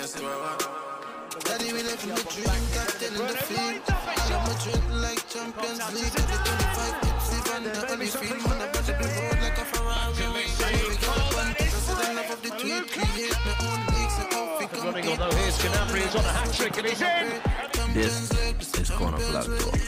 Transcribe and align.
Daddy, 0.00 1.74
we 1.74 1.82
left 1.82 2.04
in 2.04 2.14
the 2.16 2.24
dream, 2.32 2.64
captain 2.72 3.12
in 3.12 3.20
the 3.20 3.36
field. 3.36 3.84
All 3.84 4.32
of 4.32 4.40
my 4.48 4.56
drink 4.64 4.80
like 4.96 5.28
Champions 5.28 5.76
League. 5.92 6.16
Every 6.16 6.40
25 6.40 7.04
hits, 7.04 7.28
even 7.36 7.60
the 7.68 7.92
only 7.92 8.06
field. 8.06 8.40
Man, 8.48 8.62
I 8.62 8.72
better 8.72 8.96
be 8.96 9.04
road 9.04 9.36
like 9.44 9.58
a 9.58 9.64
Ferrari. 9.68 10.16
We 10.32 10.96
get 10.96 11.04
up 11.04 11.36
on 11.36 11.52
president 11.52 12.16
of 12.16 12.40
the 12.40 12.48
tweet. 12.48 12.88
Create 12.88 13.36
my 13.44 13.52
own 13.60 13.80
leagues 13.92 14.16
and 14.16 14.32
how 14.32 14.56
we 14.56 14.64
Running 14.80 15.04
compete. 15.04 15.34
here's 15.34 15.58
Canapri, 15.58 16.00
he's 16.00 16.14
on 16.16 16.24
a 16.24 16.32
hat 16.32 16.48
trick 16.54 16.76
and 16.78 16.86
he's 16.86 17.02
in. 17.02 17.92
This 17.92 18.80
is 18.80 18.88
Corner 18.88 19.18
Flag 19.18 19.44
Talk. 19.60 19.80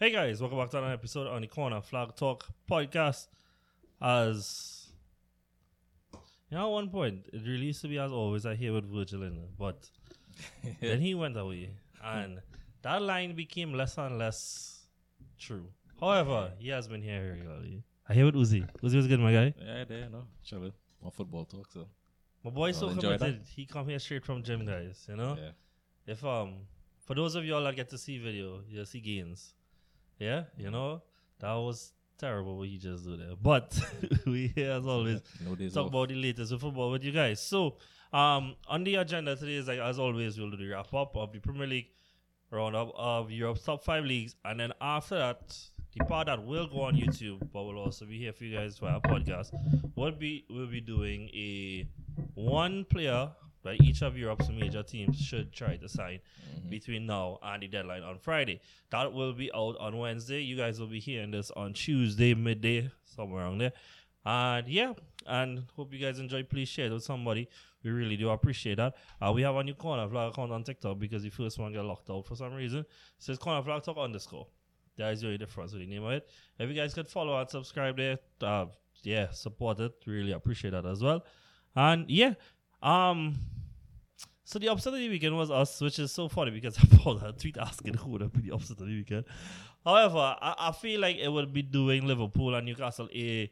Hey 0.00 0.10
guys, 0.10 0.40
welcome 0.40 0.58
back 0.58 0.70
to 0.70 0.78
another 0.78 0.94
episode 0.94 1.28
on 1.28 1.42
the 1.42 1.46
Corner 1.46 1.80
Flag 1.80 2.16
Talk 2.16 2.48
podcast. 2.68 3.28
As 4.02 4.79
you 6.50 6.56
know, 6.56 6.66
at 6.66 6.70
one 6.70 6.88
point 6.88 7.26
it 7.32 7.42
really 7.46 7.66
used 7.66 7.80
to 7.82 7.88
be 7.88 7.98
as 7.98 8.10
always 8.12 8.44
I 8.46 8.54
hear 8.54 8.72
with 8.72 8.84
Virgil 8.84 9.22
in 9.22 9.34
it, 9.34 9.50
but 9.58 9.88
then 10.80 11.00
he 11.00 11.14
went 11.14 11.36
away, 11.36 11.70
and 12.02 12.40
that 12.82 13.02
line 13.02 13.34
became 13.34 13.74
less 13.74 13.98
and 13.98 14.18
less 14.18 14.86
true. 15.38 15.66
However, 16.00 16.52
he 16.58 16.68
has 16.70 16.88
been 16.88 17.02
here 17.02 17.32
regularly. 17.32 17.82
I 18.08 18.14
hear 18.14 18.24
with 18.26 18.34
Uzi. 18.34 18.66
Uzi 18.82 18.96
was 18.96 19.06
good, 19.06 19.20
my 19.20 19.32
guy. 19.32 19.54
Yeah, 19.60 19.84
there, 19.84 20.08
no, 20.10 20.24
chilling. 20.42 20.72
More 21.02 21.12
football 21.12 21.44
talk, 21.44 21.70
so 21.72 21.86
My 22.44 22.50
boy's 22.50 22.76
so 22.78 22.88
enjoy 22.88 23.10
that. 23.10 23.18
committed. 23.18 23.46
He 23.54 23.66
come 23.66 23.88
here 23.88 23.98
straight 23.98 24.24
from 24.24 24.42
gym, 24.42 24.66
guys. 24.66 25.06
You 25.08 25.16
know. 25.16 25.36
yeah. 25.40 25.50
if 26.06 26.24
um 26.24 26.66
for 27.06 27.14
those 27.14 27.34
of 27.34 27.44
y'all 27.44 27.62
that 27.64 27.76
get 27.76 27.88
to 27.90 27.98
see 27.98 28.18
video, 28.18 28.62
you'll 28.68 28.86
see 28.86 29.00
gains. 29.00 29.54
Yeah, 30.18 30.44
you 30.58 30.70
know 30.70 31.02
that 31.38 31.54
was 31.54 31.92
terrible 32.20 32.56
what 32.58 32.68
you 32.68 32.78
just 32.78 33.04
do 33.04 33.16
there. 33.16 33.34
But 33.40 33.78
we 34.26 34.52
here 34.54 34.72
as 34.72 34.86
always 34.86 35.20
No 35.44 35.54
talk 35.54 35.76
off. 35.86 35.88
about 35.88 36.08
the 36.08 36.14
latest 36.16 36.52
of 36.52 36.60
football 36.60 36.90
with 36.92 37.02
you 37.04 37.12
guys. 37.12 37.40
So 37.40 37.76
um 38.12 38.54
on 38.68 38.84
the 38.84 38.96
agenda 38.96 39.36
today 39.36 39.54
is 39.54 39.68
like 39.68 39.78
as 39.78 39.98
always 39.98 40.38
we'll 40.38 40.50
do 40.50 40.56
the 40.56 40.68
wrap 40.68 40.92
up 40.94 41.16
of 41.16 41.32
the 41.32 41.38
Premier 41.40 41.66
League 41.66 41.88
roundup 42.50 42.92
of 42.96 43.30
Europe's 43.30 43.64
top 43.64 43.84
five 43.84 44.04
leagues, 44.04 44.34
and 44.44 44.60
then 44.60 44.72
after 44.80 45.16
that. 45.16 45.58
The 45.98 46.04
part 46.04 46.28
that 46.28 46.46
will 46.46 46.68
go 46.68 46.82
on 46.82 46.94
YouTube, 46.94 47.40
but 47.52 47.64
will 47.64 47.76
also 47.76 48.04
be 48.06 48.16
here 48.16 48.32
for 48.32 48.44
you 48.44 48.56
guys 48.56 48.78
for 48.78 48.86
our 48.86 49.00
podcast. 49.00 49.50
We'll 49.96 50.12
be 50.12 50.44
we'll 50.48 50.68
be 50.68 50.80
doing 50.80 51.28
a 51.34 51.88
one 52.34 52.84
player 52.84 53.28
that 53.62 53.80
each 53.82 54.02
of 54.02 54.16
Europe's 54.16 54.48
major 54.48 54.82
teams 54.82 55.18
should 55.18 55.52
try 55.52 55.76
to 55.76 55.88
sign 55.88 56.20
between 56.68 57.06
now 57.06 57.38
and 57.42 57.62
the 57.62 57.68
deadline 57.68 58.02
on 58.02 58.18
Friday. 58.18 58.60
That 58.90 59.12
will 59.12 59.32
be 59.32 59.50
out 59.52 59.76
on 59.78 59.98
Wednesday. 59.98 60.42
You 60.42 60.56
guys 60.56 60.80
will 60.80 60.86
be 60.86 61.00
hearing 61.00 61.30
this 61.30 61.50
on 61.52 61.72
Tuesday 61.72 62.34
midday, 62.34 62.90
somewhere 63.04 63.44
around 63.44 63.58
there. 63.58 63.72
And 64.24 64.68
yeah, 64.68 64.92
and 65.26 65.64
hope 65.76 65.92
you 65.92 65.98
guys 65.98 66.18
enjoy. 66.18 66.42
Please 66.42 66.68
share 66.68 66.86
it 66.86 66.92
with 66.92 67.04
somebody. 67.04 67.48
We 67.82 67.90
really 67.90 68.16
do 68.16 68.28
appreciate 68.28 68.76
that. 68.76 68.94
Uh, 69.20 69.32
we 69.32 69.42
have 69.42 69.56
a 69.56 69.64
new 69.64 69.74
corner 69.74 70.08
flag 70.08 70.32
account 70.32 70.52
on 70.52 70.62
TikTok 70.62 70.98
because 70.98 71.22
the 71.22 71.30
first 71.30 71.58
one 71.58 71.72
got 71.72 71.84
locked 71.86 72.10
out 72.10 72.26
for 72.26 72.36
some 72.36 72.52
reason. 72.52 72.80
It 72.80 72.86
says 73.18 73.38
corner 73.38 73.62
flag 73.62 73.82
talk 73.82 73.96
underscore. 73.96 74.46
That 74.98 75.14
is 75.14 75.22
the 75.22 75.28
only 75.28 75.38
difference 75.38 75.72
with 75.72 75.80
the 75.80 75.86
name 75.86 76.04
of 76.04 76.12
it. 76.12 76.28
If 76.58 76.68
you 76.68 76.74
guys 76.74 76.92
could 76.92 77.08
follow 77.08 77.38
and 77.40 77.48
subscribe 77.48 77.96
there, 77.96 78.18
uh, 78.42 78.66
yeah, 79.02 79.30
support 79.30 79.80
it. 79.80 79.92
Really 80.06 80.32
appreciate 80.32 80.72
that 80.72 80.84
as 80.84 81.02
well. 81.02 81.24
And 81.74 82.10
yeah, 82.10 82.34
um, 82.82 83.36
so 84.44 84.58
the 84.58 84.68
Opposite 84.68 84.94
of 84.94 84.98
the 84.98 85.08
weekend 85.08 85.36
was 85.36 85.50
us, 85.50 85.80
which 85.80 85.98
is 85.98 86.10
so 86.10 86.28
funny 86.28 86.50
because 86.50 86.76
I 86.82 86.96
put 86.96 87.22
a 87.22 87.32
tweet 87.32 87.56
asking 87.56 87.94
who 87.94 88.10
would 88.10 88.20
have 88.20 88.32
been 88.32 88.46
the 88.46 88.52
Opposite 88.52 88.80
of 88.80 88.86
the 88.86 88.96
weekend. 88.96 89.24
However, 89.84 90.18
I, 90.18 90.54
I 90.58 90.72
feel 90.72 91.00
like 91.00 91.16
it 91.16 91.28
would 91.28 91.52
be 91.52 91.62
doing 91.62 92.06
Liverpool 92.06 92.54
and 92.54 92.66
Newcastle 92.66 93.08
a 93.14 93.50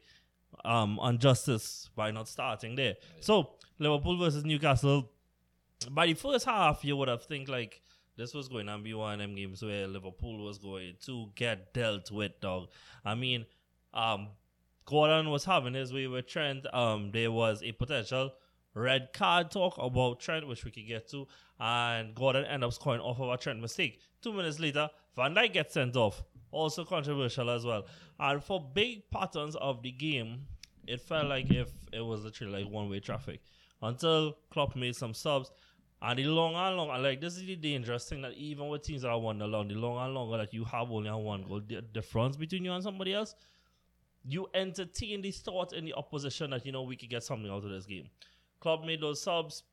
um 0.65 0.99
injustice 1.03 1.89
by 1.95 2.11
not 2.11 2.27
starting 2.27 2.75
there. 2.75 2.95
So 3.21 3.51
Liverpool 3.77 4.17
versus 4.17 4.43
Newcastle. 4.43 5.09
By 5.89 6.07
the 6.07 6.15
first 6.15 6.45
half, 6.45 6.83
you 6.83 6.97
would 6.97 7.07
have 7.07 7.23
think 7.23 7.47
like 7.47 7.81
this 8.17 8.33
was 8.33 8.49
going 8.49 8.65
to 8.65 8.77
be 8.79 8.93
one 8.93 9.13
of 9.13 9.19
them 9.19 9.35
games 9.35 9.63
where 9.63 9.87
Liverpool 9.87 10.43
was 10.43 10.57
going 10.57 10.95
to 11.05 11.27
get 11.35 11.73
dealt 11.73 12.11
with, 12.11 12.37
dog. 12.41 12.67
I 13.05 13.15
mean, 13.15 13.45
um, 13.93 14.27
Gordon 14.85 15.29
was 15.29 15.45
having 15.45 15.73
his 15.73 15.93
way 15.93 16.07
with 16.07 16.27
Trent. 16.27 16.65
Um, 16.73 17.11
there 17.11 17.31
was 17.31 17.63
a 17.63 17.71
potential 17.71 18.33
red 18.79 19.13
card 19.13 19.51
talk 19.51 19.77
about 19.77 20.19
Trent, 20.19 20.47
which 20.47 20.65
we 20.65 20.71
could 20.71 20.87
get 20.87 21.09
to, 21.09 21.27
and 21.59 22.15
Gordon 22.15 22.45
ended 22.45 22.67
up 22.67 22.73
scoring 22.73 23.01
off 23.01 23.19
of 23.19 23.29
a 23.29 23.37
Trent 23.37 23.59
mistake. 23.59 23.99
Two 24.21 24.33
minutes 24.33 24.59
later, 24.59 24.89
Van 25.15 25.33
Dijk 25.35 25.53
gets 25.53 25.73
sent 25.73 25.95
off. 25.95 26.23
Also 26.51 26.83
controversial 26.83 27.49
as 27.49 27.63
well. 27.63 27.85
And 28.19 28.43
for 28.43 28.59
big 28.73 29.09
patterns 29.11 29.55
of 29.55 29.83
the 29.83 29.91
game, 29.91 30.47
it 30.87 30.99
felt 31.01 31.27
like 31.27 31.51
if 31.51 31.69
it 31.93 32.01
was 32.01 32.23
literally 32.23 32.63
like 32.63 32.71
one 32.71 32.89
way 32.89 32.99
traffic 32.99 33.41
until 33.81 34.35
Klopp 34.49 34.75
made 34.75 34.95
some 34.95 35.13
subs. 35.13 35.51
And 36.01 36.17
the 36.17 36.25
long 36.25 36.55
and 36.55 36.77
long, 36.77 37.03
like 37.03 37.19
this 37.21 37.35
is 37.35 37.43
the 37.43 37.55
dangerous 37.55 38.07
thing 38.07 38.21
that 38.21 38.33
even 38.33 38.69
with 38.69 38.83
teams 38.83 39.01
that 39.01 39.09
are 39.09 39.19
one 39.19 39.37
long, 39.39 39.67
the 39.67 39.75
long 39.75 40.03
and 40.03 40.13
longer 40.13 40.37
that 40.37 40.53
you 40.53 40.63
have 40.63 40.89
only 40.89 41.11
one 41.11 41.43
goal 41.43 41.61
the 41.65 41.81
difference 41.81 42.37
between 42.37 42.63
you 42.63 42.71
and 42.71 42.81
somebody 42.81 43.13
else, 43.13 43.35
you 44.25 44.47
entertain 44.53 45.21
this 45.21 45.39
thought 45.39 45.73
in 45.73 45.85
the 45.85 45.93
opposition 45.93 46.51
that 46.51 46.65
you 46.65 46.71
know 46.71 46.83
we 46.83 46.95
could 46.95 47.09
get 47.09 47.23
something 47.23 47.51
out 47.51 47.63
of 47.63 47.69
this 47.69 47.85
game. 47.85 48.09
Klopp 48.59 48.85
made 48.85 49.01
those 49.01 49.21
subs. 49.21 49.63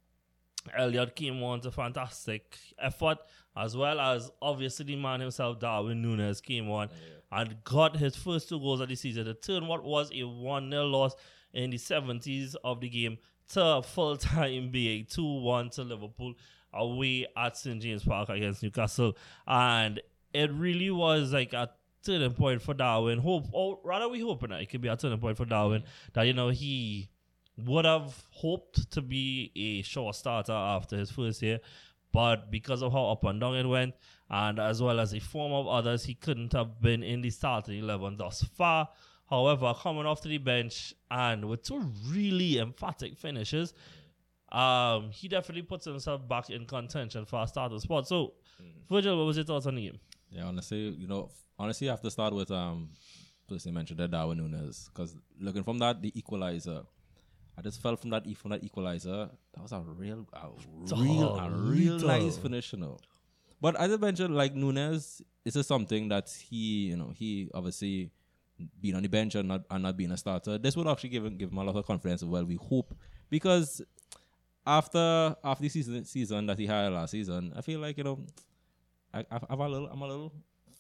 Elliot 0.77 1.15
came 1.15 1.43
on 1.43 1.61
to 1.61 1.71
fantastic 1.71 2.57
effort, 2.79 3.19
as 3.57 3.77
well 3.77 4.01
as 4.01 4.31
obviously 4.43 4.85
the 4.85 4.97
man 4.97 5.21
himself, 5.21 5.61
Darwin 5.61 6.03
Núñez, 6.03 6.43
came 6.43 6.69
on 6.71 6.89
and 7.31 7.63
got 7.65 7.97
his 7.97 8.17
first 8.17 8.49
two 8.49 8.59
goals 8.59 8.81
of 8.81 8.89
the 8.89 8.97
season 8.97 9.25
to 9.27 9.35
turn 9.35 9.67
what 9.67 9.85
was 9.85 10.11
a 10.13 10.25
1 10.25 10.71
0 10.71 10.87
loss 10.87 11.15
in 11.53 11.71
the 11.71 11.77
70s 11.77 12.55
of 12.65 12.81
the 12.81 12.89
game 12.89 13.19
to 13.49 13.83
full 13.83 14.17
time 14.17 14.71
BA 14.73 15.05
2 15.05 15.41
1 15.41 15.71
to 15.71 15.83
Liverpool 15.83 16.35
away 16.73 17.27
at 17.37 17.57
St. 17.57 17.81
James 17.81 18.05
Park 18.05 18.29
against 18.29 18.63
Newcastle. 18.63 19.17
And 19.47 20.01
it 20.35 20.53
really 20.53 20.91
was 20.91 21.33
like 21.33 21.53
a 21.53 21.71
turning 22.05 22.33
point 22.33 22.63
for 22.63 22.75
Darwin. 22.75 23.19
Hope, 23.19 23.47
or 23.53 23.79
rather, 23.83 24.09
we 24.09 24.21
hoping 24.21 24.51
that 24.51 24.61
it 24.61 24.67
could 24.67 24.81
be 24.81 24.89
a 24.89 24.97
turning 24.97 25.19
point 25.19 25.37
for 25.37 25.45
Darwin 25.45 25.85
that, 26.13 26.25
you 26.25 26.33
know, 26.33 26.51
he 26.51 27.09
would 27.57 27.85
have 27.85 28.15
hoped 28.31 28.91
to 28.93 29.03
be 29.03 29.53
a 29.57 29.83
sure 29.83 30.13
starter 30.13 30.53
after 30.53 30.97
his 30.97 31.11
first 31.11 31.43
year, 31.43 31.61
but 32.13 32.51
because 32.51 32.83
of 32.83 32.93
how 32.93 33.07
up 33.07 33.25
and 33.25 33.41
down 33.41 33.57
it 33.57 33.67
went, 33.67 33.95
and 34.31 34.59
as 34.59 34.83
well 34.83 35.01
as 35.01 35.13
the 35.13 35.21
form 35.21 35.53
of 35.53 35.67
others, 35.67 36.05
he 36.05 36.15
couldn't 36.15 36.53
have 36.53 36.81
been 36.81 37.03
in 37.03 37.21
the 37.21 37.31
starting 37.31 37.79
11 37.79 38.17
thus 38.17 38.43
far. 38.57 38.89
However, 39.29 39.75
coming 39.75 40.07
off 40.07 40.21
to 40.23 40.29
the 40.29 40.39
bench 40.39 40.95
and 41.11 41.45
with 41.47 41.63
two 41.63 41.81
really 42.09 42.59
emphatic 42.59 43.17
finishes, 43.17 43.75
um, 44.53 45.11
he 45.11 45.29
definitely 45.29 45.63
puts 45.63 45.85
himself 45.85 46.27
back 46.29 46.51
in 46.51 46.65
contention 46.67 47.25
for 47.25 47.43
a 47.43 47.47
starting 47.47 47.81
spot. 47.81 48.07
So, 48.07 48.35
Virgil, 48.89 49.17
what 49.19 49.27
was 49.27 49.37
your 49.37 49.45
thoughts 49.45 49.67
on 49.67 49.75
the 49.75 49.87
game? 49.87 49.99
Yeah, 50.31 50.45
honestly, 50.45 50.91
you 50.91 51.09
know, 51.09 51.31
honestly, 51.59 51.89
I 51.89 51.93
have 51.93 52.03
to 52.03 52.11
start 52.11 52.35
with 52.35 52.51
um, 52.51 52.91
person 53.49 53.75
mentioned 53.75 53.99
that 54.01 54.11
Darwin 54.11 54.39
Núñez 54.39 54.87
because 54.87 55.17
looking 55.41 55.63
from 55.63 55.79
that 55.79 56.03
the 56.03 56.17
equalizer, 56.19 56.83
I 57.59 57.63
just 57.63 57.81
felt 57.81 58.01
from 58.01 58.11
that 58.11 58.27
e- 58.27 58.35
from 58.35 58.51
that 58.51 58.63
equalizer 58.63 59.31
that 59.55 59.63
was 59.63 59.73
a 59.73 59.81
real, 59.81 60.27
a 60.35 60.49
real, 60.89 61.37
a 61.39 61.51
real 61.51 61.99
nice 61.99 62.37
finish, 62.39 62.73
you 62.73 62.79
know. 62.79 62.99
But 63.61 63.77
as 63.81 63.91
I 63.93 63.97
mentioned, 63.97 64.35
like 64.37 64.55
Núñez, 64.55 65.23
this 65.45 65.57
is 65.57 65.67
something 65.67 66.09
that 66.09 66.29
he, 66.29 66.89
you 66.89 66.97
know, 66.97 67.13
he 67.17 67.51
obviously 67.55 68.11
being 68.81 68.95
on 68.95 69.03
the 69.03 69.09
bench 69.09 69.35
and 69.35 69.49
not 69.49 69.65
and 69.71 69.83
not 69.83 69.97
being 69.97 70.11
a 70.13 70.17
starter. 70.17 70.59
This 70.59 70.77
would 70.77 70.87
actually 70.87 71.11
give 71.11 71.25
him 71.25 71.37
give 71.39 71.51
him 71.51 71.59
a 71.59 71.65
lot 71.65 71.77
of 71.77 71.87
confidence. 71.87 72.23
Well, 72.23 72.45
we 72.45 72.57
hope 72.57 72.95
because 73.31 73.81
after 74.67 75.35
after 75.43 75.63
the 75.63 75.69
season 75.69 76.05
season 76.05 76.47
that 76.47 76.59
he 76.59 76.67
had 76.67 76.93
last 76.93 77.13
season, 77.13 77.53
I 77.57 77.63
feel 77.63 77.81
like 77.81 77.97
you 77.97 78.05
know, 78.05 78.19
I, 79.15 79.21
I, 79.31 79.41
I'm 79.49 79.61
a 79.61 79.69
little 79.69 79.89
I'm 79.89 80.03
a 80.03 80.07
little 80.07 80.33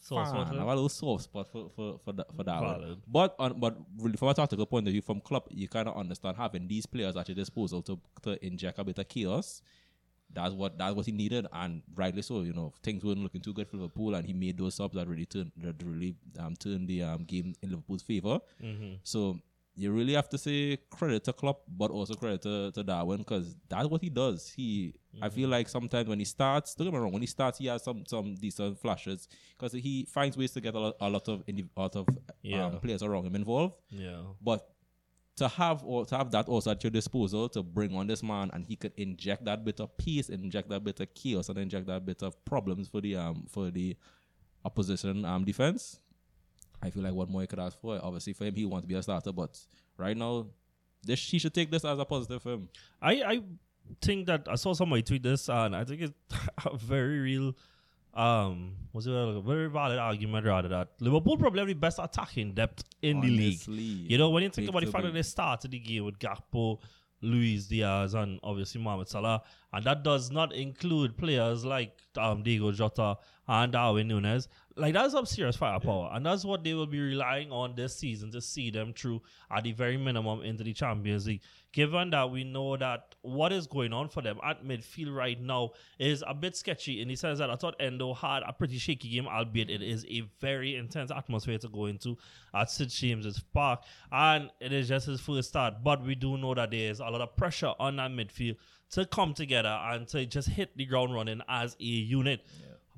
Spot 0.07 0.27
fan. 0.33 0.47
for 0.55 0.61
I'm 0.63 0.69
a 0.69 0.75
little 0.75 0.89
soft 0.89 1.25
spot 1.25 1.47
for 1.53 1.69
for 1.75 1.99
for, 1.99 2.13
that- 2.13 2.33
for 2.37 2.45
that 2.45 2.63
one. 2.63 2.81
Valid. 2.81 2.99
But 3.07 3.35
on 3.39 3.61
but 3.61 3.77
really 3.99 4.17
from 4.17 4.29
a 4.29 4.35
tactical 4.35 4.67
point 4.67 4.87
of 4.87 4.93
view, 4.93 5.03
from 5.03 5.21
Klopp, 5.21 5.49
you 5.51 5.69
kind 5.69 5.89
of 5.89 5.97
understand 5.97 6.37
having 6.37 6.69
these 6.69 6.87
players 6.87 7.17
at 7.17 7.29
your 7.29 7.35
disposal 7.35 7.83
to 7.83 7.99
to 8.23 8.45
inject 8.45 8.79
a 8.79 8.85
bit 8.85 8.99
of 8.99 9.09
chaos. 9.09 9.63
That's 10.33 10.53
what 10.55 10.77
that's 10.77 10.95
what 10.95 11.07
he 11.07 11.13
needed, 11.13 11.47
and 11.53 11.83
rightly 11.95 12.21
so. 12.21 12.43
You 12.43 12.53
know, 12.53 12.73
things 12.83 13.05
weren't 13.05 13.21
looking 13.23 13.41
too 13.41 13.53
good 13.55 13.69
for 13.69 13.77
Liverpool, 13.77 14.15
and 14.17 14.27
he 14.27 14.33
made 14.33 14.59
those 14.59 14.75
subs 14.75 14.95
that 14.97 15.07
really 15.09 15.25
turned 15.27 15.53
that 15.59 15.77
really 15.85 16.15
um 16.39 16.57
turned 16.57 16.89
the 16.89 17.03
um 17.05 17.23
game 17.25 17.55
in 17.63 17.71
Liverpool's 17.71 18.03
favor. 18.03 18.41
So 19.05 19.39
you 19.79 19.93
really 19.93 20.15
have 20.15 20.29
to 20.31 20.39
say 20.39 20.79
credit 20.91 21.25
to 21.25 21.33
Klopp, 21.35 21.61
but 21.69 21.91
also 21.91 22.15
credit 22.15 22.41
to, 22.43 22.73
to 22.73 22.83
Darwin 22.83 23.19
because 23.19 23.55
that's 23.69 23.87
what 23.89 24.01
he 24.01 24.09
does. 24.09 24.49
He, 24.57 24.95
I 25.21 25.29
feel 25.29 25.51
like 25.51 25.69
sometimes 25.69 26.09
when 26.09 26.19
he 26.19 26.25
starts, 26.25 26.75
don't 26.75 26.87
get 26.87 26.95
me 26.95 26.99
wrong, 27.01 27.13
when 27.13 27.21
he 27.23 27.27
starts, 27.27 27.59
he 27.59 27.67
has 27.67 27.83
some 27.85 28.05
some 28.07 28.35
decent 28.37 28.79
flashes 28.79 29.29
because 29.57 29.73
he 29.73 30.07
finds 30.07 30.37
ways 30.37 30.53
to 30.53 30.61
get 30.63 30.75
a 30.75 30.79
lot, 30.79 30.97
a 31.01 31.11
lot 31.11 31.29
of 31.29 31.43
indi- 31.47 31.69
a 31.77 31.81
lot 31.81 31.95
of 31.97 32.07
Yeah. 32.43 32.65
um, 32.67 32.81
players 32.81 33.03
around 33.03 33.27
him 33.27 33.37
involved. 33.37 33.75
Yeah. 33.91 34.23
But 34.43 34.67
to 35.37 35.49
have 35.49 35.85
or 35.85 36.07
to 36.07 36.17
have 36.17 36.31
that 36.31 36.49
also 36.49 36.71
at 36.71 36.83
your 36.83 36.91
disposal 36.91 37.47
to 37.51 37.63
bring 37.63 37.95
on 37.95 38.07
this 38.07 38.23
man 38.23 38.51
and 38.55 38.65
he 38.65 38.77
could 38.77 38.93
inject 38.97 39.45
that 39.45 39.63
bit 39.67 39.79
of 39.81 39.95
peace, 39.99 40.31
inject 40.31 40.71
that 40.71 40.83
bit 40.85 41.01
of 41.01 41.13
chaos, 41.13 41.51
and 41.51 41.59
inject 41.59 41.87
that 41.89 42.07
bit 42.07 42.23
of 42.23 42.43
problems 42.47 42.89
for 42.89 43.03
the 43.03 43.17
um 43.17 43.45
for 43.51 43.71
the 43.71 43.95
opposition 44.65 45.25
um 45.27 45.45
defense. 45.45 46.01
I 46.83 46.91
feel 46.91 47.03
like 47.03 47.13
what 47.13 47.29
more 47.29 47.41
he 47.41 47.47
could 47.47 47.59
ask 47.59 47.81
for. 47.81 47.99
Obviously, 48.03 48.33
for 48.33 48.45
him, 48.45 48.55
he 48.55 48.65
wants 48.65 48.85
to 48.85 48.89
be 48.89 48.95
a 48.95 49.03
starter, 49.03 49.33
but 49.33 49.59
right 49.97 50.17
now, 50.17 50.47
this 51.03 51.21
he 51.29 51.39
should 51.39 51.55
take 51.55 51.71
this 51.71 51.85
as 51.85 51.99
a 51.99 52.05
positive 52.05 52.43
for 52.43 52.55
him. 52.55 52.69
I, 53.01 53.13
I 53.23 53.41
think 54.03 54.27
that 54.27 54.47
I 54.49 54.57
saw 54.57 54.73
somebody 54.75 55.03
tweet 55.03 55.23
this, 55.23 55.49
and 55.49 55.75
I 55.75 55.85
think 55.85 56.03
it's 56.03 56.13
a 56.65 56.77
very 56.77 57.19
real, 57.21 57.55
um, 58.15 58.73
was 58.93 59.07
it 59.07 59.13
a 59.13 59.41
very 59.41 59.69
valid 59.69 59.99
argument 59.99 60.47
rather 60.47 60.69
that 60.69 60.89
Liverpool 61.01 61.37
probably 61.37 61.61
have 61.61 61.69
the 61.69 61.75
best 61.75 61.99
attacking 62.03 62.53
depth 62.53 62.85
in 63.03 63.21
the 63.21 63.29
Honestly, 63.29 63.75
league. 63.75 64.11
You 64.11 64.19
know, 64.19 64.31
when 64.31 64.43
you 64.43 64.51
think 64.51 64.69
about 64.69 64.85
the 64.85 64.91
fact 64.91 65.05
that 65.05 65.15
they 65.15 65.23
started 65.23 65.71
the 65.71 65.79
game 65.79 66.05
with 66.05 66.19
Gakpo, 66.19 66.79
Luis 67.23 67.67
Diaz, 67.67 68.15
and 68.15 68.39
obviously 68.43 68.81
Mohamed 68.81 69.09
Salah, 69.09 69.43
and 69.77 69.85
that 69.85 70.03
does 70.03 70.31
not 70.31 70.55
include 70.55 71.19
players 71.19 71.63
like 71.63 71.95
um, 72.17 72.43
Diogo 72.43 72.73
Jota 72.73 73.19
and 73.47 73.73
Darwin 73.73 74.09
Núñez. 74.09 74.49
Like 74.75 74.95
that's 74.95 75.13
some 75.13 75.27
serious 75.27 75.57
firepower, 75.57 76.11
and 76.15 76.25
that's 76.25 76.47
what 76.47 76.65
they 76.65 76.73
will 76.73 76.87
be 76.87 76.99
relying 76.99 77.53
on 77.53 77.75
this 77.75 77.95
season 77.97 78.31
to 78.33 78.41
see 78.41 78.71
them 78.71 78.95
through 78.95 79.21
at 79.51 79.65
the 79.65 79.73
very 79.73 79.99
minimum 79.99 80.43
into 80.43 80.65
the 80.65 80.73
Champions 80.73 81.27
League. 81.27 81.43
Given 81.73 82.09
that 82.11 82.31
we 82.31 82.43
know 82.45 82.79
that 82.79 83.15
what 83.21 83.53
is 83.53 83.67
going 83.67 83.93
on 83.93 84.09
for 84.09 84.23
them 84.23 84.39
at 84.43 84.65
midfield 84.65 85.15
right 85.15 85.39
now 85.39 85.73
is 85.99 86.25
a 86.27 86.33
bit 86.33 86.57
sketchy 86.57 87.03
in 87.03 87.09
the 87.09 87.17
sense 87.17 87.39
that 87.39 87.51
I 87.51 87.57
thought 87.57 87.77
Endo 87.79 88.15
had 88.15 88.43
a 88.47 88.53
pretty 88.55 88.79
shaky 88.79 89.11
game, 89.11 89.27
albeit 89.27 89.69
it 89.69 89.83
is 89.83 90.07
a 90.07 90.23
very 90.41 90.77
intense 90.77 91.11
atmosphere 91.11 91.59
to 91.59 91.69
go 91.69 91.85
into 91.85 92.17
at 92.55 92.71
St 92.71 92.91
James's 92.91 93.41
Park, 93.53 93.83
and 94.11 94.51
it 94.61 94.73
is 94.73 94.89
just 94.89 95.07
his 95.07 95.21
first 95.21 95.51
start. 95.51 95.85
But 95.85 96.03
we 96.03 96.15
do 96.15 96.39
know 96.39 96.55
that 96.55 96.71
there 96.71 96.91
is 96.91 97.01
a 97.01 97.05
lot 97.05 97.21
of 97.21 97.37
pressure 97.37 97.73
on 97.79 97.97
that 97.97 98.11
midfield 98.11 98.57
to 98.91 99.05
come 99.05 99.35
together 99.35 99.69
and 99.69 100.07
to 100.09 100.25
just 100.27 100.49
hit 100.49 100.77
the 100.77 100.85
ground 100.85 101.15
running 101.15 101.41
as 101.49 101.77
a 101.81 101.85
unit. 101.85 102.45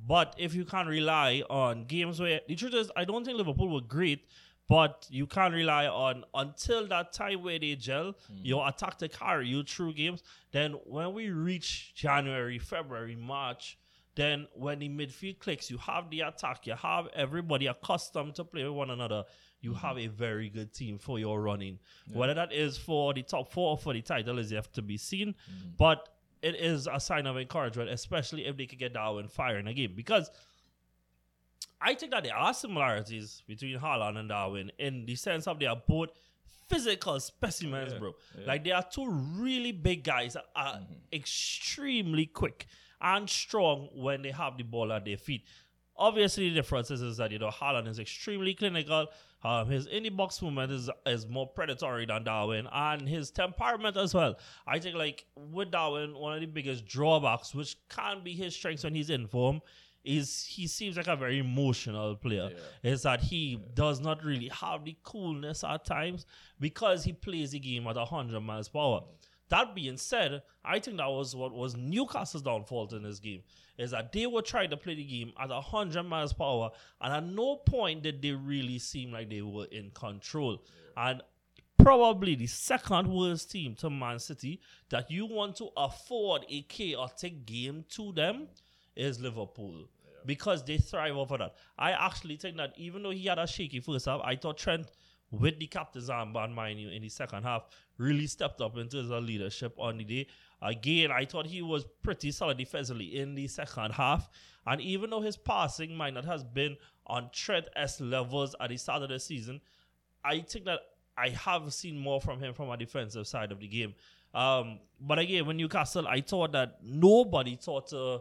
But 0.06 0.34
if 0.38 0.54
you 0.54 0.64
can't 0.64 0.88
rely 0.88 1.42
on 1.50 1.84
games 1.84 2.20
where 2.20 2.40
the 2.46 2.54
truth 2.54 2.74
is, 2.74 2.90
I 2.96 3.04
don't 3.04 3.24
think 3.24 3.36
Liverpool 3.36 3.68
were 3.68 3.80
great, 3.80 4.24
but 4.68 5.06
you 5.10 5.26
can't 5.26 5.52
rely 5.52 5.86
on 5.86 6.24
until 6.34 6.86
that 6.88 7.12
time 7.12 7.42
where 7.42 7.58
they 7.58 7.74
gel, 7.74 8.12
hmm. 8.12 8.36
your 8.42 8.68
attack 8.68 8.98
to 8.98 9.08
carry 9.08 9.48
you 9.48 9.64
through 9.64 9.94
games. 9.94 10.22
Then 10.52 10.72
when 10.84 11.14
we 11.14 11.30
reach 11.30 11.94
January, 11.94 12.58
February, 12.58 13.16
March, 13.16 13.78
then 14.14 14.46
when 14.54 14.78
the 14.80 14.88
midfield 14.88 15.38
clicks, 15.38 15.70
you 15.70 15.78
have 15.78 16.10
the 16.10 16.20
attack, 16.20 16.66
you 16.66 16.74
have 16.74 17.08
everybody 17.14 17.66
accustomed 17.66 18.34
to 18.34 18.44
play 18.44 18.64
with 18.64 18.72
one 18.72 18.90
another. 18.90 19.24
You 19.60 19.72
mm-hmm. 19.72 19.86
have 19.86 19.98
a 19.98 20.06
very 20.06 20.48
good 20.48 20.72
team 20.72 20.98
for 20.98 21.18
your 21.18 21.40
running. 21.40 21.78
Whether 22.12 22.34
that 22.34 22.52
is 22.52 22.76
for 22.76 23.12
the 23.14 23.22
top 23.22 23.52
four 23.52 23.70
or 23.70 23.78
for 23.78 23.92
the 23.92 24.02
title 24.02 24.38
is 24.38 24.52
yet 24.52 24.72
to 24.74 24.82
be 24.82 24.96
seen. 24.96 25.28
Mm-hmm. 25.28 25.70
But 25.76 26.08
it 26.42 26.54
is 26.54 26.88
a 26.90 27.00
sign 27.00 27.26
of 27.26 27.36
encouragement, 27.36 27.90
especially 27.90 28.46
if 28.46 28.56
they 28.56 28.66
could 28.66 28.78
get 28.78 28.94
Darwin 28.94 29.28
firing 29.28 29.66
again. 29.66 29.92
Because 29.96 30.30
I 31.80 31.94
think 31.94 32.12
that 32.12 32.24
there 32.24 32.36
are 32.36 32.54
similarities 32.54 33.42
between 33.46 33.78
Haaland 33.78 34.18
and 34.18 34.28
Darwin 34.28 34.70
in 34.78 35.06
the 35.06 35.16
sense 35.16 35.46
of 35.46 35.58
they 35.58 35.66
are 35.66 35.80
both 35.86 36.10
physical 36.68 37.18
specimens, 37.20 37.94
bro. 37.94 38.14
Like 38.46 38.64
they 38.64 38.72
are 38.72 38.84
two 38.88 39.08
really 39.10 39.72
big 39.72 40.04
guys 40.04 40.34
that 40.34 40.44
are 40.54 40.74
mm-hmm. 40.74 40.94
extremely 41.12 42.26
quick 42.26 42.66
and 43.00 43.28
strong 43.28 43.88
when 43.94 44.22
they 44.22 44.30
have 44.30 44.56
the 44.56 44.64
ball 44.64 44.92
at 44.92 45.04
their 45.04 45.16
feet. 45.16 45.44
Obviously, 45.98 46.48
the 46.48 46.54
difference 46.54 46.90
is, 46.90 47.02
is 47.02 47.16
that 47.16 47.32
you 47.32 47.38
know 47.38 47.50
Haaland 47.50 47.88
is 47.88 47.98
extremely 47.98 48.54
clinical. 48.54 49.08
Um, 49.42 49.68
his 49.68 49.86
in 49.86 50.02
the 50.02 50.10
box 50.10 50.40
movement 50.42 50.72
is 50.72 50.90
is 51.06 51.26
more 51.26 51.46
predatory 51.46 52.06
than 52.06 52.24
Darwin, 52.24 52.68
and 52.72 53.08
his 53.08 53.30
temperament 53.30 53.96
as 53.96 54.14
well. 54.14 54.36
I 54.66 54.78
think 54.78 54.96
like 54.96 55.26
with 55.36 55.70
Darwin, 55.70 56.14
one 56.14 56.34
of 56.34 56.40
the 56.40 56.46
biggest 56.46 56.86
drawbacks, 56.86 57.54
which 57.54 57.76
can 57.88 58.22
be 58.22 58.32
his 58.32 58.54
strengths 58.54 58.84
when 58.84 58.94
he's 58.94 59.10
in 59.10 59.26
form, 59.26 59.60
is 60.04 60.44
he 60.44 60.66
seems 60.66 60.96
like 60.96 61.06
a 61.08 61.16
very 61.16 61.38
emotional 61.38 62.16
player. 62.16 62.50
Is 62.82 63.02
that 63.02 63.20
he 63.20 63.60
does 63.74 64.00
not 64.00 64.24
really 64.24 64.48
have 64.48 64.84
the 64.84 64.96
coolness 65.02 65.64
at 65.64 65.84
times 65.84 66.26
because 66.58 67.04
he 67.04 67.12
plays 67.12 67.50
the 67.50 67.58
game 67.58 67.86
at 67.86 67.96
hundred 67.96 68.40
miles 68.40 68.68
per 68.68 68.78
hour. 68.78 69.04
That 69.50 69.74
being 69.74 69.96
said, 69.96 70.42
I 70.64 70.78
think 70.78 70.98
that 70.98 71.08
was 71.08 71.34
what 71.34 71.52
was 71.52 71.76
Newcastle's 71.76 72.42
downfall 72.42 72.94
in 72.94 73.02
this 73.02 73.18
game. 73.18 73.42
Is 73.78 73.92
that 73.92 74.12
they 74.12 74.26
were 74.26 74.42
trying 74.42 74.70
to 74.70 74.76
play 74.76 74.94
the 74.94 75.04
game 75.04 75.32
at 75.40 75.48
100 75.48 76.02
miles 76.02 76.32
per 76.32 76.44
hour, 76.44 76.70
and 77.00 77.14
at 77.14 77.24
no 77.24 77.56
point 77.56 78.02
did 78.02 78.20
they 78.20 78.32
really 78.32 78.78
seem 78.78 79.12
like 79.12 79.30
they 79.30 79.42
were 79.42 79.66
in 79.66 79.90
control. 79.90 80.62
And 80.96 81.22
probably 81.78 82.34
the 82.34 82.46
second 82.46 83.08
worst 83.08 83.50
team 83.50 83.74
to 83.76 83.88
Man 83.88 84.18
City 84.18 84.60
that 84.90 85.10
you 85.10 85.26
want 85.26 85.56
to 85.56 85.68
afford 85.76 86.44
a 86.48 86.62
chaotic 86.62 87.46
game 87.46 87.84
to 87.90 88.12
them 88.12 88.48
is 88.96 89.20
Liverpool. 89.20 89.88
Because 90.26 90.64
they 90.64 90.76
thrive 90.76 91.16
over 91.16 91.38
that. 91.38 91.54
I 91.78 91.92
actually 91.92 92.36
think 92.36 92.56
that 92.58 92.74
even 92.76 93.02
though 93.02 93.10
he 93.10 93.26
had 93.26 93.38
a 93.38 93.46
shaky 93.46 93.80
first 93.80 94.06
half, 94.06 94.20
I 94.22 94.36
thought 94.36 94.58
Trent, 94.58 94.90
with 95.30 95.58
the 95.58 95.66
captain's 95.66 96.08
armband, 96.08 96.54
mind 96.54 96.80
you, 96.80 96.88
in 96.88 97.02
the 97.02 97.08
second 97.08 97.42
half, 97.42 97.64
really 97.98 98.26
stepped 98.26 98.60
up 98.60 98.76
into 98.76 98.96
his 98.96 99.10
leadership 99.10 99.74
on 99.78 99.98
the 99.98 100.04
day. 100.04 100.26
Again, 100.62 101.10
I 101.12 101.24
thought 101.24 101.46
he 101.46 101.62
was 101.62 101.84
pretty 102.02 102.30
solid 102.30 102.56
defensively 102.56 103.18
in 103.18 103.34
the 103.34 103.46
second 103.46 103.92
half. 103.92 104.28
And 104.66 104.80
even 104.80 105.10
though 105.10 105.20
his 105.20 105.36
passing 105.36 105.96
might 105.96 106.14
not 106.14 106.24
has 106.24 106.42
been 106.42 106.76
on 107.06 107.30
Trent 107.32 107.66
S 107.76 108.00
levels 108.00 108.54
at 108.60 108.70
the 108.70 108.76
start 108.76 109.02
of 109.02 109.08
the 109.08 109.20
season, 109.20 109.60
I 110.24 110.40
think 110.40 110.64
that 110.64 110.80
I 111.16 111.30
have 111.30 111.72
seen 111.72 111.98
more 111.98 112.20
from 112.20 112.40
him 112.40 112.54
from 112.54 112.70
a 112.70 112.76
defensive 112.76 113.26
side 113.26 113.52
of 113.52 113.60
the 113.60 113.68
game. 113.68 113.94
Um, 114.34 114.80
but 115.00 115.18
again, 115.18 115.46
when 115.46 115.56
Newcastle, 115.56 116.06
I 116.06 116.20
thought 116.20 116.52
that 116.52 116.78
nobody 116.82 117.56
thought 117.56 117.88
to 117.88 118.20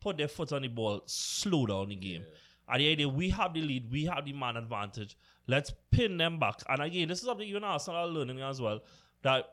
put 0.00 0.16
their 0.16 0.28
foot 0.28 0.52
on 0.52 0.62
the 0.62 0.68
ball, 0.68 1.02
slow 1.06 1.66
down 1.66 1.88
the 1.88 1.96
game. 1.96 2.24
At 2.68 2.78
the 2.78 2.90
idea 2.90 3.08
we 3.08 3.30
have 3.30 3.52
the 3.52 3.60
lead, 3.60 3.90
we 3.90 4.04
have 4.06 4.24
the 4.24 4.32
man 4.32 4.56
advantage. 4.56 5.16
Let's 5.46 5.72
pin 5.90 6.16
them 6.16 6.38
back. 6.38 6.62
And 6.68 6.82
again, 6.82 7.08
this 7.08 7.18
is 7.18 7.24
something 7.24 7.46
even 7.46 7.64
Arsenal 7.64 8.00
are 8.00 8.06
learning 8.06 8.40
as 8.40 8.60
well. 8.60 8.80
That 9.22 9.46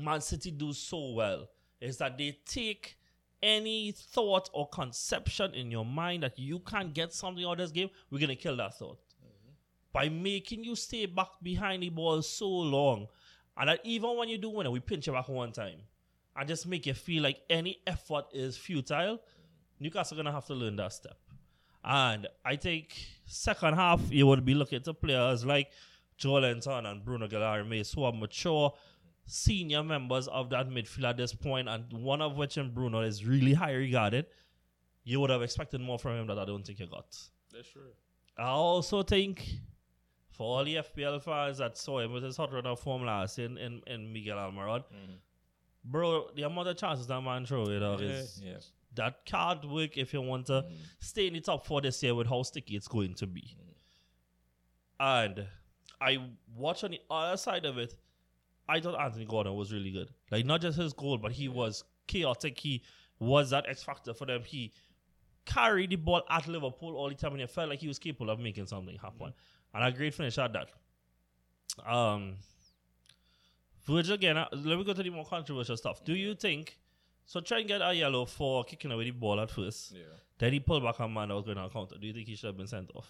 Man 0.00 0.20
City 0.20 0.50
do 0.50 0.72
so 0.72 1.10
well 1.12 1.48
is 1.80 1.98
that 1.98 2.16
they 2.16 2.38
take 2.46 2.96
any 3.42 3.92
thought 3.92 4.48
or 4.52 4.68
conception 4.68 5.54
in 5.54 5.70
your 5.70 5.84
mind 5.84 6.22
that 6.22 6.38
you 6.38 6.60
can't 6.60 6.94
get 6.94 7.12
something 7.12 7.44
out 7.44 7.52
of 7.52 7.58
this 7.58 7.72
game, 7.72 7.90
we're 8.10 8.20
gonna 8.20 8.36
kill 8.36 8.56
that 8.56 8.78
thought. 8.78 8.98
Mm-hmm. 9.20 9.52
By 9.92 10.08
making 10.08 10.64
you 10.64 10.76
stay 10.76 11.06
back 11.06 11.28
behind 11.42 11.82
the 11.82 11.88
ball 11.88 12.22
so 12.22 12.48
long. 12.48 13.08
And 13.56 13.68
that 13.68 13.80
even 13.84 14.16
when 14.16 14.28
you 14.28 14.38
do 14.38 14.48
win 14.50 14.66
it, 14.66 14.72
we 14.72 14.80
pinch 14.80 15.06
you 15.06 15.12
back 15.12 15.28
one 15.28 15.52
time. 15.52 15.80
And 16.36 16.48
just 16.48 16.66
make 16.66 16.86
you 16.86 16.94
feel 16.94 17.22
like 17.22 17.40
any 17.50 17.78
effort 17.86 18.26
is 18.32 18.56
futile. 18.56 19.16
Mm-hmm. 19.16 19.84
Newcastle 19.84 20.16
gonna 20.16 20.32
have 20.32 20.46
to 20.46 20.54
learn 20.54 20.76
that 20.76 20.92
step. 20.92 21.18
And 21.84 22.28
I 22.44 22.56
think 22.56 22.96
second 23.26 23.74
half 23.74 24.00
you 24.10 24.26
would 24.26 24.44
be 24.44 24.54
looking 24.54 24.82
to 24.82 24.94
players 24.94 25.44
like 25.44 25.70
Joelinton 26.18 26.86
and 26.86 27.04
Bruno 27.04 27.26
Guimarães 27.26 27.94
who 27.94 28.04
are 28.04 28.12
mature 28.12 28.72
senior 29.26 29.82
members 29.82 30.28
of 30.28 30.50
that 30.50 30.68
midfield 30.68 31.10
at 31.10 31.16
this 31.16 31.32
point, 31.34 31.68
and 31.68 31.92
one 31.92 32.20
of 32.20 32.36
which 32.36 32.58
in 32.58 32.72
Bruno 32.72 33.00
is 33.00 33.24
really 33.24 33.54
high 33.54 33.72
regarded. 33.72 34.26
You 35.04 35.20
would 35.20 35.30
have 35.30 35.42
expected 35.42 35.80
more 35.80 35.98
from 35.98 36.12
him 36.12 36.26
that 36.28 36.38
I 36.38 36.44
don't 36.44 36.64
think 36.64 36.78
you 36.78 36.86
got. 36.86 37.06
That's 37.52 37.68
true. 37.72 37.90
I 38.38 38.48
also 38.48 39.02
think 39.02 39.44
for 40.30 40.58
all 40.58 40.64
the 40.64 40.76
FPL 40.76 41.20
fans 41.22 41.58
that 41.58 41.76
saw 41.76 41.98
him 41.98 42.12
with 42.12 42.22
his 42.22 42.36
hot 42.36 42.52
run 42.52 42.66
of 42.66 42.80
form 42.80 43.04
last 43.04 43.38
in, 43.38 43.58
in, 43.58 43.82
in 43.86 44.12
Miguel 44.12 44.38
Almiron, 44.38 44.84
mm-hmm. 44.84 45.14
bro, 45.84 46.28
the 46.36 46.42
amount 46.42 46.68
of 46.68 46.76
chances 46.76 47.06
that 47.08 47.20
man 47.20 47.44
throw, 47.44 47.68
you 47.68 47.80
know, 47.80 47.94
is 47.94 48.40
yeah. 48.44 48.54
That 48.94 49.24
can't 49.24 49.64
work 49.68 49.96
if 49.96 50.12
you 50.12 50.20
want 50.20 50.46
to 50.46 50.52
mm. 50.52 50.72
stay 51.00 51.26
in 51.26 51.34
the 51.34 51.40
top 51.40 51.66
four 51.66 51.80
this 51.80 52.02
year 52.02 52.14
with 52.14 52.26
how 52.26 52.42
sticky 52.42 52.76
it's 52.76 52.88
going 52.88 53.14
to 53.14 53.26
be. 53.26 53.56
Mm. 55.00 55.24
And 55.26 55.46
I 56.00 56.18
watch 56.56 56.84
on 56.84 56.90
the 56.92 57.00
other 57.10 57.36
side 57.36 57.64
of 57.64 57.78
it, 57.78 57.94
I 58.68 58.80
thought 58.80 59.00
Anthony 59.00 59.24
Gordon 59.24 59.54
was 59.54 59.72
really 59.72 59.90
good. 59.90 60.10
Like 60.30 60.46
not 60.46 60.60
just 60.60 60.78
his 60.78 60.92
goal, 60.92 61.18
but 61.18 61.32
he 61.32 61.48
was 61.48 61.84
chaotic. 62.06 62.58
He 62.58 62.82
was 63.18 63.50
that 63.50 63.68
X 63.68 63.82
factor 63.82 64.14
for 64.14 64.26
them. 64.26 64.42
He 64.44 64.72
carried 65.44 65.90
the 65.90 65.96
ball 65.96 66.22
at 66.30 66.46
Liverpool 66.46 66.96
all 66.96 67.08
the 67.08 67.14
time, 67.14 67.32
and 67.32 67.42
it 67.42 67.50
felt 67.50 67.68
like 67.68 67.80
he 67.80 67.88
was 67.88 67.98
capable 67.98 68.30
of 68.30 68.38
making 68.38 68.66
something 68.66 68.96
happen. 68.96 69.28
Mm. 69.28 69.32
And 69.74 69.84
a 69.84 69.96
great 69.96 70.14
finish 70.14 70.38
at 70.38 70.52
that. 70.52 70.68
Um, 71.90 72.34
Virgil 73.86 74.14
again. 74.14 74.36
Let 74.36 74.78
me 74.78 74.84
go 74.84 74.92
to 74.92 75.02
the 75.02 75.10
more 75.10 75.24
controversial 75.24 75.76
stuff. 75.76 76.04
Do 76.04 76.14
you 76.14 76.34
think? 76.34 76.78
So 77.26 77.40
try 77.40 77.60
and 77.60 77.68
get 77.68 77.80
a 77.82 77.94
yellow 77.94 78.24
for 78.24 78.64
kicking 78.64 78.92
away 78.92 79.04
the 79.04 79.10
ball 79.12 79.40
at 79.40 79.50
first. 79.50 79.92
Yeah. 79.92 80.02
Then 80.38 80.52
he 80.52 80.60
pulled 80.60 80.82
back 80.82 80.98
a 80.98 81.08
man 81.08 81.28
that 81.28 81.34
was 81.34 81.44
going 81.44 81.58
on 81.58 81.70
counter. 81.70 81.96
Do 82.00 82.06
you 82.06 82.12
think 82.12 82.28
he 82.28 82.34
should 82.34 82.48
have 82.48 82.56
been 82.56 82.66
sent 82.66 82.90
off? 82.94 83.08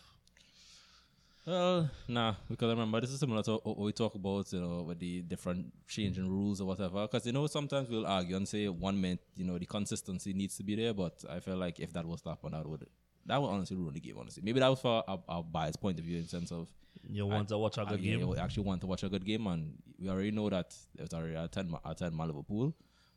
Well, 1.45 1.91
nah, 2.07 2.35
because 2.49 2.69
I 2.69 2.73
remember 2.73 3.01
this 3.01 3.11
is 3.11 3.19
similar 3.19 3.43
to 3.43 3.55
what 3.65 3.77
we 3.79 3.93
talk 3.93 4.15
about, 4.15 4.53
you 4.53 4.61
know, 4.61 4.83
with 4.83 5.01
the 5.01 5.23
different 5.23 5.73
changing 5.89 6.29
rules 6.29 6.61
or 6.61 6.67
whatever. 6.67 7.03
Because 7.03 7.27
you 7.27 7.33
know, 7.33 7.49
sometimes 7.49 7.89
we'll 7.89 8.07
argue 8.07 8.37
and 8.37 8.47
say 8.47 8.69
one 8.69 9.01
minute, 9.01 9.19
you 9.35 9.45
know, 9.45 9.59
the 9.59 9.67
consistency 9.67 10.33
needs 10.33 10.57
to 10.59 10.63
be 10.63 10.77
there, 10.77 10.95
but 10.95 11.25
I 11.29 11.41
feel 11.41 11.57
like 11.57 11.81
if 11.81 11.93
that 11.95 12.07
was 12.07 12.23
to 12.23 12.29
happen, 12.29 12.53
that 12.53 12.65
would 12.65 12.87
that 13.27 13.43
would 13.43 13.49
honestly 13.49 13.77
ruin 13.77 13.95
the 13.95 14.01
game. 14.01 14.17
Honestly, 14.19 14.43
maybe 14.45 14.61
that 14.61 14.69
was 14.69 14.81
for 14.81 15.03
a, 15.09 15.19
a 15.29 15.43
biased 15.43 15.81
point 15.81 15.99
of 15.99 16.05
view 16.05 16.19
in 16.19 16.29
sense 16.29 16.53
of 16.53 16.69
You 17.09 17.27
want 17.27 17.49
to 17.49 17.59
watch 17.59 17.77
a 17.77 17.85
good 17.87 18.01
yeah, 18.01 18.19
game? 18.19 18.29
we 18.29 18.37
actually 18.37 18.65
want 18.65 18.81
to 18.83 18.87
watch 18.87 19.03
a 19.03 19.09
good 19.09 19.25
game, 19.25 19.47
and 19.49 19.75
we 19.99 20.09
already 20.09 20.31
know 20.31 20.49
that 20.49 20.73
it's 20.97 21.13
already 21.13 21.35
a 21.35 21.49
ten, 21.49 21.69
ma- 21.71 21.81
a 21.85 21.93
ten 21.95 22.17
man 22.17 22.29
Liverpool. 22.29 22.73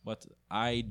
But 0.05 0.25
I 0.49 0.85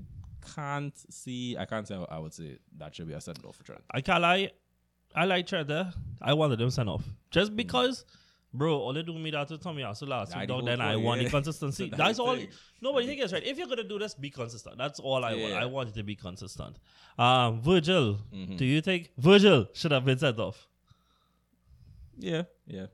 can't 0.54 0.94
see, 1.12 1.56
I 1.56 1.64
can't 1.64 1.88
say 1.88 1.97
I 2.11 2.18
would 2.18 2.35
say 2.35 2.59
that 2.76 2.94
should 2.94 3.09
be 3.09 3.14
a 3.14 3.21
send 3.21 3.38
off 3.47 3.56
for 3.56 3.64
Trent. 3.64 3.83
I 3.90 4.00
can't 4.02 4.21
lie. 4.21 4.50
I 5.14 5.25
like 5.25 5.47
Trent 5.47 5.68
there. 5.68 5.92
I 6.21 6.35
wanted 6.35 6.61
him 6.61 6.71
sent 6.71 6.88
off 6.88 7.04
just 7.30 7.54
because 7.56 8.04
Bro, 8.56 8.76
all 8.78 8.92
they 8.92 9.02
do 9.02 9.18
me 9.18 9.33
that 9.33 9.49
to 9.49 9.59
Tomiyasu 9.59 10.06
last 10.06 10.30
Nah, 10.30 10.38
week, 10.38 10.47
the 10.49 10.54
dog, 10.54 10.61
whole 10.61 10.66
then 10.66 10.80
I 10.80 10.94
want 10.94 11.21
yeah. 11.21 11.25
the 11.28 11.30
consistency. 11.30 11.88
That's 11.90 11.99
That's 11.99 12.16
the 12.18 12.23
all. 12.23 12.37
thing. 12.37 12.49
Nobody 12.80 13.06
think 13.09 13.21
it's 13.21 13.33
right. 13.33 13.42
If 13.44 13.59
you're 13.59 13.66
gonna 13.66 13.83
do 13.83 13.99
this, 13.99 14.14
be 14.14 14.30
consistent. 14.30 14.78
That's 14.78 15.00
all 15.00 15.25
I 15.25 15.35
want. 15.35 15.52
Yeah. 15.54 15.59
I 15.62 15.64
want 15.64 15.88
it 15.88 15.94
to 15.97 16.04
be 16.04 16.14
consistent. 16.14 16.76
Um, 17.18 17.61
Virgil, 17.62 18.18
Mm-hmm. 18.33 18.54
do 18.56 18.64
you 18.64 18.80
think 18.80 19.11
Virgil 19.18 19.66
should 19.73 19.90
have 19.90 20.04
been 20.04 20.18
sent 20.18 20.38
off? 20.38 20.68
Yeah, 22.18 22.42
yeah, 22.66 22.87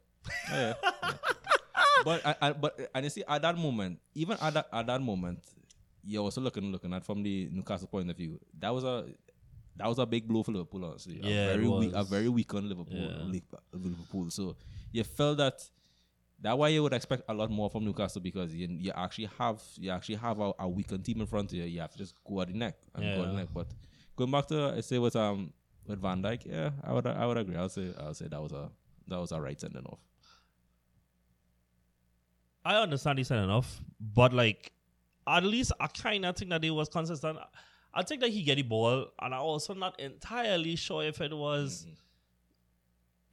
yeah. 0.51 0.75
yeah. 0.83 1.11
but 2.05 2.25
I, 2.25 2.35
I, 2.41 2.53
but 2.53 2.91
and 2.95 3.05
you 3.05 3.11
see 3.11 3.25
at 3.29 3.43
that 3.43 3.59
moment, 3.59 3.99
even 4.15 4.39
at 4.41 4.55
that 4.55 4.67
at 4.73 4.87
that 4.87 5.03
moment, 5.03 5.41
you're 6.05 6.23
also 6.23 6.41
looking 6.41 6.73
looking 6.73 6.93
at 6.95 7.05
from 7.05 7.23
the 7.23 7.49
Newcastle 7.53 7.89
point 7.89 8.11
of 8.11 8.17
view. 8.17 8.41
That 8.59 8.71
was 8.75 8.85
a 8.85 9.07
that 9.77 9.87
was 9.89 9.99
a 9.99 10.07
big 10.07 10.27
blow 10.29 10.43
for 10.43 10.53
Liverpool, 10.53 10.85
honestly. 10.85 11.21
Yeah, 11.23 11.31
a 11.31 11.47
very 11.57 11.69
weak, 11.69 11.93
a 11.95 12.05
very 12.05 12.29
weak 12.29 12.53
on 12.55 12.69
Liverpool, 12.69 13.13
Yeah. 13.33 13.41
Liverpool. 13.73 14.31
So 14.31 14.57
you 14.93 15.05
felt 15.05 15.39
that. 15.39 15.63
That 16.43 16.57
why 16.57 16.69
you 16.69 16.83
would 16.83 16.95
expect 16.95 17.25
a 17.29 17.35
lot 17.35 17.51
more 17.51 17.69
from 17.69 17.85
Newcastle 17.85 18.23
because 18.23 18.55
you, 18.55 18.67
you 18.71 18.93
actually 18.97 19.29
have 19.39 19.63
you 19.77 19.91
actually 19.91 20.15
have 20.15 20.41
a, 20.41 20.55
a 20.59 20.67
weakened 20.67 21.05
team 21.05 21.21
in 21.21 21.27
front 21.27 21.53
of 21.53 21.59
you. 21.59 21.65
You 21.65 21.83
have 21.83 21.93
to 21.93 21.99
just 21.99 22.15
go 22.25 22.41
at 22.41 22.49
the 22.49 22.55
neck 22.55 22.77
and 22.95 23.15
go 23.15 23.25
at 23.25 23.31
the 23.33 23.37
neck. 23.37 23.49
But 23.53 23.67
going 24.17 24.31
back 24.31 24.47
to 24.47 24.73
I 24.75 24.81
say 24.81 24.99
with 24.99 25.17
um 25.17 25.53
with 25.87 26.01
Van 26.01 26.23
Dijk, 26.23 26.47
yeah, 26.47 26.71
I 26.83 26.95
would 26.95 27.07
I 27.07 27.27
would 27.27 27.37
agree. 27.37 27.57
I 27.57 27.61
would 27.61 27.73
say 27.73 27.93
I 28.01 28.07
would 28.07 28.17
say 28.17 28.29
that 28.29 28.41
was 28.41 28.53
a 28.53 28.71
that 29.09 29.21
was 29.21 29.33
a 29.33 29.39
right 29.41 29.61
sending 29.61 29.85
off. 29.85 29.99
I 32.65 32.77
understand 32.77 33.19
he 33.19 33.25
said 33.25 33.43
enough, 33.45 33.81
but 34.01 34.33
like 34.33 34.73
at 35.37 35.45
least 35.45 35.73
I 35.81 35.87
kind 35.87 36.25
of 36.25 36.37
think 36.37 36.51
that 36.51 36.65
it 36.65 36.71
was 36.71 36.89
consistent. 36.89 37.39
I 37.93 38.03
think 38.03 38.21
that 38.21 38.31
he 38.31 38.43
get 38.43 38.57
the 38.57 38.63
ball, 38.63 39.07
and 39.21 39.35
I 39.35 39.39
also 39.39 39.75
not 39.75 39.99
entirely 39.99 40.77
sure 40.77 41.05
if 41.05 41.21
it 41.21 41.37
was 41.37 41.83
mm-hmm. 41.83 41.95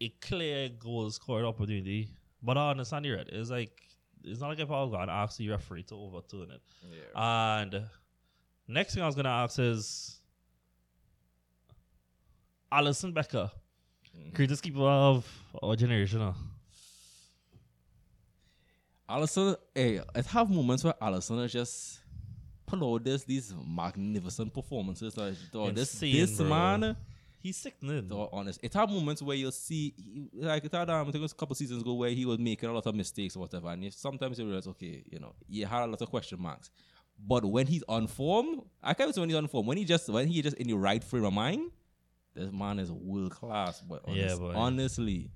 a 0.01 0.09
clear 0.21 0.69
goal 0.69 1.09
scored 1.11 1.45
opportunity. 1.45 2.09
But 2.41 2.57
I 2.57 2.71
understand 2.71 3.05
you 3.05 3.15
right. 3.15 3.27
It's 3.27 3.49
like 3.49 3.81
it's 4.23 4.39
not 4.39 4.49
like 4.49 4.59
if 4.59 4.69
I 4.69 4.83
was 4.83 4.91
to 4.91 5.11
ask 5.11 5.37
the 5.37 5.49
referee 5.49 5.83
to 5.83 5.95
overturn 5.95 6.51
it. 6.51 6.61
And 7.15 7.83
next 8.67 8.93
thing 8.93 9.03
I 9.03 9.05
was 9.05 9.15
gonna 9.15 9.29
ask 9.29 9.59
is 9.59 10.19
Alisson 12.71 13.13
Becker, 13.13 13.51
mm-hmm. 14.15 14.35
greatest 14.35 14.63
keeper 14.63 14.81
of 14.81 15.27
our 15.61 15.75
generation. 15.75 16.19
huh? 16.19 16.33
Alisson, 19.09 19.55
hey, 19.73 20.01
it 20.15 20.25
have 20.27 20.49
moments 20.49 20.83
where 20.83 20.93
Alisson 21.01 21.43
is 21.45 21.53
just 21.53 21.99
pull 22.65 22.93
out 22.95 23.03
this 23.03 23.23
these 23.23 23.53
magnificent 23.65 24.53
performances. 24.53 25.15
Like, 25.15 25.35
dog, 25.51 25.75
this 25.75 25.93
Insane, 25.93 26.15
this 26.15 26.37
bro. 26.37 26.49
man, 26.49 26.97
He's 27.39 27.55
sickening. 27.55 28.07
dog, 28.09 28.29
honest. 28.33 28.59
It 28.61 28.73
have 28.73 28.89
moments 28.89 29.21
where 29.21 29.37
you'll 29.37 29.51
see, 29.51 29.93
he- 29.95 30.29
like 30.33 30.65
it 30.65 30.73
had, 30.73 30.89
um, 30.89 31.01
I 31.01 31.03
think 31.05 31.15
it 31.15 31.21
was 31.21 31.31
a 31.31 31.35
couple 31.35 31.55
seasons 31.55 31.81
ago 31.81 31.93
where 31.93 32.09
he 32.09 32.25
was 32.25 32.39
making 32.39 32.67
a 32.67 32.73
lot 32.73 32.85
of 32.85 32.95
mistakes 32.95 33.35
or 33.37 33.39
whatever, 33.39 33.69
and 33.69 33.83
you, 33.85 33.91
sometimes 33.91 34.39
you 34.39 34.45
realize, 34.45 34.67
okay, 34.67 35.03
you 35.09 35.19
know, 35.19 35.33
you 35.47 35.65
had 35.65 35.83
a 35.83 35.87
lot 35.87 36.01
of 36.01 36.09
question 36.09 36.41
marks. 36.41 36.69
But 37.25 37.45
when 37.45 37.65
he's 37.67 37.83
on 37.87 38.07
form, 38.07 38.61
I 38.83 38.93
can't 38.93 39.13
say 39.15 39.21
when 39.21 39.29
he's 39.29 39.37
on 39.37 39.47
form. 39.47 39.65
When 39.65 39.77
he 39.77 39.85
just 39.85 40.07
when 40.09 40.27
he 40.27 40.41
just 40.41 40.57
in 40.57 40.67
the 40.67 40.73
right 40.75 41.03
frame 41.03 41.23
of 41.25 41.33
mind, 41.33 41.71
this 42.35 42.51
man 42.51 42.77
is 42.79 42.91
world 42.91 43.31
class. 43.31 43.81
But 43.81 44.01
honest, 44.05 44.19
Yeah, 44.21 44.35
boy. 44.35 44.53
honestly, 44.53 45.31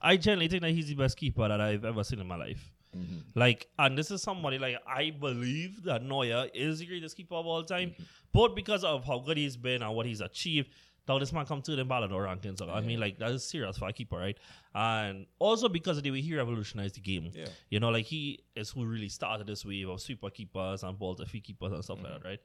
I 0.00 0.16
generally 0.16 0.48
think 0.48 0.62
that 0.62 0.70
he's 0.72 0.88
the 0.88 0.94
best 0.94 1.16
keeper 1.16 1.46
that 1.46 1.60
I've 1.60 1.84
ever 1.84 2.02
seen 2.02 2.18
in 2.20 2.26
my 2.26 2.36
life. 2.36 2.72
Mm-hmm. 2.96 3.38
Like, 3.38 3.68
and 3.78 3.96
this 3.96 4.10
is 4.10 4.22
somebody 4.22 4.58
like 4.58 4.76
I 4.86 5.10
believe 5.10 5.84
that 5.84 6.02
Neuer 6.02 6.48
is 6.54 6.80
the 6.80 6.86
greatest 6.86 7.16
keeper 7.16 7.34
of 7.34 7.46
all 7.46 7.62
time, 7.64 7.90
mm-hmm. 7.90 8.02
both 8.32 8.54
because 8.54 8.84
of 8.84 9.04
how 9.04 9.18
good 9.18 9.36
he's 9.36 9.56
been 9.56 9.82
and 9.82 9.94
what 9.94 10.06
he's 10.06 10.20
achieved. 10.20 10.70
Now 11.08 11.18
this 11.18 11.32
man 11.32 11.46
come 11.46 11.62
to 11.62 11.74
the 11.74 11.84
Ballon 11.84 12.10
d'Or 12.10 12.26
rankings. 12.26 12.58
So, 12.58 12.70
I 12.70 12.80
mean, 12.80 13.00
like 13.00 13.18
that 13.18 13.32
is 13.32 13.44
serious 13.44 13.76
for 13.76 13.88
a 13.88 13.92
keeper, 13.92 14.16
right? 14.16 14.38
And 14.74 15.26
also 15.38 15.68
because 15.68 15.96
of 15.96 16.04
the 16.04 16.10
way 16.12 16.20
he 16.20 16.36
revolutionized 16.36 16.94
the 16.94 17.00
game. 17.00 17.30
Yeah. 17.34 17.46
You 17.70 17.80
know, 17.80 17.88
like 17.88 18.04
he 18.04 18.44
is 18.54 18.70
who 18.70 18.84
really 18.84 19.08
started 19.08 19.46
this 19.46 19.64
wave 19.64 19.88
of 19.88 20.00
super 20.00 20.30
keepers 20.30 20.84
and 20.84 20.96
ball 20.98 21.16
to 21.16 21.26
feet 21.26 21.44
keepers 21.44 21.72
and 21.72 21.82
stuff 21.82 21.98
like 22.02 22.12
that, 22.12 22.18
mm-hmm. 22.20 22.28
right? 22.28 22.40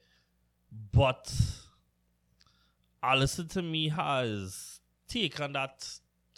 But 0.92 1.32
Alisson 3.04 3.50
to 3.52 3.62
me 3.62 3.90
has 3.90 4.80
taken 5.08 5.54
that 5.54 5.88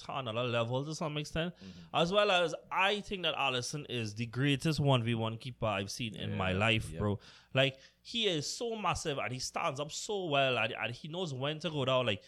to 0.06 0.18
another 0.18 0.44
level 0.44 0.86
to 0.86 0.96
some 0.96 1.18
extent. 1.18 1.53
As 1.94 2.12
well 2.12 2.32
as 2.32 2.56
I 2.72 3.01
think 3.01 3.24
that 3.24 3.36
Alisson 3.36 3.86
is 3.89 4.13
the 4.13 4.25
greatest 4.25 4.82
1v1 4.82 5.39
keeper 5.39 5.65
I've 5.65 5.91
seen 5.91 6.15
in 6.15 6.38
my 6.38 6.51
life, 6.51 6.89
yeah. 6.91 7.00
bro. 7.00 7.20
Like 7.53 7.77
he 8.01 8.27
is 8.27 8.46
so 8.48 8.75
massive 8.75 9.18
and 9.18 9.32
he 9.32 9.39
stands 9.39 9.79
up 9.79 9.91
so 9.91 10.25
well 10.25 10.58
and, 10.58 10.74
and 10.82 10.94
he 10.94 11.08
knows 11.08 11.34
when 11.34 11.60
to 11.60 11.70
go 11.70 11.86
down. 11.86 12.06
Like 12.06 12.22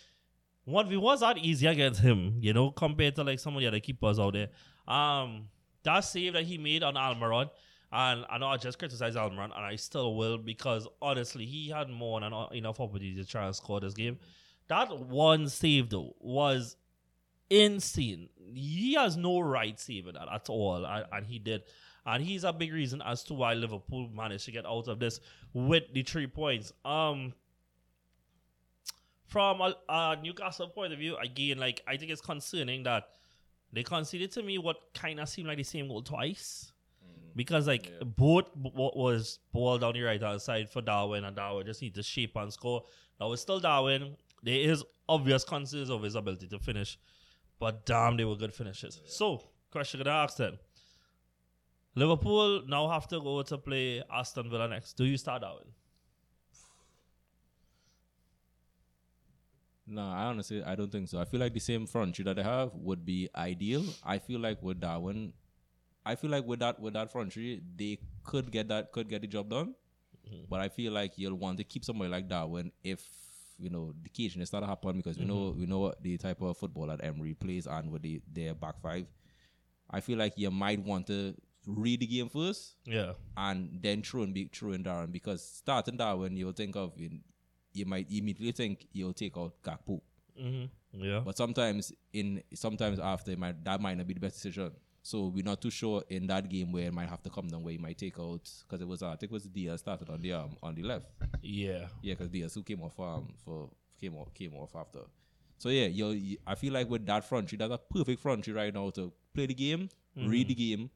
1v1's 0.68 1.22
not 1.22 1.38
easy 1.38 1.68
against 1.68 2.02
him, 2.02 2.38
you 2.40 2.54
know, 2.54 2.72
compared 2.72 3.16
to 3.16 3.24
like 3.24 3.40
some 3.40 3.56
of 3.56 3.62
the 3.62 3.68
other 3.68 3.80
keepers 3.80 4.20
out 4.20 4.34
there. 4.34 4.50
Um 4.88 5.48
that 5.84 6.02
save 6.02 6.34
that 6.34 6.44
he 6.44 6.58
made 6.58 6.84
on 6.84 6.96
Almiron, 6.96 7.50
and 7.92 8.26
I 8.30 8.38
know 8.38 8.48
I 8.48 8.58
just 8.58 8.80
criticized 8.80 9.18
Almiron, 9.18 9.46
and 9.46 9.66
I 9.66 9.76
still 9.76 10.16
will 10.16 10.38
because 10.38 10.88
honestly, 11.02 11.46
he 11.46 11.70
had 11.70 11.90
more 11.90 12.20
than 12.20 12.34
enough 12.54 12.80
opportunity 12.80 13.16
to 13.16 13.26
try 13.26 13.46
and 13.46 13.56
score 13.56 13.80
this 13.80 13.94
game. 13.94 14.18
That 14.68 14.98
one 14.98 15.50
save 15.50 15.90
though 15.90 16.16
was 16.20 16.78
insane. 17.52 18.30
He 18.54 18.96
has 18.96 19.16
no 19.16 19.40
right 19.40 19.80
saving 19.80 20.14
that 20.14 20.28
at 20.34 20.50
all, 20.50 20.84
and, 20.84 21.06
and 21.12 21.26
he 21.26 21.38
did. 21.38 21.64
And 22.06 22.24
he's 22.24 22.44
a 22.44 22.52
big 22.52 22.74
reason 22.74 23.02
as 23.06 23.24
to 23.26 23.36
why 23.36 23.54
Liverpool 23.54 24.10
managed 24.12 24.46
to 24.46 24.52
get 24.52 24.66
out 24.66 24.88
of 24.88 24.98
this 24.98 25.20
with 25.54 25.84
the 25.94 26.02
three 26.02 26.26
points. 26.26 26.74
Um, 26.84 27.34
from 29.28 29.62
a, 29.62 29.76
a 29.88 30.18
Newcastle 30.22 30.70
point 30.70 30.94
of 30.94 31.00
view, 31.00 31.16
again, 31.18 31.60
like 31.60 31.82
I 31.88 31.98
think 31.98 32.12
it's 32.12 32.22
concerning 32.22 32.84
that 32.84 33.04
they 33.72 33.84
conceded 33.84 34.32
to 34.34 34.44
me 34.44 34.58
what 34.58 34.78
kind 34.94 35.20
of 35.20 35.30
seemed 35.30 35.48
like 35.48 35.58
the 35.58 35.64
same 35.64 35.88
goal 35.88 36.02
twice. 36.02 36.72
Because 37.34 37.66
like 37.68 37.94
both 38.18 38.46
what 38.56 38.98
was 38.98 39.40
ball 39.54 39.78
down 39.78 39.94
the 39.94 40.02
right 40.02 40.22
hand 40.22 40.42
side 40.42 40.70
for 40.70 40.82
Darwin 40.82 41.24
and 41.24 41.36
Darwin 41.36 41.66
just 41.66 41.82
need 41.82 41.96
to 41.96 42.04
shape 42.04 42.36
and 42.36 42.52
score. 42.52 42.84
Now 43.20 43.32
it's 43.32 43.42
still 43.42 43.62
Darwin. 43.62 44.18
There 44.44 44.60
is 44.60 44.84
obvious 45.08 45.46
concerns 45.46 45.90
of 45.90 46.04
his 46.04 46.16
ability 46.16 46.48
to 46.48 46.60
finish, 46.60 46.98
but 47.62 47.86
damn, 47.86 48.18
they 48.18 48.26
were 48.26 48.36
good 48.36 48.54
finishes. 48.54 49.00
So, 49.06 49.44
question 49.72 50.00
gonna 50.04 50.18
ask 50.18 50.38
then: 50.38 50.58
Liverpool 51.94 52.64
now 52.68 52.90
have 52.90 53.08
to 53.10 53.20
go 53.22 53.44
to 53.44 53.58
play 53.58 54.04
Aston 54.12 54.50
Villa 54.50 54.68
next. 54.68 54.94
Do 54.94 55.06
you 55.06 55.16
start 55.16 55.44
Darwin? 55.44 55.68
No, 59.86 60.02
I 60.02 60.24
honestly 60.24 60.64
I 60.64 60.74
don't 60.74 60.92
think 60.92 61.08
so. 61.08 61.20
I 61.20 61.26
feel 61.26 61.40
like 61.40 61.54
the 61.54 61.60
same 61.60 61.86
front 61.86 62.16
three 62.16 62.26
that 62.26 62.38
they 62.38 62.44
have 62.44 62.74
would 62.74 63.06
be 63.06 63.30
ideal. 63.36 63.86
I 64.04 64.18
feel 64.18 64.40
like 64.40 64.64
with 64.64 64.80
Darwin, 64.80 65.34
I 66.04 66.16
feel 66.16 66.32
like 66.32 66.46
with 66.46 66.60
that 66.60 66.80
with 66.80 66.94
that 66.94 67.12
front 67.12 67.32
three, 67.34 67.62
they 67.76 68.00
could 68.24 68.52
get 68.52 68.70
that 68.70 68.92
could 68.92 69.08
get 69.08 69.22
the 69.22 69.28
job 69.28 69.50
done. 69.50 69.76
Mm-hmm. 70.28 70.46
But 70.50 70.62
I 70.62 70.70
feel 70.70 70.94
like 70.94 71.14
you'll 71.16 71.36
want 71.46 71.60
to 71.60 71.64
keep 71.64 71.86
somebody 71.86 72.10
like 72.10 72.28
Darwin 72.28 72.72
if 72.84 73.06
you 73.62 73.70
know 73.70 73.94
the 74.02 74.08
occasion 74.08 74.42
is 74.42 74.52
not 74.52 74.62
to 74.62 74.66
happen 74.68 74.98
because 74.98 75.18
we 75.18 75.26
know 75.26 75.56
we 75.58 75.66
know 75.66 75.80
what 75.80 76.02
the 76.04 76.18
type 76.18 76.42
of 76.42 76.58
football 76.58 76.88
that 76.88 77.04
Emery 77.04 77.34
plays 77.34 77.68
and 77.68 77.92
with 77.92 78.02
the 78.02 78.22
their 78.32 78.54
back 78.54 78.82
five. 78.82 79.06
I 79.90 80.00
feel 80.02 80.18
like 80.18 80.34
you 80.38 80.50
might 80.52 80.80
want 80.84 81.08
to 81.08 81.36
read 81.68 82.00
the 82.00 82.08
game 82.08 82.30
first 82.30 82.76
Yeah, 82.86 83.14
and 83.38 83.80
then 83.82 84.02
throw 84.02 84.24
and 84.24 84.34
be, 84.34 84.50
throw 84.52 84.72
in 84.72 84.84
Darwin 84.84 85.12
because 85.12 85.44
starting 85.46 85.98
Darwin, 85.98 86.36
you'll 86.36 86.54
think 86.54 86.76
of 86.76 86.98
you, 86.98 87.20
you 87.74 87.86
might 87.86 88.08
immediately 88.10 88.52
think 88.52 88.88
you'll 88.94 89.14
take 89.14 89.38
out 89.38 89.54
Gakpo. 89.64 90.02
hmm 90.38 90.66
yeah. 90.94 91.22
But 91.24 91.38
sometimes 91.38 91.94
in 92.12 92.44
sometimes 92.54 93.00
after 93.00 93.36
might, 93.38 93.64
that 93.64 93.80
might 93.80 93.98
not 93.98 94.08
be 94.08 94.14
the 94.14 94.20
best 94.20 94.36
decision. 94.36 94.72
So 95.04 95.28
we're 95.28 95.44
not 95.44 95.62
too 95.62 95.72
sure 95.72 96.04
in 96.10 96.28
that 96.28 96.48
game 96.48 96.72
where 96.72 96.86
it 96.86 96.94
might 96.94 97.10
have 97.10 97.24
to 97.24 97.30
come 97.30 97.48
down 97.48 97.64
where 97.64 97.72
he 97.72 97.78
might 97.80 97.98
take 97.98 98.20
out 98.20 98.48
because 98.62 98.82
it 98.82 98.88
was 98.88 99.02
I 99.02 99.16
think 99.16 99.32
it 99.32 99.32
was 99.32 99.44
Diaz 99.44 99.80
started 99.80 100.10
on 100.10 100.22
the 100.22 100.34
um, 100.34 100.58
on 100.62 100.76
the 100.76 100.84
left. 100.84 101.08
Yeah, 101.42 101.88
Yeah, 102.02 102.14
because 102.14 102.30
Diaz 102.30 102.54
who 102.54 102.64
came 102.64 102.82
off 102.84 103.00
um 103.00 103.34
for 103.44 103.70
came 104.00 104.16
off 104.16 104.34
came 104.34 104.56
off 104.56 104.76
after. 104.76 105.00
So 105.58 105.70
yeah, 105.70 105.88
you 105.88 106.38
I 106.46 106.56
feel 106.56 106.74
like 106.74 106.90
with 106.90 107.06
that 107.08 107.28
front 107.28 107.50
three, 107.50 107.58
that's 107.58 107.74
a 107.74 107.78
perfect 107.78 108.22
front 108.22 108.46
three 108.46 108.54
right 108.54 108.74
now 108.74 108.90
to 108.92 109.12
play 109.34 109.48
the 109.48 109.54
game, 109.54 109.90
read 110.16 110.48
the 110.48 110.56
game. 110.56 110.90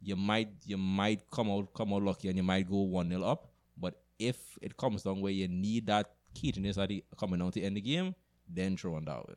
You 0.00 0.16
might 0.16 0.50
you 0.64 0.78
might 0.78 1.28
come 1.30 1.50
out 1.50 1.74
come 1.74 1.92
out 1.92 2.02
lucky 2.02 2.28
and 2.28 2.36
you 2.36 2.42
might 2.42 2.68
go 2.68 2.78
one 2.82 3.08
0 3.08 3.22
up. 3.22 3.52
But 3.76 4.00
if 4.18 4.58
it 4.62 4.76
comes 4.76 5.02
down 5.02 5.20
where 5.20 5.32
you 5.32 5.48
need 5.48 5.86
that 5.86 6.12
caginess 6.34 6.78
at 6.78 6.88
the 6.88 7.04
coming 7.18 7.42
out 7.42 7.54
to 7.54 7.62
end 7.62 7.76
the 7.76 7.80
game, 7.80 8.14
then 8.48 8.76
throw 8.76 8.94
on 8.94 9.04
Darwin. 9.04 9.36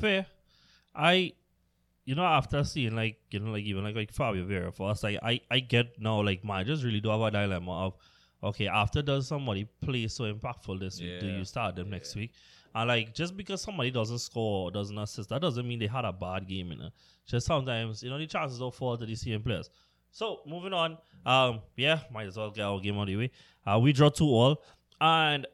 fair. 0.00 0.26
I, 0.94 1.32
you 2.04 2.14
know, 2.14 2.24
after 2.24 2.64
seeing 2.64 2.96
like 2.96 3.16
you 3.30 3.40
know, 3.40 3.52
like 3.52 3.64
even 3.64 3.84
like 3.84 3.94
like 3.94 4.12
Fabio 4.12 4.44
Vieira 4.44 4.74
for 4.74 4.90
us, 4.90 5.02
like 5.02 5.18
I 5.22 5.40
I 5.50 5.60
get 5.60 6.00
now 6.00 6.20
like 6.22 6.44
managers 6.44 6.84
really 6.84 7.00
do 7.00 7.10
have 7.10 7.20
a 7.20 7.30
dilemma 7.30 7.86
of, 7.86 7.94
okay, 8.42 8.66
after 8.68 9.02
does 9.02 9.28
somebody 9.28 9.68
play 9.80 10.08
so 10.08 10.24
impactful 10.24 10.80
this 10.80 11.00
week, 11.00 11.20
do 11.20 11.26
you 11.26 11.44
start 11.44 11.76
them 11.76 11.90
next 11.90 12.14
week? 12.16 12.32
And 12.74 12.88
like 12.88 13.14
just 13.14 13.36
because 13.36 13.60
somebody 13.62 13.90
doesn't 13.90 14.18
score 14.18 14.68
or 14.68 14.70
doesn't 14.70 14.98
assist, 14.98 15.28
that 15.28 15.40
doesn't 15.40 15.66
mean 15.68 15.78
they 15.78 15.86
had 15.86 16.04
a 16.04 16.12
bad 16.12 16.48
game. 16.48 16.72
You 16.72 16.78
know, 16.78 16.90
just 17.26 17.46
sometimes 17.46 18.02
you 18.02 18.10
know 18.10 18.18
the 18.18 18.26
chances 18.26 18.58
don't 18.58 18.74
fall 18.74 18.96
to 18.96 19.06
the 19.06 19.14
same 19.14 19.42
players. 19.42 19.70
So 20.10 20.40
moving 20.46 20.72
on, 20.72 20.98
um, 21.24 21.60
yeah, 21.76 22.00
might 22.12 22.26
as 22.26 22.36
well 22.36 22.50
get 22.50 22.62
our 22.62 22.80
game 22.80 22.96
out 22.96 23.02
of 23.02 23.06
the 23.08 23.16
way. 23.16 23.30
Uh, 23.66 23.78
we 23.78 23.92
draw 23.92 24.08
two 24.08 24.24
all, 24.26 24.62
and 25.00 25.46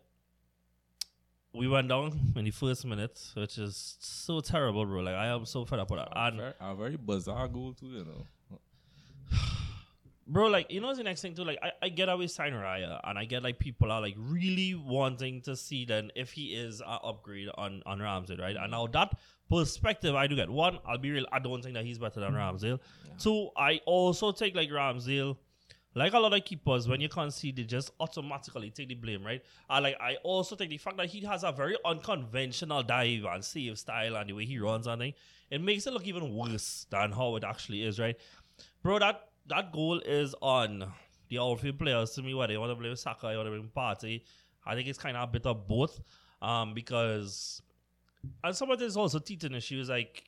we 1.59 1.69
went 1.69 1.89
down 1.89 2.19
in 2.37 2.45
the 2.45 2.51
first 2.51 2.85
minute, 2.87 3.21
which 3.35 3.59
is 3.59 3.97
so 4.01 4.41
terrible, 4.41 4.85
bro. 4.87 5.01
Like 5.03 5.15
I 5.15 5.27
am 5.27 5.45
so 5.45 5.65
fed 5.65 5.79
up 5.81 5.91
with 5.91 6.01
that. 6.01 6.13
And 6.15 6.37
Very- 6.37 6.55
a 6.61 6.75
very 6.75 6.97
bizarre 6.97 7.49
goal 7.49 7.75
too, 7.75 7.87
you 7.87 8.05
know. 8.05 8.59
bro, 10.27 10.47
like 10.49 10.71
you 10.71 10.81
know, 10.81 10.87
what's 10.87 10.99
the 10.99 11.05
next 11.05 11.21
thing 11.23 11.35
too. 11.35 11.45
Like 11.45 11.59
I, 11.63 11.73
I 11.83 11.89
get 11.89 12.17
we 12.17 12.29
sign 12.29 12.53
Raya, 12.53 13.01
and 13.05 13.19
I 13.19 13.25
get 13.25 13.43
like 13.43 13.59
people 13.59 13.91
are 13.91 14.01
like 14.01 14.15
really 14.17 14.75
wanting 14.75 15.41
to 15.43 15.57
see 15.57 15.85
then 15.85 16.11
if 16.15 16.33
he 16.33 16.55
is 16.55 16.81
an 16.81 16.99
upgrade 17.03 17.49
on 17.57 17.83
on 17.87 17.99
Ramsdale, 17.99 18.41
right? 18.41 18.57
And 18.57 18.71
now 18.71 18.87
that 18.87 19.19
perspective, 19.51 20.15
I 20.15 20.27
do 20.27 20.37
get 20.37 20.49
one. 20.51 20.79
I'll 20.87 20.99
be 20.99 21.11
real. 21.11 21.27
I 21.33 21.39
don't 21.39 21.63
think 21.63 21.75
that 21.75 21.85
he's 21.85 21.99
better 21.99 22.21
than 22.21 22.33
Ramsdale. 22.33 22.79
Two, 23.19 23.51
I 23.57 23.81
also 23.87 24.33
take 24.33 24.55
like 24.55 24.71
Ramsdale. 24.71 25.37
Like 25.95 26.13
a 26.13 26.19
lot 26.19 26.35
of 26.35 26.45
keepers, 26.45 26.87
when 26.87 27.01
you 27.01 27.09
concede, 27.09 27.57
they 27.57 27.65
just 27.65 27.91
automatically 27.99 28.71
take 28.71 28.89
the 28.89 28.95
blame, 28.95 29.25
right? 29.25 29.43
I 29.69 29.81
like. 29.81 29.97
I 30.01 30.17
also 30.23 30.55
take 30.55 30.69
the 30.69 30.77
fact 30.77 30.97
that 30.99 31.07
he 31.07 31.21
has 31.27 31.45
a 31.45 31.51
very 31.51 31.77
unconventional 31.85 32.83
dive 32.83 33.25
and 33.25 33.45
save 33.45 33.79
style 33.79 34.17
and 34.17 34.29
the 34.29 34.35
way 34.35 34.45
he 34.45 34.59
runs 34.59 34.87
and 34.87 35.01
thing. 35.01 35.15
It 35.51 35.63
makes 35.63 35.87
it 35.87 35.93
look 35.93 36.07
even 36.07 36.35
worse 36.35 36.87
than 36.91 37.13
how 37.13 37.37
it 37.37 37.45
actually 37.45 37.85
is, 37.85 37.99
right? 37.99 38.17
Bro, 38.83 38.99
that 39.01 39.29
that 39.49 39.73
goal 39.73 39.99
is 40.01 40.35
on 40.43 40.93
the 41.29 41.39
outfield 41.39 41.79
players 41.79 42.11
to 42.13 42.23
me. 42.23 42.35
Whether 42.35 42.53
they 42.53 42.59
want 42.59 42.71
to 42.71 42.77
blame 42.77 42.95
Saka, 42.95 43.31
you 43.31 43.39
want 43.39 43.47
to 43.47 43.51
blame 43.51 43.71
Partey. 43.75 44.23
I 44.67 44.75
think 44.75 44.89
it's 44.89 44.99
kind 44.99 45.17
of 45.17 45.29
a 45.29 45.33
bit 45.33 45.47
of 45.47 45.67
both, 45.67 46.01
um, 46.43 46.75
because 46.75 47.63
and 48.45 48.55
some 48.55 48.71
of 48.71 48.79
this 48.79 48.97
also 48.97 49.19
teething 49.19 49.55
issues 49.55 49.89
like 49.89 50.25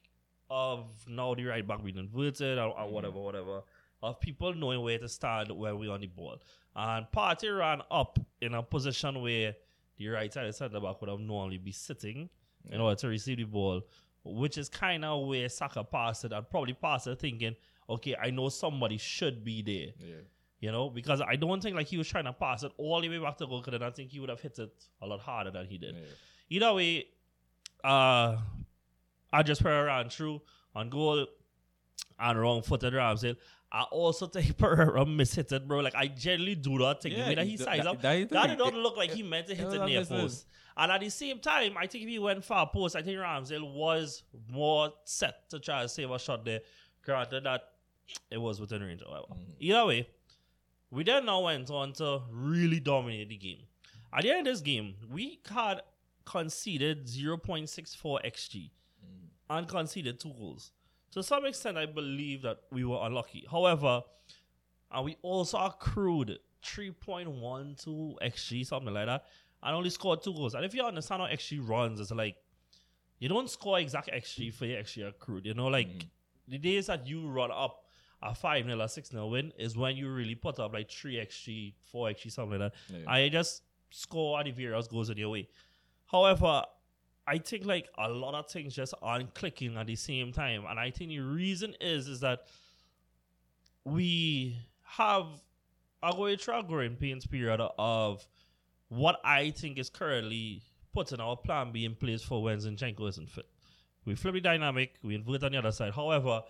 of 0.48 0.88
now 1.06 1.34
the 1.34 1.44
right 1.44 1.66
back 1.66 1.84
being 1.84 1.98
inverted 1.98 2.58
or, 2.58 2.78
or 2.78 2.90
whatever, 2.90 3.20
whatever. 3.20 3.62
Of 4.02 4.18
people 4.18 4.54
knowing 4.54 4.80
where 4.80 4.98
to 4.98 5.08
stand 5.08 5.50
when 5.50 5.78
we 5.78 5.88
on 5.88 6.00
the 6.00 6.06
ball. 6.06 6.40
And 6.74 7.06
Partey 7.14 7.56
ran 7.56 7.82
up 7.90 8.18
in 8.40 8.54
a 8.54 8.62
position 8.62 9.20
where 9.20 9.54
the 9.98 10.08
right 10.08 10.32
side 10.32 10.54
centre 10.54 10.80
back 10.80 11.00
would 11.00 11.10
have 11.10 11.20
normally 11.20 11.58
be 11.58 11.72
sitting 11.72 12.30
in 12.70 12.80
order 12.80 12.96
to 12.96 13.08
receive 13.08 13.36
the 13.36 13.44
ball, 13.44 13.82
which 14.24 14.56
is 14.56 14.70
kind 14.70 15.04
of 15.04 15.26
where 15.26 15.48
Saka 15.50 15.84
passed 15.84 16.24
it 16.24 16.32
and 16.32 16.48
probably 16.48 16.72
passed 16.72 17.08
it 17.08 17.18
thinking, 17.18 17.54
okay, 17.90 18.16
I 18.16 18.30
know 18.30 18.48
somebody 18.48 18.96
should 18.96 19.44
be 19.44 19.60
there. 19.60 20.08
Yeah. 20.08 20.22
You 20.60 20.72
know, 20.72 20.88
because 20.88 21.20
I 21.20 21.36
don't 21.36 21.62
think 21.62 21.76
like 21.76 21.86
he 21.86 21.98
was 21.98 22.08
trying 22.08 22.24
to 22.24 22.32
pass 22.32 22.62
it 22.62 22.72
all 22.78 23.02
the 23.02 23.08
way 23.10 23.18
back 23.18 23.36
to 23.38 23.46
goal, 23.46 23.62
because 23.62 23.82
I 23.82 23.90
think 23.90 24.10
he 24.10 24.20
would 24.20 24.30
have 24.30 24.40
hit 24.40 24.58
it 24.58 24.72
a 25.02 25.06
lot 25.06 25.20
harder 25.20 25.50
than 25.50 25.66
he 25.66 25.76
did. 25.76 25.94
Yeah. 25.94 26.02
Either 26.48 26.74
way, 26.74 27.06
uh, 27.84 28.36
I 29.32 29.42
just 29.42 29.62
put 29.62 29.72
around 29.72 30.10
through 30.12 30.40
on 30.74 30.88
goal 30.88 31.26
and 32.18 32.40
wrong 32.40 32.62
footed 32.62 32.92
Ramsdale. 32.92 33.36
I 33.72 33.82
also 33.84 34.26
think 34.34 34.56
Pereira 34.58 35.04
mishit 35.04 35.52
it, 35.52 35.66
bro. 35.68 35.80
Like 35.80 35.94
I 35.94 36.06
generally 36.08 36.54
do 36.56 36.78
not 36.78 37.02
think 37.02 37.14
the 37.14 37.20
Yeah, 37.20 37.28
way 37.28 37.34
that 37.36 37.46
he 37.46 37.56
sized 37.56 37.82
that- 37.82 37.86
up. 37.86 38.02
that 38.02 38.28
That, 38.30 38.42
the 38.42 38.48
did 38.48 38.58
not 38.58 38.74
look 38.74 38.96
like 38.96 39.10
he 39.12 39.22
meant 39.22 39.46
to 39.48 39.54
hit 39.54 39.72
it 39.72 39.84
near 39.84 40.04
post. 40.04 40.46
And 40.76 40.90
at 40.90 41.00
the 41.00 41.10
same 41.10 41.38
time, 41.40 41.76
I 41.76 41.86
think 41.86 42.04
if 42.04 42.08
he 42.10 42.18
went 42.18 42.44
far 42.44 42.68
post, 42.72 42.96
I 42.96 43.02
think 43.02 43.18
Ramsdale 43.18 43.72
was 43.74 44.22
more 44.48 44.92
set 45.04 45.48
to 45.50 45.58
try 45.58 45.82
to 45.82 45.88
save 45.88 46.10
a 46.10 46.18
shot 46.18 46.44
there. 46.44 46.60
Granted 47.04 47.44
that 47.44 47.62
it 48.30 48.38
was 48.38 48.60
within 48.60 48.82
range. 48.82 49.02
However, 49.06 49.26
Mm-hmm. 49.30 49.52
either 49.60 49.86
way, 49.86 50.08
we 50.90 51.04
then 51.04 51.26
now 51.26 51.40
went 51.44 51.70
on 51.70 51.92
to 51.94 52.22
really 52.30 52.80
dominate 52.80 53.28
the 53.28 53.36
game. 53.36 53.58
At 54.12 54.22
the 54.22 54.30
end 54.30 54.46
of 54.46 54.52
this 54.54 54.60
game, 54.60 54.94
we 55.08 55.38
had 55.48 55.82
conceded 56.24 57.06
0.64 57.06 58.24
xg 58.24 58.70
and 59.48 59.68
conceded 59.68 60.18
two 60.18 60.32
goals. 60.32 60.72
To 61.12 61.22
some 61.22 61.44
extent, 61.44 61.76
I 61.76 61.86
believe 61.86 62.42
that 62.42 62.58
we 62.70 62.84
were 62.84 62.98
unlucky. 63.02 63.44
However, 63.50 64.02
and 64.92 65.04
we 65.04 65.16
also 65.22 65.58
accrued 65.58 66.38
3.12 66.64 68.16
xg, 68.22 68.66
something 68.66 68.94
like 68.94 69.06
that, 69.06 69.24
and 69.62 69.76
only 69.76 69.90
scored 69.90 70.22
two 70.22 70.32
goals. 70.32 70.54
And 70.54 70.64
if 70.64 70.74
you 70.74 70.82
understand 70.82 71.22
how 71.22 71.28
xg 71.28 71.68
runs, 71.68 72.00
it's 72.00 72.10
like 72.10 72.36
you 73.18 73.28
don't 73.28 73.50
score 73.50 73.78
exact 73.78 74.10
xg 74.10 74.54
for 74.54 74.66
your 74.66 74.82
xg 74.82 75.08
accrued. 75.08 75.46
You 75.46 75.54
know, 75.54 75.66
like 75.66 75.88
mm. 75.88 76.06
the 76.48 76.58
days 76.58 76.86
that 76.86 77.06
you 77.06 77.28
run 77.28 77.50
up 77.50 77.84
a 78.22 78.34
5 78.34 78.64
0 78.64 78.80
or 78.80 78.88
6 78.88 79.08
0 79.10 79.26
win 79.28 79.52
is 79.58 79.76
when 79.76 79.96
you 79.96 80.10
really 80.10 80.34
put 80.34 80.58
up 80.58 80.72
like 80.72 80.90
3 80.90 81.14
xg, 81.16 81.74
4 81.90 82.08
xg, 82.10 82.30
something 82.30 82.60
like 82.60 82.72
that. 82.72 82.96
Yeah. 82.96 83.10
I 83.10 83.28
just 83.28 83.62
score 83.90 84.38
and 84.38 84.46
the 84.46 84.52
various 84.52 84.86
goals 84.86 85.10
in 85.10 85.18
your 85.18 85.30
way. 85.30 85.48
However, 86.06 86.64
I 87.30 87.38
think 87.38 87.64
like 87.64 87.88
a 87.96 88.08
lot 88.08 88.34
of 88.34 88.50
things 88.50 88.74
just 88.74 88.92
aren't 89.00 89.34
clicking 89.34 89.76
at 89.76 89.86
the 89.86 89.94
same 89.94 90.32
time. 90.32 90.64
And 90.68 90.80
I 90.80 90.90
think 90.90 91.10
the 91.10 91.20
reason 91.20 91.76
is 91.80 92.08
is 92.08 92.18
that 92.20 92.46
we 93.84 94.56
have 94.82 95.26
a 96.02 96.12
going 96.12 96.38
through 96.38 96.58
a 96.58 96.62
growing 96.64 96.96
pains 96.96 97.28
period 97.28 97.60
of 97.78 98.26
what 98.88 99.20
I 99.24 99.50
think 99.50 99.78
is 99.78 99.88
currently 99.88 100.62
putting 100.92 101.20
our 101.20 101.36
plan 101.36 101.70
B 101.70 101.84
in 101.84 101.94
place 101.94 102.20
for 102.20 102.42
when 102.42 102.58
Zinchenko 102.58 103.08
isn't 103.08 103.30
fit. 103.30 103.46
We 104.04 104.16
flip 104.16 104.34
the 104.34 104.40
dynamic, 104.40 104.94
we 105.04 105.14
invert 105.14 105.44
on 105.44 105.52
the 105.52 105.58
other 105.58 105.70
side. 105.70 105.94
However, 105.94 106.42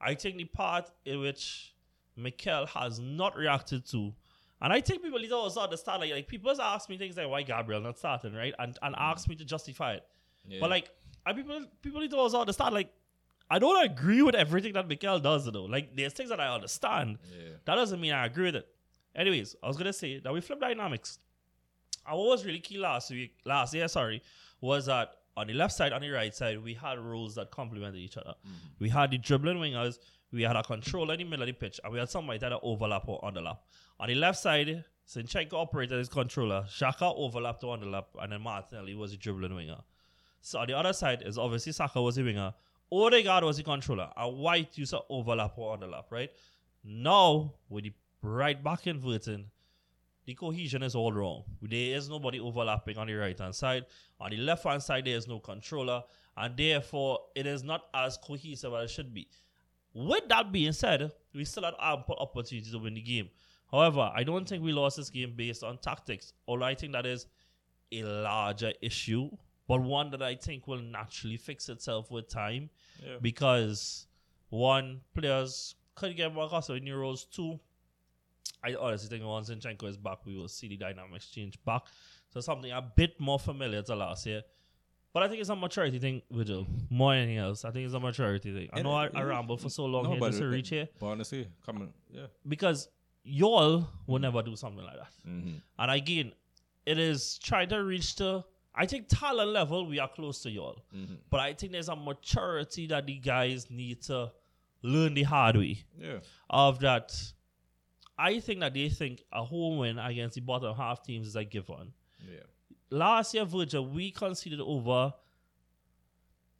I 0.00 0.14
think 0.14 0.38
the 0.38 0.46
part 0.46 0.90
in 1.04 1.20
which 1.20 1.74
Mikel 2.16 2.66
has 2.66 2.98
not 2.98 3.36
reacted 3.36 3.86
to, 3.92 4.12
and 4.60 4.72
I 4.72 4.80
think 4.80 5.00
people 5.00 5.20
need 5.20 5.28
to 5.28 5.36
also 5.36 5.60
understand, 5.60 6.00
like, 6.00 6.10
like 6.10 6.26
people 6.26 6.60
ask 6.60 6.88
me 6.88 6.98
things 6.98 7.16
like 7.16 7.28
why 7.28 7.42
Gabriel 7.42 7.82
not 7.82 7.98
starting, 7.98 8.34
right? 8.34 8.54
And 8.58 8.76
and 8.82 8.96
ask 8.98 9.28
me 9.28 9.36
to 9.36 9.44
justify 9.44 9.94
it. 9.94 10.04
Yeah. 10.46 10.58
But 10.60 10.70
like, 10.70 10.90
I 11.26 11.32
people 11.32 11.64
people 11.82 12.00
need 12.00 12.10
to 12.10 12.16
also 12.16 12.40
understand, 12.40 12.74
like, 12.74 12.92
I 13.50 13.58
don't 13.58 13.84
agree 13.84 14.22
with 14.22 14.34
everything 14.34 14.72
that 14.74 14.88
Mikel 14.88 15.18
does, 15.20 15.50
though. 15.50 15.64
Like, 15.64 15.94
there's 15.94 16.12
things 16.12 16.30
that 16.30 16.40
I 16.40 16.54
understand. 16.54 17.18
Yeah. 17.30 17.50
That 17.64 17.74
doesn't 17.76 18.00
mean 18.00 18.12
I 18.12 18.26
agree 18.26 18.46
with 18.46 18.56
it. 18.56 18.68
Anyways, 19.14 19.56
I 19.62 19.68
was 19.68 19.76
gonna 19.76 19.92
say 19.92 20.18
that 20.20 20.32
we 20.32 20.40
flip 20.40 20.60
dynamics. 20.60 21.18
And 22.06 22.18
what 22.18 22.28
was 22.28 22.44
really 22.44 22.60
key 22.60 22.78
last 22.78 23.10
week, 23.10 23.36
last 23.44 23.72
year, 23.74 23.88
sorry, 23.88 24.22
was 24.60 24.86
that 24.86 25.12
on 25.36 25.46
the 25.46 25.54
left 25.54 25.74
side, 25.74 25.92
on 25.92 26.00
the 26.00 26.10
right 26.10 26.34
side, 26.34 26.62
we 26.62 26.74
had 26.74 26.98
roles 26.98 27.34
that 27.34 27.50
complemented 27.50 28.00
each 28.00 28.16
other. 28.16 28.34
Mm-hmm. 28.46 28.68
We 28.78 28.88
had 28.88 29.10
the 29.10 29.18
dribbling 29.18 29.58
wingers, 29.58 29.98
we 30.32 30.42
had 30.42 30.56
a 30.56 30.62
controller 30.62 31.14
in 31.14 31.20
the 31.20 31.24
middle 31.24 31.42
of 31.42 31.46
the 31.46 31.52
pitch, 31.52 31.80
and 31.82 31.92
we 31.92 31.98
had 31.98 32.10
somebody 32.10 32.38
that 32.40 32.52
had 32.52 32.60
overlap 32.62 33.08
or 33.08 33.20
underlap. 33.22 33.58
On 34.00 34.08
the 34.08 34.14
left 34.14 34.38
side, 34.38 34.84
Zinchenko 35.08 35.54
operated 35.54 35.98
as 35.98 36.08
controller, 36.08 36.66
Xhaka 36.68 37.14
overlapped 37.16 37.60
to 37.60 37.66
underlap, 37.66 38.06
and 38.20 38.32
then 38.32 38.42
Martinelli 38.42 38.94
was 38.94 39.12
the 39.12 39.16
dribbling 39.16 39.54
winger. 39.54 39.78
So 40.44 40.58
on 40.58 40.66
the 40.66 40.76
other 40.76 40.92
side 40.92 41.22
is 41.24 41.38
obviously 41.38 41.72
Saka 41.72 42.02
was 42.02 42.16
the 42.16 42.22
winger, 42.22 42.52
Odegaard 42.92 43.44
was 43.44 43.56
the 43.56 43.62
controller, 43.62 44.10
A 44.14 44.28
White 44.28 44.76
used 44.76 44.90
to 44.90 45.00
overlap 45.08 45.56
or 45.56 45.74
underlap, 45.74 46.04
right? 46.10 46.30
Now, 46.84 47.54
with 47.70 47.84
the 47.84 47.94
right 48.20 48.62
back 48.62 48.86
inverting, 48.86 49.46
the 50.26 50.34
cohesion 50.34 50.82
is 50.82 50.94
all 50.94 51.12
wrong. 51.12 51.44
There 51.62 51.96
is 51.96 52.10
nobody 52.10 52.40
overlapping 52.40 52.98
on 52.98 53.06
the 53.06 53.14
right 53.14 53.38
hand 53.38 53.54
side. 53.54 53.86
On 54.20 54.30
the 54.30 54.36
left 54.36 54.64
hand 54.64 54.82
side, 54.82 55.06
there 55.06 55.16
is 55.16 55.26
no 55.26 55.40
controller, 55.40 56.02
and 56.36 56.54
therefore 56.54 57.20
it 57.34 57.46
is 57.46 57.64
not 57.64 57.86
as 57.94 58.18
cohesive 58.18 58.74
as 58.74 58.90
it 58.90 58.92
should 58.92 59.14
be. 59.14 59.26
With 59.94 60.28
that 60.28 60.52
being 60.52 60.72
said, 60.72 61.10
we 61.34 61.46
still 61.46 61.64
had 61.64 61.74
ample 61.80 62.16
opportunity 62.16 62.70
to 62.70 62.78
win 62.78 62.94
the 62.94 63.00
game. 63.00 63.30
However, 63.70 64.12
I 64.14 64.22
don't 64.24 64.46
think 64.46 64.62
we 64.62 64.72
lost 64.72 64.98
this 64.98 65.08
game 65.08 65.32
based 65.34 65.64
on 65.64 65.78
tactics. 65.78 66.34
Although 66.46 66.66
I 66.66 66.74
think 66.74 66.92
that 66.92 67.06
is 67.06 67.28
a 67.92 68.02
larger 68.02 68.74
issue, 68.82 69.30
but 69.66 69.80
one 69.82 70.10
that 70.10 70.22
I 70.22 70.34
think 70.34 70.66
will 70.66 70.80
naturally 70.82 71.36
fix 71.36 71.68
itself 71.68 72.10
with 72.10 72.28
time 72.28 72.70
Yeah. 73.04 73.16
because 73.20 74.06
one, 74.50 75.00
players 75.14 75.74
could 75.94 76.16
get 76.16 76.32
more 76.34 76.46
accustomed 76.46 76.78
in 76.78 76.84
Euros. 76.94 77.28
Two, 77.30 77.58
I 78.62 78.74
honestly 78.74 79.08
think 79.08 79.24
once 79.28 79.50
Zinchenko 79.50 79.84
is 79.88 79.96
back, 79.96 80.24
we 80.24 80.36
will 80.36 80.48
see 80.48 80.68
the 80.68 80.76
dynamics 80.76 81.26
change 81.30 81.58
back. 81.64 81.82
So 82.32 82.40
something 82.40 82.70
a 82.72 82.82
bit 82.82 83.18
more 83.20 83.38
familiar 83.38 83.82
to 83.82 83.94
last 83.96 84.26
year. 84.26 84.42
But 85.12 85.22
I 85.22 85.28
think 85.28 85.40
it's 85.40 85.50
a 85.50 85.54
maturity 85.56 86.00
thing, 86.00 86.22
Vigil, 86.30 86.66
more 86.90 87.12
than 87.12 87.22
anything 87.22 87.38
else. 87.38 87.64
I 87.64 87.70
think 87.70 87.84
it's 87.84 87.94
a 87.94 88.00
maturity 88.00 88.52
thing. 88.52 88.68
I 88.72 88.82
know 88.82 88.92
I, 88.92 89.08
I 89.14 89.22
rambled 89.22 89.60
for 89.60 89.68
so 89.70 89.84
long 89.84 90.02
No, 90.04 90.10
here 90.10 90.18
but 90.20 90.26
just 90.30 90.40
to 90.40 90.48
reach 90.48 90.70
here 90.70 90.88
But 90.98 91.06
honestly, 91.06 91.46
come 91.64 91.76
on. 91.82 91.92
Yeah. 92.10 92.26
because 92.48 92.88
y'all 93.22 93.88
will 94.08 94.18
never 94.18 94.42
do 94.42 94.56
something 94.56 94.84
like 94.84 94.96
that. 94.96 95.12
Mm-hmm. 95.28 95.56
And 95.78 95.90
again, 95.90 96.32
it 96.84 96.98
is 96.98 97.38
trying 97.38 97.68
to 97.68 97.82
reach 97.84 98.16
the. 98.16 98.44
I 98.74 98.86
think 98.86 99.06
talent 99.08 99.50
level 99.50 99.86
we 99.86 99.98
are 100.00 100.08
close 100.08 100.42
to 100.42 100.50
y'all, 100.50 100.82
Mm-hmm. 100.94 101.14
but 101.30 101.40
I 101.40 101.52
think 101.54 101.72
there's 101.72 101.88
a 101.88 101.96
maturity 101.96 102.86
that 102.88 103.06
the 103.06 103.14
guys 103.18 103.70
need 103.70 104.02
to 104.02 104.32
learn 104.82 105.14
the 105.14 105.22
hard 105.22 105.56
way. 105.56 105.84
Yeah. 105.98 106.18
Of 106.50 106.80
that, 106.80 107.14
I 108.18 108.40
think 108.40 108.60
that 108.60 108.74
they 108.74 108.88
think 108.88 109.22
a 109.32 109.44
home 109.44 109.78
win 109.78 109.98
against 109.98 110.34
the 110.34 110.40
bottom 110.40 110.74
half 110.76 111.02
teams 111.02 111.28
is 111.28 111.36
a 111.36 111.44
given. 111.44 111.92
Yeah. 112.28 112.40
Last 112.90 113.32
year, 113.34 113.44
Virgil, 113.44 113.86
we 113.86 114.10
conceded 114.10 114.60
over 114.60 115.14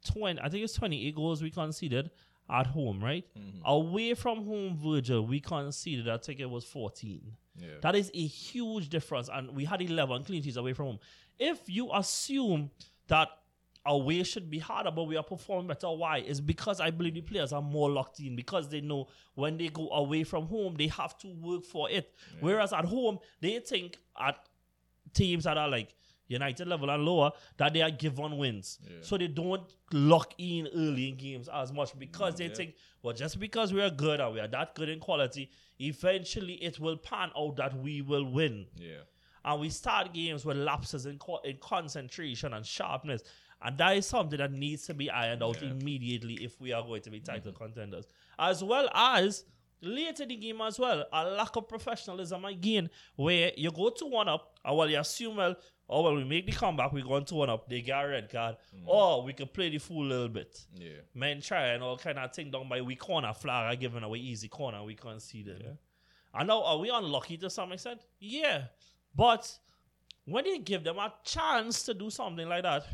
twenty. 0.05 0.39
I 0.41 0.49
think 0.49 0.63
it's 0.63 0.73
twenty-eight 0.73 1.15
goals 1.15 1.41
we 1.41 1.49
conceded 1.51 2.11
at 2.49 2.67
home, 2.67 3.03
right? 3.03 3.25
Mm-hmm. 3.37 3.59
Away 3.65 4.13
from 4.13 4.45
home, 4.45 4.77
Virgil, 4.81 5.25
we 5.25 5.39
conceded. 5.39 6.07
I 6.09 6.17
think 6.17 6.39
it 6.39 6.49
was 6.49 6.63
fourteen. 6.65 7.21
Yeah. 7.57 7.67
That 7.81 7.95
is 7.95 8.11
a 8.13 8.25
huge 8.25 8.89
difference. 8.89 9.29
And 9.31 9.55
we 9.55 9.65
had 9.65 9.81
11 9.81 10.25
clean 10.25 10.43
sheets 10.43 10.57
away 10.57 10.73
from 10.73 10.85
home. 10.85 10.99
If 11.39 11.59
you 11.67 11.89
assume 11.93 12.71
that 13.07 13.29
away 13.85 14.23
should 14.23 14.49
be 14.49 14.59
harder, 14.59 14.91
but 14.91 15.03
we 15.03 15.15
are 15.15 15.23
performing 15.23 15.67
better, 15.67 15.89
why? 15.89 16.17
It's 16.17 16.39
because 16.39 16.79
I 16.79 16.89
believe 16.89 17.13
the 17.13 17.21
players 17.21 17.53
are 17.53 17.61
more 17.61 17.89
locked 17.89 18.19
in 18.19 18.35
because 18.35 18.67
they 18.69 18.81
know 18.81 19.07
when 19.35 19.57
they 19.57 19.67
go 19.67 19.89
away 19.91 20.23
from 20.23 20.47
home, 20.47 20.75
they 20.75 20.87
have 20.87 21.17
to 21.19 21.27
work 21.27 21.63
for 21.63 21.89
it. 21.89 22.11
Whereas 22.39 22.73
at 22.73 22.85
home, 22.85 23.19
they 23.41 23.59
think 23.59 23.97
at 24.19 24.37
teams 25.13 25.43
that 25.43 25.57
are 25.57 25.69
like, 25.69 25.93
United 26.27 26.67
level 26.67 26.89
and 26.89 27.05
lower, 27.05 27.31
that 27.57 27.73
they 27.73 27.81
are 27.81 27.91
given 27.91 28.37
wins. 28.37 28.79
So 29.01 29.17
they 29.17 29.27
don't 29.27 29.63
lock 29.91 30.33
in 30.37 30.67
early 30.73 31.09
in 31.09 31.17
games 31.17 31.49
as 31.53 31.71
much 31.71 31.97
because 31.97 32.35
mm, 32.35 32.37
they 32.37 32.49
think, 32.49 32.75
well, 33.03 33.13
just 33.13 33.39
because 33.39 33.73
we 33.73 33.81
are 33.81 33.89
good 33.89 34.19
and 34.19 34.33
we 34.33 34.39
are 34.39 34.47
that 34.47 34.75
good 34.75 34.89
in 34.89 34.99
quality, 34.99 35.49
eventually 35.79 36.53
it 36.55 36.79
will 36.79 36.97
pan 36.97 37.29
out 37.37 37.55
that 37.57 37.77
we 37.77 38.01
will 38.01 38.25
win. 38.25 38.65
Yeah. 38.75 39.01
And 39.43 39.61
we 39.61 39.69
start 39.69 40.13
games 40.13 40.43
with 40.43 40.57
lapses 40.57 41.05
in, 41.05 41.19
co- 41.19 41.41
in 41.43 41.57
concentration 41.61 42.53
and 42.53 42.65
sharpness. 42.65 43.21
And 43.61 43.77
that 43.77 43.95
is 43.95 44.07
something 44.07 44.39
that 44.39 44.51
needs 44.51 44.85
to 44.87 44.93
be 44.93 45.09
ironed 45.09 45.43
out 45.43 45.61
immediately 45.61 46.33
if 46.35 46.59
we 46.59 46.73
are 46.73 46.81
going 46.81 47.01
to 47.03 47.11
be 47.11 47.19
title 47.19 47.51
mm-hmm. 47.51 47.63
contenders. 47.63 48.05
As 48.39 48.63
well 48.63 48.89
as 48.93 49.45
late 49.81 50.19
in 50.19 50.29
the 50.29 50.35
game 50.35 50.61
as 50.61 50.79
well, 50.79 51.05
a 51.11 51.25
lack 51.29 51.55
of 51.55 51.67
professionalism 51.67 52.43
again, 52.45 52.89
where 53.15 53.51
you 53.55 53.71
go 53.71 53.89
to 53.89 54.05
one 54.05 54.27
up, 54.27 54.59
and 54.65 54.75
well, 54.75 54.89
you 54.89 54.99
assume, 54.99 55.37
well, 55.37 55.55
oh, 55.89 56.01
well, 56.01 56.15
we 56.15 56.23
make 56.23 56.45
the 56.45 56.51
comeback, 56.51 56.91
we 56.91 57.01
go 57.01 57.19
to 57.19 57.35
one 57.35 57.49
up, 57.49 57.69
they 57.69 57.81
get 57.81 58.03
a 58.03 58.07
red 58.07 58.29
card, 58.29 58.55
mm. 58.75 58.83
or 58.85 59.23
we 59.23 59.33
could 59.33 59.53
play 59.53 59.69
the 59.69 59.77
fool 59.77 60.05
a 60.05 60.09
little 60.09 60.29
bit. 60.29 60.65
Yeah. 60.75 60.89
Men 61.13 61.41
try 61.41 61.67
and 61.67 61.83
all 61.83 61.97
kind 61.97 62.17
of 62.17 62.33
thing 62.33 62.51
down 62.51 62.67
by 62.67 62.81
we 62.81 62.95
corner 62.95 63.33
flag 63.33 63.73
are 63.73 63.79
giving 63.79 64.03
away 64.03 64.19
easy 64.19 64.47
corner, 64.47 64.83
we 64.83 64.95
can't 64.95 65.15
conceded. 65.15 65.61
Yeah. 65.63 66.39
And 66.39 66.47
now, 66.47 66.63
are 66.63 66.77
we 66.77 66.89
unlucky 66.89 67.37
to 67.37 67.49
some 67.49 67.71
extent? 67.71 68.01
Yeah. 68.19 68.63
But 69.15 69.57
when 70.25 70.45
you 70.45 70.59
give 70.59 70.83
them 70.83 70.97
a 70.97 71.13
chance 71.23 71.83
to 71.83 71.93
do 71.93 72.09
something 72.09 72.49
like 72.49 72.63
that, 72.63 72.85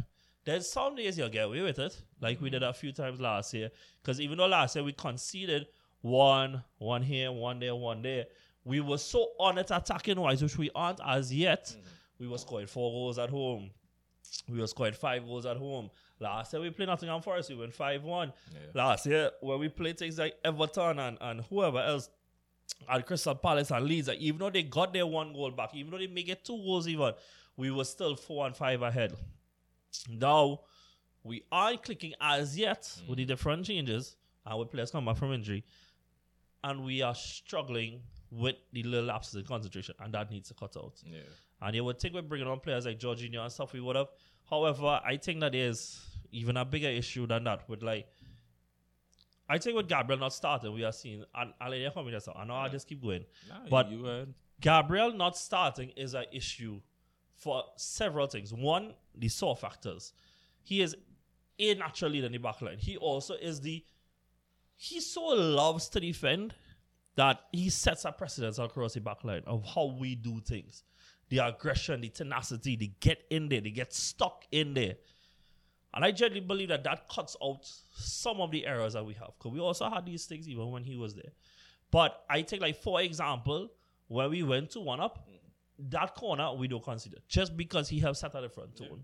there's 0.43 0.69
some 0.69 0.95
days 0.95 1.17
you'll 1.17 1.29
get 1.29 1.45
away 1.45 1.61
with 1.61 1.79
it, 1.79 1.99
like 2.19 2.41
we 2.41 2.49
mm. 2.49 2.53
did 2.53 2.63
a 2.63 2.73
few 2.73 2.91
times 2.91 3.19
last 3.19 3.53
year. 3.53 3.71
Because 4.01 4.19
even 4.19 4.37
though 4.37 4.47
last 4.47 4.75
year 4.75 4.83
we 4.83 4.93
conceded 4.93 5.67
one, 6.01 6.63
one 6.77 7.01
here, 7.01 7.31
one 7.31 7.59
there, 7.59 7.75
one 7.75 8.01
there, 8.01 8.25
we 8.63 8.79
were 8.79 8.97
so 8.97 9.29
on 9.39 9.57
it 9.57 9.71
attacking 9.71 10.19
wise, 10.19 10.43
which 10.43 10.57
we 10.57 10.69
aren't 10.75 10.99
as 11.05 11.33
yet. 11.33 11.65
Mm-hmm. 11.65 11.87
We 12.21 12.27
were 12.27 12.37
scoring 12.37 12.67
four 12.67 12.91
goals 12.91 13.17
at 13.17 13.31
home. 13.31 13.71
We 14.47 14.59
were 14.59 14.67
scoring 14.67 14.93
five 14.93 15.25
goals 15.25 15.47
at 15.47 15.57
home. 15.57 15.89
Last 16.19 16.53
year 16.53 16.61
we 16.61 16.69
played 16.69 16.87
Nottingham 16.87 17.23
Forest, 17.23 17.49
we 17.49 17.55
went 17.55 17.73
5 17.73 18.03
1. 18.03 18.33
Last 18.75 19.07
year, 19.07 19.31
when 19.41 19.59
we 19.59 19.69
played 19.69 19.97
things 19.97 20.19
like 20.19 20.35
Everton 20.45 20.99
and, 20.99 21.17
and 21.19 21.41
whoever 21.49 21.79
else, 21.79 22.09
at 22.87 23.07
Crystal 23.07 23.33
Palace 23.33 23.71
and 23.71 23.83
Leeds, 23.85 24.07
like, 24.07 24.19
even 24.19 24.37
though 24.37 24.51
they 24.51 24.61
got 24.61 24.93
their 24.93 25.07
one 25.07 25.33
goal 25.33 25.49
back, 25.49 25.71
even 25.73 25.91
though 25.91 25.97
they 25.97 26.05
make 26.05 26.29
it 26.29 26.45
two 26.45 26.57
goals 26.57 26.87
even, 26.87 27.11
we 27.57 27.71
were 27.71 27.83
still 27.83 28.15
four 28.15 28.45
and 28.45 28.55
five 28.55 28.83
ahead. 28.83 29.13
Now, 30.07 30.61
we 31.23 31.43
aren't 31.51 31.81
clicking 31.81 32.13
as 32.21 32.55
yet 32.57 32.83
mm. 32.83 33.09
with 33.09 33.17
the 33.17 33.25
different 33.25 33.65
changes 33.65 34.15
and 34.45 34.59
with 34.59 34.69
players 34.71 34.91
come 34.91 35.05
back 35.05 35.17
from 35.17 35.33
injury, 35.33 35.63
and 36.63 36.85
we 36.85 37.01
are 37.01 37.15
struggling 37.15 38.01
with 38.29 38.55
the 38.73 38.83
little 38.83 39.07
lapses 39.07 39.35
in 39.35 39.43
concentration, 39.43 39.95
and 39.99 40.13
that 40.13 40.29
needs 40.29 40.49
to 40.49 40.53
cut 40.53 40.77
out. 40.77 40.93
Yeah. 41.03 41.19
And 41.61 41.75
you 41.75 41.83
would 41.83 41.99
think 41.99 42.13
we're 42.13 42.21
bringing 42.21 42.47
on 42.47 42.59
players 42.59 42.85
like 42.85 42.99
Jorginho 42.99 43.41
and 43.43 43.51
stuff, 43.51 43.73
we 43.73 43.81
would 43.81 43.95
have. 43.95 44.07
However, 44.49 44.99
I 45.05 45.17
think 45.17 45.39
that 45.41 45.51
there's 45.51 46.01
even 46.31 46.57
a 46.57 46.65
bigger 46.65 46.87
issue 46.87 47.27
than 47.27 47.43
that 47.45 47.67
with 47.69 47.83
like. 47.83 48.07
I 49.47 49.57
think 49.57 49.75
with 49.75 49.89
Gabriel 49.89 50.19
not 50.19 50.33
starting, 50.33 50.73
we 50.73 50.83
are 50.85 50.93
seeing. 50.93 51.25
And 51.35 51.53
I'll 51.59 51.69
let 51.69 51.79
you 51.79 51.89
that. 51.89 52.27
I 52.35 52.45
know 52.45 52.53
I'll 52.53 52.69
just 52.69 52.87
keep 52.87 53.01
going. 53.01 53.25
Nah, 53.49 53.67
But- 53.69 54.27
Gabriel 54.61 55.11
not 55.11 55.35
starting 55.35 55.89
is 55.97 56.13
an 56.13 56.25
issue 56.31 56.79
for 57.35 57.63
several 57.75 58.27
things. 58.27 58.53
One, 58.53 58.93
the 59.15 59.27
saw 59.27 59.55
factors. 59.55 60.13
He 60.63 60.81
is 60.81 60.95
a 61.59 61.73
natural 61.73 62.11
leader 62.11 62.27
in 62.27 62.31
the 62.31 62.37
back 62.37 62.61
line. 62.61 62.77
He 62.77 62.95
also 62.97 63.33
is 63.33 63.61
the 63.61 63.83
he 64.77 64.99
so 64.99 65.21
loves 65.21 65.89
to 65.89 65.99
defend 65.99 66.55
that 67.15 67.41
he 67.51 67.69
sets 67.69 68.05
a 68.05 68.11
precedence 68.11 68.57
across 68.57 68.93
the 68.93 69.01
back 69.01 69.23
line 69.23 69.43
of 69.45 69.63
how 69.75 69.95
we 69.99 70.15
do 70.15 70.39
things. 70.39 70.83
The 71.31 71.39
aggression, 71.39 72.01
the 72.01 72.09
tenacity, 72.09 72.75
they 72.75 72.91
get 72.99 73.23
in 73.29 73.47
there, 73.49 73.61
they 73.61 73.71
get 73.71 73.93
stuck 73.93 74.45
in 74.51 74.73
there. 74.73 74.95
And 75.93 76.05
I 76.05 76.11
genuinely 76.11 76.45
believe 76.45 76.67
that 76.69 76.83
that 76.83 77.07
cuts 77.09 77.35
out 77.43 77.69
some 77.93 78.39
of 78.41 78.51
the 78.51 78.67
errors 78.67 78.93
that 78.93 79.05
we 79.05 79.13
have. 79.13 79.31
Because 79.37 79.51
we 79.53 79.59
also 79.59 79.89
had 79.89 80.05
these 80.05 80.25
things 80.25 80.47
even 80.47 80.71
when 80.71 80.83
he 80.83 80.97
was 80.97 81.15
there. 81.15 81.31
But 81.89 82.23
I 82.29 82.41
take 82.41 82.61
like, 82.61 82.75
for 82.81 83.01
example, 83.01 83.69
when 84.07 84.29
we 84.29 84.43
went 84.43 84.71
to 84.71 84.81
one 84.81 84.99
up, 84.99 85.27
that 85.89 86.15
corner 86.15 86.53
we 86.53 86.67
don't 86.67 86.83
consider 86.83 87.17
just 87.27 87.57
because 87.57 87.89
he 87.89 87.99
has 88.01 88.19
sat 88.19 88.35
at 88.35 88.41
the 88.41 88.49
front 88.49 88.75
tone. 88.75 89.03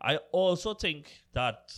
I 0.00 0.16
also 0.32 0.74
think 0.74 1.10
that 1.32 1.72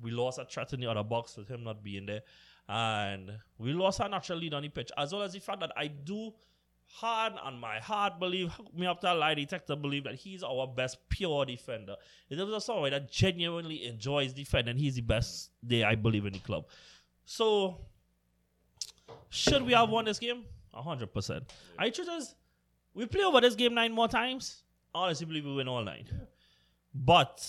we 0.00 0.10
lost 0.10 0.38
a 0.38 0.44
threat 0.44 0.72
in 0.72 0.80
the 0.80 0.86
other 0.86 1.04
box 1.04 1.36
with 1.36 1.48
him 1.48 1.64
not 1.64 1.82
being 1.82 2.06
there. 2.06 2.22
And 2.68 3.32
we 3.58 3.72
lost 3.72 4.00
our 4.00 4.08
natural 4.08 4.38
lead 4.38 4.54
on 4.54 4.62
the 4.62 4.68
pitch, 4.68 4.90
as 4.96 5.12
well 5.12 5.22
as 5.22 5.32
the 5.32 5.40
fact 5.40 5.60
that 5.60 5.72
I 5.76 5.88
do 5.88 6.32
hard 6.94 7.32
on 7.42 7.58
my 7.58 7.78
heart 7.78 8.20
believe, 8.20 8.52
me 8.76 8.86
up 8.86 9.00
that 9.00 9.12
lie 9.12 9.34
detector 9.34 9.74
believe 9.74 10.04
that 10.04 10.14
he's 10.14 10.42
our 10.42 10.66
best 10.66 10.98
pure 11.08 11.46
defender. 11.46 11.96
There 12.28 12.44
was 12.44 12.64
someone 12.64 12.90
that 12.90 13.10
genuinely 13.10 13.86
enjoys 13.86 14.32
defending, 14.34 14.76
he's 14.76 14.96
the 14.96 15.00
best 15.00 15.50
day 15.66 15.84
I 15.84 15.94
believe, 15.94 16.26
in 16.26 16.34
the 16.34 16.38
club. 16.38 16.64
So, 17.24 17.78
should 19.30 19.62
we 19.62 19.72
have 19.72 19.88
won 19.88 20.04
this 20.04 20.18
game? 20.18 20.44
100%. 20.74 21.42
I 21.78 21.90
truth 21.90 22.08
is, 22.12 22.34
we 22.94 23.06
play 23.06 23.24
over 23.24 23.40
this 23.40 23.54
game 23.54 23.74
nine 23.74 23.92
more 23.92 24.08
times. 24.08 24.62
Honestly 24.94 25.24
believe 25.24 25.46
we 25.46 25.54
win 25.54 25.68
all 25.68 25.82
nine. 25.82 26.04
But 26.94 27.48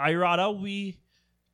I 0.00 0.14
rather 0.14 0.50
we 0.50 0.98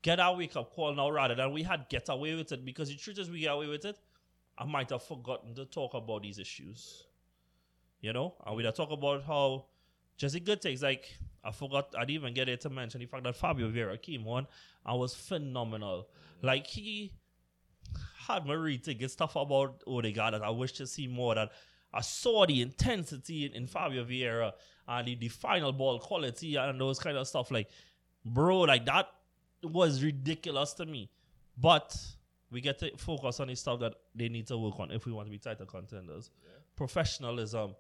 get 0.01 0.21
our 0.21 0.35
wake 0.35 0.57
up 0.57 0.75
call 0.75 0.95
now 0.95 1.11
rather 1.11 1.35
than 1.35 1.53
we 1.53 1.63
had 1.63 1.87
get 1.91 2.09
away 2.09 2.35
with 2.35 2.53
it 2.53 2.65
because 2.65 2.89
the 2.89 2.97
truth 2.97 3.19
is 3.19 3.31
we 3.31 3.41
get 3.41 3.53
away 3.53 3.67
with 3.67 3.85
it. 3.85 3.99
I 4.59 4.65
might 4.65 4.91
have 4.91 5.03
forgotten 5.03 5.55
to 5.55 5.65
talk 5.67 5.95
about 5.95 6.23
these 6.23 6.39
issues. 6.39 7.07
You 8.01 8.13
know? 8.13 8.35
And 8.47 8.57
we'd 8.57 8.67
have 8.67 8.75
talk 8.75 8.91
about 8.91 9.25
how 9.25 9.67
the 10.19 10.41
good 10.41 10.63
things 10.63 10.83
like 10.83 11.17
I 11.45 11.53
forgot 11.53 11.95
I 11.97 12.01
didn't 12.01 12.23
even 12.23 12.35
get 12.35 12.49
it 12.49 12.61
to 12.63 12.71
mention 12.71 13.01
the 13.01 13.07
fact 13.07 13.25
that 13.25 13.37
Fabio 13.37 13.71
Vieira 13.71 14.01
came 14.01 14.27
on 14.27 14.47
and 14.85 14.99
was 14.99 15.15
phenomenal. 15.15 16.09
Like 16.43 16.67
he 16.67 17.13
had 18.27 18.45
me 18.47 18.53
rethinking 18.53 19.09
stuff 19.11 19.37
about 19.37 19.83
Odegaard 19.87 20.35
that 20.35 20.43
I 20.43 20.51
wish 20.51 20.73
to 20.73 20.87
see 20.87 21.07
more. 21.07 21.35
That 21.35 21.53
I 21.93 22.01
saw 22.01 22.47
the 22.47 22.63
intensity 22.63 23.47
in, 23.47 23.53
in 23.53 23.67
Fabio 23.67 24.05
Vieira 24.05 24.53
and 24.89 25.07
the, 25.07 25.15
the 25.15 25.29
final 25.29 25.73
ball 25.73 25.99
quality 25.99 26.57
and 26.57 26.81
those 26.81 26.99
kind 26.99 27.17
of 27.17 27.29
stuff. 27.29 27.51
Like, 27.51 27.69
bro, 28.25 28.61
like 28.61 28.85
that 28.87 29.09
was 29.63 30.03
ridiculous 30.03 30.73
to 30.75 30.87
me. 30.87 31.11
But 31.57 31.97
we 32.51 32.61
get 32.61 32.79
to 32.79 32.97
focus 32.97 33.41
on 33.41 33.49
the 33.49 33.55
stuff 33.55 33.81
that 33.81 33.95
they 34.15 34.29
need 34.29 34.47
to 34.47 34.59
work 34.59 34.79
on 34.79 34.91
if 34.91 35.07
we 35.07 35.13
want 35.13 35.27
to 35.27 35.31
be 35.31 35.39
title 35.39 35.67
contenders. 35.67 36.31
Professionalism, 36.77 37.75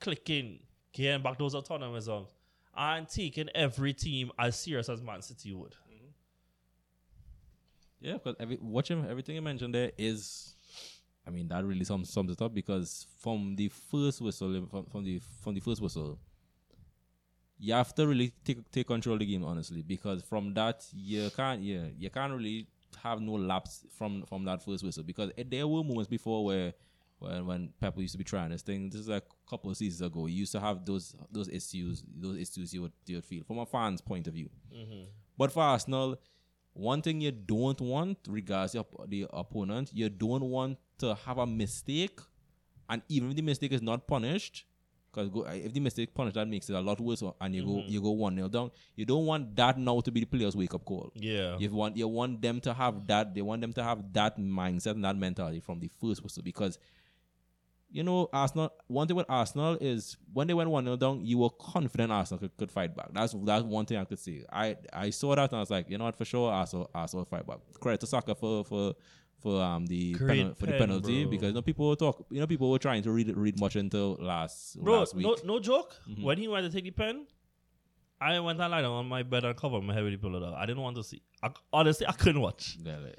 clicking, 0.00 0.60
getting 0.92 1.22
back 1.22 1.38
those 1.38 1.54
automatisms, 1.54 2.28
and 2.76 3.08
taking 3.08 3.48
every 3.54 3.92
team 3.92 4.30
as 4.38 4.58
serious 4.58 4.88
as 4.88 5.02
Man 5.02 5.20
City 5.20 5.52
would. 5.52 5.72
Mm-hmm. 5.72 6.06
Yeah, 8.00 8.12
because 8.14 8.36
every, 8.38 8.58
watching 8.60 9.04
everything 9.08 9.34
you 9.34 9.42
mentioned 9.42 9.74
there 9.74 9.92
is, 9.98 10.54
I 11.26 11.30
mean, 11.30 11.48
that 11.48 11.64
really 11.64 11.84
sums, 11.84 12.12
sums 12.12 12.30
it 12.30 12.40
up 12.40 12.54
because 12.54 13.06
from 13.18 13.56
the 13.56 13.68
first 13.68 14.20
whistle, 14.20 14.66
from, 14.70 14.86
from 14.86 15.04
the 15.04 15.20
from 15.42 15.54
the 15.54 15.60
first 15.60 15.82
whistle, 15.82 16.18
you 17.58 17.74
have 17.74 17.94
to 17.96 18.06
really 18.06 18.32
take 18.44 18.70
take 18.70 18.86
control 18.86 19.14
of 19.14 19.20
the 19.20 19.26
game 19.26 19.44
honestly 19.44 19.82
because 19.82 20.22
from 20.22 20.54
that 20.54 20.86
you 20.92 21.28
can't 21.36 21.60
yeah 21.60 21.86
you 21.98 22.08
can't 22.08 22.32
really 22.32 22.68
have 23.02 23.20
no 23.20 23.32
laps 23.32 23.84
from 23.96 24.24
from 24.26 24.44
that 24.44 24.62
first 24.62 24.84
whistle. 24.84 25.02
Because 25.02 25.30
it, 25.36 25.50
there 25.50 25.66
were 25.66 25.82
moments 25.84 26.08
before 26.08 26.44
where 26.44 26.72
when 27.18 27.46
when 27.46 27.68
Pep 27.80 27.98
used 27.98 28.12
to 28.12 28.18
be 28.18 28.24
trying 28.24 28.50
this 28.50 28.62
thing. 28.62 28.90
This 28.90 29.00
is 29.02 29.08
like 29.08 29.24
a 29.24 29.50
couple 29.50 29.70
of 29.70 29.76
seasons 29.76 30.02
ago. 30.02 30.26
You 30.26 30.36
used 30.36 30.52
to 30.52 30.60
have 30.60 30.84
those 30.84 31.14
those 31.30 31.48
issues 31.48 32.02
those 32.16 32.38
issues 32.38 32.72
you 32.72 32.82
would 32.82 32.92
you 33.06 33.16
would 33.16 33.24
feel 33.24 33.44
from 33.44 33.58
a 33.58 33.66
fan's 33.66 34.00
point 34.00 34.26
of 34.26 34.34
view. 34.34 34.50
Mm-hmm. 34.74 35.04
But 35.36 35.52
for 35.52 35.62
Arsenal 35.62 36.16
one 36.72 37.02
thing 37.02 37.20
you 37.20 37.32
don't 37.32 37.80
want 37.80 38.18
regards 38.28 38.72
the, 38.72 38.80
op- 38.80 39.08
the 39.08 39.26
opponent 39.32 39.90
you 39.92 40.08
don't 40.08 40.44
want 40.44 40.78
to 40.98 41.14
have 41.26 41.38
a 41.38 41.46
mistake. 41.46 42.20
And 42.88 43.02
even 43.08 43.30
if 43.30 43.36
the 43.36 43.42
mistake 43.42 43.72
is 43.72 43.82
not 43.82 44.06
punished 44.06 44.64
because 45.10 45.28
go, 45.30 45.44
if 45.44 45.72
the 45.72 45.80
mistake 45.80 46.14
punished 46.14 46.34
that 46.34 46.48
makes 46.48 46.68
it 46.68 46.74
a 46.74 46.80
lot 46.80 47.00
worse 47.00 47.22
and 47.40 47.54
you 47.54 47.64
go 47.64 47.72
mm-hmm. 47.72 47.88
you 47.88 48.00
go 48.00 48.10
one 48.10 48.34
nil 48.34 48.48
down. 48.48 48.70
You 48.94 49.04
don't 49.04 49.26
want 49.26 49.56
that 49.56 49.78
now 49.78 50.00
to 50.00 50.10
be 50.10 50.20
the 50.20 50.26
players 50.26 50.56
wake 50.56 50.74
up 50.74 50.84
call. 50.84 51.10
Yeah. 51.14 51.56
you 51.58 51.70
want 51.70 51.96
you 51.96 52.08
want 52.08 52.42
them 52.42 52.60
to 52.62 52.74
have 52.74 53.06
that 53.06 53.34
they 53.34 53.42
want 53.42 53.60
them 53.60 53.72
to 53.74 53.82
have 53.82 54.12
that 54.12 54.38
mindset 54.38 54.92
and 54.92 55.04
that 55.04 55.16
mentality 55.16 55.60
from 55.60 55.80
the 55.80 55.90
first 56.00 56.22
whistle 56.22 56.42
because 56.42 56.78
you 57.90 58.02
know 58.02 58.28
Arsenal 58.32 58.70
one 58.86 59.08
thing 59.08 59.16
with 59.16 59.26
Arsenal 59.28 59.78
is 59.80 60.16
when 60.32 60.46
they 60.46 60.54
went 60.54 60.68
one 60.68 60.84
0 60.84 60.96
down 60.96 61.24
you 61.24 61.38
were 61.38 61.50
confident 61.50 62.12
Arsenal 62.12 62.40
could, 62.40 62.56
could 62.56 62.70
fight 62.70 62.94
back. 62.94 63.08
That's 63.12 63.34
that's 63.44 63.64
one 63.64 63.86
thing 63.86 63.96
I 63.98 64.04
could 64.04 64.18
see 64.18 64.44
I 64.52 64.76
I 64.92 65.10
saw 65.10 65.34
that 65.34 65.50
and 65.50 65.56
I 65.56 65.60
was 65.60 65.70
like 65.70 65.88
you 65.88 65.96
know 65.96 66.04
what? 66.04 66.16
For 66.16 66.24
sure 66.24 66.52
Arsenal 66.52 66.90
Arsenal 66.94 67.24
fight 67.24 67.46
back. 67.46 67.58
Credit 67.80 68.00
to 68.00 68.06
Saka 68.06 68.34
for 68.34 68.64
for 68.64 68.94
for 69.40 69.62
um 69.62 69.86
the 69.86 70.14
penal, 70.14 70.54
for 70.54 70.66
the 70.66 70.72
penalty 70.72 71.22
bro. 71.24 71.30
because 71.30 71.48
you 71.48 71.54
know 71.54 71.62
people 71.62 71.88
were 71.88 71.96
talk 71.96 72.26
you 72.30 72.40
know 72.40 72.46
people 72.46 72.70
were 72.70 72.78
trying 72.78 73.02
to 73.02 73.10
read 73.12 73.34
read 73.36 73.58
much 73.60 73.76
until 73.76 74.16
last 74.20 74.82
Bro, 74.82 74.98
last 75.00 75.14
week 75.14 75.26
Mm-hmm. 75.26 75.46
no, 75.46 75.54
no 75.54 75.60
joke. 75.60 75.94
When 76.20 76.38
he 76.38 76.48
went 76.48 76.66
to 76.66 76.72
take 76.72 76.84
the 76.84 76.90
pen, 76.90 77.26
I 78.20 78.38
went 78.40 78.60
and 78.60 78.70
lied 78.70 78.84
on 78.84 79.06
my 79.06 79.22
bed 79.22 79.44
and 79.44 79.56
covered 79.56 79.82
my 79.82 79.94
head 79.94 80.02
with 80.02 80.12
the 80.12 80.18
pillow. 80.18 80.40
dog. 80.40 80.54
I 80.56 80.66
didn't 80.66 80.82
want 80.82 80.96
to 80.96 81.04
see. 81.04 81.22
I, 81.42 81.50
honestly, 81.72 82.06
I 82.06 82.12
couldn't 82.12 82.40
watch. 82.40 82.76
Yeah, 82.82 82.96
like, 82.98 83.18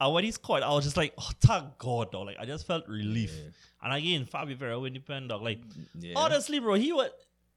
And 0.00 0.14
when 0.14 0.24
he 0.24 0.30
scored, 0.30 0.62
I 0.62 0.70
was 0.70 0.84
just 0.84 0.96
like, 0.96 1.12
oh, 1.18 1.30
thank 1.40 1.76
God, 1.76 2.12
dog. 2.12 2.26
Like, 2.26 2.38
I 2.40 2.46
just 2.46 2.66
felt 2.66 2.88
relief. 2.88 3.34
And 3.82 3.92
again, 3.92 4.24
Fabio 4.24 4.56
Vieira 4.56 4.80
win 4.80 4.94
the 4.94 5.00
pen, 5.00 5.28
dog. 5.28 5.42
Like, 5.42 5.58
yeah. 5.98 6.14
honestly, 6.16 6.60
bro, 6.60 6.74
he 6.74 6.92
was. 6.92 7.10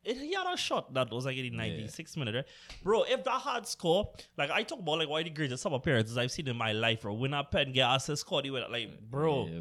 It, 0.03 0.17
he 0.17 0.33
had 0.33 0.51
a 0.53 0.57
shot 0.57 0.93
that 0.93 1.11
was 1.11 1.25
like 1.25 1.37
in 1.37 1.43
the 1.43 1.49
96 1.57 2.17
minute, 2.17 2.35
right? 2.35 2.45
Bro, 2.83 3.03
if 3.03 3.23
that 3.23 3.41
had 3.41 3.67
score, 3.67 4.09
like 4.37 4.49
I 4.51 4.63
talk 4.63 4.79
about 4.79 4.99
like 4.99 5.09
why 5.09 5.23
the 5.23 5.29
greatest 5.29 5.63
sub 5.63 5.73
appearances 5.73 6.17
I've 6.17 6.31
seen 6.31 6.47
in 6.47 6.55
my 6.55 6.71
life, 6.71 7.01
bro. 7.01 7.13
When 7.13 7.33
a 7.33 7.43
pen 7.43 7.71
get 7.73 7.93
assist 7.95 8.21
score, 8.21 8.41
he 8.41 8.51
went 8.51 8.71
like, 8.71 8.89
bro, 9.09 9.47
Yeah, 9.47 9.59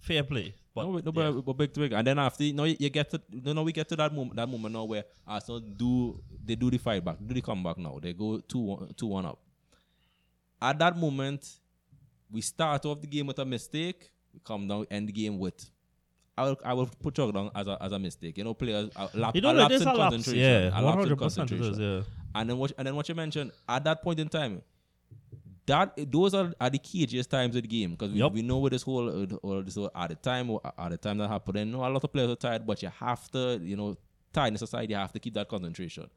fair 0.00 0.22
play. 0.24 0.54
But 0.74 0.84
no, 0.84 0.92
no, 0.92 0.98
yeah. 1.04 1.30
but, 1.30 1.40
but 1.42 1.52
big 1.54 1.72
to 1.72 1.80
big. 1.80 1.92
And 1.92 2.06
then 2.06 2.18
after, 2.18 2.44
you 2.44 2.52
know, 2.52 2.64
you, 2.64 2.76
you 2.78 2.90
get 2.90 3.10
to, 3.10 3.20
you 3.30 3.54
know, 3.54 3.62
we 3.62 3.72
get 3.72 3.88
to 3.88 3.96
that 3.96 4.14
moment, 4.14 4.36
that 4.36 4.48
moment 4.48 4.74
now 4.74 4.84
where 4.84 5.04
Arsenal 5.26 5.60
do, 5.60 6.20
they 6.44 6.54
do 6.54 6.70
the 6.70 6.78
fight 6.78 7.04
back, 7.04 7.16
do 7.24 7.34
the 7.34 7.40
comeback 7.40 7.78
now. 7.78 7.98
They 8.00 8.12
go 8.12 8.38
2 8.40 8.58
1, 8.58 9.24
up. 9.24 9.38
At 10.60 10.78
that 10.78 10.96
moment, 10.96 11.48
we 12.30 12.40
start 12.42 12.84
off 12.84 13.00
the 13.00 13.06
game 13.06 13.26
with 13.26 13.38
a 13.38 13.44
mistake. 13.44 14.10
We 14.32 14.40
come 14.44 14.68
down, 14.68 14.86
end 14.90 15.08
the 15.08 15.12
game 15.12 15.38
with. 15.38 15.68
I 16.38 16.42
will, 16.44 16.56
I 16.64 16.72
will 16.74 16.86
put 17.02 17.14
chalk 17.14 17.34
down 17.34 17.50
as 17.54 17.66
a, 17.66 17.76
as 17.82 17.92
a 17.92 17.98
mistake. 17.98 18.38
You 18.38 18.44
know, 18.44 18.54
players 18.54 18.90
a 18.96 19.08
lap, 19.14 19.34
you 19.34 19.40
a 19.40 19.42
know, 19.42 19.52
lapse 19.52 19.70
there's 19.70 19.82
in 19.82 19.88
a 19.88 19.96
concentration. 19.96 20.40
yeah, 20.40 20.78
a 20.78 20.82
lapse 20.82 21.04
in 21.04 21.16
100% 21.16 21.18
concentration. 21.18 21.80
yeah. 21.80 22.02
And 22.34 22.50
then 22.50 22.56
what 22.58 22.72
and 22.78 22.86
then 22.86 22.94
what 22.96 23.08
you 23.08 23.14
mentioned 23.14 23.52
at 23.68 23.84
that 23.84 24.02
point 24.02 24.20
in 24.20 24.28
time, 24.28 24.62
that 25.66 25.92
those 26.10 26.34
are, 26.34 26.52
are 26.60 26.70
the 26.70 26.78
keyest 26.78 27.30
times 27.30 27.54
of 27.56 27.62
the 27.62 27.68
game 27.68 27.90
because 27.92 28.12
we, 28.12 28.18
Yup. 28.20 28.32
we 28.32 28.42
know 28.42 28.58
what 28.58 28.72
this 28.72 28.82
whole 28.82 29.08
uh, 29.08 29.36
or 29.42 29.62
this 29.62 29.74
whole, 29.74 29.90
at 29.94 30.08
the 30.10 30.14
time 30.16 30.50
or 30.50 30.60
at 30.78 30.90
the 30.90 30.96
time 30.96 31.18
that 31.18 31.28
happened. 31.28 31.58
And 31.58 31.70
you 31.70 31.76
know, 31.76 31.84
a 31.86 31.90
lot 31.90 32.02
of 32.02 32.12
players 32.12 32.30
are 32.30 32.36
tired, 32.36 32.66
but 32.66 32.82
you 32.82 32.90
have 33.00 33.30
to 33.32 33.58
you 33.62 33.76
know 33.76 33.96
tiredness 34.32 34.62
aside, 34.62 34.90
you 34.90 34.96
have 34.96 35.12
to 35.12 35.18
keep 35.18 35.34
that 35.34 35.48
concentration. 35.48 36.08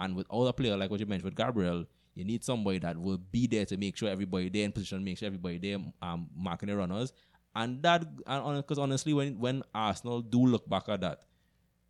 And 0.00 0.16
with 0.16 0.26
other 0.30 0.52
player 0.52 0.76
like 0.76 0.90
what 0.90 1.00
you 1.00 1.06
mentioned 1.06 1.24
with 1.30 1.36
Gabriel, 1.36 1.84
you 2.14 2.24
need 2.24 2.42
somebody 2.44 2.78
that 2.78 2.96
will 2.96 3.18
be 3.18 3.46
there 3.46 3.64
to 3.66 3.76
make 3.76 3.96
sure 3.96 4.08
everybody 4.08 4.48
there 4.48 4.64
in 4.64 4.72
position, 4.72 5.04
make 5.04 5.18
sure 5.18 5.26
everybody 5.26 5.58
there 5.58 5.78
um, 6.00 6.28
marking 6.36 6.68
the 6.68 6.76
runners. 6.76 7.12
And 7.56 7.82
that 7.82 8.04
because 8.18 8.78
honestly, 8.78 9.14
when 9.14 9.38
when 9.40 9.62
Arsenal 9.74 10.20
do 10.20 10.44
look 10.44 10.68
back 10.68 10.90
at 10.90 11.00
that, 11.00 11.22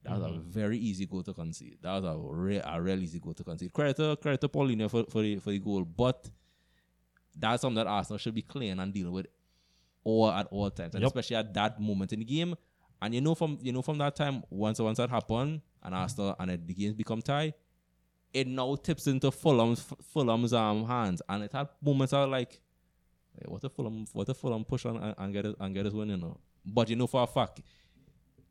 that 0.05 0.13
was 0.13 0.23
a 0.23 0.39
very 0.39 0.79
easy 0.79 1.07
goal 1.07 1.25
to 1.25 1.35
concede. 1.35 1.79
That 1.83 2.01
was 2.01 2.05
a 2.05 2.17
real, 2.17 2.63
a 2.65 2.81
real 2.81 3.03
easy 3.03 3.19
goal 3.19 3.35
to 3.35 3.43
concede. 3.43 3.73
Credit 3.73 3.97
to, 3.97 4.17
credit 4.17 4.41
to 4.43 4.49
Palhinha 4.49 4.89
for, 4.89 5.05
for, 5.11 5.23
the, 5.23 5.39
for 5.39 5.51
the 5.51 5.59
goal, 5.59 5.85
but 5.85 6.31
that's 7.37 7.63
something 7.63 7.75
that 7.75 7.89
Arsenal 7.89 8.19
should 8.19 8.35
be 8.35 8.43
clean 8.43 8.79
and 8.79 8.95
deal 8.95 9.11
with 9.11 9.27
all 10.05 10.31
at 10.31 10.47
all 10.53 10.71
times, 10.71 10.95
and 10.95 11.03
Yup. 11.03 11.09
especially 11.09 11.35
at 11.35 11.53
that 11.55 11.81
moment 11.81 12.13
in 12.13 12.21
the 12.21 12.25
game. 12.25 12.55
And 13.03 13.13
you 13.13 13.21
know 13.21 13.35
from 13.35 13.59
you 13.61 13.73
know 13.73 13.83
from 13.83 13.99
that 13.99 14.15
time, 14.15 14.45
once 14.49 14.79
once 14.79 14.99
that 14.99 15.11
happened, 15.11 15.63
and 15.83 15.95
Arsenal 15.97 16.37
and 16.39 16.51
the 16.65 16.75
games 16.75 16.95
become 16.95 17.21
tie, 17.21 17.53
it 18.33 18.47
now 18.47 18.77
tips 18.77 19.09
into 19.09 19.33
Fulham's 19.33 19.85
Fulham's 20.13 20.53
um, 20.53 20.87
hands, 20.87 21.23
and 21.29 21.43
it 21.43 21.53
had 21.53 21.69
moments 21.83 22.13
are 22.13 22.29
like, 22.29 22.53
"Hey, 22.53 22.61
Eh, 23.41 23.45
what 23.49 23.63
if 23.65 23.73
Fulham 23.73 24.07
what 24.13 24.29
if 24.29 24.37
Fulham 24.37 24.65
push 24.65 24.87
on 24.87 24.97
and, 24.97 25.15
and 25.19 25.33
get 25.33 25.47
it 25.47 25.57
and 25.61 25.75
get 25.75 25.87
us 25.87 25.93
win, 25.93 26.09
you 26.11 26.17
know? 26.17 26.37
But 26.65 26.89
you 26.91 26.97
know 26.97 27.07
for 27.07 27.23
a 27.23 27.27
fact, 27.27 27.61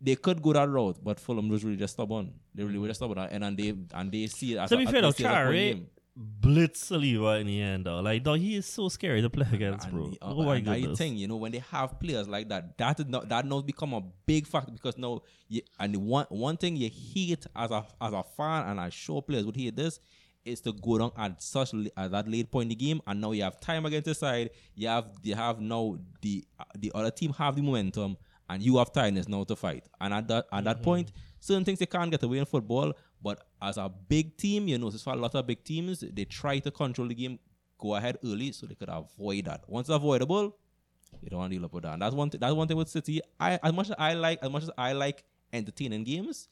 they 0.02 0.16
could 0.16 0.42
go 0.42 0.54
that 0.54 0.70
route, 0.70 0.98
but 1.04 1.20
Fulham 1.20 1.50
was 1.50 1.64
really 1.64 1.78
just 1.78 1.94
stubborn. 1.94 2.34
They 2.54 2.64
really 2.64 2.78
were 2.80 2.88
just 2.88 3.00
stubborn, 3.00 3.18
and, 3.20 3.44
and 3.44 3.58
they 3.58 3.74
and 3.94 4.12
they 4.12 4.28
see 4.28 4.54
it 4.54 4.58
as 4.60 4.70
To 4.70 4.76
a, 4.76 4.78
be 4.78 4.84
as 4.86 4.92
fair 4.92 5.02
though, 5.02 5.08
as 5.10 5.20
a 5.20 5.24
point 5.24 5.56
eh, 5.58 5.74
blitz 6.18 6.90
Saliba 6.92 7.42
in 7.42 7.48
the 7.48 7.62
end 7.62 7.86
though. 7.86 8.00
Like, 8.00 8.24
though 8.24 8.36
he 8.36 8.56
is 8.56 8.66
so 8.66 8.88
scary 8.90 9.22
to 9.22 9.30
play 9.30 9.48
against, 9.52 9.86
And 9.88 9.94
bro. 9.96 10.08
the- 10.10 10.18
oh 10.22 10.44
my 10.44 10.58
and 10.58 10.70
I 10.70 10.80
goodness. 10.80 10.98
think 10.98 11.18
you 11.18 11.28
know 11.28 11.36
when 11.38 11.52
they 11.52 11.64
have 11.72 12.00
players 12.00 12.28
like 12.28 12.48
that, 12.50 12.78
that 12.78 13.00
is 13.00 13.08
not 13.08 13.28
that 13.30 13.46
now 13.46 13.62
become 13.62 13.94
a 13.94 14.02
big 14.26 14.48
factor 14.48 14.72
because 14.72 14.98
now 14.98 15.22
you, 15.50 15.62
and 15.80 15.94
the 15.96 16.00
one 16.00 16.26
one 16.30 16.58
thing 16.58 16.76
you 16.78 16.90
hate 16.90 17.46
as 17.56 17.72
a 17.72 17.86
as 18.02 18.14
a 18.14 18.24
fan 18.24 18.68
and 18.70 18.80
I 18.80 18.90
show 18.90 19.22
players 19.22 19.46
would 19.46 19.56
hate 19.58 19.76
this 19.76 20.00
is 20.46 20.62
to 20.62 20.72
go 20.72 20.98
down 20.98 21.12
at 21.18 21.42
such 21.42 21.74
at 21.98 22.12
that 22.12 22.28
late 22.30 22.52
point 22.52 22.66
in 22.66 22.70
the 22.70 22.76
game 22.76 23.02
and 23.08 23.20
now 23.20 23.32
you 23.32 23.44
have 23.44 23.60
time 23.60 23.86
against 23.86 24.06
the 24.06 24.16
side. 24.16 24.52
You 24.76 24.88
have 24.88 25.08
you 25.24 25.36
have 25.36 25.60
now 25.60 25.98
the 26.22 26.46
the 26.78 26.92
other 26.94 27.12
team 27.12 27.34
have 27.34 27.56
the 27.56 27.62
momentum 27.62 28.18
and 28.50 28.62
you 28.62 28.78
have 28.78 28.94
tiredness 28.94 29.28
now 29.28 29.44
to 29.44 29.56
fight. 29.56 29.86
And 30.00 30.14
at 30.14 30.28
that 30.28 30.46
at 30.52 30.64
that 30.66 30.78
mm-hmm. 30.78 30.84
point, 30.84 31.12
certain 31.40 31.66
things 31.66 31.80
they 31.80 31.86
can't 31.86 32.12
get 32.12 32.24
away 32.24 32.38
in 32.38 32.46
football. 32.46 32.94
But 33.22 33.44
as 33.62 33.78
a 33.78 33.90
big 33.90 34.38
team, 34.38 34.68
you 34.68 34.78
know, 34.78 34.92
for 34.92 35.14
a 35.14 35.16
lot 35.16 35.34
of 35.34 35.48
big 35.48 35.64
teams, 35.64 36.04
they 36.14 36.26
try 36.26 36.60
to 36.60 36.70
control 36.70 37.08
the 37.08 37.16
game, 37.16 37.40
go 37.80 37.96
ahead 37.96 38.18
early 38.24 38.52
so 38.52 38.68
they 38.68 38.76
could 38.76 38.90
avoid 38.90 39.46
that. 39.46 39.64
Once 39.68 39.90
it's 39.90 39.96
avoidable, 39.96 40.56
you 41.22 41.30
don't 41.30 41.40
want 41.40 41.52
to 41.52 41.58
deal 41.58 41.66
up 41.66 41.74
with 41.74 41.84
that. 41.84 41.94
And 41.94 42.02
that's 42.02 42.14
one. 42.14 42.30
Th- 42.30 42.40
that's 42.40 42.54
one 42.54 42.68
thing 42.68 42.78
with 42.78 42.90
City. 42.90 43.22
I 43.40 43.60
as 43.64 43.74
much 43.74 43.90
as 43.90 43.96
I 43.98 44.14
like, 44.14 44.40
as 44.44 44.50
much 44.50 44.64
as 44.64 44.72
I 44.78 44.94
like 44.94 45.24
entertaining 45.52 46.04
games, 46.04 46.50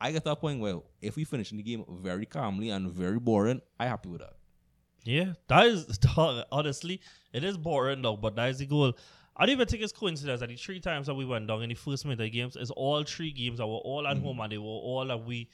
I 0.00 0.12
get 0.12 0.24
to 0.24 0.32
a 0.32 0.36
point 0.36 0.60
where 0.60 0.80
if 1.00 1.16
we 1.16 1.24
finish 1.24 1.50
in 1.50 1.56
the 1.56 1.62
game 1.62 1.84
very 1.88 2.26
calmly 2.26 2.70
and 2.70 2.90
very 2.90 3.18
boring, 3.18 3.60
I 3.78 3.86
happy 3.86 4.08
with 4.08 4.20
that. 4.20 4.34
Yeah, 5.04 5.34
that 5.48 5.66
is 5.66 5.98
honestly, 6.52 7.00
it 7.32 7.44
is 7.44 7.56
boring 7.56 8.02
though, 8.02 8.16
but 8.16 8.36
that 8.36 8.50
is 8.50 8.58
the 8.58 8.66
goal. 8.66 8.96
I 9.36 9.46
don't 9.46 9.52
even 9.52 9.68
think 9.68 9.82
it's 9.82 9.92
coincidence 9.92 10.40
that 10.40 10.48
the 10.48 10.56
three 10.56 10.80
times 10.80 11.06
that 11.06 11.14
we 11.14 11.24
went 11.24 11.46
down 11.46 11.62
in 11.62 11.68
the 11.68 11.74
first 11.74 12.04
minute 12.04 12.24
of 12.24 12.32
games 12.32 12.56
is 12.56 12.70
all 12.70 13.04
three 13.04 13.30
games 13.30 13.58
that 13.58 13.66
were 13.66 13.74
all 13.74 14.06
at 14.06 14.16
mm-hmm. 14.16 14.24
home 14.24 14.40
and 14.40 14.52
they 14.52 14.58
were 14.58 14.64
all 14.64 15.06
that 15.06 15.24
we 15.24 15.48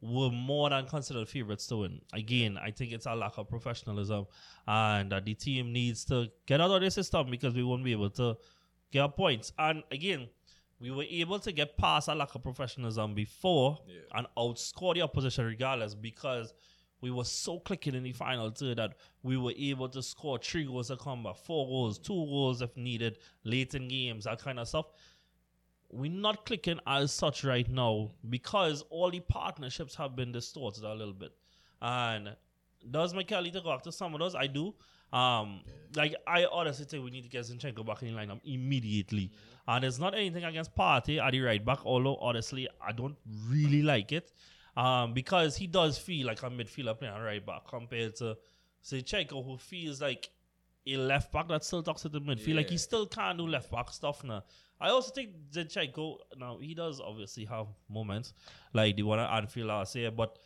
were 0.00 0.30
more 0.30 0.70
than 0.70 0.86
considered 0.86 1.28
favorites 1.28 1.66
to 1.66 1.76
win. 1.78 2.00
Again, 2.14 2.58
I 2.58 2.70
think 2.70 2.92
it's 2.92 3.06
a 3.06 3.14
lack 3.14 3.36
of 3.36 3.48
professionalism 3.48 4.26
and 4.66 5.12
that 5.12 5.26
the 5.26 5.34
team 5.34 5.72
needs 5.72 6.04
to 6.06 6.28
get 6.46 6.60
out 6.60 6.70
of 6.70 6.80
the 6.80 6.90
system 6.90 7.30
because 7.30 7.54
we 7.54 7.62
won't 7.62 7.84
be 7.84 7.92
able 7.92 8.10
to 8.10 8.36
get 8.90 9.14
points. 9.16 9.52
And 9.58 9.82
again, 9.90 10.28
we 10.80 10.90
were 10.90 11.04
able 11.08 11.38
to 11.38 11.52
get 11.52 11.76
past 11.76 12.08
a 12.08 12.14
lack 12.14 12.34
of 12.34 12.42
professionalism 12.42 13.14
before 13.14 13.78
and 14.14 14.26
outscore 14.36 14.94
the 14.94 15.02
opposition 15.02 15.44
regardless 15.44 15.94
because 15.94 16.54
we 17.02 17.10
were 17.10 17.24
so 17.24 17.58
clicking 17.60 17.94
in 17.94 18.02
the 18.02 18.12
final 18.12 18.50
third 18.50 18.78
that 18.78 18.94
we 19.22 19.36
were 19.36 19.52
able 19.56 19.88
to 19.88 20.02
score 20.02 20.38
three 20.38 20.64
goals 20.64 20.90
a 20.90 20.96
comeback, 20.96 21.36
four 21.36 21.66
goals, 21.66 21.98
two 21.98 22.12
goals 22.12 22.60
if 22.62 22.76
needed, 22.76 23.18
late 23.44 23.74
in 23.74 23.88
games, 23.88 24.24
that 24.24 24.42
kind 24.42 24.58
of 24.58 24.68
stuff. 24.68 24.86
We're 25.90 26.10
not 26.10 26.44
clicking 26.46 26.78
as 26.86 27.10
such 27.12 27.42
right 27.42 27.68
now 27.68 28.12
because 28.28 28.82
all 28.90 29.10
the 29.10 29.20
partnerships 29.20 29.94
have 29.96 30.14
been 30.14 30.30
distorted 30.30 30.84
a 30.84 30.94
little 30.94 31.14
bit. 31.14 31.32
And 31.80 32.36
does 32.90 33.12
McKelly 33.12 33.52
to 33.52 33.60
go 33.60 33.72
after 33.72 33.90
some 33.90 34.14
of 34.14 34.20
those? 34.20 34.34
I 34.34 34.46
do. 34.46 34.74
Um, 35.12 35.60
like 35.96 36.14
I 36.26 36.46
honestly 36.50 36.84
think 36.84 37.04
we 37.04 37.10
need 37.10 37.22
to 37.22 37.28
get 37.28 37.42
Zinchenko 37.44 37.84
back 37.84 38.02
in 38.02 38.14
the 38.14 38.20
lineup 38.20 38.40
immediately. 38.44 39.32
And 39.66 39.84
it's 39.84 39.98
not 39.98 40.14
anything 40.14 40.44
against 40.44 40.74
Partey 40.74 41.24
at 41.24 41.32
the 41.32 41.40
right 41.40 41.64
back, 41.64 41.80
although 41.84 42.16
honestly 42.16 42.68
I 42.84 42.92
don't 42.92 43.16
really 43.48 43.82
like 43.82 44.12
it. 44.12 44.32
Um, 44.76 45.12
because 45.12 45.56
he 45.56 45.66
does 45.66 45.98
feel 45.98 46.26
like 46.26 46.42
a 46.42 46.46
midfielder 46.50 46.98
playing 46.98 47.14
right 47.14 47.44
back 47.44 47.66
compared 47.68 48.16
to 48.16 48.36
Zinchenko, 48.84 49.44
who 49.44 49.58
feels 49.58 50.00
like 50.00 50.30
a 50.86 50.96
left 50.96 51.32
back 51.32 51.48
that 51.48 51.64
still 51.64 51.82
talks 51.82 52.02
to 52.02 52.08
the 52.08 52.20
midfield. 52.20 52.56
Like 52.56 52.70
he 52.70 52.78
still 52.78 53.06
can't 53.06 53.36
do 53.36 53.46
left 53.46 53.70
back 53.70 53.90
stuff 53.90 54.24
now. 54.24 54.44
I 54.80 54.90
also 54.90 55.12
think 55.12 55.30
Zinchenko 55.52 56.16
now 56.38 56.58
he 56.58 56.74
does 56.74 57.00
obviously 57.00 57.44
have 57.44 57.66
moments 57.88 58.32
like 58.72 58.96
the 58.96 59.02
one 59.02 59.18
at 59.18 59.30
Anfield 59.30 59.68
last 59.68 59.94
year, 59.94 60.10
but 60.10 60.38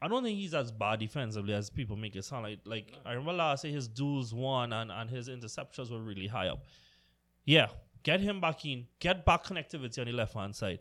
I 0.00 0.08
don't 0.08 0.22
think 0.22 0.38
he's 0.38 0.54
as 0.54 0.70
bad 0.70 1.00
defensively 1.00 1.54
as 1.54 1.70
people 1.70 1.96
make 1.96 2.14
it 2.14 2.24
sound 2.24 2.44
like. 2.44 2.60
Like 2.64 2.92
I 3.04 3.12
remember 3.12 3.32
last 3.32 3.64
year 3.64 3.72
his 3.72 3.88
duels 3.88 4.32
won 4.32 4.72
and, 4.72 4.92
and 4.92 5.10
his 5.10 5.28
interceptions 5.28 5.90
were 5.90 6.00
really 6.00 6.26
high 6.26 6.48
up. 6.48 6.64
Yeah, 7.44 7.68
get 8.02 8.20
him 8.20 8.40
back 8.40 8.64
in, 8.64 8.86
get 9.00 9.24
back 9.24 9.44
connectivity 9.44 9.98
on 10.00 10.06
the 10.06 10.12
left 10.12 10.34
hand 10.34 10.54
side. 10.54 10.80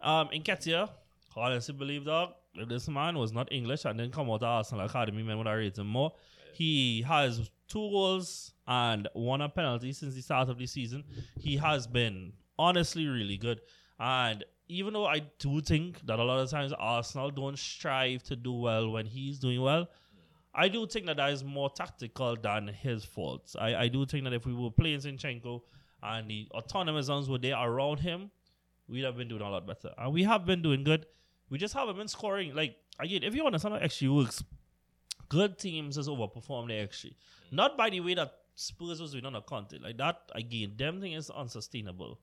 Um, 0.00 0.28
Nketiah, 0.28 0.88
honestly 1.36 1.74
believe 1.74 2.06
if 2.06 2.68
this 2.68 2.88
man 2.88 3.18
was 3.18 3.32
not 3.32 3.52
English 3.52 3.84
and 3.84 3.98
didn't 3.98 4.12
come 4.12 4.30
out 4.30 4.42
of 4.42 4.48
Arsenal 4.48 4.86
Academy, 4.86 5.22
man 5.22 5.38
would 5.38 5.46
I 5.46 5.54
rate 5.54 5.78
him 5.78 5.86
more. 5.86 6.12
He 6.52 7.02
has 7.02 7.50
two 7.68 7.90
goals 7.90 8.52
and 8.66 9.08
one 9.12 9.40
a 9.40 9.48
penalty 9.48 9.92
since 9.92 10.14
the 10.14 10.22
start 10.22 10.48
of 10.48 10.58
the 10.58 10.66
season. 10.66 11.04
He 11.38 11.56
has 11.56 11.86
been 11.86 12.32
honestly 12.58 13.06
really 13.06 13.36
good. 13.36 13.60
And 14.00 14.44
even 14.68 14.92
though 14.92 15.06
I 15.06 15.20
do 15.38 15.60
think 15.60 16.04
that 16.06 16.18
a 16.18 16.24
lot 16.24 16.40
of 16.40 16.50
times 16.50 16.72
Arsenal 16.78 17.30
don't 17.30 17.58
strive 17.58 18.22
to 18.24 18.36
do 18.36 18.52
well 18.52 18.90
when 18.90 19.06
he's 19.06 19.38
doing 19.38 19.60
well, 19.60 19.88
I 20.54 20.68
do 20.68 20.86
think 20.86 21.06
that 21.06 21.16
that 21.16 21.32
is 21.32 21.44
more 21.44 21.70
tactical 21.70 22.36
than 22.36 22.68
his 22.68 23.04
faults. 23.04 23.56
I, 23.58 23.74
I 23.74 23.88
do 23.88 24.04
think 24.04 24.24
that 24.24 24.32
if 24.32 24.46
we 24.46 24.54
were 24.54 24.70
playing 24.70 24.98
Zinchenko 25.00 25.62
and 26.02 26.28
the 26.30 26.48
automatisms 26.54 27.28
were 27.28 27.38
there 27.38 27.56
around 27.56 28.00
him, 28.00 28.30
we'd 28.88 29.04
have 29.04 29.16
been 29.16 29.28
doing 29.28 29.42
a 29.42 29.50
lot 29.50 29.66
better. 29.66 29.92
And 29.96 30.12
we 30.12 30.24
have 30.24 30.44
been 30.44 30.62
doing 30.62 30.84
good. 30.84 31.06
We 31.48 31.58
just 31.58 31.74
haven't 31.74 31.96
been 31.96 32.08
scoring. 32.08 32.54
Like, 32.54 32.76
again, 32.98 33.22
if 33.22 33.34
you 33.34 33.46
understand 33.46 33.74
how 33.74 33.80
XG 33.80 34.14
works, 34.14 34.42
good 35.28 35.58
teams 35.58 35.96
has 35.96 36.08
overperformed 36.08 36.68
their 36.68 36.86
XG. 36.86 37.06
Mm. 37.06 37.14
Not 37.52 37.76
by 37.76 37.90
the 37.90 38.00
way 38.00 38.14
that 38.14 38.32
Spurs 38.54 39.00
was 39.00 39.12
doing 39.12 39.24
on 39.24 39.36
a 39.36 39.42
content. 39.42 39.82
Like 39.82 39.98
that, 39.98 40.22
again, 40.34 40.74
them 40.76 41.00
thing 41.00 41.12
is 41.12 41.30
unsustainable. 41.30 42.18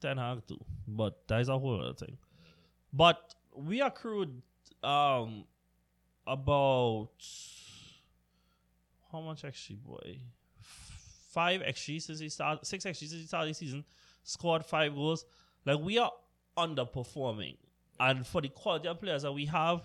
Ten 0.00 0.16
Hag 0.16 0.46
too. 0.46 0.58
But 0.86 1.26
that 1.28 1.40
is 1.40 1.48
a 1.48 1.58
whole 1.58 1.80
other 1.80 1.94
thing. 1.94 2.16
But 2.92 3.34
we 3.54 3.80
accrued 3.80 4.42
um 4.82 5.44
about 6.26 7.10
how 9.12 9.20
much 9.20 9.42
XG 9.42 9.76
boy? 9.78 10.20
Five 11.30 11.60
XG 11.62 12.02
since 12.02 12.18
he 12.20 12.28
started 12.28 12.66
six 12.66 12.84
XG 12.84 12.96
since 12.96 13.12
he 13.12 13.26
started 13.26 13.50
the 13.50 13.54
season, 13.54 13.84
scored 14.22 14.64
five 14.64 14.94
goals. 14.94 15.24
Like 15.64 15.80
we 15.80 15.98
are 15.98 16.12
underperforming. 16.56 17.56
And 17.98 18.26
for 18.26 18.40
the 18.40 18.48
quality 18.48 18.88
of 18.88 19.00
players 19.00 19.22
that 19.22 19.32
we 19.32 19.44
have, 19.46 19.82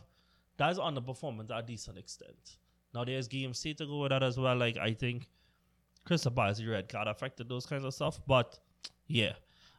that's 0.57 0.79
underperformance 0.79 1.49
to 1.49 1.57
a 1.57 1.63
decent 1.63 1.97
extent. 1.97 2.57
Now 2.93 3.03
there's 3.03 3.27
game 3.27 3.53
state 3.53 3.77
to 3.79 3.85
go 3.85 3.99
with 3.99 4.11
that 4.11 4.23
as 4.23 4.37
well. 4.37 4.55
Like 4.55 4.77
I 4.77 4.93
think 4.93 5.27
Chris 6.05 6.25
Palace 6.25 6.63
red 6.63 6.87
card 6.87 7.07
affected 7.07 7.49
those 7.49 7.65
kinds 7.65 7.83
of 7.83 7.93
stuff. 7.93 8.21
But 8.25 8.57
yeah. 9.07 9.33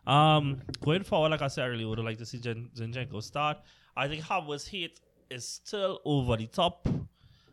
Um, 0.06 0.60
going 0.84 1.02
forward, 1.02 1.30
like 1.30 1.42
I 1.42 1.48
said, 1.48 1.64
I 1.64 1.66
really 1.68 1.84
would 1.84 1.98
liked 1.98 2.20
to 2.20 2.26
see 2.26 2.38
Jen- 2.38 2.70
Zinchenko 2.74 3.22
start. 3.22 3.58
I 3.96 4.08
think 4.08 4.22
Havertz's 4.22 4.68
hit 4.68 5.00
is 5.30 5.46
still 5.46 6.00
over 6.04 6.36
the 6.36 6.46
top. 6.46 6.88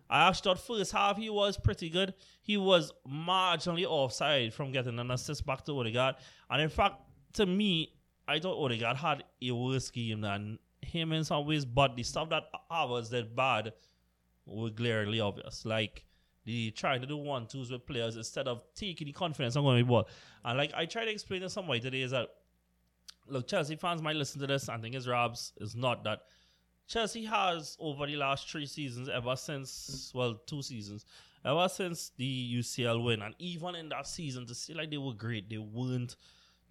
I 0.10 0.28
actually 0.28 0.54
thought 0.54 0.60
first 0.60 0.92
half 0.92 1.18
he 1.18 1.30
was 1.30 1.58
pretty 1.58 1.90
good. 1.90 2.14
He 2.44 2.58
was 2.58 2.92
marginally 3.10 3.86
offside 3.86 4.54
from 4.54 4.72
getting 4.72 5.00
an 5.00 5.10
assist 5.10 5.46
back 5.46 5.66
to 5.66 5.80
Odegaard. 5.80 6.16
And 6.50 6.62
in 6.62 6.70
fact, 6.70 7.02
to 7.34 7.46
me, 7.46 7.94
I 8.28 8.40
thought 8.40 8.64
Odegaard 8.64 8.98
had 8.98 9.24
a 9.42 9.52
worse 9.52 9.90
game 9.90 10.22
than 10.22 10.60
him 10.82 11.14
in 11.14 11.24
some 11.24 11.48
ways, 11.48 11.66
but 11.66 11.96
the 11.96 12.04
stuff 12.04 12.30
that 12.30 12.44
Havertz 12.72 13.10
did 13.10 13.36
bad 13.36 13.74
were 14.46 14.70
glaringly 14.70 15.20
obvious. 15.20 15.66
Like 15.66 16.06
the 16.46 16.72
trying 16.72 17.02
to 17.02 17.08
do 17.08 17.18
one 17.18 17.48
twos 17.48 17.72
with 17.72 17.86
players 17.88 18.16
instead 18.16 18.48
of 18.48 18.62
taking 18.76 19.08
the 19.08 19.14
confidence 19.14 19.56
I'm 19.56 19.64
going 19.64 19.84
be 19.84 19.88
ball. 19.88 20.08
And 20.44 20.58
like 20.58 20.74
I 20.76 20.86
tried 20.86 21.06
to 21.06 21.12
explain 21.12 21.42
to 21.42 21.50
somebody 21.50 21.80
today 21.80 22.02
is 22.02 22.12
that 22.12 22.30
look, 23.28 23.48
Chelsea 23.48 23.76
fans 23.76 24.02
might 24.02 24.16
listen 24.16 24.40
to 24.42 24.48
this 24.48 24.68
and 24.70 24.82
think 24.82 24.96
it's 24.96 25.08
Rabs. 25.08 25.54
It's 25.60 25.76
not 25.76 26.04
that. 26.04 26.22
Chelsea 26.88 27.24
has 27.26 27.78
over 27.80 28.06
the 28.06 28.18
last 28.18 28.50
three 28.50 28.66
seasons, 28.66 29.10
ever 29.10 29.36
since 29.36 30.12
well, 30.14 30.40
two 30.46 30.62
seasons, 30.62 31.06
ever 31.46 31.68
since 31.70 32.12
the 32.18 32.58
UCL 32.60 33.04
win, 33.04 33.22
and 33.22 33.36
even 33.40 33.76
in 33.76 33.90
that 33.90 34.08
season, 34.08 34.46
to 34.48 34.56
see 34.56 34.74
like 34.74 34.92
they 34.92 34.98
were 34.98 35.14
great, 35.14 35.50
they 35.50 35.58
weren't 35.58 36.16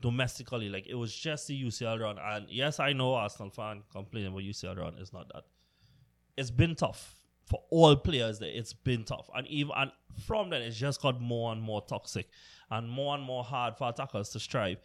domestically. 0.01 0.69
Like 0.69 0.87
it 0.87 0.95
was 0.95 1.15
just 1.15 1.47
the 1.47 1.65
UCL 1.65 2.01
run. 2.01 2.19
And 2.19 2.47
yes, 2.51 2.79
I 2.79 2.93
know 2.93 3.15
Arsenal 3.15 3.51
fan 3.51 3.83
complaining 3.91 4.33
about 4.33 4.43
UCL 4.43 4.79
run. 4.79 4.95
It's 4.99 5.13
not 5.13 5.33
that. 5.33 5.45
It's 6.37 6.51
been 6.51 6.75
tough 6.75 7.15
for 7.47 7.63
all 7.71 7.97
players 7.97 8.39
there. 8.39 8.51
It's 8.53 8.75
been 8.75 9.05
tough. 9.05 9.31
And 9.35 9.47
even 9.47 9.73
and 9.77 9.91
from 10.27 10.51
then 10.51 10.61
it's 10.61 10.77
just 10.77 11.01
got 11.01 11.21
more 11.21 11.53
and 11.53 11.63
more 11.63 11.83
toxic 11.83 12.29
and 12.71 12.89
more 12.89 13.15
and 13.15 13.23
more 13.25 13.45
hard 13.45 13.77
for 13.77 13.89
attackers 13.89 14.29
to 14.31 14.41
strive. 14.41 14.79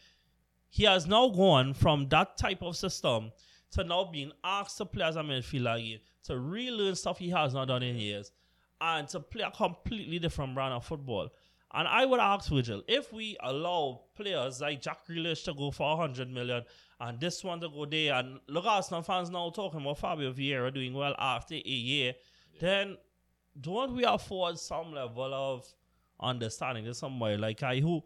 He 0.70 0.84
has 0.84 1.08
now 1.08 1.30
gone 1.30 1.74
from 1.74 2.10
that 2.10 2.38
type 2.38 2.62
of 2.62 2.76
system 2.76 3.32
to 3.72 3.84
now 3.84 4.06
being 4.06 4.32
asked 4.44 4.78
to 4.78 4.86
play 4.86 5.06
as 5.06 5.16
a 5.16 5.22
midfielder 5.22 5.78
again, 5.78 6.00
to 6.24 6.40
relearn 6.40 6.96
stuff 6.96 7.18
he 7.18 7.30
has 7.30 7.54
not 7.54 7.68
done 7.68 7.84
in 7.84 7.96
years, 7.96 8.32
and 8.80 9.08
to 9.10 9.20
play 9.20 9.44
a 9.44 9.52
completely 9.52 10.20
different 10.20 10.54
brand 10.54 10.74
of 10.74 10.86
football. 10.86 11.30
And 11.74 11.88
I 11.88 12.06
would 12.06 12.20
ask 12.20 12.50
Virgil, 12.50 12.82
if 12.88 13.12
we 13.12 13.38
allow 13.42 14.04
players 14.16 14.62
like 14.62 14.82
Jack 14.82 15.06
Grealish 15.08 15.44
to 15.46 15.54
go 15.54 15.70
for 15.72 15.98
100 15.98 16.32
million 16.32 16.64
and 17.00 17.20
this 17.20 17.44
one 17.44 17.60
to 17.60 17.70
go 17.70 17.86
there, 17.86 18.14
and 18.16 18.40
look, 18.48 18.66
at 18.66 18.70
Arsenal 18.70 19.02
fans 19.02 19.30
now 19.30 19.50
talking 19.50 19.82
about 19.82 20.00
Fabio 20.00 20.32
Vieira 20.32 20.74
doing 20.74 20.94
well 20.94 21.16
after 21.20 21.56
a 21.56 21.60
year, 21.60 22.14
then 22.60 22.98
don't 23.60 23.96
we 23.96 24.06
afford 24.06 24.58
some 24.58 24.94
level 24.94 25.34
of 25.34 25.68
understanding 26.20 26.86
to 26.86 26.94
somebody 26.94 27.38
like 27.38 27.60
Kai 27.60 27.80
who 27.80 28.02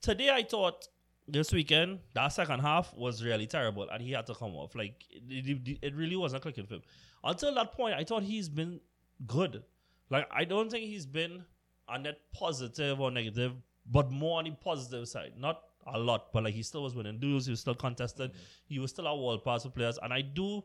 today 0.00 0.30
I 0.30 0.42
thought 0.42 0.86
this 1.28 1.52
weekend 1.52 2.00
that 2.14 2.28
second 2.28 2.60
half 2.60 2.92
was 2.94 3.24
really 3.24 3.46
terrible 3.46 3.88
and 3.88 4.02
he 4.02 4.12
had 4.12 4.26
to 4.26 4.34
come 4.34 4.54
off. 4.54 4.74
Like 4.74 4.94
it, 5.10 5.68
it, 5.68 5.78
it 5.82 5.94
really 5.94 6.16
wasn't 6.16 6.42
clicking 6.42 6.66
for 6.66 6.74
him. 6.74 6.82
Until 7.24 7.54
that 7.54 7.72
point 7.72 7.94
I 7.94 8.04
thought 8.04 8.22
he's 8.22 8.48
been 8.48 8.80
good. 9.26 9.62
Like 10.10 10.26
I 10.30 10.44
don't 10.44 10.70
think 10.70 10.86
he's 10.86 11.06
been 11.06 11.44
a 11.88 11.98
net 11.98 12.18
positive 12.32 13.00
or 13.00 13.10
negative 13.10 13.52
but 13.90 14.10
more 14.10 14.38
on 14.38 14.44
the 14.44 14.50
positive 14.50 15.08
side. 15.08 15.32
Not 15.38 15.62
a 15.86 15.98
lot 15.98 16.32
but 16.32 16.44
like 16.44 16.54
he 16.54 16.62
still 16.62 16.82
was 16.82 16.94
winning 16.94 17.18
duels 17.18 17.46
he 17.46 17.50
was 17.50 17.58
still 17.58 17.74
contested 17.74 18.30
mm-hmm. 18.30 18.40
he 18.66 18.78
was 18.78 18.90
still 18.90 19.06
a 19.06 19.16
world 19.16 19.42
class 19.42 19.64
of 19.64 19.74
players. 19.74 19.98
And 20.02 20.12
I 20.12 20.22
do 20.22 20.62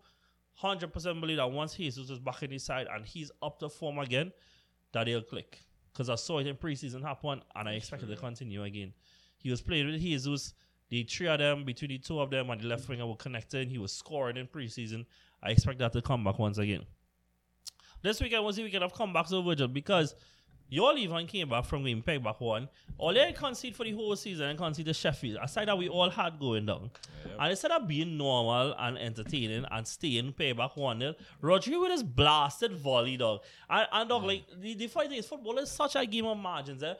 100% 0.62 1.22
believe 1.22 1.38
that 1.38 1.52
once 1.52 1.76
Jesus 1.76 2.10
is 2.10 2.20
back 2.20 2.42
in 2.42 2.52
his 2.52 2.64
side 2.64 2.88
and 2.92 3.06
he's 3.06 3.32
up 3.44 3.60
to 3.60 3.70
form 3.70 4.00
again 4.00 4.32
that 4.92 5.06
he'll 5.06 5.22
click. 5.22 5.60
Because 5.94 6.10
I 6.10 6.16
saw 6.16 6.40
it 6.40 6.48
in 6.48 6.56
preseason 6.56 7.04
happen 7.04 7.42
and 7.56 7.70
I 7.70 7.74
expected 7.74 8.10
to 8.10 8.16
continue 8.16 8.64
again 8.64 8.94
he 9.38 9.50
was 9.50 9.62
playing 9.62 9.88
with 9.88 10.02
Jesus. 10.02 10.54
The 10.90 11.04
three 11.04 11.28
of 11.28 11.40
them, 11.40 11.66
between 11.66 11.90
the 11.90 11.98
two 11.98 12.20
of 12.20 12.30
them 12.30 12.50
and 12.50 12.62
the 12.62 12.68
left 12.68 12.88
winger 12.88 13.06
were 13.06 13.16
connected. 13.16 13.68
He 13.68 13.78
was 13.78 13.92
scoring 13.92 14.38
in 14.38 14.48
preseason. 14.48 15.06
I 15.44 15.52
expect 15.52 15.80
that 15.80 15.94
to 15.94 16.02
come 16.02 16.24
back 16.24 16.40
once 16.40 16.58
again. 16.58 16.84
This 18.02 18.22
weekend 18.22 18.46
was 18.46 18.56
the 18.56 18.64
weekend 18.64 18.84
of 18.84 18.94
comebacks 18.94 19.34
over 19.34 19.50
Virgil 19.50 19.68
because 19.68 20.16
you 20.70 20.84
all 20.84 20.98
even 20.98 21.26
came 21.28 21.50
back 21.50 21.66
from 21.66 21.84
game 21.86 22.02
peg 22.02 22.24
back 22.24 22.42
one. 22.42 22.68
All 22.98 23.14
they 23.14 23.32
concede 23.32 23.76
for 23.76 23.86
the 23.86 23.94
whole 23.94 24.16
season 24.16 24.50
and 24.50 24.58
concede 24.58 24.86
to 24.88 24.94
Sheffield. 24.94 25.40
Aside 25.42 25.68
that 25.70 25.78
we 25.78 25.88
all 25.88 26.10
had 26.10 26.40
going 26.40 26.66
down. 26.66 26.92
And 27.40 27.52
instead 27.52 27.72
of 27.72 27.88
being 27.88 28.18
normal 28.18 28.76
and 28.78 28.98
entertaining 28.98 29.66
and 29.72 29.88
staying 29.88 30.34
pay 30.34 30.52
back 30.52 30.76
one 30.76 31.00
nil, 31.00 31.16
Rodri 31.42 31.80
with 31.80 31.92
his 31.92 32.04
blasted 32.04 32.74
volley 32.74 33.18
dog. 33.18 33.42
And, 33.70 33.88
and 33.92 34.10
dog, 34.10 34.24
like 34.24 34.44
the, 34.60 34.74
the 34.74 34.88
funny 34.88 35.10
thing 35.10 35.18
is 35.20 35.28
football 35.28 35.58
is 35.58 35.72
such 35.72 35.96
a 35.96 36.06
game 36.06 36.26
of 36.26 36.38
margins, 36.38 36.84
eh? 36.84 36.96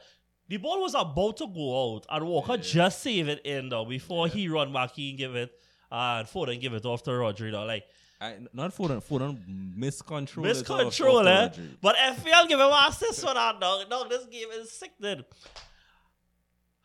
The 0.48 0.56
ball 0.56 0.80
was 0.80 0.94
about 0.94 1.36
to 1.38 1.46
go 1.46 1.94
out, 1.96 2.06
and 2.10 2.26
Walker 2.26 2.56
just 2.56 3.02
save 3.02 3.28
it 3.28 3.40
in 3.44 3.68
though 3.68 3.84
before 3.84 4.28
he 4.28 4.48
run 4.48 4.72
back. 4.72 4.92
He 4.92 5.12
give 5.12 5.36
it, 5.36 5.52
uh, 5.92 6.16
and 6.20 6.28
Foden 6.28 6.58
give 6.60 6.72
it 6.72 6.84
off 6.86 7.02
to 7.04 7.10
Rodri. 7.10 7.50
Though, 7.52 7.64
like 7.64 7.84
I, 8.20 8.36
not 8.52 8.74
Foden. 8.74 9.02
Foden 9.04 9.76
miscontrol. 9.78 10.46
it 10.46 10.56
off- 10.70 10.70
off 10.70 10.92
miscontrol, 10.94 11.26
eh? 11.26 11.50
But 11.82 11.96
FPL 11.96 12.48
give 12.48 12.58
him 12.58 12.70
assist 12.72 13.20
for 13.20 13.34
that 13.34 13.60
dog. 13.60 13.88
Dog, 13.90 14.08
this 14.08 14.24
game 14.26 14.48
is 14.52 14.72
sick, 14.72 14.92
dude. 15.00 15.24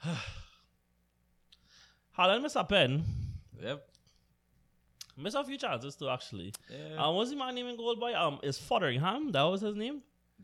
Haaland 2.18 2.42
miss 2.44 2.56
a 2.56 2.64
pen. 2.64 3.04
Yep. 3.62 3.88
Miss 5.18 5.34
a 5.36 5.44
few 5.44 5.58
chances 5.58 5.96
too, 5.96 6.10
actually. 6.10 6.54
Yeah. 6.70 7.04
Um, 7.04 7.16
what's 7.16 7.30
the 7.30 7.36
man 7.36 7.56
name 7.56 7.68
in 7.68 7.78
goal 7.78 7.96
by? 7.96 8.14
Um, 8.14 8.40
is 8.44 8.58
Foderingham? 8.58 9.32
That 9.32 9.44
was 9.44 9.62
his 9.62 9.76
name. 9.76 10.02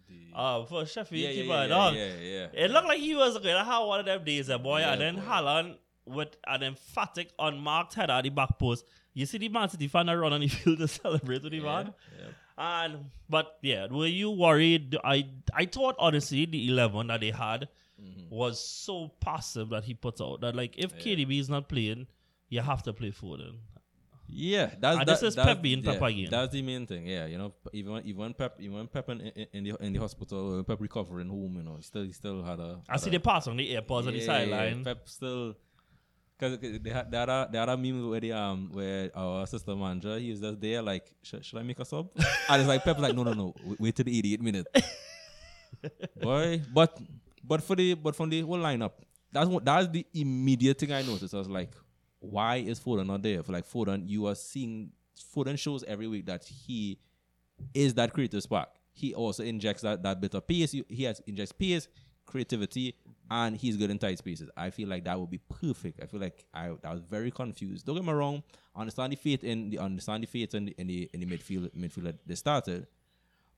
The- 0.07 0.35
Uh, 0.37 0.65
for 0.65 0.85
Sheffield 0.85 1.21
yeah, 1.21 1.29
yeah, 1.29 1.41
keeper, 1.41 1.53
yeah, 1.53 1.67
dog. 1.67 1.93
yeah, 1.95 2.13
yeah. 2.17 2.47
It 2.53 2.71
looked 2.71 2.87
like 2.87 2.99
he 2.99 3.15
was 3.15 3.33
going 3.33 3.55
to 3.57 3.63
have 3.63 3.85
one 3.87 3.99
of 3.99 4.05
them 4.05 4.23
days, 4.23 4.49
eh, 4.49 4.57
boy. 4.57 4.81
And 4.81 5.01
then 5.01 5.15
boy. 5.15 5.21
Haaland 5.21 5.77
with 6.05 6.35
an 6.47 6.63
emphatic, 6.63 7.31
unmarked 7.37 7.93
header 7.95 8.13
at 8.13 8.23
the 8.23 8.29
back 8.29 8.57
post. 8.57 8.85
You 9.13 9.25
see 9.25 9.37
the 9.39 9.49
Man 9.49 9.69
City 9.69 9.87
fan 9.87 10.05
that 10.07 10.13
run 10.13 10.33
on 10.33 10.41
the 10.41 10.47
field 10.59 10.79
to 10.79 10.87
celebrate 10.87 11.43
with 11.43 11.51
the 11.51 11.59
man. 11.59 11.93
And 12.57 13.05
but 13.29 13.57
yeah, 13.61 13.87
were 13.87 14.05
you 14.05 14.31
worried? 14.31 14.97
I 15.03 15.27
I 15.53 15.65
thought 15.65 15.95
honestly 15.97 16.45
the 16.45 16.67
eleven 16.69 17.07
that 17.07 17.21
they 17.21 17.31
had 17.31 17.67
Mm-hmm. 18.01 18.33
was 18.33 18.63
so 18.65 19.09
passive 19.19 19.67
that 19.71 19.83
he 19.83 19.93
puts 19.93 20.21
out 20.21 20.39
that 20.39 20.55
like 20.55 20.73
if 20.77 20.97
KDB 20.97 21.37
is 21.37 21.49
not 21.49 21.67
playing, 21.67 22.07
you 22.47 22.61
have 22.61 22.81
to 22.83 22.93
play 22.93 23.11
Foden. 23.11 23.55
Yeah, 24.31 24.71
that's 24.79 24.97
that, 24.99 25.07
this 25.07 25.23
is 25.23 25.35
that's- 25.35 25.55
Pep 25.55 25.61
being 25.61 25.81
Pep 25.83 25.99
yeah, 26.01 26.07
again. 26.07 26.27
That's 26.29 26.51
the 26.53 26.61
main 26.61 26.85
thing. 26.85 27.07
Yeah, 27.07 27.25
you 27.25 27.37
know, 27.37 27.53
even 27.73 28.01
even 28.05 28.33
Pep, 28.33 28.55
even 28.59 28.75
when 28.77 28.87
Pep 28.87 29.09
in, 29.09 29.21
in, 29.21 29.47
in 29.53 29.63
the 29.63 29.75
in 29.85 29.93
the 29.93 29.99
hospital, 29.99 30.51
when 30.51 30.63
Pep 30.63 30.79
recovering 30.79 31.29
home, 31.29 31.55
you 31.57 31.63
know, 31.63 31.75
he 31.77 31.83
still 31.83 32.03
he 32.03 32.11
still 32.11 32.43
had 32.43 32.59
a. 32.59 32.79
I 32.87 32.93
had 32.93 33.01
see 33.01 33.09
a- 33.09 33.13
the 33.13 33.19
pass 33.19 33.47
on 33.47 33.57
the 33.57 33.75
airpods 33.75 34.07
on 34.07 34.13
the 34.13 34.21
sideline. 34.21 34.77
Yeah, 34.79 34.83
Pep 34.83 35.09
still. 35.09 35.55
Because 36.37 36.57
they 36.59 36.89
had, 36.89 37.11
they, 37.11 37.17
had 37.17 37.27
a, 37.27 37.49
they 37.51 37.57
had 37.57 37.67
a 37.67 37.75
meme 37.75 38.09
where, 38.09 38.21
the, 38.21 38.31
um, 38.31 38.69
where 38.71 39.11
our 39.13 39.43
assistant 39.43 39.77
manager, 39.77 40.17
he 40.17 40.31
was 40.31 40.39
just 40.39 40.61
there 40.61 40.81
like, 40.81 41.03
should, 41.21 41.43
should 41.43 41.59
I 41.59 41.63
make 41.63 41.77
a 41.79 41.83
sub? 41.83 42.11
and 42.15 42.61
it's 42.61 42.65
like, 42.65 42.81
Pep's 42.81 43.01
like, 43.01 43.13
no, 43.13 43.23
no, 43.23 43.33
no, 43.33 43.53
wait, 43.65 43.79
wait 43.81 43.95
till 43.97 44.05
the 44.05 44.17
88 44.17 44.41
minute. 44.41 44.67
Boy, 46.21 46.61
but 46.73 46.97
but 47.43 47.61
for 47.61 47.75
the 47.75 47.93
but 47.93 48.15
from 48.15 48.29
the 48.29 48.41
whole 48.41 48.57
lineup, 48.57 48.91
that's 49.31 49.47
what 49.47 49.65
that's 49.65 49.87
the 49.89 50.05
immediate 50.13 50.77
thing 50.79 50.91
I 50.91 51.01
noticed. 51.01 51.33
I 51.33 51.37
was 51.37 51.49
like, 51.49 51.71
why 52.19 52.57
is 52.57 52.79
Foden 52.79 53.07
not 53.07 53.23
there? 53.23 53.43
For 53.43 53.51
like 53.51 53.67
Foden, 53.67 54.07
you 54.07 54.27
are 54.27 54.35
seeing 54.35 54.91
Foden 55.35 55.57
shows 55.57 55.83
every 55.83 56.07
week 56.07 56.25
that 56.25 56.43
he 56.43 56.99
is 57.73 57.93
that 57.95 58.13
creative 58.13 58.43
spark. 58.43 58.69
He 58.93 59.13
also 59.13 59.43
injects 59.43 59.81
that, 59.83 60.03
that 60.03 60.19
bit 60.19 60.33
of 60.33 60.47
pace. 60.47 60.71
He, 60.71 61.03
has 61.03 61.21
injects 61.25 61.51
pace, 61.51 61.87
creativity, 62.25 62.95
and 63.31 63.55
he's 63.55 63.77
good 63.77 63.89
in 63.89 63.97
tight 63.97 64.17
spaces. 64.17 64.49
I 64.57 64.69
feel 64.69 64.89
like 64.89 65.05
that 65.05 65.19
would 65.19 65.29
be 65.29 65.37
perfect. 65.37 66.01
I 66.03 66.07
feel 66.07 66.19
like 66.19 66.45
I, 66.53 66.71
was 66.71 67.01
very 67.09 67.31
confused. 67.31 67.85
Don't 67.85 67.95
get 67.95 68.05
me 68.05 68.11
wrong. 68.11 68.43
Understand 68.75 69.13
the 69.13 69.17
faith 69.17 69.43
in 69.43 69.69
the 69.69 69.79
understand 69.79 70.23
the 70.23 70.27
faith 70.27 70.53
in 70.55 70.65
the 70.65 70.75
in 70.77 70.87
the, 70.87 71.09
in 71.13 71.19
the 71.21 71.25
midfield 71.25 71.69
midfield 71.75 72.03
that 72.03 72.27
they 72.27 72.35
started. 72.35 72.87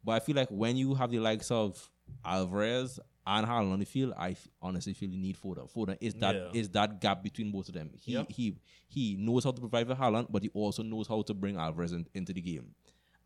But 0.04 0.13
I 0.13 0.19
feel 0.19 0.36
like 0.36 0.50
when 0.50 0.78
you 0.78 0.95
have 0.95 1.12
the 1.12 1.19
likes 1.19 1.52
of 1.52 1.89
Alvarez 2.26 3.00
and 3.26 3.46
Haaland 3.46 3.74
on 3.74 3.80
the 3.80 3.86
field, 3.86 4.14
I 4.18 4.32
f- 4.32 4.48
honestly 4.62 4.94
feel 4.94 5.10
you 5.10 5.20
need 5.20 5.38
Foden. 5.38 5.72
Foden 5.72 5.98
is 6.02 6.16
that 6.16 6.36
is 6.56 6.68
Yeah. 6.68 6.72
that 6.74 7.02
gap 7.02 7.22
between 7.24 7.52
both 7.52 7.68
of 7.70 7.76
them. 7.76 7.92
He 8.00 8.14
Yep. 8.14 8.32
he 8.32 8.58
he 8.88 9.16
knows 9.16 9.44
how 9.44 9.52
to 9.52 9.60
provide 9.62 9.88
for 9.88 9.96
Haaland, 9.96 10.28
but 10.32 10.44
he 10.44 10.50
also 10.50 10.84
knows 10.84 11.08
how 11.08 11.22
to 11.22 11.34
bring 11.34 11.56
Alvarez 11.58 11.92
in, 11.92 12.08
into 12.14 12.34
the 12.34 12.42
game. 12.42 12.74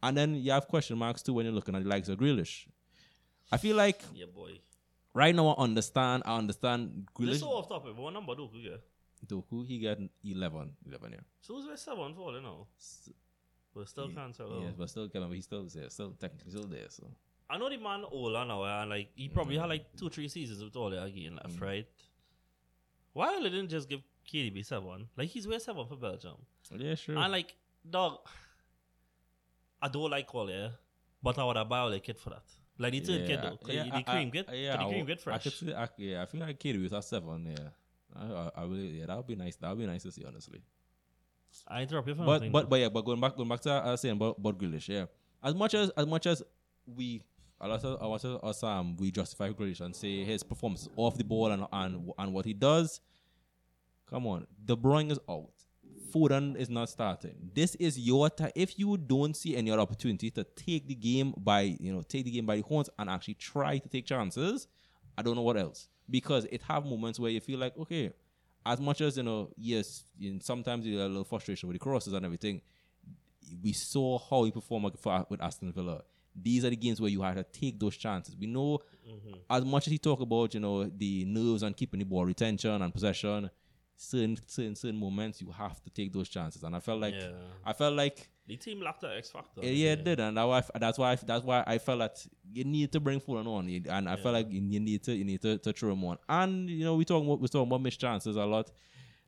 And 0.03 0.15
then 0.17 0.35
you 0.35 0.51
have 0.51 0.67
question 0.67 0.97
marks 0.97 1.21
too 1.23 1.33
when 1.33 1.45
you're 1.45 1.55
looking 1.55 1.75
at 1.75 1.83
the 1.83 1.89
likes 1.89 2.09
of 2.09 2.19
Grealish. 2.19 2.67
I 3.51 3.57
feel 3.57 3.75
like 3.75 4.01
Yeah, 4.13 4.25
boy. 4.25 4.59
right 5.13 5.33
now 5.33 5.47
I 5.49 5.63
understand. 5.63 6.23
I 6.25 6.37
understand 6.37 7.07
This 7.17 7.37
Grealish. 7.37 7.39
so 7.39 7.47
off 7.49 7.69
topic, 7.69 7.97
what 7.97 8.11
number 8.13 8.35
do 8.35 8.49
you 8.53 8.69
get? 8.71 8.81
Doku 9.25 9.65
he 9.65 9.79
got 9.79 9.97
11, 10.23 10.75
11 10.85 11.11
yeah. 11.13 11.19
So 11.41 11.55
who's 11.55 11.65
with 11.67 11.79
seven 11.79 12.13
for 12.13 12.33
you 12.33 12.41
know? 12.41 12.67
But 13.73 13.89
still 13.89 14.09
can't 14.09 14.35
tell. 14.35 14.61
Yes, 14.61 14.73
but 14.77 14.89
still, 14.89 15.09
can. 15.09 15.21
but 15.27 15.31
he's 15.35 15.45
still 15.45 15.65
there, 15.65 15.89
still 15.89 16.11
technically 16.11 16.51
still 16.51 16.67
there. 16.67 16.89
So 16.89 17.07
I 17.49 17.57
know 17.57 17.69
the 17.69 17.77
man 17.77 18.03
older 18.11 18.43
now, 18.45 18.63
and 18.63 18.89
like 18.89 19.09
he 19.15 19.29
probably 19.29 19.57
had 19.57 19.69
like 19.69 19.85
two, 19.95 20.09
three 20.09 20.27
seasons 20.27 20.63
with 20.63 20.75
all 20.75 20.89
that 20.89 21.03
again 21.03 21.35
left, 21.35 21.57
mm. 21.57 21.61
right? 21.61 21.87
Why 23.13 23.39
they 23.41 23.49
didn't 23.49 23.69
just 23.69 23.87
give 23.87 24.01
KDB 24.31 24.65
seven? 24.65 25.07
Like 25.15 25.29
he's 25.29 25.47
way 25.47 25.59
seven 25.59 25.85
for 25.85 25.95
Belgium, 25.95 26.37
yeah, 26.71 26.95
sure. 26.95 27.17
and 27.17 27.31
like 27.31 27.53
dog, 27.87 28.17
I 29.81 29.87
don't 29.87 30.09
like 30.09 30.33
all 30.33 30.49
yeah, 30.49 30.69
but 31.21 31.37
I 31.37 31.43
would 31.45 31.55
have 31.55 31.69
buy 31.69 31.79
all 31.79 31.91
the 31.91 31.99
kit 31.99 32.19
for 32.19 32.31
that. 32.31 32.43
Like 32.77 32.91
the 32.93 32.99
third 33.01 33.27
kid 33.27 33.39
though, 33.41 33.57
'cause 33.57 33.67
the 33.67 33.93
I- 33.93 34.01
cream 34.01 34.27
I- 34.27 34.31
kid, 34.31 34.45
yeah, 34.51 34.77
the 34.77 34.83
cream 34.85 34.99
would- 34.99 35.07
kid 35.07 35.19
I 35.19 35.21
fresh. 35.21 35.43
could 35.43 35.53
see, 35.53 35.73
I, 35.73 35.87
yeah, 35.97 36.21
I 36.23 36.25
feel 36.25 36.41
like 36.41 36.59
KD 36.59 36.81
was 36.81 36.93
at 36.93 37.03
seven. 37.03 37.45
Yeah, 37.45 37.69
I, 38.15 38.25
I, 38.25 38.51
I 38.57 38.63
really, 38.63 38.99
yeah, 38.99 39.05
that 39.05 39.17
would 39.17 39.27
be 39.27 39.35
nice. 39.35 39.55
That 39.57 39.69
would 39.69 39.79
be 39.79 39.85
nice 39.85 40.03
to 40.03 40.11
see, 40.11 40.25
honestly. 40.25 40.61
I 41.67 41.83
interrupt 41.83 42.07
you 42.07 42.15
for 42.15 42.25
But 42.25 42.51
but 42.51 42.69
but 42.69 42.79
yeah, 42.79 42.89
but 42.89 43.05
going 43.05 43.21
back 43.21 43.35
going 43.35 43.47
back 43.47 43.61
to 43.61 43.69
what 43.69 43.85
I 43.85 43.91
was 43.91 44.01
saying 44.01 44.15
about, 44.15 44.37
about 44.39 44.57
Grealish, 44.57 44.89
yeah. 44.89 45.05
As 45.41 45.53
much 45.55 45.73
as 45.73 45.89
as 45.91 46.05
much 46.05 46.25
as 46.25 46.43
we 46.85 47.23
a 47.61 47.67
lot 47.67 47.83
of 47.83 48.01
a 48.01 48.07
lot 48.07 48.23
of 48.25 48.43
us 48.43 48.63
um 48.63 48.95
we 48.97 49.11
justify 49.11 49.49
Grealish 49.49 49.81
and 49.81 49.95
say 49.95 50.23
his 50.23 50.43
performance 50.43 50.87
off 50.95 51.17
the 51.17 51.23
ball 51.23 51.51
and 51.51 51.65
and 51.71 52.11
and 52.17 52.33
what 52.33 52.45
he 52.45 52.53
does. 52.53 52.99
Come 54.09 54.27
on, 54.27 54.45
De 54.63 54.75
Bruyne 54.75 55.11
is 55.11 55.19
out. 55.29 55.49
Foden 56.13 56.55
is 56.55 56.69
not 56.69 56.89
starting. 56.89 57.35
This 57.53 57.75
is 57.75 57.99
your 57.99 58.29
time. 58.29 58.51
If 58.55 58.77
you 58.77 58.97
don't 58.97 59.35
see 59.35 59.55
any 59.55 59.71
other 59.71 59.81
opportunity 59.81 60.29
to 60.31 60.43
take 60.43 60.87
the 60.87 60.95
game 60.95 61.33
by 61.37 61.61
you 61.61 61.93
know 61.93 62.01
take 62.01 62.25
the 62.25 62.31
game 62.31 62.45
by 62.45 62.57
the 62.57 62.61
horns 62.61 62.89
and 62.99 63.09
actually 63.09 63.33
try 63.35 63.77
to 63.77 63.89
take 63.89 64.05
chances, 64.05 64.67
I 65.17 65.21
don't 65.21 65.35
know 65.35 65.41
what 65.41 65.57
else 65.57 65.87
because 66.09 66.45
it 66.51 66.61
have 66.63 66.85
moments 66.85 67.19
where 67.19 67.31
you 67.31 67.41
feel 67.41 67.59
like 67.59 67.77
okay, 67.77 68.11
as 68.65 68.79
much 68.79 69.01
as 69.01 69.17
you 69.17 69.23
know, 69.23 69.49
yes, 69.57 70.03
sometimes 70.41 70.85
you 70.85 70.97
get 70.97 71.05
a 71.05 71.07
little 71.07 71.23
frustration 71.23 71.67
with 71.67 71.75
the 71.75 71.79
crosses 71.79 72.13
and 72.13 72.25
everything. 72.25 72.61
We 73.63 73.73
saw 73.73 74.17
how 74.17 74.43
he 74.43 74.51
performed 74.51 74.97
for- 74.99 75.25
with 75.29 75.41
Aston 75.41 75.71
Villa. 75.71 76.03
These 76.35 76.65
are 76.65 76.69
the 76.69 76.75
games 76.75 76.99
where 76.99 77.09
you 77.09 77.21
have 77.21 77.35
to 77.35 77.43
take 77.43 77.79
those 77.79 77.95
chances. 77.95 78.35
We 78.35 78.47
know 78.47 78.79
mm-hmm. 79.07 79.35
as 79.49 79.63
much 79.63 79.87
as 79.87 79.91
he 79.91 79.97
talk 79.97 80.19
about 80.21 80.53
you 80.53 80.59
know 80.59 80.83
the 80.85 81.25
nerves 81.25 81.63
and 81.63 81.75
keeping 81.75 81.99
the 81.99 82.05
ball 82.05 82.25
retention 82.25 82.81
and 82.81 82.93
possession, 82.93 83.49
certain 83.95 84.37
certain 84.45 84.75
certain 84.75 84.99
moments 84.99 85.41
you 85.41 85.51
have 85.51 85.81
to 85.83 85.89
take 85.89 86.11
those 86.11 86.27
chances. 86.29 86.63
And 86.63 86.75
I 86.75 86.79
felt 86.79 86.99
like 86.99 87.13
Yeah. 87.13 87.31
I 87.65 87.73
felt 87.73 87.95
like 87.95 88.29
the 88.47 88.57
team 88.57 88.79
lacked 88.81 89.01
that 89.01 89.17
X 89.17 89.31
factor. 89.31 89.61
yeah, 89.63 89.71
yeah, 89.71 89.91
it 89.93 90.03
did, 90.03 90.19
and 90.19 90.37
that 90.37 90.43
why, 90.43 90.61
that's 90.79 90.99
why 90.99 91.15
that's 91.15 91.43
why 91.43 91.63
I 91.65 91.79
felt 91.79 91.99
that 91.99 92.27
you 92.53 92.63
need 92.63 92.91
to 92.91 92.99
bring 92.99 93.19
Foden 93.19 93.47
on, 93.47 93.67
and 93.67 94.09
I 94.09 94.17
felt 94.17 94.33
like 94.33 94.51
you 94.51 94.61
you 94.61 94.79
need 94.79 95.03
to 95.03 95.15
you 95.15 95.23
need 95.23 95.41
to, 95.41 95.57
to 95.57 95.73
throw 95.73 95.93
him 95.93 96.03
on. 96.03 96.17
And 96.29 96.69
you 96.69 96.83
know 96.85 96.95
we 96.95 97.05
talking 97.05 97.27
about 97.27 97.39
we 97.39 97.47
talking 97.47 97.67
about 97.67 97.81
missed 97.81 97.99
chances 97.99 98.35
a 98.35 98.45
lot. 98.45 98.69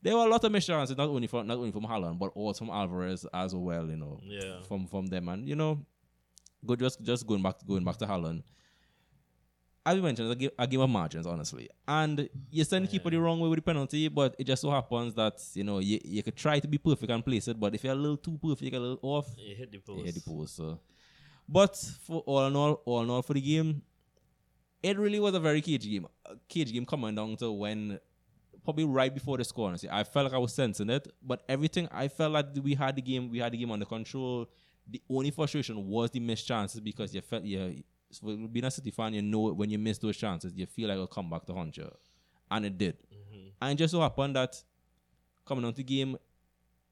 There 0.04 0.16
were 0.16 0.26
a 0.26 0.30
lot 0.30 0.44
of 0.44 0.52
missed 0.52 0.68
chances, 0.68 0.96
not 0.96 1.10
only 1.10 1.26
from 1.26 1.48
not 1.48 1.58
only 1.58 1.72
from 1.72 1.84
Haaland, 1.86 2.20
but 2.20 2.28
also 2.36 2.66
from 2.66 2.70
Alvarez 2.70 3.26
as 3.34 3.56
well. 3.56 3.90
You 3.90 3.96
know, 3.98 4.20
Yeah. 4.24 4.62
from 4.68 4.86
from 4.86 5.08
them, 5.08 5.30
and 5.30 5.48
you 5.50 5.56
know, 5.56 5.84
go 6.68 6.76
just 6.76 7.02
just 7.04 7.26
going 7.26 7.42
back 7.42 7.56
going 7.66 7.84
back 7.84 7.98
to 7.98 8.06
Haaland. 8.06 8.44
As 9.86 9.96
we 9.96 10.02
mentioned, 10.02 10.30
it's 10.30 10.36
a 10.36 10.40
game, 10.40 10.50
a 10.60 10.68
game 10.68 10.82
of 10.82 10.90
margins, 10.90 11.26
honestly. 11.26 11.70
And 11.88 12.30
you 12.52 12.66
send 12.66 12.86
the 12.86 12.90
keeper 12.90 13.10
the 13.10 13.22
wrong 13.22 13.40
way 13.40 13.48
with 13.48 13.60
the 13.60 13.62
penalty, 13.62 14.10
but 14.10 14.36
it 14.38 14.44
just 14.44 14.62
so 14.62 14.70
happens 14.70 15.14
that 15.14 15.42
you 15.54 15.64
know 15.64 15.80
you, 15.80 16.00
you 16.04 16.22
could 16.24 16.36
try 16.36 16.60
to 16.60 16.68
be 16.68 16.78
perfect 16.78 17.10
and 17.10 17.24
place 17.24 17.48
it, 17.48 17.58
but 17.58 17.74
if 17.74 17.86
you're 17.86 17.94
a 17.94 17.96
little 17.96 18.18
too 18.18 18.38
perfect, 18.38 18.64
you 18.64 18.72
get 18.72 18.82
a 18.82 18.84
little 18.84 19.00
off. 19.02 19.28
You 19.38 19.56
hit 19.56 19.72
the 19.72 19.78
post. 19.80 20.00
You 20.00 20.06
hit 20.06 20.16
the 20.16 20.22
post. 20.22 20.56
So. 20.58 20.80
But 21.48 21.78
for 22.06 22.22
all 22.26 22.48
in 22.48 22.56
all, 22.56 22.82
all 22.86 23.04
in 23.04 23.10
all 23.10 23.22
for 23.22 23.34
the 23.34 23.42
game, 23.42 23.82
it 24.84 25.00
really 25.00 25.20
was 25.22 25.34
a 25.34 25.40
very 25.40 25.62
cage 25.62 25.84
game. 25.84 26.06
A 26.26 26.36
cage 26.50 26.74
game 26.74 26.86
coming 26.86 27.16
down 27.16 27.38
to 27.38 27.52
when 27.52 28.00
probably 28.68 28.84
right 28.84 29.14
before 29.14 29.38
the 29.38 29.46
score. 29.46 29.70
honestly. 29.70 29.90
I 29.90 30.04
felt 30.04 30.26
like 30.26 30.34
I 30.34 30.38
was 30.38 30.54
sensing 30.54 30.90
it, 30.90 31.08
but 31.24 31.44
everything 31.48 31.88
I 31.90 32.10
felt 32.10 32.34
like 32.34 32.48
we 32.62 32.76
had 32.76 32.98
the 32.98 33.02
game, 33.02 33.30
we 33.30 33.40
had 33.40 33.54
the 33.54 33.58
game 33.58 33.72
under 33.72 33.86
control. 33.86 34.50
The 34.90 35.02
only 35.10 35.32
frustration 35.32 35.86
was 35.88 36.12
the 36.12 36.20
missed 36.20 36.48
chances 36.48 36.80
because 36.80 37.14
you 37.14 37.22
felt 37.22 37.44
yeah, 37.44 37.70
being 38.52 38.66
a 38.66 38.72
City 38.72 38.92
fan, 38.92 39.14
you 39.14 39.22
know 39.22 39.54
when 39.54 39.70
you 39.70 39.78
miss 39.78 39.98
those 39.98 40.18
chances, 40.18 40.54
you 40.56 40.66
feel 40.66 40.88
like 40.88 40.96
it'll 40.96 41.08
come 41.08 41.30
back 41.30 41.46
to 41.46 41.54
haunt 41.54 41.76
you, 41.78 41.92
and 42.50 42.66
it 42.66 42.78
did. 42.78 42.98
Mm-hmm. 43.14 43.48
And 43.62 43.72
it 43.74 43.76
just 43.76 43.92
so 43.92 44.02
happened 44.02 44.36
that 44.36 44.62
coming 45.46 45.66
on 45.66 45.74
to 45.74 45.78
the 45.78 45.84
game, 45.84 46.18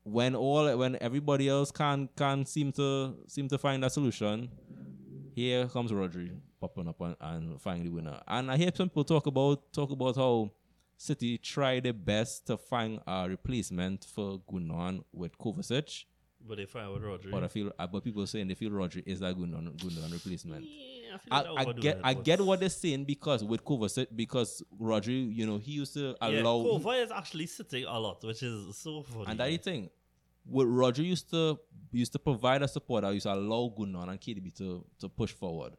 when 0.04 0.36
all 0.36 0.78
when 0.78 0.98
everybody 1.02 1.48
else 1.50 1.72
can 1.72 2.10
can 2.16 2.46
seem 2.46 2.72
to 2.74 3.16
seem 3.28 3.48
to 3.48 3.58
find 3.58 3.84
a 3.86 3.90
solution, 3.90 4.50
here 5.34 5.68
comes 5.68 5.92
Rodri 5.92 6.32
popping 6.60 6.88
up 6.88 7.00
and, 7.02 7.16
and 7.20 7.62
finding 7.62 7.86
the 7.86 7.92
winner. 7.92 8.22
And 8.28 8.52
I 8.52 8.58
hear 8.58 8.72
some 8.74 8.90
people 8.90 9.04
talk 9.04 9.28
about 9.28 9.72
talk 9.74 9.92
about 9.92 10.16
how 10.16 10.52
City 10.98 11.38
tried 11.38 11.84
their 11.84 11.94
best 11.94 12.48
to 12.48 12.58
find 12.58 13.00
a 13.06 13.28
replacement 13.28 14.06
for 14.06 14.40
Gundogan 14.50 15.04
with 15.12 15.38
Kovacic, 15.38 16.06
But 16.48 16.58
they 16.58 16.66
find 16.66 16.92
with 16.94 17.02
Rodri. 17.02 17.32
but 17.32 17.44
I 17.44 17.48
feel 17.48 17.72
uh, 17.80 17.88
but 17.88 18.04
people 18.04 18.26
saying 18.28 18.48
they 18.48 18.54
feel 18.56 18.70
Rodri 18.70 19.02
is 19.06 19.20
that 19.22 19.36
Gundogan, 19.36 19.76
Gundogan 19.78 20.14
replacement. 20.14 20.64
Yeah, 20.66 21.18
I, 21.32 21.44
feel 21.44 21.58
I, 21.58 21.62
I 21.62 21.74
get 21.74 21.98
it, 21.98 22.02
I 22.04 22.14
get 22.14 22.42
what 22.42 22.60
they're 22.60 22.70
saying 22.70 23.06
because 23.06 23.44
with 23.44 23.64
Kovacic 23.66 24.08
because 24.16 24.62
Rodri 24.80 25.34
you 25.36 25.48
know 25.48 25.58
he 25.58 25.72
used 25.72 25.94
to 25.96 26.16
Yeah, 26.22 26.42
allow 26.42 26.58
Kova 26.64 27.04
is 27.04 27.12
actually 27.12 27.48
sitting 27.48 27.86
a 27.86 28.00
lot, 28.00 28.24
which 28.24 28.44
is 28.44 28.78
so 28.78 29.02
funny. 29.04 29.26
And 29.28 29.40
that's 29.40 29.52
the 29.52 29.58
thing. 29.58 29.90
What 30.48 30.66
Roger 30.66 31.02
used 31.02 31.32
to 31.32 31.58
used 31.92 32.12
to 32.14 32.20
provide 32.20 32.62
a 32.62 32.68
support, 32.68 33.04
I 33.04 33.12
used 33.12 33.24
to 33.26 33.34
allow 33.34 33.74
Gunnar 33.76 34.10
and 34.12 34.22
KDB 34.22 34.56
to, 34.58 34.86
to 35.00 35.10
push 35.10 35.32
forward. 35.32 35.74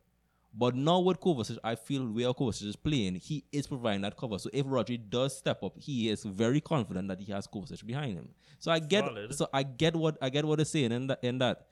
But 0.58 0.74
now 0.74 1.00
with 1.00 1.20
Kovacic, 1.20 1.58
I 1.62 1.74
feel 1.74 2.06
where 2.06 2.32
Kovacic 2.32 2.66
is 2.66 2.76
playing, 2.76 3.16
he 3.16 3.44
is 3.52 3.66
providing 3.66 4.00
that 4.02 4.16
cover. 4.16 4.38
So 4.38 4.48
if 4.54 4.64
Roger 4.66 4.96
does 4.96 5.36
step 5.36 5.62
up, 5.62 5.74
he 5.78 6.08
is 6.08 6.24
very 6.24 6.62
confident 6.62 7.08
that 7.08 7.20
he 7.20 7.30
has 7.32 7.46
Kovacic 7.46 7.84
behind 7.84 8.16
him. 8.16 8.28
So 8.58 8.70
I 8.72 8.78
get 8.78 9.04
Solid. 9.04 9.34
so 9.34 9.48
I 9.52 9.62
get 9.62 9.94
what 9.94 10.16
I 10.22 10.30
get 10.30 10.46
what 10.46 10.56
they're 10.56 10.64
saying 10.64 10.92
in 10.92 11.08
that 11.08 11.22
in 11.22 11.38
that. 11.38 11.66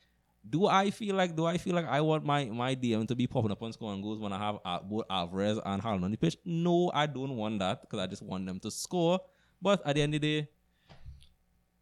Do 0.49 0.67
I 0.67 0.91
feel 0.91 1.15
like 1.17 1.35
do 1.35 1.47
I 1.47 1.57
feel 1.57 1.75
like 1.75 1.87
I 1.87 2.03
want 2.03 2.27
my 2.27 2.45
my 2.45 2.75
DM 2.75 3.09
to 3.09 3.15
be 3.15 3.27
popping 3.27 3.51
up 3.51 3.63
on 3.63 3.73
scoring 3.73 4.03
goals 4.03 4.19
when 4.19 4.35
I 4.35 4.39
have 4.39 4.59
uh, 4.67 4.81
both 4.81 5.05
Alvarez 5.09 5.59
and 5.65 5.83
Haaland 5.83 6.05
on 6.05 6.11
the 6.11 6.19
pitch? 6.19 6.37
No, 6.45 6.91
I 6.93 7.07
don't 7.07 7.37
want 7.37 7.61
that 7.61 7.81
because 7.81 7.99
I 8.01 8.07
just 8.07 8.21
want 8.23 8.45
them 8.45 8.61
to 8.61 8.71
score. 8.71 9.19
But 9.63 9.81
at 9.87 9.95
the 9.95 10.03
end 10.03 10.15
of 10.15 10.21
the 10.21 10.43
day, 10.43 10.49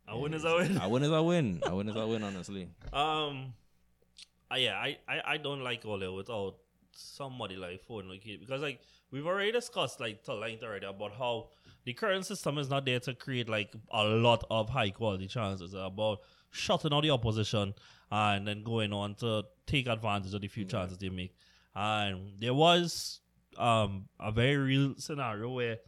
a 0.07 0.17
win 0.17 0.35
is 0.35 0.45
a 0.45 0.55
win. 0.55 0.79
I 0.79 0.87
win 0.87 1.03
is 1.03 1.11
a 1.11 1.21
win. 1.21 1.61
I 1.67 1.73
win 1.73 1.89
is 1.89 1.97
a 1.97 2.07
win, 2.07 2.23
honestly. 2.23 2.69
Um, 2.93 3.55
uh, 4.53 4.57
yeah, 4.57 4.75
I, 4.77 4.99
I, 5.09 5.21
I 5.27 5.37
don't 5.39 5.63
like 5.65 5.85
Ole 5.87 6.15
without 6.15 6.57
somebody 6.95 7.57
like 7.57 7.82
like 7.88 8.26
it 8.26 8.40
because 8.40 8.62
like 8.62 8.80
we've 9.11 9.26
already 9.26 9.53
discussed 9.53 10.01
like 10.01 10.22
to 10.24 10.34
length 10.34 10.62
already 10.62 10.86
about 10.86 11.12
how 11.14 11.49
the 11.84 11.93
current 11.93 12.24
system 12.24 12.59
is 12.59 12.68
not 12.70 12.84
there 12.84 13.01
to 13.01 13.14
create 13.14 13.49
like 13.49 13.74
a 13.93 14.05
lot 14.05 14.45
of 14.51 14.68
high 14.68 14.90
quality 14.90 15.26
chances. 15.26 15.74
About 15.74 16.20
shutting 16.51 16.93
out 16.93 17.03
the 17.03 17.11
opposition 17.11 17.74
and 18.11 18.47
then 18.47 18.62
going 18.62 18.93
on 18.93 19.14
to 19.16 19.43
take 19.66 19.86
advantage 19.86 20.34
of 20.34 20.40
the 20.40 20.49
few 20.49 20.64
chances 20.64 20.99
they 20.99 21.09
make. 21.09 21.34
And 21.74 22.32
there 22.38 22.55
was 22.55 23.20
um 23.59 24.09
a 24.20 24.32
very 24.32 24.57
real 24.57 24.95
scenario 24.97 25.51
where 25.51 25.78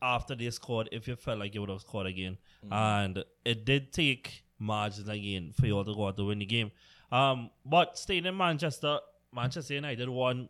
after 0.00 0.34
they 0.34 0.50
scored, 0.50 0.88
if 0.92 1.06
you 1.06 1.14
felt 1.16 1.38
like 1.38 1.54
you 1.54 1.60
would 1.60 1.70
have 1.70 1.80
scored 1.80 2.06
again, 2.06 2.36
and 2.70 3.24
it 3.44 3.64
did 3.64 3.92
take 3.92 4.44
margins 4.58 5.08
again 5.08 5.52
for 5.52 5.66
you 5.66 5.76
all 5.76 5.84
to 5.84 5.94
go 5.94 6.08
out 6.08 6.16
to 6.16 6.24
win 6.24 6.38
the 6.38 6.46
game. 6.46 6.70
Um, 7.10 7.50
but 7.64 7.98
staying 7.98 8.26
in 8.26 8.36
Manchester, 8.36 8.98
Manchester 9.34 9.74
United 9.74 10.08
won 10.08 10.48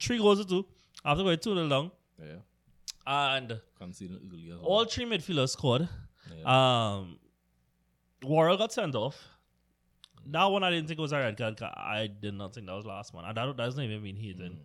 three 0.00 0.18
goals 0.18 0.38
to 0.44 0.48
two 0.48 0.66
after 1.04 1.22
going 1.24 1.38
two 1.38 1.54
0 1.54 1.68
down, 1.68 1.90
Yeah. 2.18 2.36
and 3.06 3.60
Conceding 3.78 4.18
early 4.32 4.50
as 4.50 4.58
well. 4.58 4.64
all 4.66 4.84
three 4.84 5.04
midfielders 5.04 5.50
scored. 5.50 5.88
Yeah. 6.36 6.44
Um, 6.98 7.18
Worrall 8.24 8.56
got 8.56 8.72
sent 8.72 8.94
off. 8.94 9.16
That 10.26 10.44
one 10.44 10.62
I 10.62 10.70
didn't 10.70 10.86
think 10.86 11.00
was 11.00 11.10
a 11.12 11.18
red 11.18 11.36
card. 11.36 11.60
I 11.62 12.06
did 12.06 12.34
not 12.34 12.54
think 12.54 12.66
that 12.68 12.74
was 12.74 12.86
last 12.86 13.12
one. 13.12 13.24
And 13.24 13.36
that, 13.36 13.44
that 13.46 13.56
doesn't 13.56 13.82
even 13.82 14.00
mean 14.02 14.14
he 14.14 14.32
didn't. 14.32 14.60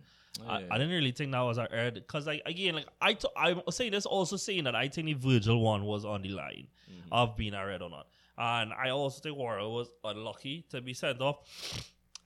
I, 0.46 0.60
Yeah. 0.60 0.66
I 0.70 0.78
didn't 0.78 0.92
really 0.92 1.10
think 1.10 1.32
that 1.32 1.40
was 1.40 1.58
a 1.58 1.66
red 1.72 1.94
because 1.94 2.28
like 2.28 2.42
again 2.46 2.76
like 2.76 2.86
I 3.00 3.14
t- 3.14 3.26
I'm 3.36 3.60
saying 3.70 3.90
this 3.90 4.06
also 4.06 4.36
saying 4.36 4.64
that 4.64 4.76
I 4.76 4.86
think 4.86 5.06
the 5.06 5.14
Virgil 5.14 5.60
one 5.60 5.84
was 5.84 6.04
on 6.04 6.22
the 6.22 6.28
line 6.28 6.68
of 7.10 7.36
being 7.36 7.54
a 7.54 7.66
red 7.66 7.82
or 7.82 7.90
not, 7.90 8.06
and 8.36 8.72
I 8.72 8.90
also 8.90 9.20
think 9.20 9.36
Worrall 9.36 9.74
was 9.74 9.88
unlucky 10.04 10.64
to 10.70 10.80
be 10.80 10.94
sent 10.94 11.20
off, 11.20 11.38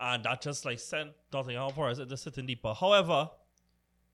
and 0.02 0.24
that 0.24 0.42
just 0.42 0.64
like 0.64 0.78
sent 0.80 1.10
Nottingham 1.32 1.70
Forest 1.72 2.00
into 2.00 2.16
sitting 2.16 2.46
deeper. 2.46 2.74
However, 2.74 3.30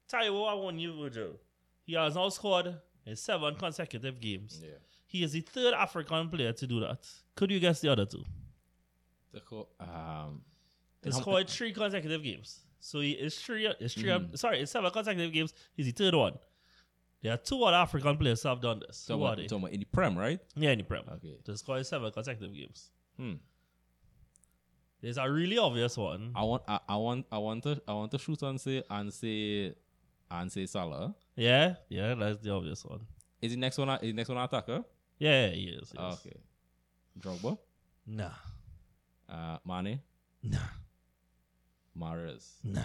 tell 0.09 0.25
you 0.25 0.35
what 0.35 0.51
I 0.51 0.55
want 0.55 0.79
you 0.79 0.93
Virgil, 1.01 1.33
he 1.85 1.95
has 1.95 2.15
now 2.15 2.29
scored 2.29 2.77
in 3.07 3.17
seven 3.17 3.55
consecutive 3.55 4.21
games. 4.21 4.61
Yeah. 4.63 4.71
He 5.07 5.23
is 5.25 5.33
the 5.33 5.41
third 5.41 5.73
African 5.75 6.29
player 6.29 6.53
to 6.53 6.67
do 6.67 6.81
that. 6.81 6.99
Could 7.35 7.51
you 7.51 7.59
guess 7.61 7.81
the 7.81 7.89
other 7.91 8.05
two? 8.05 8.23
The 9.33 9.41
co- 9.41 9.69
um, 9.81 10.43
He 11.03 11.11
how- 11.11 11.21
scored 11.21 11.49
three 11.49 11.73
consecutive 11.73 12.23
games. 12.23 12.61
So 12.81 13.01
he 13.01 13.13
is 13.13 13.37
three. 13.41 13.67
It's 13.81 13.95
3 13.95 14.05
Mm-hmm. 14.05 14.35
Sorry, 14.37 14.61
it's 14.61 14.71
seven 14.71 14.91
consecutive 14.91 15.33
games. 15.33 15.53
He's 15.75 15.87
the 15.87 15.93
third 15.93 16.15
one. 16.15 16.35
There 17.23 17.33
are 17.33 17.37
two 17.37 17.63
other 17.65 17.77
African 17.77 18.17
players 18.17 18.43
who 18.43 18.49
have 18.51 18.61
done 18.61 18.81
this. 18.87 19.05
talking 19.07 19.21
Who 19.21 19.27
are 19.27 19.35
they? 19.37 19.43
talking 19.47 19.65
about 19.65 19.73
in 19.73 19.81
the 19.81 19.87
Prem, 19.87 20.17
right? 20.17 20.39
Yeah, 20.55 20.71
in 20.71 20.79
the 20.79 20.85
Prem. 20.85 21.03
Okay. 21.15 21.39
To 21.45 21.57
score 21.57 21.83
seven 21.83 22.13
consecutive 22.13 22.55
games. 22.55 22.91
Hmm. 23.17 23.35
There's 25.01 25.17
a 25.19 25.31
really 25.31 25.59
obvious 25.59 25.97
one. 25.97 26.33
I 26.35 26.43
want, 26.43 26.63
I, 26.67 26.81
I 26.89 26.97
want, 26.97 27.27
I 27.31 27.39
want 27.39 27.63
to, 27.65 27.81
I 27.87 27.93
want 27.93 28.11
to 28.13 28.19
shoot 28.19 28.43
and 28.43 28.61
say 28.61 28.83
and 28.91 29.13
say 29.13 29.75
and 30.31 30.51
say 30.51 30.67
Salah. 30.67 31.15
Yeah, 31.37 31.75
yeah, 31.89 32.15
that's 32.15 32.39
the 32.43 32.51
obvious 32.53 32.85
one. 32.85 33.01
Is 33.41 33.53
the 33.53 33.59
next 33.59 33.79
one? 33.79 33.89
Is 33.91 34.01
the 34.01 34.13
next 34.13 34.29
one 34.29 34.39
attacker? 34.39 34.83
Yeah, 35.19 35.47
yeah, 35.47 35.51
he 35.55 35.63
is. 35.69 35.93
he 35.97 36.05
is. 36.05 36.15
okay. 36.27 36.37
Drogba, 37.21 37.59
Nah, 38.07 38.31
uh, 39.29 39.59
Mane, 39.65 40.01
nah, 40.43 40.59
Mahrez. 41.97 42.55
nah. 42.65 42.83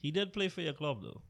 He 0.00 0.10
did 0.10 0.32
play 0.32 0.48
for 0.48 0.60
your 0.60 0.72
club 0.74 1.02
though. 1.02 1.22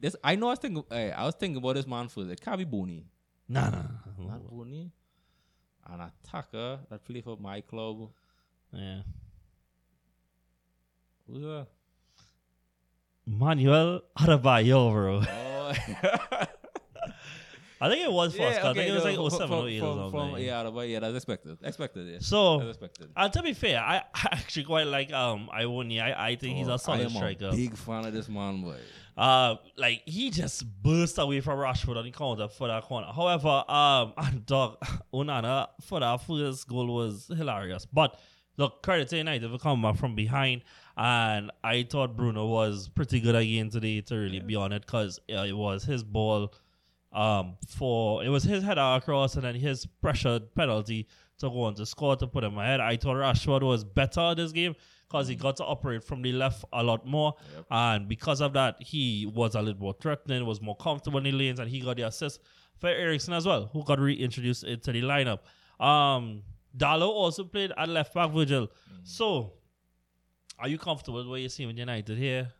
This 0.00 0.14
I 0.22 0.36
know. 0.36 0.46
I 0.48 0.50
was 0.50 0.58
thinking. 0.60 0.84
eh, 0.90 1.10
I 1.10 1.24
was 1.24 1.34
thinking 1.34 1.56
about 1.56 1.74
this 1.74 1.86
man 1.86 2.08
first. 2.08 2.30
It 2.30 2.40
can't 2.40 2.58
be 2.58 2.64
Boni. 2.64 3.04
Nah, 3.48 3.70
nah. 3.70 3.82
An 5.90 6.00
attacker 6.00 6.80
that 6.90 7.04
play 7.04 7.22
for 7.22 7.36
my 7.40 7.60
club. 7.62 8.10
Yeah. 8.72 9.00
Who's 11.26 11.42
that? 11.42 11.66
Manuel 13.26 14.02
Adebayor, 14.18 14.92
bro. 14.92 15.22
Oh. 15.26 16.44
I 17.80 17.88
think 17.88 18.02
it 18.04 18.10
was 18.12 18.36
first. 18.36 18.58
I 18.60 18.72
think 18.74 18.88
it 18.88 18.92
was 18.92 19.04
no, 19.04 19.22
like 19.22 19.32
07 19.32 19.48
from- 19.48 19.58
or 19.58 19.68
08 19.68 19.78
from- 19.80 19.88
or 19.88 20.10
something. 20.10 20.30
from- 20.34 20.40
Yeah, 20.42 20.70
but 20.70 20.88
yeah, 20.88 20.98
that's 21.00 21.16
expected. 21.16 21.58
Expected, 21.62 22.06
yeah. 22.08 22.18
So, 22.20 22.58
That's 22.58 22.70
expected. 22.70 23.10
and 23.16 23.32
to 23.32 23.42
be 23.42 23.52
fair, 23.52 23.80
I, 23.80 23.96
I 24.14 24.28
actually 24.32 24.64
quite 24.64 24.86
like 24.86 25.12
um 25.12 25.48
Awoniyi. 25.54 26.00
I, 26.02 26.30
I 26.30 26.36
think 26.36 26.56
he's 26.58 26.68
Oh, 26.68 26.74
a 26.74 26.78
solid 26.78 27.00
I 27.00 27.04
am 27.04 27.10
striker. 27.10 27.48
a 27.48 27.52
big 27.52 27.76
fan 27.76 28.04
of 28.06 28.12
this 28.12 28.28
man, 28.28 28.62
boy. 28.62 28.76
Uh, 29.16 29.56
like 29.76 30.02
he 30.06 30.30
just 30.30 30.64
burst 30.82 31.18
away 31.18 31.40
from 31.40 31.58
Rashford 31.58 31.96
on 31.96 32.04
the 32.04 32.10
counter 32.12 32.46
for 32.48 32.68
that 32.68 32.84
corner. 32.84 33.08
However, 33.14 33.64
um, 33.68 34.12
and 34.18 34.46
dog 34.46 34.76
Onana 35.12 35.68
for 35.82 35.98
that 36.00 36.20
first 36.24 36.68
goal 36.68 36.86
was 36.94 37.26
hilarious. 37.36 37.84
But 37.84 38.18
look, 38.56 38.82
credit 38.82 39.08
to 39.08 39.16
United 39.16 39.50
for 39.50 39.58
coming 39.58 39.82
back 39.82 39.96
from 40.00 40.14
behind, 40.14 40.62
and 40.96 41.50
I 41.64 41.82
thought 41.84 42.16
Bruno 42.16 42.46
was 42.46 42.88
pretty 42.88 43.20
good 43.20 43.34
again 43.34 43.70
today 43.70 44.00
to 44.02 44.14
really 44.16 44.40
be 44.40 44.54
on 44.56 44.72
it 44.72 44.82
because 44.86 45.18
uh, 45.32 45.42
it 45.46 45.56
was 45.56 45.82
his 45.84 46.02
ball. 46.04 46.54
Um, 47.18 47.56
for 47.66 48.22
it 48.22 48.28
was 48.28 48.44
his 48.44 48.62
header 48.62 48.80
across 48.80 49.34
and 49.34 49.42
then 49.42 49.56
his 49.56 49.86
pressured 50.00 50.54
penalty 50.54 51.08
to 51.38 51.50
go 51.50 51.62
on 51.62 51.74
to 51.74 51.84
score 51.84 52.14
to 52.14 52.28
put 52.28 52.44
him 52.44 52.56
ahead. 52.58 52.78
I 52.78 52.96
thought 52.96 53.16
Rashford 53.16 53.62
was 53.62 53.82
better 53.82 54.36
this 54.36 54.52
game 54.52 54.76
because 55.08 55.26
he 55.26 55.34
got 55.34 55.56
to 55.56 55.64
operate 55.64 56.04
from 56.04 56.22
the 56.22 56.32
left 56.32 56.64
a 56.72 56.80
lot 56.80 57.04
more, 57.04 57.34
and 57.72 58.08
because 58.08 58.40
of 58.40 58.52
that, 58.52 58.76
he 58.80 59.26
was 59.34 59.56
a 59.56 59.62
little 59.62 59.80
more 59.80 59.96
threatening, 60.00 60.46
was 60.46 60.60
more 60.60 60.76
comfortable 60.76 61.18
in 61.18 61.24
the 61.24 61.32
lanes, 61.32 61.58
and 61.58 61.68
he 61.68 61.80
got 61.80 61.96
the 61.96 62.02
assist 62.02 62.40
for 62.76 62.88
Eriksen 62.88 63.34
as 63.34 63.44
well, 63.44 63.68
who 63.72 63.82
got 63.82 63.98
reintroduced 63.98 64.62
into 64.62 64.92
the 64.92 65.02
lineup. 65.02 65.40
Um, 65.84 66.42
also 66.80 67.42
played 67.44 67.72
at 67.76 67.88
left 67.88 68.14
back, 68.14 68.30
Virgil. 68.30 68.68
So, 69.02 69.54
are 70.58 70.68
you 70.68 70.78
comfortable 70.78 71.18
with 71.18 71.26
what 71.26 71.40
you're 71.40 71.48
seeing 71.48 71.66
with 71.66 71.78
United 71.78 72.16
here? 72.16 72.52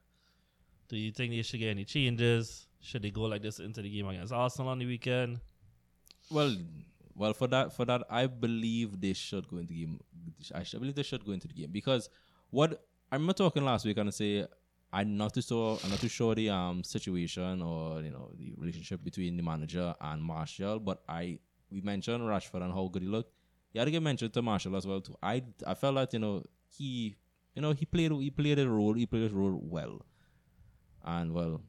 Do 0.88 0.96
you 0.96 1.12
think 1.12 1.32
they 1.32 1.42
should 1.42 1.60
get 1.60 1.68
any 1.68 1.84
changes? 1.84 2.67
Should 2.80 3.02
they 3.02 3.10
go 3.10 3.22
like 3.22 3.42
this 3.42 3.58
into 3.58 3.82
the 3.82 3.90
game 3.90 4.06
against 4.08 4.32
Arsenal 4.32 4.68
on 4.70 4.78
the 4.78 4.86
weekend? 4.86 5.40
Well, 6.30 6.56
well, 7.14 7.32
for 7.34 7.48
that, 7.48 7.72
for 7.72 7.84
that, 7.84 8.02
I 8.08 8.26
believe 8.26 9.00
they 9.00 9.12
should 9.12 9.48
go 9.48 9.56
into 9.58 9.72
the 9.72 9.80
game. 9.80 10.00
I 10.54 10.62
should- 10.62 10.76
I 10.78 10.80
believe 10.80 10.94
they 10.94 11.02
should 11.02 11.24
go 11.24 11.32
into 11.32 11.48
the 11.48 11.54
game 11.54 11.70
because 11.72 12.08
what 12.50 12.84
I 13.10 13.16
remember 13.16 13.32
talking 13.32 13.64
last 13.64 13.84
week 13.84 13.96
and 13.98 14.08
I 14.08 14.12
say 14.12 14.46
I'm 14.92 15.16
not 15.16 15.34
too 15.34 15.42
sure. 15.42 15.78
I'm 15.82 15.90
not 15.90 16.00
too 16.00 16.08
sure 16.08 16.34
the 16.34 16.48
um 16.50 16.84
situation 16.84 17.60
or 17.60 18.00
you 18.02 18.10
know 18.10 18.30
the 18.38 18.54
relationship 18.56 19.02
between 19.02 19.36
the 19.36 19.42
manager 19.42 19.94
and 20.00 20.22
Martial. 20.22 20.78
But 20.78 21.02
I 21.08 21.40
we 21.70 21.80
mentioned 21.80 22.22
Rashford 22.22 22.62
and 22.62 22.72
how 22.72 22.88
good 22.88 23.02
he 23.02 23.08
looked. 23.08 23.32
You 23.72 23.80
had 23.80 23.86
to 23.86 23.90
give 23.90 24.02
mention 24.02 24.30
to 24.30 24.40
Martial 24.42 24.76
as 24.76 24.86
well 24.86 25.00
too. 25.00 25.16
I 25.22 25.42
I 25.66 25.74
felt 25.74 25.96
that 25.96 26.12
you 26.12 26.20
know 26.20 26.44
he 26.68 27.16
you 27.54 27.60
know 27.62 27.72
he 27.72 27.84
played 27.84 28.12
he 28.12 28.30
played 28.30 28.58
a 28.60 28.68
role 28.68 28.94
he 28.94 29.04
played 29.06 29.24
his 29.24 29.32
role 29.32 29.58
well, 29.60 30.06
and 31.04 31.32
well 31.34 31.60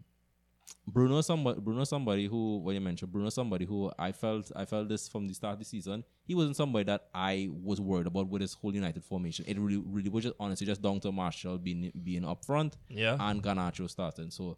Bruno 0.94 1.22
somebody 1.22 1.60
Bruno 1.60 1.84
somebody 1.84 2.26
who 2.28 2.58
when 2.60 2.76
you 2.76 2.82
mentioned 2.82 3.12
Bruno 3.12 3.30
somebody 3.30 3.66
who 3.66 3.92
I 3.98 4.12
felt 4.12 4.52
I 4.56 4.66
felt 4.66 4.90
this 4.90 5.08
from 5.08 5.28
the 5.28 5.34
start 5.34 5.54
of 5.54 5.60
the 5.60 5.66
season. 5.66 6.04
He 6.24 6.36
wasn't 6.36 6.56
somebody 6.56 6.84
that 6.86 7.06
I 7.14 7.50
was 7.52 7.80
worried 7.80 8.08
about 8.08 8.28
with 8.28 8.42
his 8.42 8.54
whole 8.54 8.74
United 8.74 9.04
formation. 9.04 9.46
It 9.48 9.58
really 9.60 9.78
really 9.78 10.10
was 10.10 10.24
just 10.24 10.36
honestly 10.40 10.66
just 10.68 10.82
down 10.82 11.00
to 11.02 11.12
Martial 11.12 11.58
being 11.58 11.92
being 12.04 12.26
up 12.26 12.44
front 12.46 12.78
Yeah. 12.90 13.18
and 13.20 13.42
Garnacho 13.44 13.90
starting. 13.90 14.32
So 14.32 14.58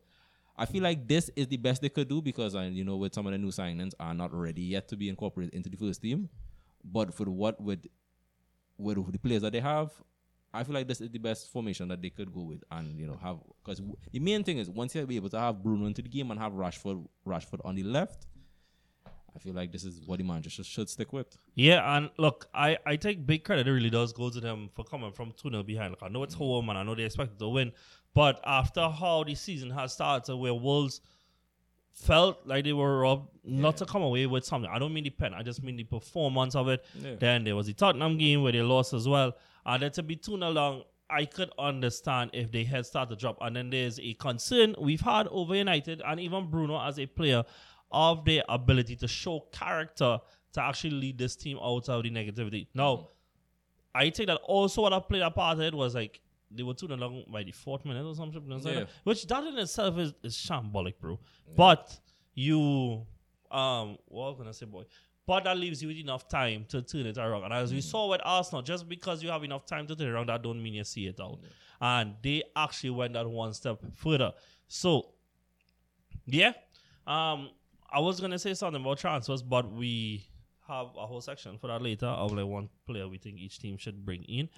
I 0.58 0.66
feel 0.66 0.84
like 0.84 1.08
this 1.08 1.30
is 1.36 1.48
the 1.48 1.58
best 1.58 1.82
they 1.82 1.90
could 1.90 2.08
do 2.10 2.22
because 2.22 2.56
I 2.56 2.66
you 2.68 2.84
know 2.84 2.98
with 2.98 3.14
some 3.14 3.26
of 3.26 3.32
the 3.32 3.38
new 3.38 3.50
signings 3.52 3.94
are 4.00 4.14
not 4.14 4.34
ready 4.34 4.62
yet 4.62 4.88
to 4.90 4.96
be 4.98 5.10
incorporated 5.10 5.54
into 5.54 5.70
the 5.70 5.78
first 5.78 6.02
team. 6.02 6.30
But 6.84 7.14
for 7.14 7.26
what 7.26 7.62
with 7.62 7.86
with 8.78 9.12
the 9.12 9.20
players 9.20 9.44
that 9.44 9.54
they 9.54 9.60
have, 9.60 9.92
I 10.54 10.64
feel 10.64 10.76
like 10.76 10.88
this 10.88 11.00
is 11.00 11.10
the 11.10 11.20
best 11.20 11.52
formation 11.52 11.88
that 11.88 12.02
they 12.02 12.10
could 12.10 12.34
go 12.34 12.42
with, 12.42 12.64
and 12.72 13.00
you 13.00 13.08
know 13.08 13.18
have 13.22 13.38
because 13.64 13.82
the 14.12 14.20
main 14.20 14.44
thing 14.44 14.58
is 14.58 14.70
once 14.70 14.94
you'll 14.94 15.06
be 15.06 15.16
able 15.16 15.30
to 15.30 15.40
have 15.40 15.64
Bruno 15.64 15.86
into 15.86 16.02
the 16.02 16.10
game 16.10 16.30
and 16.32 16.40
have 16.40 16.52
Rashford 16.52 17.08
Rashford 17.26 17.62
on 17.64 17.76
the 17.76 17.84
left, 17.84 18.28
I 19.36 19.40
feel 19.40 19.54
like 19.54 19.72
this 19.72 19.84
is 19.84 20.02
what 20.06 20.20
the 20.20 20.50
should, 20.50 20.66
should 20.66 20.90
stick 20.90 21.14
with. 21.14 21.38
Yeah, 21.56 21.96
and 21.96 22.10
look, 22.18 22.48
I, 22.54 22.78
I 22.86 22.96
take 22.96 23.26
big 23.26 23.44
credit. 23.44 23.68
It 23.68 23.72
really 23.72 23.90
does 23.90 24.12
go 24.12 24.30
to 24.30 24.40
them 24.40 24.70
for 24.74 24.84
coming 24.84 25.12
from 25.12 25.32
2 25.38 25.50
0 25.50 25.64
behind. 25.64 25.92
Like, 25.92 26.04
I 26.04 26.10
know 26.10 26.24
it's 26.24 26.34
home 26.34 26.70
and 26.70 26.78
I 26.78 26.84
know 26.84 26.96
they 26.96 27.04
expected 27.04 27.40
to 27.40 27.50
win. 27.50 27.72
But 28.14 28.42
after 28.46 28.90
how 28.90 29.24
the 29.24 29.36
season 29.36 29.70
has 29.72 29.94
started, 29.94 30.36
where 30.36 30.54
Wolves 30.54 31.02
felt 31.94 32.46
like 32.46 32.64
they 32.64 32.74
were 32.74 33.00
robbed, 33.00 33.30
not 33.44 33.78
to 33.78 33.86
come 33.86 34.02
away 34.02 34.26
with 34.26 34.46
something. 34.46 34.70
I 34.72 34.80
don't 34.80 34.94
mean 34.94 35.04
the 35.04 35.10
pen, 35.10 35.34
I 35.34 35.44
just 35.44 35.64
mean 35.64 35.76
the 35.76 35.84
performance 35.84 36.56
of 36.56 36.68
it. 36.68 36.84
Yeah. 36.96 37.16
Then 37.20 37.44
there 37.44 37.56
was 37.56 37.68
the 37.68 37.74
Tottenham 37.74 38.18
game 38.18 38.42
where 38.44 38.52
they 38.52 38.62
lost 38.62 38.94
as 38.94 39.08
well. 39.08 39.34
And 39.66 39.84
then 39.84 39.92
to 39.92 40.04
be 40.04 40.16
2 40.16 40.38
0 40.38 40.50
long, 40.52 40.84
I 41.10 41.26
could 41.26 41.52
understand 41.60 42.32
if 42.34 42.52
they 42.52 42.64
had 42.64 42.86
started 42.86 43.16
to 43.16 43.22
drop. 43.22 43.38
And 43.42 43.56
then 43.56 43.70
there's 43.70 44.00
a 44.00 44.14
concern 44.14 44.76
we've 44.80 45.02
had 45.02 45.28
over 45.28 45.56
United 45.56 46.02
and 46.06 46.20
even 46.20 46.50
Bruno 46.50 46.80
as 46.80 46.98
a 47.00 47.06
player 47.06 47.44
of 47.92 48.24
their 48.26 48.44
ability 48.48 48.96
to 48.96 49.08
show 49.08 49.42
character 49.52 50.20
to 50.54 50.62
actually 50.62 50.92
lead 50.92 51.18
this 51.18 51.36
team 51.36 51.58
out 51.62 51.90
of 51.90 52.04
the 52.04 52.10
negativity. 52.10 52.68
Now, 52.74 52.96
mm-hmm. 52.96 53.06
I 53.94 54.10
think 54.10 54.28
that 54.28 54.40
also 54.44 54.82
what 54.82 54.94
I 54.94 55.00
played 55.00 55.22
a 55.22 55.32
part 55.32 55.58
of 55.58 55.62
it 55.62 55.74
was 55.74 55.96
like 55.96 56.22
they 56.54 56.64
were 56.64 56.74
2 56.74 56.88
0 56.88 56.98
long 57.00 57.24
by 57.32 57.44
the 57.44 57.52
fourth 57.52 57.86
minute 57.86 58.06
or 58.06 58.14
something, 58.16 58.48
like 58.50 58.64
Yeah. 58.66 58.86
which 59.04 59.26
that 59.28 59.44
in 59.46 59.58
itself 59.58 59.98
is, 59.98 60.14
is 60.24 60.36
shambolic, 60.36 60.96
bro. 61.00 61.20
But 61.56 61.98
you, 62.34 63.06
um, 63.50 63.98
what 64.06 64.38
can 64.38 64.48
I 64.48 64.52
say, 64.52 64.66
boy? 64.66 64.84
But 65.26 65.44
that 65.46 65.58
leaves 65.58 65.82
you 65.82 65.88
with 65.88 65.98
enough 65.98 66.28
time 66.28 66.66
to 66.70 66.82
turn 66.82 67.06
it 67.06 67.18
around. 67.18 67.44
And 67.44 67.54
as 67.54 67.72
we 67.72 67.80
saw 67.82 68.10
with 68.10 68.22
Arsenal, 68.24 68.62
just 68.64 68.90
because 68.90 69.22
you 69.24 69.30
have 69.30 69.44
enough 69.44 69.66
time 69.66 69.88
to 69.88 69.96
turn 69.96 70.08
it 70.08 70.12
around, 70.12 70.28
that 70.30 70.42
don't 70.42 70.62
mean 70.62 70.74
you 70.74 70.84
see 70.84 71.06
it 71.08 71.20
out. 71.22 71.40
And 71.80 72.16
they 72.22 72.44
actually 72.56 72.90
went 72.92 73.14
that 73.14 73.30
one 73.30 73.54
step 73.54 73.80
further. 73.96 74.34
So, 74.68 75.14
yeah, 76.26 76.54
um, 77.08 77.50
I 77.90 78.00
was 78.00 78.20
gonna 78.20 78.40
say 78.40 78.54
something 78.54 78.82
about 78.82 78.98
transfers, 79.00 79.42
but 79.42 79.72
we 79.72 80.28
have 80.68 80.88
a 80.98 81.06
whole 81.06 81.22
section 81.22 81.58
for 81.58 81.68
that 81.68 81.82
later 81.82 82.06
of 82.08 82.32
like 82.34 82.46
one 82.46 82.70
player 82.86 83.08
we 83.08 83.18
think 83.18 83.38
each 83.40 83.60
team 83.60 83.78
should 83.78 84.06
bring 84.06 84.24
in. 84.24 84.50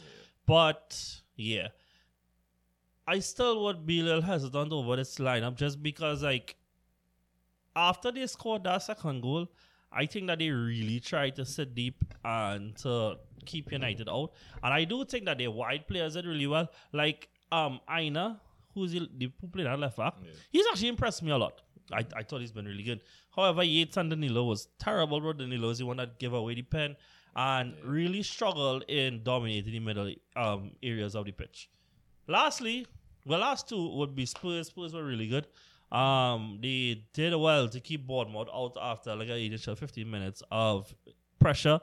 But 0.46 1.22
yeah, 1.36 1.70
I 3.08 3.20
still 3.20 3.64
would 3.66 3.86
be 3.86 4.00
a 4.00 4.04
little 4.04 4.22
hesitant 4.22 4.72
over 4.72 4.96
this 4.96 5.18
lineup 5.18 5.56
just 5.56 5.84
because 5.84 6.24
like 6.24 6.56
after 7.76 8.12
they 8.12 8.26
scored 8.28 8.64
that 8.64 8.84
second 8.84 9.22
goal, 9.22 9.48
I 9.92 10.06
think 10.06 10.28
that 10.28 10.40
they 10.40 10.50
really 10.50 11.00
tried 11.00 11.36
to 11.36 11.46
sit 11.46 11.76
deep 11.76 12.04
and 12.24 12.76
to 12.78 13.18
keep 13.46 13.72
United 13.72 14.08
out. 14.10 14.32
And 14.64 14.74
I 14.74 14.86
do 14.86 15.04
think 15.06 15.26
that 15.26 15.38
their 15.38 15.52
wide 15.52 15.88
players 15.88 16.14
did 16.14 16.26
really 16.26 16.48
well. 16.48 16.70
Like 16.94 17.30
um 17.52 17.80
Aina, 17.90 18.40
who's 18.74 18.94
the, 18.94 19.10
the 19.18 19.32
who 19.42 19.48
played 19.48 19.68
at 19.68 19.78
left 19.80 19.98
back, 19.98 20.16
he's 20.52 20.66
actually 20.68 20.88
impressed 20.90 21.24
me 21.24 21.32
a 21.32 21.38
lot. 21.38 21.62
I, 21.92 22.06
I 22.16 22.24
thought 22.24 22.40
he's 22.40 22.54
been 22.54 22.66
really 22.66 22.84
good. 22.84 23.02
However, 23.36 23.64
Yates 23.64 23.98
and 23.98 24.10
Danilo 24.10 24.46
was 24.46 24.68
terrible, 24.80 25.20
bro. 25.20 25.34
Danilo 25.34 25.70
is 25.70 25.80
the 25.80 25.86
one 25.86 25.98
that 25.98 26.18
gave 26.20 26.32
away 26.34 26.56
the 26.56 26.62
pen 26.62 26.96
and 27.36 27.76
really 27.84 28.24
struggled 28.24 28.84
in 28.88 29.22
dominating 29.24 29.74
the 29.74 29.80
middle 29.80 30.14
um, 30.36 30.72
areas 30.82 31.16
of 31.16 31.26
the 31.26 31.32
pitch. 31.32 31.70
Lastly, 32.28 32.86
the 33.26 33.38
last 33.38 33.70
two 33.70 33.90
would 33.98 34.16
be 34.16 34.26
Spurs. 34.26 34.68
Spurs 34.68 34.94
were 34.94 35.04
really 35.04 35.28
good. 35.28 35.48
Um, 35.96 36.60
they 36.62 37.04
did 37.14 37.36
well 37.36 37.68
to 37.70 37.80
keep 37.80 38.08
Bournemouth 38.08 38.48
out 38.54 38.78
after 38.82 39.16
like 39.16 39.30
an 39.30 39.38
initial 39.38 39.76
15 39.76 40.10
minutes 40.10 40.42
of 40.52 40.94
pressure. 41.40 41.80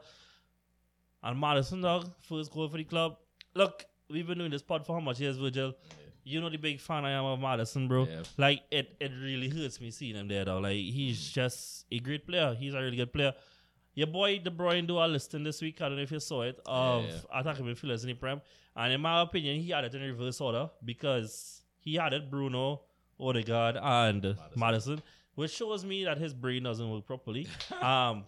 And 1.23 1.39
Maddison, 1.39 1.83
dog, 1.83 2.11
first 2.23 2.51
goal 2.53 2.69
for 2.69 2.79
the 2.79 2.85
club. 2.85 3.17
Look, 3.55 3.85
we've 4.09 4.27
been 4.27 4.39
doing 4.39 4.51
this 4.51 4.63
pod 4.63 4.87
for 4.87 4.95
how 4.95 5.01
much 5.01 5.21
years, 5.21 5.37
Virgil? 5.37 5.75
You 6.25 6.41
know 6.41 6.51
the 6.51 6.57
big 6.59 6.81
fan 6.81 7.05
I 7.05 7.13
am 7.13 7.25
of 7.25 7.41
Maddison, 7.41 7.89
bro. 7.89 8.07
Yeah. 8.07 8.23
Like 8.37 8.63
it, 8.71 8.97
it 9.01 9.13
really 9.23 9.49
hurts 9.49 9.81
me 9.81 9.91
seeing 9.91 10.17
him 10.17 10.29
there, 10.29 10.45
though. 10.45 10.59
Like 10.59 10.77
he's 10.77 11.29
just 11.31 11.87
a 11.91 11.99
great 11.99 12.27
player. 12.27 12.55
He's 12.59 12.75
a 12.75 12.81
really 12.81 12.97
good 12.97 13.13
player. 13.13 13.33
Your 13.95 14.07
boy 14.07 14.39
De 14.39 14.51
Bruyne 14.51 14.87
do 14.87 14.99
a 14.99 15.07
listing 15.07 15.43
this 15.45 15.61
week. 15.61 15.81
I 15.81 15.89
don't 15.89 15.97
know 15.97 16.03
if 16.03 16.11
you 16.11 16.21
saw 16.21 16.43
it 16.43 16.61
of 16.67 17.05
Yeah, 17.05 17.41
attacking 17.41 17.65
midfielders 17.65 18.03
in 18.03 18.09
the 18.09 18.15
Prem, 18.15 18.41
and 18.77 18.93
in 18.93 19.01
my 19.01 19.23
opinion, 19.23 19.61
he 19.61 19.71
had 19.71 19.85
it 19.85 19.95
in 19.95 20.03
reverse 20.03 20.41
order 20.41 20.71
because 20.85 21.63
he 21.79 21.95
had 21.95 22.13
it 22.13 22.31
Bruno, 22.31 22.83
Odegaard, 23.19 23.77
and 23.81 24.37
Maddison. 24.57 25.03
which 25.35 25.53
shows 25.53 25.85
me 25.85 26.05
that 26.05 26.19
his 26.19 26.33
brain 26.35 26.63
doesn't 26.63 26.89
work 26.91 27.07
properly. 27.07 27.49
um, 27.83 28.25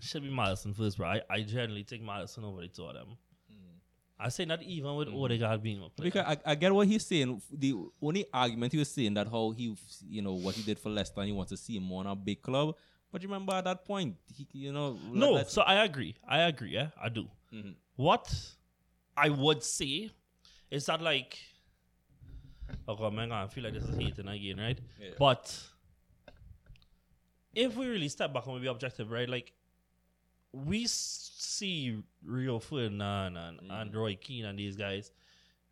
should 0.00 0.22
be 0.22 0.30
Maddison 0.30 0.74
first, 0.74 0.98
bro. 0.98 1.08
I, 1.08 1.20
I 1.28 1.40
generally 1.42 1.84
take 1.84 2.02
Maddison 2.02 2.44
over 2.44 2.60
the 2.60 2.68
two 2.68 2.84
of 2.84 2.94
them. 2.94 3.16
Hmm. 3.48 3.78
I 4.18 4.28
say 4.28 4.44
not 4.44 4.62
even 4.62 4.94
with 4.96 5.08
hmm. 5.08 5.16
Odegaard 5.16 5.62
being 5.62 5.82
a 5.82 5.88
player. 5.88 6.10
Because 6.10 6.24
I, 6.26 6.52
I 6.52 6.54
get 6.54 6.74
what 6.74 6.86
he's 6.86 7.04
saying. 7.04 7.40
The 7.52 7.74
only 8.00 8.26
argument 8.32 8.72
he 8.72 8.78
was 8.78 8.90
saying 8.90 9.14
that 9.14 9.28
how 9.28 9.50
he, 9.50 9.76
you 10.08 10.22
know, 10.22 10.34
what 10.34 10.54
he 10.54 10.62
did 10.62 10.78
for 10.78 10.90
Leicester, 10.90 11.20
and 11.20 11.28
he 11.28 11.32
wants 11.32 11.50
to 11.50 11.56
see 11.56 11.76
him 11.76 11.84
more 11.84 12.00
on 12.00 12.06
a 12.06 12.16
big 12.16 12.42
club. 12.42 12.74
But 13.12 13.22
you 13.22 13.28
remember 13.28 13.54
at 13.54 13.64
that 13.64 13.84
point, 13.84 14.16
he, 14.34 14.46
you 14.52 14.72
know, 14.72 14.98
No, 15.10 15.32
let's- 15.32 15.52
so 15.52 15.62
I 15.62 15.84
agree. 15.84 16.16
I 16.28 16.40
agree. 16.42 16.70
Yeah, 16.70 16.88
I 17.00 17.08
do. 17.08 17.26
Mm-hmm. 17.52 17.70
What 17.96 18.34
I 19.16 19.30
would 19.30 19.62
say 19.62 20.10
is 20.70 20.86
that 20.86 21.00
like, 21.00 21.38
oh 22.88 22.96
god, 22.96 23.14
man, 23.14 23.32
I 23.32 23.46
feel 23.46 23.64
like 23.64 23.74
this 23.74 23.84
is 23.84 23.96
hating 23.96 24.28
again, 24.28 24.58
right? 24.58 24.78
But 25.18 25.58
if 27.54 27.76
we 27.76 27.86
really 27.86 28.08
step 28.08 28.32
back 28.34 28.46
and 28.46 28.54
we 28.54 28.60
be 28.60 28.66
objective, 28.66 29.10
right? 29.10 29.28
Like, 29.28 29.52
we 30.52 30.86
see 30.86 32.02
Rio 32.24 32.58
Ferdinand 32.58 33.36
and, 33.36 33.60
and 33.70 33.94
Roy 33.94 34.16
Keane 34.16 34.46
and 34.46 34.58
these 34.58 34.76
guys 34.76 35.10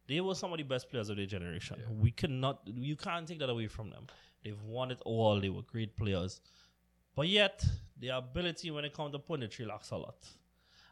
they 0.06 0.20
were 0.20 0.34
some 0.34 0.52
of 0.52 0.58
the 0.58 0.64
best 0.64 0.90
players 0.90 1.08
of 1.08 1.16
their 1.16 1.26
generation. 1.26 1.76
We 1.98 2.10
cannot, 2.10 2.60
you 2.66 2.96
can't 2.96 3.26
take 3.26 3.38
that 3.38 3.48
away 3.48 3.68
from 3.68 3.90
them. 3.90 4.06
They've 4.42 4.60
won 4.62 4.90
it 4.90 5.00
all. 5.04 5.40
They 5.40 5.48
were 5.48 5.62
great 5.62 5.96
players, 5.96 6.40
but 7.16 7.28
yet 7.28 7.64
their 7.98 8.16
ability 8.16 8.70
when 8.70 8.84
it 8.84 8.92
comes 8.92 9.12
to 9.12 9.18
punditry 9.18 9.66
lacks 9.66 9.90
a 9.90 9.96
lot. 9.96 10.16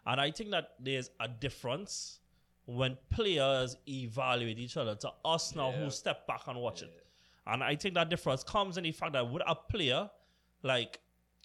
And 0.06 0.20
I 0.20 0.30
think 0.30 0.50
that 0.50 0.70
there's 0.80 1.10
a 1.20 1.28
difference 1.28 2.20
when 2.66 2.96
players 3.10 3.76
evaluate 3.88 4.58
each 4.58 4.76
other 4.76 4.94
to 4.94 5.10
us 5.24 5.54
now 5.54 5.72
who 5.72 5.90
step 5.90 6.26
back 6.26 6.42
and 6.46 6.58
watch 6.58 6.82
it. 6.82 6.92
And 7.46 7.62
I 7.62 7.74
think 7.74 7.94
that 7.94 8.08
difference 8.08 8.44
comes 8.44 8.76
in 8.76 8.84
the 8.84 8.92
fact 8.92 9.14
that 9.14 9.28
with 9.28 9.42
a 9.46 9.54
player, 9.54 10.08
like, 10.62 11.00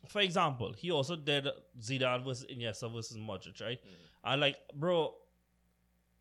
for 0.08 0.22
example, 0.22 0.74
he 0.74 0.92
also 0.92 1.16
did 1.16 1.48
Zidane 1.82 2.24
versus 2.24 2.46
Iniesta 2.52 2.94
versus 2.94 3.18
Modric, 3.18 3.60
right? 3.62 3.80
Mm. 3.80 4.32
And 4.32 4.42
like, 4.42 4.58
bro, 4.76 5.16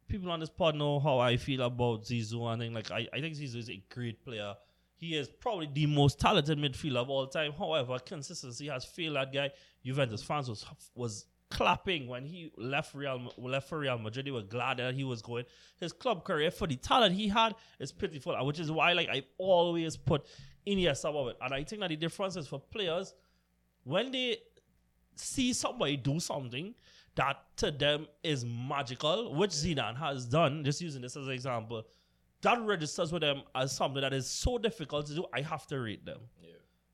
people 0.08 0.30
on 0.30 0.40
this 0.40 0.48
pod 0.48 0.76
know 0.76 0.98
how 0.98 1.18
I 1.18 1.36
feel 1.36 1.62
about 1.62 2.04
Zizou 2.04 2.50
and 2.50 2.62
thing. 2.62 2.72
Like, 2.72 2.90
I, 2.90 3.06
I 3.12 3.20
think 3.20 3.34
Zizou 3.34 3.56
is 3.56 3.68
a 3.68 3.82
great 3.92 4.24
player. 4.24 4.54
He 4.96 5.14
is 5.14 5.28
probably 5.28 5.68
the 5.70 5.84
most 5.84 6.18
talented 6.18 6.58
midfielder 6.58 6.96
of 6.96 7.10
all 7.10 7.26
time. 7.26 7.52
However, 7.52 7.98
consistency 7.98 8.68
has 8.68 8.86
failed 8.86 9.16
that 9.16 9.30
guy. 9.30 9.50
Juventus 9.84 10.22
fans 10.22 10.48
was 10.48 10.64
was 10.94 11.26
clapping 11.50 12.08
when 12.08 12.24
he 12.24 12.50
left 12.56 12.94
Real 12.94 13.32
left 13.38 13.68
for 13.68 13.78
Real 13.78 13.98
Madrid. 13.98 14.26
They 14.26 14.30
were 14.30 14.42
glad 14.42 14.78
that 14.78 14.94
he 14.94 15.04
was 15.04 15.22
going. 15.22 15.44
His 15.78 15.92
club 15.92 16.24
career 16.24 16.50
for 16.50 16.66
the 16.66 16.76
talent 16.76 17.14
he 17.14 17.28
had 17.28 17.54
is 17.78 17.92
pitiful, 17.92 18.36
which 18.46 18.60
is 18.60 18.70
why 18.70 18.92
like 18.92 19.08
I 19.08 19.22
always 19.38 19.96
put 19.96 20.26
Iniesta 20.66 21.10
above 21.10 21.28
it. 21.28 21.36
And 21.40 21.54
I 21.54 21.62
think 21.64 21.80
that 21.80 21.88
the 21.88 21.96
difference 21.96 22.36
is 22.36 22.48
for 22.48 22.58
players 22.58 23.14
when 23.84 24.10
they 24.10 24.38
see 25.14 25.52
somebody 25.52 25.96
do 25.96 26.20
something 26.20 26.74
that 27.14 27.36
to 27.56 27.70
them 27.70 28.06
is 28.22 28.44
magical, 28.44 29.34
which 29.34 29.50
Zidane 29.50 29.96
has 29.96 30.26
done, 30.26 30.64
just 30.64 30.80
using 30.80 31.00
this 31.02 31.16
as 31.16 31.26
an 31.26 31.32
example, 31.32 31.86
that 32.42 32.60
registers 32.60 33.12
with 33.12 33.22
them 33.22 33.42
as 33.54 33.74
something 33.74 34.02
that 34.02 34.12
is 34.12 34.28
so 34.28 34.58
difficult 34.58 35.06
to 35.06 35.14
do, 35.14 35.24
I 35.32 35.40
have 35.40 35.66
to 35.68 35.80
rate 35.80 36.04
them. 36.04 36.20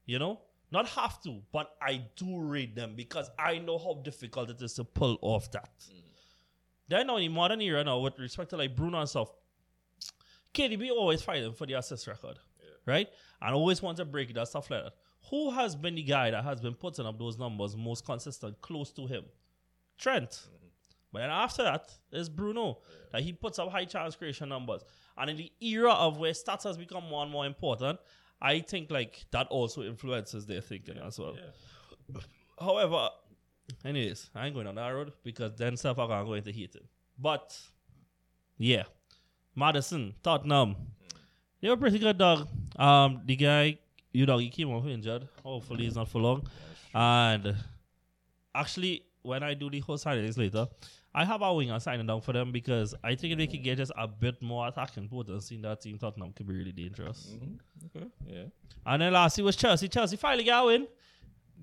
You 0.07 0.19
know? 0.19 0.41
Not 0.73 0.89
have 0.89 1.23
to, 1.25 1.43
but 1.53 1.77
I 1.83 2.03
do 2.17 2.41
read 2.41 2.75
them 2.75 2.95
because 2.97 3.31
I 3.39 3.59
know 3.59 3.77
how 3.77 4.01
difficult 4.03 4.49
it 4.49 4.63
is 4.63 4.73
to 4.75 4.85
pull 4.85 5.19
off 5.21 5.51
that. 5.53 5.71
Then 6.89 7.07
now 7.07 7.17
in 7.17 7.23
the 7.23 7.29
modern 7.29 7.61
era 7.61 7.85
now, 7.85 7.99
with 7.99 8.19
respect 8.19 8.51
to 8.51 8.57
like 8.57 8.75
Bruno 8.75 8.99
and 8.99 9.09
stuff, 9.09 9.29
KDB 10.55 10.91
always 10.91 11.21
fighting 11.21 11.53
for 11.53 11.67
the 11.67 11.75
assist 11.75 12.07
record, 12.07 12.39
right? 12.87 13.07
And 13.43 13.55
always 13.55 13.83
want 13.83 13.99
to 13.99 14.07
break 14.07 14.33
that 14.35 14.49
stuff 14.49 14.71
like 14.71 14.85
that. 14.85 14.95
Who 15.31 15.51
has 15.51 15.77
been 15.77 15.95
the 15.95 16.03
guy 16.03 16.31
that 16.31 16.43
has 16.43 16.61
been 16.61 16.75
putting 16.75 17.07
up 17.07 17.19
those 17.19 17.39
numbers 17.39 17.77
most 17.77 18.05
consistent, 18.07 18.61
close 18.63 18.91
to 18.93 19.07
him? 19.07 19.25
Trent. 19.99 20.31
Mm-hmm. 20.31 20.67
But 21.13 21.19
then 21.21 21.31
after 21.31 21.63
that, 21.65 21.93
there's 22.11 22.31
Bruno. 22.31 22.79
That 23.13 23.23
he 23.23 23.33
puts 23.33 23.59
up 23.59 23.71
high 23.71 23.85
chance 23.85 24.17
creation 24.17 24.49
numbers. 24.49 24.83
And 25.17 25.31
in 25.31 25.37
the 25.37 25.53
era 25.61 25.93
of 25.93 26.19
where 26.19 26.33
stats 26.33 26.65
has 26.65 26.79
become 26.79 27.05
more 27.05 27.23
and 27.23 27.31
more 27.31 27.45
important, 27.45 27.99
I 28.43 28.59
think 28.59 28.91
like 28.91 29.25
that 29.31 29.47
also 29.49 29.83
influences 29.85 30.45
their 30.47 30.61
thinking 30.61 30.99
as 30.99 31.19
well. 31.19 31.37
However, 32.61 33.09
anyways, 33.85 34.31
I 34.35 34.47
ain't 34.47 34.55
going 34.55 34.67
on 34.67 34.75
that 34.75 34.89
road 34.89 35.13
because 35.23 35.55
then 35.57 35.77
self 35.77 35.99
I'm 35.99 36.27
going 36.27 36.43
to 36.43 36.53
hate 36.53 36.75
it. 36.75 36.85
But 37.17 37.57
yeah. 38.59 38.83
Maddison, 39.55 40.15
Tottenham. 40.23 40.75
They 41.61 41.69
were 41.69 41.77
pretty 41.77 42.01
good 42.01 42.19
dog. 42.19 42.49
Um 42.77 43.23
the 43.25 43.37
guy, 43.37 43.79
you 44.13 44.27
know, 44.27 44.39
he 44.39 44.51
came 44.51 44.71
off 44.71 44.87
injured. 44.87 45.29
Hopefully 45.45 45.85
he's 45.85 45.95
not 45.95 46.09
for 46.09 46.21
long. 46.21 46.49
And 46.93 47.55
actually, 48.55 49.05
when 49.23 49.45
I 49.45 49.55
do 49.55 49.71
the 49.71 49.81
whole 49.81 49.99
signings 49.99 50.37
later, 50.37 50.67
I 51.15 51.25
have 51.27 51.43
a 51.43 51.53
winger 51.53 51.79
signing 51.79 52.07
down 52.07 52.23
for 52.23 52.33
them 52.33 52.53
because 52.53 52.95
I 53.05 53.15
think 53.15 53.33
if 53.33 53.39
they 53.39 53.47
could 53.47 53.63
get 53.63 53.77
just 53.77 53.93
a 53.99 54.09
bit 54.09 54.41
more 54.41 54.67
attacking 54.69 55.09
potency, 55.09 55.57
in 55.57 55.63
that 55.63 55.81
team 55.83 55.99
Tottenham 55.99 56.33
could 56.33 56.47
be 56.49 56.55
really 56.55 56.73
dangerous. 56.73 57.35
Mm-hmm. 57.35 57.87
Okay. 57.97 58.07
Yeah. 58.27 58.45
And 58.87 59.03
then 59.03 59.13
lastly 59.13 59.45
was 59.45 59.55
Chelsea. 59.57 59.89
Chelsea 59.89 60.17
finally 60.17 60.45
got 60.45 60.63
a 60.65 60.67
win. 60.67 60.87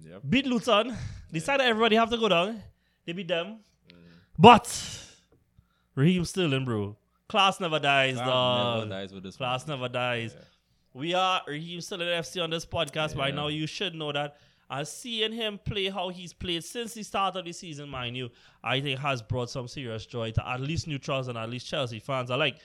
Yep. 0.01 0.21
Beat 0.29 0.45
Luton. 0.45 0.95
Decided 1.31 1.65
everybody 1.65 1.95
have 1.95 2.09
to 2.11 2.17
go 2.17 2.29
down. 2.29 2.61
They 3.05 3.11
beat 3.13 3.27
them. 3.27 3.59
Mm. 3.89 3.95
But 4.37 4.99
Raheem 5.95 6.25
Sterling, 6.25 6.65
bro. 6.65 6.95
Class 7.27 7.59
never 7.59 7.79
dies, 7.79 8.15
Never 8.15 8.29
dog. 8.29 8.89
dies 8.89 9.13
with 9.13 9.23
this 9.23 9.35
Class 9.37 9.67
one. 9.67 9.77
never 9.79 9.91
dies. 9.91 10.35
We 10.93 11.13
are 11.13 11.41
Raheem 11.47 11.81
Sterling 11.81 12.07
FC 12.07 12.41
on 12.43 12.49
this 12.49 12.65
podcast 12.65 13.15
by 13.15 13.29
Yeah. 13.29 13.35
now. 13.35 13.47
You 13.47 13.67
should 13.67 13.93
know 13.95 14.11
that. 14.11 14.37
And 14.69 14.87
seeing 14.87 15.31
him 15.31 15.59
play 15.63 15.89
how 15.89 16.09
he's 16.09 16.31
played 16.31 16.63
since 16.63 16.93
the 16.93 17.03
start 17.03 17.35
of 17.35 17.45
the 17.45 17.51
season, 17.51 17.89
mind 17.89 18.15
you, 18.15 18.29
I 18.63 18.79
think 18.79 18.99
has 18.99 19.21
brought 19.21 19.49
some 19.49 19.67
serious 19.67 20.05
joy 20.05 20.31
to 20.31 20.47
at 20.47 20.61
least 20.61 20.87
neutrals 20.87 21.27
and 21.27 21.37
at 21.37 21.49
least 21.49 21.67
Chelsea 21.67 21.99
fans. 21.99 22.29
I 22.29 22.35
like 22.35 22.59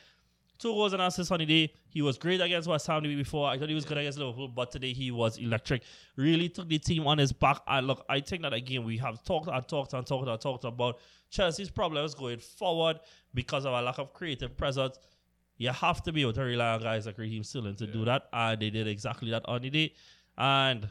two 0.58 0.68
goals 0.68 0.92
and 0.92 1.00
assists 1.00 1.30
on 1.30 1.38
the 1.38 1.46
day. 1.46 1.72
He 1.88 2.02
was 2.02 2.18
great 2.18 2.40
against 2.40 2.68
West 2.68 2.86
Ham 2.88 3.02
the 3.02 3.08
week 3.08 3.18
before. 3.18 3.48
I 3.48 3.58
thought 3.58 3.68
he 3.68 3.74
was 3.74 3.86
good 3.86 3.98
against 3.98 4.18
Liverpool, 4.18 4.48
but 4.48 4.70
today 4.70 4.92
he 4.92 5.10
was 5.10 5.38
electric. 5.38 5.82
Really 6.16 6.48
took 6.50 6.68
the 6.68 6.78
team 6.78 7.06
on 7.06 7.18
his 7.18 7.32
back. 7.32 7.60
And 7.66 7.86
look, 7.86 8.04
I 8.08 8.20
think 8.20 8.42
that 8.42 8.52
again 8.52 8.84
we 8.84 8.98
have 8.98 9.24
talked 9.24 9.48
and 9.48 9.66
talked 9.66 9.94
and 9.94 10.06
talked 10.06 10.28
and 10.28 10.40
talked 10.40 10.64
about 10.64 10.98
Chelsea's 11.30 11.70
problems 11.70 12.14
going 12.14 12.38
forward 12.38 13.00
because 13.32 13.64
of 13.64 13.72
a 13.72 13.80
lack 13.80 13.98
of 13.98 14.12
creative 14.12 14.56
presence. 14.56 14.98
You 15.56 15.70
have 15.70 16.02
to 16.02 16.12
be 16.12 16.22
able 16.22 16.32
to 16.34 16.42
rely 16.42 16.74
on 16.74 16.82
guys 16.82 17.06
like 17.06 17.16
Raheem 17.16 17.44
Sterling 17.44 17.76
to 17.76 17.86
do 17.86 18.04
that, 18.04 18.24
and 18.32 18.60
they 18.60 18.70
did 18.70 18.88
exactly 18.88 19.30
that 19.30 19.42
on 19.46 19.62
the 19.62 19.70
day. 19.70 19.94
And 20.36 20.88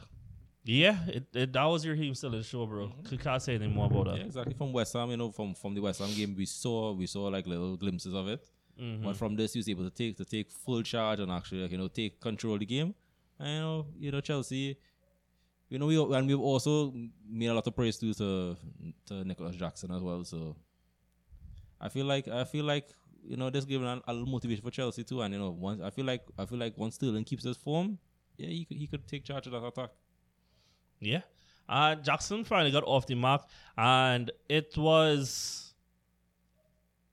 yeah, 0.64 1.04
it, 1.06 1.24
it, 1.34 1.52
that 1.52 1.64
was 1.64 1.84
your 1.84 1.94
Raheem 1.94 2.14
Sterling 2.14 2.42
show, 2.42 2.64
bro. 2.64 2.90
Could 3.04 3.20
Can't 3.20 3.42
say 3.42 3.54
anything 3.56 3.74
more 3.74 3.86
about 3.86 4.06
that. 4.06 4.16
Yeah, 4.16 4.24
exactly. 4.24 4.54
From 4.54 4.72
West 4.72 4.94
Ham, 4.94 5.10
you 5.10 5.16
know, 5.16 5.30
from 5.30 5.54
from 5.54 5.74
the 5.74 5.80
West 5.80 6.00
Ham 6.00 6.08
game, 6.14 6.34
we 6.34 6.46
saw 6.46 6.92
we 6.92 7.06
saw 7.06 7.24
like 7.24 7.46
little 7.46 7.76
glimpses 7.76 8.14
of 8.14 8.28
it. 8.28 8.46
Mm-hmm. 8.80 9.04
But 9.04 9.16
from 9.16 9.36
this, 9.36 9.52
he 9.52 9.58
was 9.58 9.68
able 9.68 9.84
to 9.84 9.90
take 9.90 10.16
to 10.16 10.24
take 10.24 10.50
full 10.50 10.82
charge 10.82 11.20
and 11.20 11.30
actually, 11.30 11.62
like, 11.62 11.70
you 11.70 11.78
know, 11.78 11.88
take 11.88 12.18
control 12.18 12.54
of 12.54 12.60
the 12.60 12.66
game. 12.66 12.94
And 13.38 13.48
you 13.48 13.60
know, 13.60 13.86
you 13.98 14.10
know, 14.10 14.20
Chelsea. 14.20 14.78
You 15.68 15.78
know, 15.78 15.86
we 15.86 15.96
and 15.96 16.26
we've 16.26 16.40
also 16.40 16.94
made 17.28 17.46
a 17.46 17.54
lot 17.54 17.66
of 17.66 17.76
praise 17.76 17.98
to 17.98 18.14
to, 18.14 18.56
to 19.06 19.24
Nicolas 19.24 19.56
Jackson 19.56 19.90
as 19.92 20.02
well. 20.02 20.24
So 20.24 20.56
I 21.80 21.90
feel 21.90 22.06
like 22.06 22.26
I 22.28 22.44
feel 22.44 22.64
like 22.64 22.88
you 23.22 23.36
know 23.36 23.50
this 23.50 23.64
giving 23.64 23.86
a, 23.86 24.00
a 24.06 24.12
little 24.12 24.28
motivation 24.28 24.62
for 24.64 24.70
Chelsea 24.70 25.04
too. 25.04 25.20
And 25.20 25.34
you 25.34 25.40
know, 25.40 25.50
once 25.50 25.82
I 25.82 25.90
feel 25.90 26.06
like 26.06 26.22
I 26.38 26.46
feel 26.46 26.58
like 26.58 26.78
once 26.78 26.94
Sterling 26.94 27.24
keeps 27.24 27.44
his 27.44 27.56
form, 27.56 27.98
yeah, 28.38 28.48
he 28.48 28.64
could 28.64 28.76
he 28.76 28.86
could 28.86 29.06
take 29.06 29.24
charge 29.24 29.46
of 29.46 29.52
that 29.52 29.64
attack. 29.64 29.90
Yeah. 31.00 31.22
And 31.68 32.04
Jackson 32.04 32.44
finally 32.44 32.70
got 32.70 32.84
off 32.84 33.06
the 33.06 33.14
mark, 33.14 33.46
and 33.76 34.30
it 34.48 34.76
was 34.76 35.74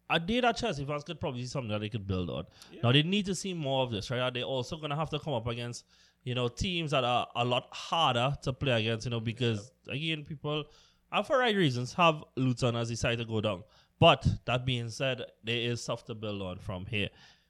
a 0.10 0.20
day 0.20 0.42
that 0.42 0.58
Chelsea 0.58 0.84
fans 0.84 1.06
could 1.06 1.20
probably 1.20 1.42
see 1.42 1.48
something 1.48 1.70
that 1.70 1.80
they 1.80 1.88
could 1.90 2.06
build 2.06 2.30
on. 2.30 2.46
Now 2.84 2.92
they 2.92 3.04
need 3.04 3.26
to 3.28 3.36
see 3.36 3.54
more 3.54 3.84
of 3.84 3.92
this, 3.92 4.12
right? 4.12 4.34
They're 4.34 4.44
also 4.44 4.76
gonna 4.76 4.96
have 4.96 5.10
to 5.12 5.20
come 5.20 5.34
up 5.34 5.48
against, 5.48 5.86
you 6.24 6.36
know, 6.36 6.50
teams 6.50 6.92
that 6.92 7.06
are 7.06 7.28
a 7.36 7.46
lot 7.46 7.68
harder 7.72 8.36
to 8.42 8.52
play 8.52 8.82
against, 8.82 9.06
you 9.06 9.12
know, 9.12 9.22
because 9.22 9.72
again, 9.88 10.26
people, 10.26 10.66
and 11.14 11.26
for 11.26 11.38
right 11.38 11.56
reasons, 11.56 11.94
have 11.94 12.24
Luton 12.36 12.76
as 12.76 12.90
decided 12.90 13.20
to 13.20 13.26
go 13.26 13.40
down. 13.40 13.64
But 14.00 14.28
that 14.46 14.66
being 14.66 14.90
said, 14.90 15.24
there 15.44 15.56
is 15.56 15.82
stuff 15.82 16.04
to 16.06 16.16
build 16.16 16.42
on 16.42 16.58
from 16.58 16.86
here. 16.88 17.10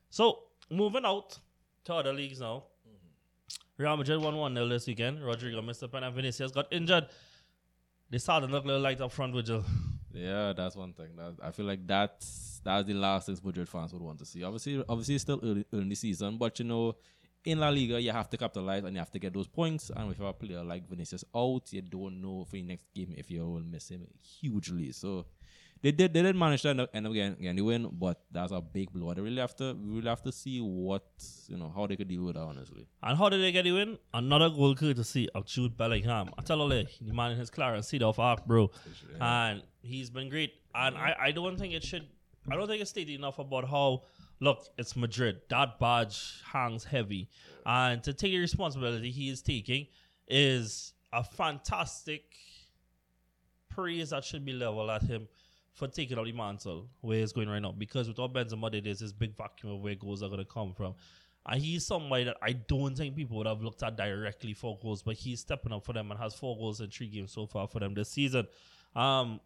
So 0.10 0.44
moving 0.70 1.06
out 1.06 1.40
to 1.86 1.96
other 1.96 2.14
leagues 2.14 2.42
now. 2.42 2.66
Real 3.78 3.98
Madrid 3.98 4.22
won 4.22 4.36
1 4.36 4.54
0 4.54 4.68
this 4.68 4.88
weekend. 4.88 5.20
Rodrygo 5.20 5.66
missed 5.66 5.90
pen 5.92 6.04
and 6.04 6.16
Vinicius 6.16 6.52
got 6.52 6.72
injured. 6.72 7.08
They 8.10 8.18
started 8.18 8.48
to 8.48 8.54
look 8.54 8.64
a 8.66 8.68
little 8.68 8.82
light 8.82 9.02
up 9.02 9.12
front, 9.12 9.34
Virgil. 9.34 9.64
Yeah, 10.14 10.54
that's 10.54 10.76
one 10.76 10.94
thing. 10.94 11.16
That, 11.16 11.36
I 11.42 11.52
feel 11.52 11.66
like 11.66 11.88
that's 11.88 12.62
that's 12.64 12.86
the 12.86 12.94
last 12.94 13.28
thing 13.28 13.38
Madrid 13.44 13.70
fans 13.70 13.94
would 13.94 14.02
want 14.02 14.20
to 14.20 14.26
see. 14.26 14.44
Obviously, 14.44 14.84
obviously, 14.88 15.16
it's 15.16 15.24
still 15.24 15.40
early, 15.42 15.66
early 15.74 15.84
in 15.84 15.90
the 15.90 15.96
season, 15.96 16.38
but 16.38 16.60
you 16.60 16.66
know, 16.66 16.96
in 17.46 17.60
La 17.60 17.70
Liga, 17.70 18.00
you 18.00 18.12
have 18.12 18.30
to 18.30 18.38
capitalize 18.38 18.84
and 18.84 18.94
you 18.94 19.00
have 19.00 19.12
to 19.12 19.20
get 19.20 19.34
those 19.34 19.48
points. 19.48 19.90
And 19.96 20.10
with 20.10 20.20
a 20.20 20.34
player 20.34 20.64
like 20.64 20.88
Vinicius 20.88 21.24
out, 21.36 21.72
you 21.72 21.82
don't 21.82 22.22
know 22.22 22.46
for 22.46 22.58
the 22.58 22.62
next 22.62 22.86
game 22.94 23.14
if 23.18 23.32
you 23.32 23.46
will 23.46 23.64
miss 23.64 23.90
him 23.90 24.08
hugely. 24.22 24.92
So 24.92 25.26
they 25.82 25.92
did 25.92 26.14
they 26.14 26.22
did 26.22 26.36
manage 26.36 26.62
to 26.62 26.70
end 26.70 26.82
up, 26.82 26.90
end 26.94 27.08
up 27.08 27.14
getting, 27.14 27.36
getting 27.36 27.56
the 27.56 27.62
win, 27.64 27.90
but 27.92 28.22
that's 28.32 28.52
a 28.52 28.62
big 28.62 28.92
blow. 28.94 29.14
They 29.14 29.22
really 29.22 29.42
have 29.42 29.56
to 29.56 29.74
we 29.74 29.96
really 29.98 30.10
have 30.10 30.22
to 30.24 30.32
see 30.32 30.60
what 30.62 31.04
you 31.48 31.58
know 31.58 31.72
how 31.76 31.88
they 31.88 31.96
could 31.96 32.08
deal 32.08 32.24
with 32.24 32.36
that. 32.36 32.42
Honestly, 32.42 32.86
And 33.02 33.18
how 33.18 33.30
did 33.30 33.42
they 33.42 33.52
get 33.52 33.64
the 33.64 33.72
win? 33.72 33.98
Another 34.14 34.50
goal 34.50 34.76
courtesy 34.76 35.28
of 35.34 35.46
Jude 35.46 35.76
Bellingham. 35.76 36.30
I 36.38 36.42
tell 36.44 36.60
you, 36.72 36.86
the 37.02 37.14
man 37.14 37.32
in 37.32 37.38
his 37.40 37.50
Clarence 37.50 37.88
seat 37.88 38.04
off 38.04 38.20
arc, 38.20 38.46
bro. 38.46 38.70
And 39.20 39.64
he's 39.82 40.10
been 40.10 40.30
great. 40.30 40.54
And 40.76 40.96
I, 40.98 41.16
I 41.20 41.32
don't 41.32 41.58
think 41.58 41.74
it 41.74 41.84
should, 41.84 42.08
I 42.50 42.56
don't 42.56 42.68
think 42.68 42.82
it's 42.82 42.92
stated 42.92 43.14
enough 43.14 43.40
about 43.40 43.68
how, 43.68 44.04
look, 44.40 44.68
it's 44.78 44.96
Madrid. 44.96 45.42
That 45.50 45.80
badge 45.80 46.42
hangs 46.52 46.84
heavy. 46.84 47.30
And 47.66 48.04
to 48.04 48.14
take 48.14 48.32
the 48.32 48.40
responsibility 48.40 49.12
he 49.12 49.30
is 49.30 49.42
taking 49.42 49.88
is 50.28 50.94
a 51.12 51.24
fantastic 51.24 52.24
praise 53.70 54.12
that 54.12 54.24
should 54.24 54.46
be 54.46 54.54
leveled 54.54 54.90
at 54.90 55.02
him 55.04 55.28
for 55.74 55.88
taking 55.88 56.18
out 56.18 56.26
the 56.26 56.32
mantle 56.32 56.88
where 57.02 57.20
it's 57.20 57.32
going 57.32 57.50
right 57.50 57.62
now. 57.62 57.72
Because 57.72 58.08
with 58.08 58.18
without 58.18 58.34
Benzema, 58.34 58.84
there's 58.84 59.00
this 59.00 59.12
big 59.12 59.36
vacuum 59.36 59.74
of 59.74 59.82
where 59.82 59.96
goals 59.96 60.22
are 60.22 60.28
going 60.28 60.40
to 60.40 60.46
come 60.46 60.74
from. 60.74 60.96
And 61.46 61.62
he's 61.62 61.86
somebody 61.86 62.26
that 62.26 62.38
I 62.42 62.54
don't 62.54 62.96
think 62.96 63.16
people 63.16 63.38
would 63.38 63.48
have 63.48 63.64
looked 63.64 63.82
at 63.82 63.98
directly 63.98 64.54
for 64.54 64.78
goals, 64.82 65.02
but 65.02 65.16
he's 65.16 65.40
stepping 65.40 65.74
up 65.74 65.84
for 65.84 65.94
them 65.94 66.12
and 66.12 66.20
has 66.20 66.36
four 66.36 66.56
goals 66.56 66.82
in 66.82 66.90
three 66.90 67.08
games 67.08 67.32
so 67.32 67.48
far 67.48 67.68
for 67.68 67.80
them 67.80 67.94
this 67.94 68.10
season. 68.10 68.48
Um, 68.96 69.40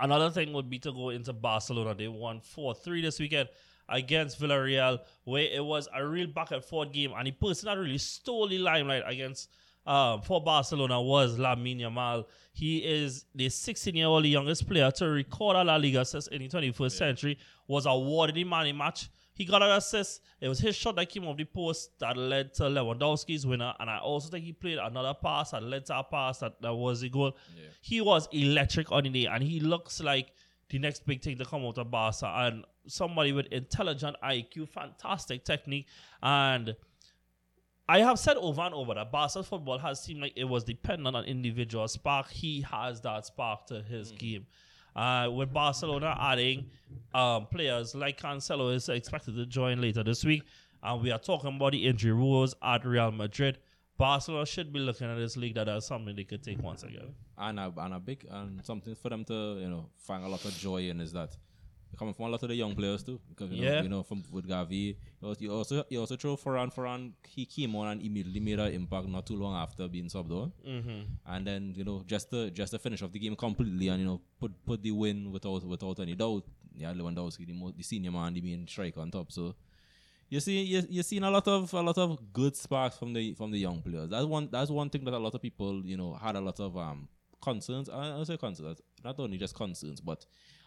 another 0.00 0.30
thing 0.30 0.52
would 0.52 0.70
be 0.70 0.78
to 0.80 0.92
go 0.92 1.10
into 1.10 1.32
Barcelona. 1.32 1.94
They 1.94 2.08
won 2.08 2.40
4 2.40 2.74
3 2.74 3.02
this 3.02 3.18
weekend. 3.18 3.48
against 3.88 4.40
Villarreal, 4.40 5.00
where 5.24 5.42
it 5.42 5.64
was 5.64 5.88
a 5.94 6.06
real 6.06 6.26
back 6.26 6.50
and 6.52 6.64
forth 6.64 6.92
game, 6.92 7.12
and 7.16 7.26
the 7.26 7.32
person 7.32 7.66
that 7.66 7.78
really 7.78 7.98
stole 7.98 8.48
the 8.48 8.58
limelight 8.58 9.02
against 9.06 9.50
um, 9.86 10.22
for 10.22 10.42
Barcelona 10.42 11.00
was 11.00 11.38
Lamine 11.38 11.80
Yamal. 11.80 12.24
He 12.52 12.78
is 12.78 13.26
the 13.34 13.48
16 13.48 13.94
year 13.94 14.06
old 14.06 14.24
youngest 14.24 14.68
player 14.68 14.90
to 14.92 15.06
record 15.08 15.56
a 15.56 15.64
La 15.64 15.76
Liga 15.76 16.04
since 16.04 16.26
in 16.28 16.42
the 16.42 16.48
21st 16.48 16.92
century, 16.92 17.38
was 17.66 17.86
awarded 17.86 18.36
the 18.36 18.44
man 18.44 18.64
the 18.64 18.72
match. 18.72 19.10
He 19.34 19.44
got 19.44 19.62
an 19.62 19.72
assist. 19.72 20.20
It 20.40 20.48
was 20.48 20.60
his 20.60 20.76
shot 20.76 20.94
that 20.96 21.08
came 21.08 21.26
off 21.26 21.36
the 21.36 21.44
post 21.44 21.98
that 21.98 22.16
led 22.16 22.54
to 22.54 22.64
Lewandowski's 22.64 23.44
winner. 23.44 23.74
And 23.80 23.90
I 23.90 23.98
also 23.98 24.30
think 24.30 24.44
he 24.44 24.52
played 24.52 24.78
another 24.78 25.12
pass 25.12 25.50
that 25.50 25.62
led 25.62 25.86
to 25.86 25.98
a 25.98 26.04
pass 26.04 26.38
that, 26.38 26.62
that 26.62 26.72
was 26.72 27.00
the 27.00 27.08
goal. 27.08 27.36
He 27.80 28.00
was 28.00 28.28
electric 28.30 28.92
on 28.92 29.02
the 29.02 29.10
day, 29.10 29.26
and 29.26 29.42
he 29.42 29.58
looks 29.58 30.00
like 30.00 30.32
the 30.70 30.78
next 30.78 31.04
big 31.04 31.20
thing 31.20 31.36
to 31.38 31.44
come 31.44 31.64
out 31.64 31.78
of 31.78 31.90
Barca. 31.90 32.26
And 32.26 32.64
somebody 32.86 33.32
with 33.32 33.46
intelligent 33.46 34.16
IQ, 34.22 34.68
fantastic 34.68 35.44
technique, 35.44 35.88
and 36.22 36.76
I 37.88 38.00
have 38.00 38.18
said 38.18 38.36
over 38.38 38.62
and 38.62 38.74
over 38.74 38.94
that 38.94 39.12
Barca 39.12 39.42
football 39.42 39.78
has 39.78 40.02
seemed 40.02 40.20
like 40.22 40.32
it 40.36 40.44
was 40.44 40.64
dependent 40.64 41.14
on 41.14 41.24
individual 41.24 41.86
spark. 41.86 42.30
He 42.30 42.62
has 42.62 43.00
that 43.02 43.26
spark 43.26 43.66
to 43.66 43.82
his 43.82 44.10
game. 44.12 44.46
Uh, 44.96 45.28
with 45.34 45.52
Barcelona 45.52 46.16
adding 46.20 46.66
um, 47.14 47.46
players 47.46 47.94
like 47.96 48.20
Cancelo 48.20 48.72
is 48.72 48.88
expected 48.88 49.34
to 49.34 49.44
join 49.44 49.80
later 49.80 50.04
this 50.04 50.24
week, 50.24 50.44
and 50.84 51.02
we 51.02 51.10
are 51.10 51.18
talking 51.18 51.56
about 51.56 51.72
the 51.72 51.84
injury 51.84 52.12
rules 52.12 52.54
at 52.62 52.86
Real 52.86 53.10
Madrid. 53.10 53.58
Barcelona 53.98 54.46
should 54.46 54.72
be 54.72 54.78
looking 54.78 55.08
at 55.10 55.16
this 55.16 55.36
league 55.36 55.56
that 55.56 55.68
as 55.68 55.86
something 55.86 56.14
they 56.14 56.22
could 56.24 56.42
take 56.44 56.62
once 56.62 56.84
again. 56.84 57.12
and 57.38 57.58
a, 57.58 57.72
and 57.76 57.94
a 57.94 57.98
big 57.98 58.24
and 58.30 58.64
something 58.64 58.94
for 58.94 59.08
them 59.08 59.24
to 59.24 59.58
you 59.60 59.68
know 59.68 59.88
find 59.98 60.24
a 60.24 60.28
lot 60.28 60.44
of 60.44 60.56
joy 60.56 60.82
in 60.88 61.00
is 61.00 61.12
that 61.12 61.36
coming 61.94 62.14
from 62.14 62.26
a 62.26 62.28
lot 62.28 62.42
of 62.42 62.48
the 62.48 62.54
young 62.54 62.74
players 62.74 63.02
too 63.02 63.20
because 63.28 63.50
you 63.50 63.64
know, 63.64 63.82
you 63.82 63.88
know 63.88 64.02
from 64.02 64.22
with 64.30 64.48
Gavi 64.48 64.96
you 65.38 65.52
also 65.52 65.84
you 65.88 66.00
also, 66.00 66.14
you 66.14 66.16
throw 66.16 66.36
Ferran 66.36 66.74
Ferran 66.74 67.12
he 67.26 67.46
came 67.46 67.74
on 67.76 67.88
and 67.88 68.02
immediately 68.02 68.40
made 68.40 68.58
an 68.60 68.72
impact 68.72 69.06
not 69.08 69.26
too 69.26 69.36
long 69.36 69.54
after 69.54 69.88
being 69.88 70.06
subbed 70.06 70.30
on 70.32 70.52
Mm-hmm. 70.66 71.00
and 71.26 71.46
then 71.46 71.72
you 71.76 71.84
know 71.84 72.02
just 72.06 72.30
to 72.30 72.50
just 72.50 72.72
to 72.72 72.78
finish 72.78 73.02
off 73.02 73.12
the 73.12 73.18
game 73.18 73.36
completely 73.36 73.88
and 73.88 74.00
you 74.00 74.06
know 74.06 74.20
put 74.40 74.52
put 74.64 74.82
the 74.82 74.90
win 74.90 75.30
without 75.32 75.64
without 75.64 76.00
any 76.00 76.14
doubt 76.14 76.44
yeah 76.76 76.92
Lewandowski 76.92 77.46
the, 77.46 77.52
most, 77.52 77.76
the 77.76 77.82
senior 77.82 78.10
man 78.10 78.34
the 78.34 78.40
main 78.40 78.66
striker 78.66 79.00
on 79.00 79.10
top 79.10 79.30
so 79.30 79.54
you 80.28 80.40
see 80.40 80.62
you 80.62 80.82
you're 80.88 81.04
seeing 81.04 81.22
a 81.22 81.30
lot 81.30 81.46
of 81.46 81.72
a 81.72 81.80
lot 81.82 81.98
of 81.98 82.32
good 82.32 82.56
sparks 82.56 82.96
from 82.96 83.12
the 83.12 83.34
from 83.34 83.50
the 83.50 83.58
young 83.58 83.80
players. 83.82 84.10
That's 84.10 84.24
one 84.26 84.48
that's 84.50 84.70
one 84.70 84.90
thing 84.90 85.04
that 85.04 85.14
a 85.14 85.18
lot 85.18 85.34
of 85.34 85.42
people 85.42 85.84
you 85.84 85.96
know 85.96 86.14
had 86.14 86.34
a 86.34 86.40
lot 86.40 86.58
of 86.60 86.76
um 86.76 87.08
concerns. 87.42 87.88
I, 87.88 88.18
I 88.18 88.24
say 88.24 88.36
concerns, 88.36 88.80
not 89.04 89.20
only 89.20 89.36
just 89.36 89.54
concerns, 89.54 90.00
but 90.00 90.24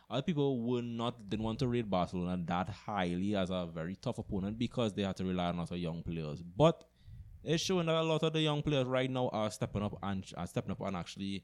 other 0.09 0.21
people 0.21 0.61
were 0.61 0.81
not 0.81 1.29
didn't 1.29 1.43
want 1.43 1.59
to 1.59 1.67
rate 1.67 1.89
Barcelona 1.89 2.41
that 2.45 2.69
highly 2.69 3.35
as 3.35 3.49
a 3.49 3.67
very 3.73 3.95
tough 3.95 4.17
opponent 4.17 4.57
because 4.57 4.93
they 4.93 5.03
had 5.03 5.15
to 5.17 5.25
rely 5.25 5.45
on 5.47 5.55
a 5.55 5.59
lot 5.59 5.71
of 5.71 5.77
young 5.77 6.01
players. 6.03 6.41
But 6.41 6.83
it's 7.43 7.63
showing 7.63 7.87
that 7.87 7.95
a 7.95 8.03
lot 8.03 8.23
of 8.23 8.33
the 8.33 8.41
young 8.41 8.61
players 8.61 8.85
right 8.85 9.09
now 9.09 9.29
are 9.29 9.51
stepping 9.51 9.83
up 9.83 9.97
and 10.03 10.25
are 10.37 10.47
stepping 10.47 10.71
up 10.71 10.81
and 10.81 10.95
actually 10.95 11.43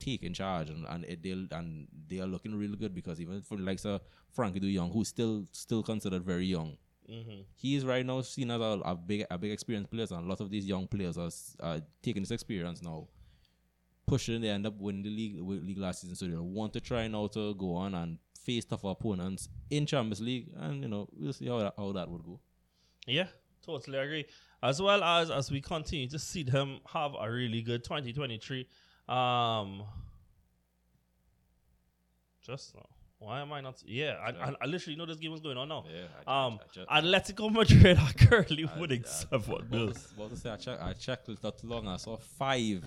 taking 0.00 0.32
charge 0.34 0.70
and 0.70 0.84
and 0.88 1.04
it, 1.04 1.22
they'll 1.22 1.46
and 1.52 1.86
they 2.08 2.18
are 2.18 2.26
looking 2.26 2.54
really 2.54 2.76
good 2.76 2.94
because 2.94 3.20
even 3.20 3.40
for 3.42 3.56
the 3.56 3.62
likes 3.62 3.84
of 3.84 4.00
Frenkie 4.36 4.60
De 4.60 4.74
Jong, 4.74 4.90
who's 4.92 5.08
still 5.08 5.44
still 5.52 5.82
considered 5.82 6.24
very 6.24 6.46
young, 6.46 6.76
Mm-hmm. 7.10 7.42
he 7.54 7.76
is 7.76 7.84
right 7.84 8.04
now 8.06 8.22
seen 8.22 8.50
as 8.50 8.62
a, 8.62 8.80
a 8.82 8.94
big 8.94 9.26
a 9.30 9.36
big 9.36 9.50
experienced 9.50 9.90
player, 9.90 10.06
and 10.10 10.24
a 10.24 10.28
lot 10.28 10.40
of 10.40 10.48
these 10.50 10.64
young 10.64 10.86
players 10.86 11.18
are 11.18 11.30
uh, 11.60 11.78
taking 12.02 12.22
this 12.22 12.30
experience 12.30 12.80
now, 12.82 13.08
pushing. 14.06 14.40
They 14.40 14.48
end 14.48 14.66
up 14.66 14.78
winning 14.78 15.02
the 15.02 15.10
league 15.10 15.36
league 15.40 15.78
last 15.78 16.02
season, 16.02 16.16
so 16.16 16.26
they 16.26 16.36
want 16.36 16.72
to 16.74 16.80
try 16.80 17.08
now 17.08 17.26
to 17.28 17.54
go 17.54 17.74
on 17.74 17.94
and 17.94 18.18
face 18.44 18.64
tougher 18.64 18.88
opponents 18.88 19.48
in 19.70 19.86
Champions 19.86 20.20
League, 20.20 20.48
and 20.56 20.82
you 20.82 20.88
know 20.88 21.08
we'll 21.12 21.32
see 21.32 21.46
how 21.46 21.58
that, 21.58 21.74
how 21.76 21.92
that 21.92 22.08
would 22.08 22.22
go. 22.24 22.40
Yeah, 23.06 23.26
totally 23.64 23.98
agree. 23.98 24.26
As 24.62 24.80
well 24.80 25.02
as 25.02 25.30
as 25.30 25.50
we 25.50 25.60
continue 25.60 26.08
to 26.08 26.18
see 26.18 26.42
them 26.42 26.80
have 26.92 27.12
a 27.18 27.30
really 27.30 27.62
good 27.62 27.84
2023. 27.84 28.66
Um, 29.08 29.82
just 32.42 32.74
now. 32.74 32.93
Why 33.24 33.40
am 33.40 33.52
I 33.52 33.60
not? 33.60 33.82
Yeah, 33.86 34.16
I, 34.24 34.30
I, 34.50 34.54
I 34.62 34.66
literally 34.66 34.96
know 34.96 35.06
this 35.06 35.16
game 35.18 35.32
was 35.32 35.40
going 35.40 35.56
on 35.56 35.68
now. 35.68 35.84
Yeah, 35.92 36.02
I- 36.26 36.46
Um, 36.46 36.58
I 36.62 36.72
ju- 36.72 36.84
Atletico 37.08 37.50
Madrid 37.52 37.98
are 37.98 38.12
currently 38.26 38.68
winning 38.78 39.04
I- 39.04 39.08
seven 39.08 39.50
About 39.54 39.70
nil. 39.70 39.92
to, 39.92 40.28
to 40.28 40.36
say, 40.36 40.50
I 40.50 40.56
checked. 40.56 40.82
I 40.82 40.92
checked 40.92 41.28
not 41.42 41.58
too 41.58 41.66
long. 41.68 41.88
I 41.88 41.96
saw 41.96 42.16
five. 42.16 42.84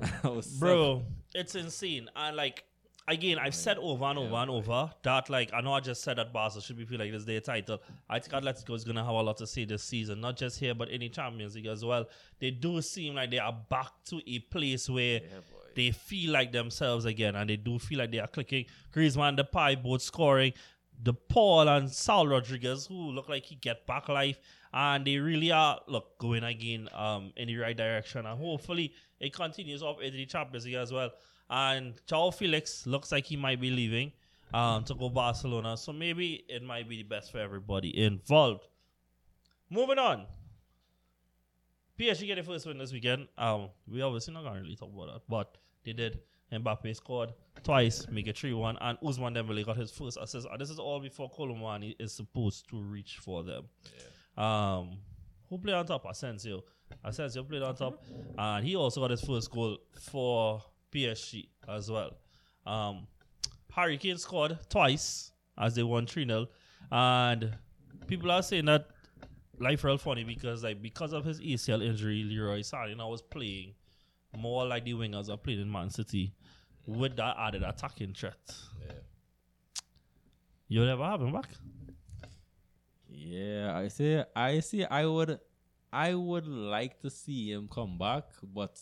I 0.24 0.40
Bro, 0.58 1.02
it's 1.34 1.54
insane. 1.54 2.08
And 2.16 2.36
like 2.36 2.64
again, 3.08 3.38
I've 3.38 3.54
said 3.54 3.76
over 3.78 4.04
and 4.04 4.18
over 4.18 4.30
Yeah, 4.30 4.42
and 4.42 4.50
over 4.50 4.90
that 5.02 5.28
like 5.30 5.52
I 5.52 5.60
know 5.60 5.72
I 5.72 5.80
just 5.80 6.02
said 6.02 6.18
that 6.18 6.32
Barca 6.32 6.60
should 6.60 6.76
be 6.78 6.84
feel 6.84 6.98
like 6.98 7.10
this 7.12 7.24
their 7.24 7.40
title. 7.40 7.80
I 8.08 8.18
think 8.18 8.32
Atletico 8.32 8.74
is 8.74 8.84
gonna 8.84 9.04
have 9.04 9.14
a 9.14 9.22
lot 9.22 9.36
to 9.38 9.46
say 9.46 9.64
this 9.64 9.82
season, 9.82 10.20
not 10.20 10.36
just 10.36 10.58
here 10.60 10.74
but 10.74 10.88
in 10.90 11.00
the 11.00 11.08
Champions 11.08 11.54
League 11.54 11.66
as 11.66 11.84
well. 11.84 12.06
They 12.38 12.50
do 12.50 12.80
seem 12.82 13.14
like 13.14 13.30
they 13.30 13.38
are 13.38 13.56
back 13.68 13.90
to 14.06 14.20
a 14.26 14.38
place 14.40 14.88
where 14.88 15.20
they 15.74 15.90
feel 15.90 16.32
like 16.32 16.52
themselves 16.52 17.04
again, 17.04 17.36
and 17.36 17.48
they 17.48 17.56
do 17.56 17.78
feel 17.78 17.98
like 17.98 18.10
they 18.10 18.18
are 18.18 18.26
clicking. 18.26 18.66
Griezmann, 18.92 19.38
Depay 19.38 19.82
both 19.82 20.02
scoring. 20.02 20.52
De 21.02 21.14
Paul 21.14 21.66
and 21.68 21.90
Saul 21.90 22.28
Rodriguez, 22.28 22.86
who 22.86 23.10
look 23.12 23.28
like 23.28 23.46
he 23.46 23.54
get 23.54 23.86
back 23.86 24.10
life, 24.10 24.38
and 24.74 25.06
they 25.06 25.16
really 25.16 25.50
are 25.50 25.80
look 25.88 26.18
going 26.18 26.44
again 26.44 26.90
um 26.94 27.32
in 27.36 27.48
the 27.48 27.56
right 27.56 27.76
direction, 27.76 28.26
and 28.26 28.38
hopefully 28.38 28.92
it 29.18 29.32
continues 29.32 29.82
off 29.82 30.00
into 30.02 30.18
the 30.18 30.26
Champions 30.26 30.66
League 30.66 30.74
as 30.74 30.92
well. 30.92 31.10
And 31.48 31.94
Joao 32.06 32.30
Felix 32.30 32.86
looks 32.86 33.12
like 33.12 33.24
he 33.24 33.36
might 33.36 33.60
be 33.60 33.70
leaving 33.70 34.12
um 34.52 34.84
to 34.84 34.94
go 34.94 35.08
Barcelona, 35.08 35.76
so 35.78 35.90
maybe 35.90 36.44
it 36.48 36.62
might 36.62 36.86
be 36.86 36.98
the 36.98 37.08
best 37.08 37.32
for 37.32 37.38
everybody 37.38 37.98
involved. 37.98 38.66
Moving 39.70 39.98
on. 39.98 40.26
PSG 42.00 42.26
get 42.26 42.36
the 42.36 42.42
first 42.42 42.66
win 42.66 42.78
this 42.78 42.92
weekend. 42.92 43.28
Um, 43.36 43.68
we 43.86 44.00
obviously 44.00 44.32
not 44.32 44.42
gonna 44.42 44.62
really 44.62 44.74
talk 44.74 44.90
about 44.90 45.12
that, 45.12 45.22
but 45.28 45.58
they 45.84 45.92
did. 45.92 46.20
Mbappe 46.50 46.96
scored 46.96 47.32
twice, 47.62 48.08
make 48.10 48.26
it 48.26 48.36
3 48.36 48.54
1, 48.54 48.78
and 48.80 48.98
Ousmane 49.00 49.36
Dembele 49.36 49.64
got 49.64 49.76
his 49.76 49.92
first 49.92 50.18
assist. 50.20 50.48
And 50.50 50.60
this 50.60 50.70
is 50.70 50.80
all 50.80 50.98
before 50.98 51.30
Kolo 51.30 51.54
Muani 51.54 51.94
is 52.00 52.12
supposed 52.12 52.68
to 52.70 52.82
reach 52.82 53.18
for 53.18 53.44
them. 53.44 53.68
Um, 54.36 54.98
who 55.48 55.58
played 55.58 55.74
on 55.74 55.86
top? 55.86 56.06
Asensio. 56.10 56.64
Asensio 57.04 57.44
played 57.44 57.62
on 57.62 57.76
top, 57.76 58.02
and 58.36 58.66
he 58.66 58.74
also 58.74 59.00
got 59.00 59.10
his 59.10 59.20
first 59.20 59.48
goal 59.50 59.78
for 60.10 60.60
PSG 60.92 61.48
as 61.68 61.88
well. 61.88 62.16
Um, 62.66 63.06
Harry 63.72 63.96
Kane 63.96 64.18
scored 64.18 64.58
twice 64.68 65.30
as 65.56 65.76
they 65.76 65.84
won 65.84 66.06
3 66.06 66.26
0, 66.26 66.48
and 66.90 67.56
people 68.08 68.30
are 68.32 68.42
saying 68.42 68.64
that 68.64 68.88
life 69.60 69.84
real 69.84 69.98
funny 69.98 70.24
because 70.24 70.64
like 70.64 70.82
because 70.82 71.12
of 71.12 71.24
his 71.24 71.40
ACL 71.40 71.84
injury, 71.84 72.24
Leroy 72.24 72.60
Sané 72.60 72.96
now 72.96 73.10
was 73.10 73.22
playing 73.22 73.74
more 74.36 74.66
like 74.66 74.84
the 74.84 74.94
wingers 74.94 75.28
are 75.28 75.36
playing 75.36 75.60
in 75.60 75.70
Man 75.70 75.90
City 75.90 76.34
with 76.86 77.16
that 77.16 77.36
added 77.38 77.62
attacking 77.62 78.14
threat. 78.14 78.38
Yeah. 78.86 78.92
You'll 80.68 80.86
never 80.86 81.04
have 81.04 81.20
him 81.20 81.32
back. 81.32 81.50
Yeah, 83.08 83.76
I 83.76 83.88
say, 83.88 84.24
I 84.34 84.60
see. 84.60 84.84
I 84.84 85.04
would, 85.04 85.40
I 85.92 86.14
would 86.14 86.46
like 86.46 87.00
to 87.00 87.10
see 87.10 87.50
him 87.50 87.68
come 87.68 87.98
back, 87.98 88.24
but 88.42 88.80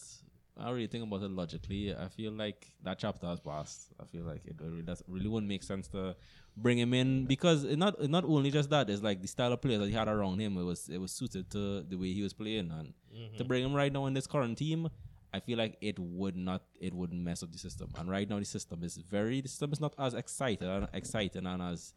I 0.57 0.71
really 0.71 0.87
think 0.87 1.05
about 1.05 1.23
it 1.23 1.31
logically. 1.31 1.95
I 1.95 2.09
feel 2.09 2.33
like 2.33 2.67
that 2.83 2.99
chapter 2.99 3.27
has 3.27 3.41
passed. 3.41 3.89
I 3.99 4.05
feel 4.05 4.25
like 4.25 4.43
it 4.45 4.57
really 4.61 4.85
really 5.09 5.29
wouldn't 5.29 5.49
make 5.49 5.63
sense 5.63 5.89
to 5.89 6.15
bring 6.63 6.79
him 6.79 6.95
in 6.95 7.27
because 7.27 7.65
it 7.65 7.77
not 7.77 8.01
it 8.01 8.11
not 8.11 8.25
only 8.25 8.51
just 8.51 8.71
that. 8.71 8.91
It's 8.91 9.03
like 9.03 9.23
the 9.23 9.29
style 9.29 9.53
of 9.53 9.61
players 9.61 9.81
that 9.81 9.89
he 9.89 9.95
had 9.95 10.09
around 10.09 10.41
him. 10.41 10.57
It 10.57 10.65
was 10.65 10.89
it 10.89 10.99
was 10.99 11.13
suited 11.13 11.51
to 11.51 11.83
the 11.83 11.97
way 11.97 12.13
he 12.13 12.23
was 12.23 12.33
playing, 12.33 12.71
and 12.71 12.95
to 13.11 13.17
mm-hmm. 13.17 13.49
bring 13.49 13.65
him 13.65 13.75
right 13.75 13.93
now 13.93 14.07
in 14.07 14.15
this 14.15 14.27
current 14.27 14.59
team. 14.59 14.89
I 15.33 15.41
feel 15.41 15.59
like 15.59 15.77
it 15.83 15.99
would 15.99 16.37
not, 16.37 16.63
it 16.81 16.95
would 16.95 17.13
mess 17.13 17.43
up 17.43 17.53
the 17.53 17.59
system. 17.59 17.91
And 17.99 18.09
right 18.09 18.27
now, 18.27 18.39
the 18.39 18.47
system 18.47 18.83
is 18.83 18.97
very, 18.97 19.43
the 19.43 19.49
system 19.49 19.73
is 19.73 19.79
not 19.79 19.93
as 19.99 20.15
excited 20.15 20.67
and 20.67 20.89
exciting 20.95 21.47
and 21.47 21.63
as 21.63 21.93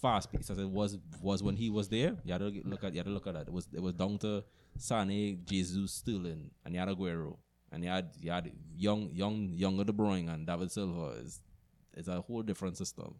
fast 0.00 0.32
paced 0.32 0.50
as 0.50 0.58
it 0.58 0.68
was 0.68 0.98
was 1.20 1.42
when 1.42 1.56
he 1.56 1.68
was 1.68 1.88
there. 1.88 2.16
You 2.24 2.32
had 2.32 2.38
to 2.38 2.62
look 2.64 2.84
at, 2.84 2.92
you 2.94 2.98
had 3.00 3.06
to 3.06 3.12
look 3.12 3.26
at 3.26 3.34
that. 3.34 3.48
It 3.48 3.52
was 3.52 3.68
it 3.72 3.82
was 3.82 3.94
down 3.94 4.18
to 4.18 4.44
Sane, 4.78 5.42
Jesus, 5.44 5.92
Sterling, 5.92 6.50
and 6.64 6.74
you 6.74 6.80
had 6.80 6.88
Aguero, 6.88 7.36
and 7.70 7.84
you 7.84 7.90
had 7.90 8.10
you 8.18 8.30
had 8.30 8.50
young, 8.74 9.10
young, 9.12 9.50
younger 9.52 9.84
De 9.84 9.92
Bruyne 9.92 10.32
and 10.32 10.46
David 10.46 10.72
Silva. 10.72 11.18
Is 11.22 11.42
it's 11.92 12.08
a 12.08 12.20
whole 12.20 12.42
different 12.42 12.78
system. 12.78 13.16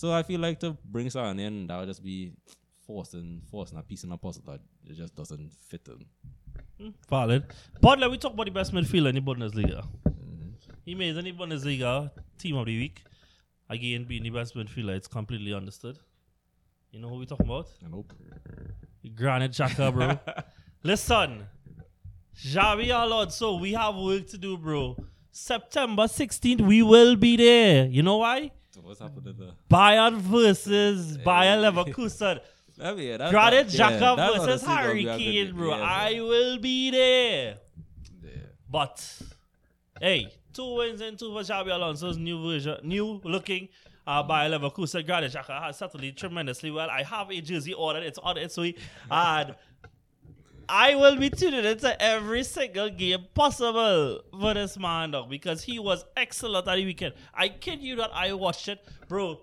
So 0.00 0.14
I 0.14 0.22
feel 0.22 0.40
like 0.40 0.58
to 0.60 0.78
bring 0.82 1.10
Sane 1.10 1.38
in, 1.40 1.66
that 1.66 1.78
would 1.78 1.86
just 1.86 2.02
be 2.02 2.32
forcing 2.86 3.42
forcing 3.50 3.76
a 3.76 3.82
piece 3.82 4.02
in 4.02 4.10
a 4.12 4.16
puzzle 4.16 4.42
that 4.46 4.60
it 4.88 4.96
just 4.96 5.14
doesn't 5.14 5.52
fit 5.52 5.86
in. 5.88 6.06
Hmm. 6.78 6.92
Valid. 7.10 7.44
But 7.82 7.98
let 7.98 8.10
me 8.10 8.16
talk 8.16 8.32
about 8.32 8.46
the 8.46 8.50
best 8.50 8.72
midfielder 8.72 9.10
in 9.10 9.16
the 9.16 9.20
Bundesliga. 9.20 9.84
Mm-hmm. 10.08 10.70
He 10.86 10.94
made 10.94 11.18
any 11.18 11.34
Bundesliga 11.34 12.10
team 12.38 12.56
of 12.56 12.64
the 12.64 12.78
week. 12.78 13.02
Again, 13.68 14.04
being 14.04 14.22
the 14.22 14.30
best 14.30 14.54
midfielder, 14.54 14.96
it's 14.96 15.06
completely 15.06 15.52
understood. 15.52 15.98
You 16.92 17.00
know 17.00 17.10
who 17.10 17.16
we 17.16 17.26
talking 17.26 17.44
about? 17.44 17.68
I 17.84 17.90
hope. 17.90 18.14
Granit 19.14 19.52
Xhaka, 19.52 19.92
bro. 19.92 20.18
Listen, 20.82 21.44
Xabi 22.42 22.88
Alonso, 22.88 23.58
we 23.58 23.74
have 23.74 23.96
work 23.96 24.28
to 24.28 24.38
do, 24.38 24.56
bro. 24.56 24.96
September 25.30 26.04
16th, 26.04 26.62
we 26.62 26.82
will 26.82 27.16
be 27.16 27.36
there. 27.36 27.84
You 27.84 28.02
know 28.02 28.16
why? 28.16 28.52
What's 28.82 29.00
happening 29.00 29.34
there? 29.38 29.50
Bayern 29.70 30.16
versus 30.16 31.16
Bayer 31.18 31.56
Leverkusen. 31.56 32.40
I 32.82 32.94
mean, 32.94 33.18
that, 33.18 33.30
Granit 33.30 33.68
that- 33.68 33.74
yeah, 33.74 34.00
Xhaka 34.00 34.36
versus 34.46 34.62
Harry 34.66 35.04
Kane, 35.04 35.54
bro. 35.54 35.76
Yeah, 35.76 35.82
I 35.82 36.12
will 36.20 36.58
be 36.58 36.90
there. 36.90 37.58
yeah. 38.22 38.30
But 38.70 39.20
hey, 40.00 40.28
two 40.52 40.76
wins 40.76 41.00
and 41.00 41.18
two 41.18 41.32
for 41.32 41.40
Xabi 41.42 41.74
Alonso's 41.74 42.16
new 42.16 42.42
version, 42.42 42.78
new 42.82 43.20
looking 43.24 43.68
uh, 44.06 44.22
by 44.22 44.48
Leverkusen. 44.48 45.04
Granit 45.04 45.32
Xhaka 45.32 45.60
has 45.62 45.76
settled 45.76 46.02
in 46.04 46.14
tremendously 46.14 46.70
well. 46.70 46.88
I 46.88 47.02
have 47.02 47.30
a 47.30 47.40
jersey 47.40 47.74
ordered; 47.74 48.02
it's 48.04 48.18
on 48.18 48.38
its 48.38 48.56
way, 48.56 48.74
and 49.10 49.54
I 50.70 50.94
will 50.94 51.16
be 51.16 51.30
tuning 51.30 51.64
into 51.64 52.00
every 52.00 52.44
single 52.44 52.90
game 52.90 53.26
possible 53.34 54.22
for 54.30 54.54
this 54.54 54.78
man, 54.78 55.10
dog, 55.10 55.28
because 55.28 55.64
he 55.64 55.80
was 55.80 56.04
excellent 56.16 56.68
at 56.68 56.76
the 56.76 56.84
weekend. 56.84 57.14
I 57.34 57.48
kid 57.48 57.80
you 57.80 57.96
that 57.96 58.10
I 58.14 58.32
watched 58.34 58.68
it, 58.68 58.78
bro. 59.08 59.40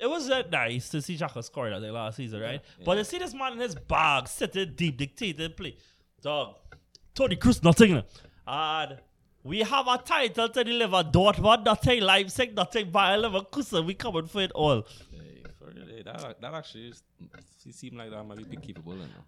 It 0.00 0.10
was 0.10 0.28
uh, 0.28 0.42
nice 0.50 0.88
to 0.88 1.00
see 1.00 1.16
Xhaka 1.16 1.44
score 1.44 1.70
that 1.70 1.80
day 1.80 1.90
last 1.90 2.16
season, 2.16 2.40
right? 2.40 2.60
But 2.84 2.96
to 2.96 3.04
see 3.04 3.18
this 3.18 3.32
man 3.32 3.52
in 3.52 3.60
his 3.60 3.76
bag, 3.76 4.26
sitting 4.26 4.72
deep, 4.74 4.98
dictating 4.98 5.52
play, 5.52 5.76
dog. 6.20 6.56
Toni 7.14 7.36
Kroos 7.36 7.62
nothing. 7.62 8.02
And 8.44 8.98
we 9.44 9.60
have 9.60 9.86
a 9.86 9.98
title 9.98 10.48
to 10.48 10.64
deliver. 10.64 11.04
Dortmund 11.04 11.64
nothing, 11.64 12.00
Leipzig 12.00 12.56
nothing, 12.56 12.90
Bayer 12.90 13.18
Leverkusen. 13.18 13.86
We 13.86 13.94
coming 13.94 14.26
for 14.26 14.40
it 14.40 14.50
all. 14.52 14.84
Hey, 15.12 15.44
for 15.56 15.66
real, 15.66 15.86
hey, 15.86 16.02
that, 16.02 16.40
that 16.40 16.54
actually 16.54 16.88
it 16.88 17.94
like 17.94 18.10
that 18.10 18.24
might 18.24 18.50
be 18.50 18.56
capable, 18.56 18.94
you 18.94 19.00
know. 19.00 19.24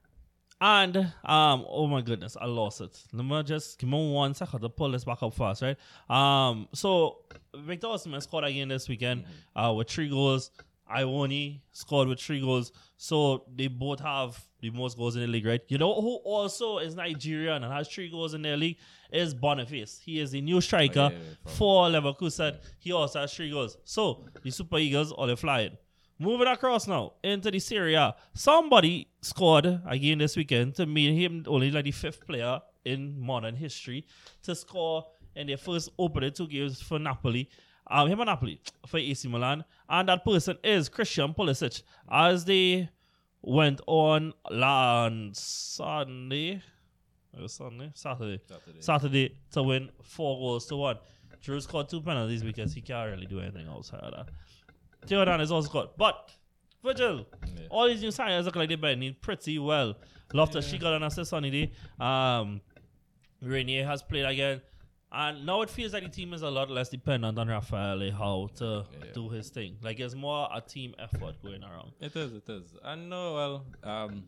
And 0.60 0.96
um, 1.24 1.64
oh 1.68 1.86
my 1.86 2.00
goodness, 2.00 2.36
I 2.40 2.46
lost 2.46 2.80
it. 2.80 2.98
Let 3.12 3.24
me 3.24 3.42
just 3.42 3.78
give 3.78 3.88
me 3.88 4.12
one 4.12 4.34
second 4.34 4.60
to 4.60 4.68
pull 4.68 4.90
this 4.92 5.04
back 5.04 5.22
up 5.22 5.34
fast, 5.34 5.62
right? 5.62 5.76
Um, 6.08 6.68
so 6.72 7.18
Victor 7.54 7.88
Osimhen 7.88 8.22
scored 8.22 8.44
again 8.44 8.68
this 8.68 8.88
weekend 8.88 9.24
uh, 9.54 9.72
with 9.76 9.90
three 9.90 10.08
goals. 10.08 10.50
Awoniyi 10.90 11.60
scored 11.72 12.08
with 12.08 12.20
three 12.20 12.40
goals. 12.40 12.72
So 12.96 13.44
they 13.54 13.68
both 13.68 14.00
have 14.00 14.42
the 14.60 14.70
most 14.70 14.96
goals 14.96 15.16
in 15.16 15.22
the 15.22 15.28
league, 15.28 15.46
right? 15.46 15.60
You 15.68 15.78
know 15.78 16.00
who 16.00 16.16
also 16.24 16.78
is 16.78 16.94
Nigerian 16.94 17.64
and 17.64 17.72
has 17.72 17.88
three 17.88 18.10
goals 18.10 18.34
in 18.34 18.42
their 18.42 18.56
league 18.56 18.76
is 19.12 19.34
Boniface. 19.34 20.00
He 20.02 20.20
is 20.20 20.30
the 20.30 20.40
new 20.40 20.60
striker 20.60 21.10
Oh, 21.12 21.14
yeah, 21.14 21.18
yeah, 21.18 21.52
for 21.52 21.88
Leverkusen. 21.88 22.58
He 22.78 22.92
also 22.92 23.20
has 23.20 23.34
three 23.34 23.50
goals. 23.50 23.76
So 23.84 24.24
the 24.42 24.50
Super 24.50 24.78
Eagles 24.78 25.12
are 25.12 25.34
flying. 25.36 25.76
Moving 26.18 26.46
across 26.46 26.86
now 26.86 27.14
into 27.24 27.50
the 27.50 27.58
Serie 27.58 27.94
A. 27.94 28.14
Somebody 28.34 29.08
scored 29.20 29.80
again 29.84 30.18
this 30.18 30.36
weekend 30.36 30.76
to 30.76 30.86
make 30.86 31.12
him 31.16 31.44
only 31.48 31.72
like 31.72 31.84
the 31.84 31.90
fifth 31.90 32.24
player 32.24 32.60
in 32.84 33.18
modern 33.18 33.56
history 33.56 34.06
to 34.44 34.54
score 34.54 35.06
in 35.34 35.48
their 35.48 35.56
first 35.56 35.90
opening 35.98 36.32
two 36.32 36.46
games 36.46 36.80
for 36.80 37.00
Napoli. 37.00 37.50
Um, 37.90 38.08
him 38.08 38.20
and 38.20 38.28
Napoli 38.28 38.60
for 38.86 38.98
AC 38.98 39.26
Milan. 39.26 39.64
And 39.88 40.08
that 40.08 40.24
person 40.24 40.56
is 40.62 40.88
Christian 40.88 41.34
Pulisic. 41.34 41.82
As 42.08 42.44
they 42.44 42.88
went 43.42 43.80
on 43.88 44.34
last 44.48 45.74
Sunday. 45.74 46.62
It 47.36 47.40
was 47.42 47.54
Sunday? 47.54 47.90
Saturday. 47.94 48.40
Saturday. 48.46 48.80
Saturday 48.80 49.38
to 49.50 49.62
win 49.64 49.90
four 50.02 50.38
goals 50.38 50.66
to 50.66 50.76
one. 50.76 50.96
Giroud 51.42 51.62
scored 51.62 51.88
two 51.88 52.00
penalties 52.00 52.42
because 52.42 52.72
he 52.72 52.80
can't 52.80 53.10
really 53.10 53.26
do 53.26 53.40
anything 53.40 53.66
outside 53.68 54.00
of 54.00 54.12
that. 54.12 54.32
Theo 55.06 55.24
Dan 55.24 55.40
is 55.40 55.50
also 55.52 55.68
scored. 55.68 55.88
But 55.96 56.30
Virgil, 56.82 57.26
Yeah. 57.56 57.66
all 57.70 57.86
these 57.86 58.02
new 58.02 58.08
signings 58.08 58.44
look 58.44 58.56
like 58.56 58.68
they're 58.68 58.76
bending 58.78 59.14
pretty 59.20 59.58
well. 59.58 59.96
Loftus-Cheek 60.32 60.80
got 60.80 60.94
an 60.94 61.02
assist 61.02 61.32
on 61.32 61.42
the 61.44 61.50
day. 61.50 61.72
Um 61.98 62.60
Reijnders 63.42 63.86
has 63.86 64.02
played 64.02 64.24
again. 64.24 64.60
And 65.16 65.46
now 65.46 65.62
it 65.62 65.70
feels 65.70 65.92
like 65.92 66.02
the 66.02 66.08
team 66.08 66.32
is 66.34 66.42
a 66.42 66.50
lot 66.50 66.70
less 66.70 66.88
dependent 66.88 67.38
on 67.38 67.46
Rafael 67.46 68.10
how 68.10 68.48
to 68.56 68.84
Yeah. 68.92 69.12
do 69.12 69.28
his 69.28 69.48
thing. 69.48 69.76
Like 69.80 70.00
it's 70.00 70.14
more 70.14 70.48
a 70.52 70.60
team 70.60 70.94
effort 70.98 71.40
going 71.40 71.62
around. 71.62 71.92
It 72.00 72.16
is, 72.16 72.32
it 72.32 72.48
is. 72.48 72.74
I 72.84 72.96
know. 72.96 73.34
Well, 73.34 73.66
um, 73.84 74.24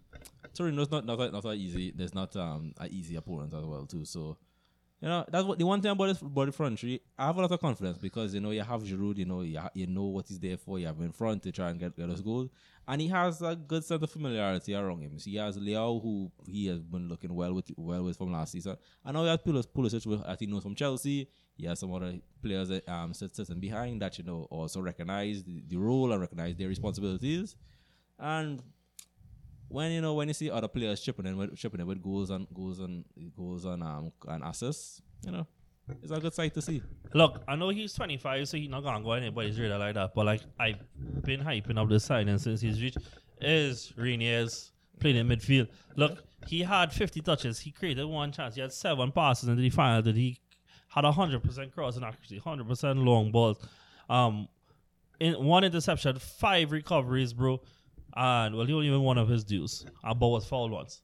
Torino's 0.54 0.90
not 0.90 1.04
not 1.04 1.16
that, 1.18 1.32
not 1.32 1.42
that 1.42 1.54
easy. 1.56 1.90
There's 1.90 2.14
not 2.14 2.36
um 2.36 2.72
an 2.78 2.88
easy 2.92 3.16
opponent 3.16 3.52
as 3.52 3.64
well 3.64 3.84
too. 3.86 4.04
So, 4.04 4.36
you 5.06 5.12
know, 5.12 5.24
that's 5.30 5.44
what 5.44 5.56
the 5.56 5.64
one 5.64 5.80
thing 5.80 5.92
about 5.92 6.06
this 6.06 6.20
about 6.20 6.46
the 6.46 6.52
front 6.52 6.80
three. 6.80 7.00
I 7.16 7.26
have 7.26 7.36
a 7.36 7.40
lot 7.40 7.52
of 7.52 7.60
confidence 7.60 7.96
because 7.96 8.34
you 8.34 8.40
know 8.40 8.50
you 8.50 8.62
have 8.62 8.82
Giroud. 8.82 9.16
You 9.18 9.24
know, 9.24 9.42
you, 9.42 9.56
ha- 9.56 9.70
you 9.72 9.86
know 9.86 10.06
what 10.06 10.26
he's 10.26 10.40
there 10.40 10.56
for. 10.56 10.80
You 10.80 10.88
have 10.88 10.98
in 11.00 11.12
front 11.12 11.44
to 11.44 11.52
try 11.52 11.70
and 11.70 11.78
get 11.78 11.96
get 11.96 12.10
us 12.10 12.20
goals, 12.20 12.50
and 12.88 13.00
he 13.00 13.06
has 13.06 13.40
a 13.40 13.54
good 13.54 13.84
sense 13.84 14.02
of 14.02 14.10
familiarity 14.10 14.74
around 14.74 15.02
him. 15.02 15.16
So 15.20 15.30
he 15.30 15.36
has 15.36 15.56
Leo, 15.58 16.00
who 16.00 16.32
he 16.44 16.66
has 16.66 16.80
been 16.80 17.08
looking 17.08 17.32
well 17.32 17.54
with 17.54 17.70
well 17.76 18.02
with 18.02 18.16
from 18.18 18.32
last 18.32 18.50
season. 18.50 18.78
I 19.04 19.12
know 19.12 19.22
he 19.22 19.28
has 19.28 19.38
Pulis 19.38 19.68
Pulisic, 19.68 20.02
who 20.02 20.20
I 20.26 20.34
think 20.34 20.50
knows 20.50 20.64
from 20.64 20.74
Chelsea. 20.74 21.30
He 21.56 21.66
has 21.66 21.78
some 21.78 21.94
other 21.94 22.18
players 22.42 22.66
that 22.70 22.88
um 22.88 23.14
sit- 23.14 23.36
sitting 23.36 23.60
behind 23.60 24.02
that 24.02 24.18
you 24.18 24.24
know 24.24 24.48
also 24.50 24.80
recognize 24.80 25.44
the, 25.44 25.62
the 25.68 25.76
role 25.76 26.10
and 26.10 26.20
recognize 26.20 26.56
their 26.56 26.66
responsibilities. 26.66 27.54
And 28.18 28.60
when 29.68 29.92
you 29.92 30.00
know 30.00 30.14
when 30.14 30.28
you 30.28 30.34
see 30.34 30.50
other 30.50 30.68
players 30.68 31.00
chipping 31.00 31.26
in 31.26 31.36
with 31.36 31.56
chipping 31.56 31.80
in 31.80 31.86
with 31.86 32.02
goals 32.02 32.30
and 32.30 32.46
goals 32.54 32.78
and 32.78 33.04
goals 33.36 33.64
and 33.64 33.82
um 33.82 34.12
and 34.28 34.44
assists, 34.44 35.02
you 35.24 35.32
know, 35.32 35.46
it's 36.02 36.12
a 36.12 36.20
good 36.20 36.34
sight 36.34 36.54
to 36.54 36.62
see. 36.62 36.82
Look, 37.14 37.42
I 37.48 37.56
know 37.56 37.70
he's 37.70 37.92
25, 37.94 38.48
so 38.48 38.56
he's 38.56 38.68
not 38.68 38.82
gonna 38.82 39.02
go 39.02 39.12
anybody's 39.12 39.58
radar 39.58 39.78
like 39.78 39.94
that. 39.94 40.14
But 40.14 40.26
like 40.26 40.40
I've 40.58 40.78
been 41.22 41.40
hyping 41.40 41.78
up 41.78 41.88
the 41.88 42.00
signing 42.00 42.38
since 42.38 42.60
he's 42.60 42.80
reached 42.80 42.98
is 43.40 43.92
Reijnders's 43.96 44.72
playing 45.00 45.16
in 45.16 45.28
midfield. 45.28 45.68
Look, 45.96 46.24
he 46.46 46.62
had 46.62 46.92
50 46.92 47.20
touches. 47.20 47.60
He 47.60 47.70
created 47.70 48.04
one 48.06 48.32
chance. 48.32 48.54
He 48.54 48.60
had 48.60 48.72
seven 48.72 49.12
passes 49.12 49.48
into 49.48 49.62
the 49.62 49.70
final. 49.70 50.02
That 50.02 50.16
he 50.16 50.38
had 50.88 51.04
100% 51.04 51.72
crossing 51.72 52.04
accuracy, 52.04 52.40
100% 52.40 53.04
long 53.04 53.30
balls. 53.30 53.58
Um, 54.08 54.48
in 55.18 55.44
one 55.44 55.64
interception, 55.64 56.18
five 56.18 56.72
recoveries, 56.72 57.32
bro. 57.32 57.60
And 58.16 58.56
well, 58.56 58.66
he 58.66 58.72
only 58.72 58.90
won 58.90 59.02
one 59.02 59.18
of 59.18 59.28
his 59.28 59.44
dues. 59.44 59.84
A 60.02 60.14
ball 60.14 60.32
was 60.32 60.46
fouled 60.46 60.70
once. 60.72 61.02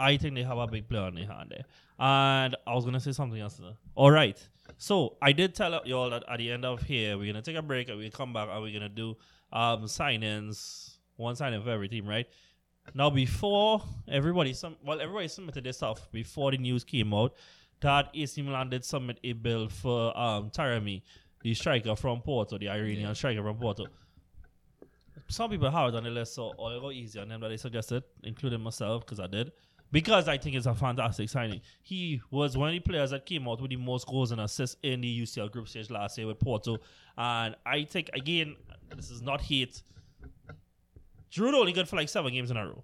I 0.00 0.16
think 0.16 0.34
they 0.34 0.42
have 0.42 0.58
a 0.58 0.66
big 0.66 0.88
player 0.88 1.02
on 1.02 1.14
their 1.14 1.26
hand 1.26 1.50
there. 1.54 1.64
And 1.98 2.56
I 2.66 2.74
was 2.74 2.84
gonna 2.84 2.98
say 2.98 3.12
something 3.12 3.40
else. 3.40 3.60
All 3.94 4.10
right. 4.10 4.36
So 4.78 5.16
I 5.22 5.30
did 5.32 5.54
tell 5.54 5.80
y'all 5.84 6.10
that 6.10 6.24
at 6.28 6.38
the 6.38 6.50
end 6.50 6.64
of 6.64 6.82
here 6.82 7.16
we're 7.16 7.32
gonna 7.32 7.42
take 7.42 7.56
a 7.56 7.62
break 7.62 7.88
and 7.88 7.98
we 7.98 8.10
come 8.10 8.32
back 8.32 8.48
and 8.50 8.60
we're 8.62 8.72
gonna 8.72 8.88
do 8.88 9.16
um 9.52 9.86
sign-ins, 9.86 10.98
one 11.16 11.36
sign-in 11.36 11.62
for 11.62 11.70
every 11.70 11.88
team, 11.88 12.06
right? 12.08 12.26
Now 12.94 13.10
before 13.10 13.82
everybody 14.08 14.54
some 14.54 14.76
well 14.84 15.00
everybody 15.00 15.28
submitted 15.28 15.62
their 15.62 15.72
stuff 15.72 16.10
before 16.10 16.50
the 16.50 16.58
news 16.58 16.82
came 16.82 17.14
out 17.14 17.34
that 17.80 18.08
AC 18.14 18.42
Milan 18.42 18.70
did 18.70 18.84
submit 18.84 19.18
a 19.22 19.34
bill 19.34 19.68
for 19.68 20.16
um 20.18 20.50
Taremi, 20.50 21.02
the 21.42 21.54
striker 21.54 21.94
from 21.94 22.22
Porto, 22.22 22.58
the 22.58 22.68
Iranian 22.68 23.14
striker 23.14 23.42
from 23.42 23.56
Porto. 23.58 23.86
Some 25.32 25.50
people 25.50 25.70
have 25.70 25.88
it 25.88 25.96
on 25.96 26.04
the 26.04 26.10
list, 26.10 26.34
so 26.34 26.52
I'll 26.58 26.78
go 26.78 26.90
easy 26.90 27.18
on 27.18 27.28
them 27.28 27.40
that 27.40 27.48
they 27.48 27.56
suggested, 27.56 28.02
including 28.22 28.60
myself, 28.60 29.06
because 29.06 29.18
I 29.18 29.26
did. 29.26 29.50
Because 29.90 30.28
I 30.28 30.36
think 30.36 30.56
it's 30.56 30.66
a 30.66 30.74
fantastic 30.74 31.28
signing. 31.30 31.62
He 31.82 32.20
was 32.30 32.56
one 32.56 32.68
of 32.68 32.74
the 32.74 32.80
players 32.80 33.10
that 33.10 33.24
came 33.24 33.48
out 33.48 33.60
with 33.60 33.70
the 33.70 33.76
most 33.76 34.06
goals 34.06 34.30
and 34.32 34.42
assists 34.42 34.76
in 34.82 35.00
the 35.00 35.22
UCL 35.22 35.50
group 35.50 35.68
stage 35.68 35.90
last 35.90 36.18
year 36.18 36.26
with 36.26 36.38
Porto. 36.38 36.78
And 37.16 37.56
I 37.64 37.84
think, 37.84 38.10
again, 38.12 38.56
this 38.94 39.10
is 39.10 39.22
not 39.22 39.40
hate. 39.40 39.82
Giroud 41.30 41.54
only 41.54 41.72
good 41.72 41.88
for 41.88 41.96
like 41.96 42.10
seven 42.10 42.32
games 42.32 42.50
in 42.50 42.58
a 42.58 42.66
row. 42.66 42.82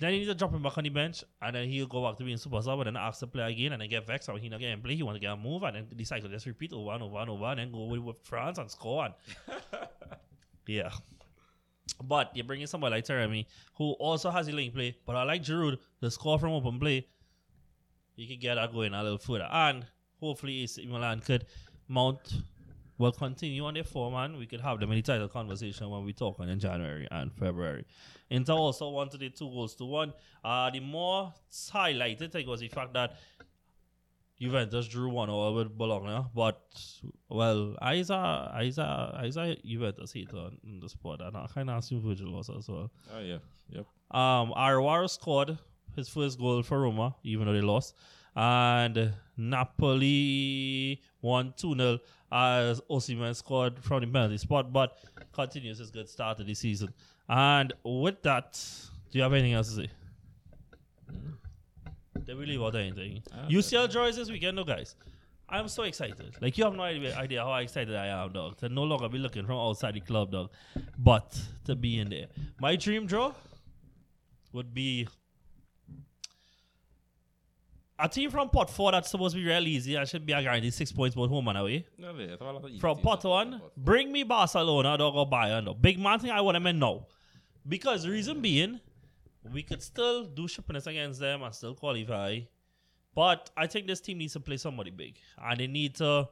Then 0.00 0.12
he 0.12 0.18
need 0.20 0.26
to 0.26 0.34
drop 0.34 0.52
him 0.52 0.62
back 0.62 0.76
on 0.76 0.82
the 0.82 0.90
bench, 0.90 1.22
and 1.40 1.54
then 1.54 1.68
he'll 1.68 1.86
go 1.86 2.04
back 2.04 2.18
to 2.18 2.24
being 2.24 2.36
super 2.36 2.60
sub, 2.60 2.80
and 2.80 2.88
then 2.88 2.96
ask 2.96 3.20
to 3.20 3.28
play 3.28 3.52
again, 3.52 3.72
and 3.72 3.80
then 3.80 3.88
get 3.88 4.04
vexed, 4.04 4.28
and 4.28 4.38
he 4.40 4.48
not 4.48 4.58
getting 4.58 4.82
play. 4.82 4.96
He 4.96 5.04
want 5.04 5.14
to 5.14 5.20
get 5.20 5.32
a 5.32 5.36
move, 5.36 5.62
and 5.62 5.76
then 5.76 5.86
the 5.92 6.04
cycle 6.04 6.28
just 6.28 6.46
repeat 6.46 6.72
over 6.72 6.90
and 6.90 7.04
over 7.04 7.18
and 7.18 7.30
over, 7.30 7.44
and 7.44 7.60
then 7.60 7.70
go 7.70 7.84
with 7.86 8.16
France 8.24 8.58
and 8.58 8.68
score. 8.68 9.04
And 9.04 9.14
yeah, 10.66 10.90
but 12.02 12.30
you're 12.34 12.44
bringing 12.46 12.66
somebody 12.66 12.96
like 12.96 13.04
Taremi, 13.04 13.46
who 13.76 13.92
also 13.92 14.30
has 14.30 14.48
a 14.48 14.52
link 14.52 14.74
play, 14.74 14.96
but 15.06 15.16
I 15.16 15.22
like 15.24 15.42
Giroud, 15.42 15.78
the 16.00 16.10
score 16.10 16.38
from 16.38 16.52
open 16.52 16.78
play. 16.78 17.06
You 18.16 18.26
could 18.26 18.40
get 18.40 18.56
that 18.56 18.72
going 18.72 18.94
a 18.94 19.02
little 19.02 19.18
further, 19.18 19.48
and 19.50 19.86
hopefully 20.20 20.62
AC 20.62 20.84
Milan 20.86 21.20
could 21.20 21.46
mount. 21.88 22.42
Will 22.98 23.12
continue 23.12 23.64
on 23.64 23.74
their 23.74 23.84
form, 23.84 24.14
and 24.14 24.36
we 24.36 24.46
could 24.46 24.60
have 24.60 24.80
the 24.80 24.84
in 24.84 24.90
the 24.90 25.02
title 25.02 25.28
conversation 25.28 25.88
when 25.88 26.04
we 26.04 26.12
talk 26.12 26.40
on 26.40 26.48
in 26.48 26.58
January 26.58 27.06
and 27.12 27.32
February. 27.32 27.84
Inter 28.28 28.54
also 28.54 28.88
wanted 28.88 29.22
it 29.22 29.36
two 29.36 29.48
goals 29.48 29.76
to 29.76 29.84
one. 29.84 30.12
Uh, 30.44 30.68
the 30.70 30.80
more 30.80 31.32
highlighted 31.72 32.32
thing 32.32 32.48
was 32.48 32.58
the 32.58 32.66
fact 32.66 32.92
that 32.94 33.14
Juventus 34.40 34.86
drew 34.86 35.10
one 35.10 35.30
over 35.30 35.64
with 35.64 35.76
Bologna, 35.76 36.24
but 36.34 36.60
well, 37.28 37.74
I's 37.82 38.10
a 38.10 38.52
I's 38.54 38.78
a 38.78 39.18
I's 39.20 39.36
a 39.36 39.56
Juventus 39.64 40.12
hater 40.12 40.50
in 40.62 40.78
the 40.80 40.88
sport, 40.88 41.20
and 41.20 41.36
I 41.36 41.46
kind 41.52 41.68
of 41.70 41.78
assume 41.78 42.02
Virgil 42.02 42.32
was 42.32 42.48
as 42.48 42.68
well. 42.68 42.90
Oh 43.12 43.20
yeah, 43.20 43.38
yep. 43.68 43.86
Um, 44.10 44.52
Arawaro 44.56 45.10
scored 45.10 45.58
his 45.96 46.08
first 46.08 46.38
goal 46.38 46.62
for 46.62 46.80
Roma, 46.80 47.16
even 47.24 47.46
though 47.46 47.52
they 47.52 47.60
lost. 47.60 47.94
And 48.36 49.12
Napoli 49.36 51.02
won 51.20 51.52
2 51.56 51.74
0 51.74 51.98
as 52.30 52.80
Osimhen 52.88 53.34
scored 53.34 53.82
from 53.82 54.02
the 54.02 54.06
penalty 54.06 54.38
spot, 54.38 54.72
but 54.72 54.98
continues 55.32 55.78
his 55.78 55.90
good 55.90 56.08
start 56.08 56.38
of 56.38 56.46
the 56.46 56.54
season. 56.54 56.94
And 57.28 57.72
with 57.84 58.22
that, 58.22 58.62
do 59.10 59.18
you 59.18 59.22
have 59.22 59.32
anything 59.32 59.54
else 59.54 59.70
to 59.70 59.82
say? 59.82 59.90
We 62.36 62.46
leave 62.46 62.62
out 62.62 62.74
anything? 62.74 63.22
UCL 63.48 63.90
draws 63.90 64.16
this 64.16 64.30
weekend, 64.30 64.56
no, 64.56 64.64
guys. 64.64 64.94
I'm 65.48 65.66
so 65.68 65.84
excited. 65.84 66.36
Like 66.42 66.58
you 66.58 66.64
have 66.64 66.74
no 66.74 66.82
idea, 66.82 67.16
idea 67.16 67.42
how 67.42 67.54
excited 67.54 67.96
I 67.96 68.08
am, 68.08 68.32
dog. 68.32 68.58
To 68.58 68.68
no 68.68 68.82
longer 68.82 69.08
be 69.08 69.18
looking 69.18 69.46
from 69.46 69.56
outside 69.56 69.94
the 69.94 70.00
club, 70.00 70.30
dog, 70.30 70.50
but 70.98 71.40
to 71.64 71.74
be 71.74 71.98
in 71.98 72.10
there. 72.10 72.26
My 72.60 72.76
dream 72.76 73.06
draw 73.06 73.32
would 74.52 74.74
be 74.74 75.08
a 77.98 78.08
team 78.08 78.30
from 78.30 78.50
pot 78.50 78.70
four 78.70 78.92
that's 78.92 79.10
supposed 79.10 79.34
to 79.34 79.40
be 79.40 79.46
real 79.46 79.66
easy 79.66 79.96
I 79.96 80.04
should 80.04 80.24
be 80.24 80.32
a 80.32 80.42
guaranteed 80.42 80.72
six 80.72 80.92
points 80.92 81.16
both 81.16 81.30
home 81.30 81.48
and 81.48 81.58
away. 81.58 81.86
No, 81.96 82.12
yeah, 82.16 82.26
it's 82.26 82.42
all 82.42 82.56
about 82.56 82.70
easy 82.70 82.78
From 82.78 82.98
pot 82.98 83.24
one, 83.24 83.60
bring 83.76 84.12
me 84.12 84.22
Barcelona, 84.22 84.98
dog, 84.98 85.14
or 85.14 85.28
Bayern. 85.28 85.64
Dog. 85.64 85.80
Big 85.80 85.98
man 85.98 86.18
thing 86.18 86.30
I 86.30 86.42
want 86.42 86.56
them 86.56 86.66
in 86.66 86.78
now. 86.78 87.06
Because 87.66 88.02
the 88.02 88.10
reason 88.10 88.40
being, 88.40 88.80
we 89.52 89.62
could 89.62 89.82
still 89.82 90.24
do 90.24 90.42
shippiness 90.42 90.86
against 90.86 91.20
them 91.20 91.42
and 91.42 91.54
still 91.54 91.74
qualify. 91.74 92.40
But 93.14 93.50
I 93.56 93.66
think 93.66 93.86
this 93.86 94.00
team 94.00 94.18
needs 94.18 94.34
to 94.34 94.40
play 94.40 94.56
somebody 94.58 94.90
big. 94.90 95.16
And 95.42 95.58
they 95.58 95.66
need 95.66 95.96
to 95.96 96.28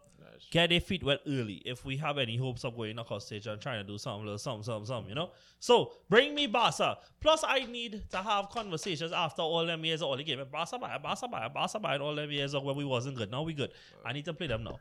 get 0.51 0.71
their 0.71 0.81
feet 0.81 1.03
wet 1.03 1.21
early 1.27 1.63
if 1.65 1.85
we 1.85 1.97
have 1.97 2.19
any 2.19 2.37
hopes 2.37 2.65
of 2.65 2.77
going 2.77 2.95
knockout 2.95 3.23
stage 3.23 3.47
and 3.47 3.61
trying 3.61 3.85
to 3.85 3.87
do 3.91 3.99
something, 3.99 4.25
little 4.25 4.39
something, 4.39 4.63
something, 4.63 4.87
something, 4.87 5.09
you 5.09 5.15
know? 5.15 5.31
So 5.59 5.93
bring 6.09 6.35
me 6.35 6.47
Barca. 6.47 6.99
Plus, 7.21 7.43
I 7.47 7.61
need 7.65 8.05
to 8.11 8.19
have 8.19 8.51
conversations 8.51 9.13
after 9.13 9.43
all 9.43 9.67
them 9.67 9.85
years 9.85 10.03
of 10.03 10.09
all 10.09 10.17
the 10.17 10.25
game. 10.25 10.41
Barca, 10.51 10.79
Bayern, 10.79 11.03
Barca, 11.03 11.27
Bayern, 11.27 11.53
Barca, 11.53 11.81
Bayern, 11.81 12.01
all 12.01 12.15
them 12.15 12.31
years 12.31 12.55
of 12.55 12.63
when 12.63 12.77
we 12.77 12.85
wasn't 12.85 13.17
good. 13.17 13.31
Now 13.31 13.43
we 13.43 13.55
good. 13.55 13.73
I 14.05 14.13
need 14.13 14.27
to 14.27 14.35
play 14.35 14.47
them 14.47 14.65
now. 14.65 14.79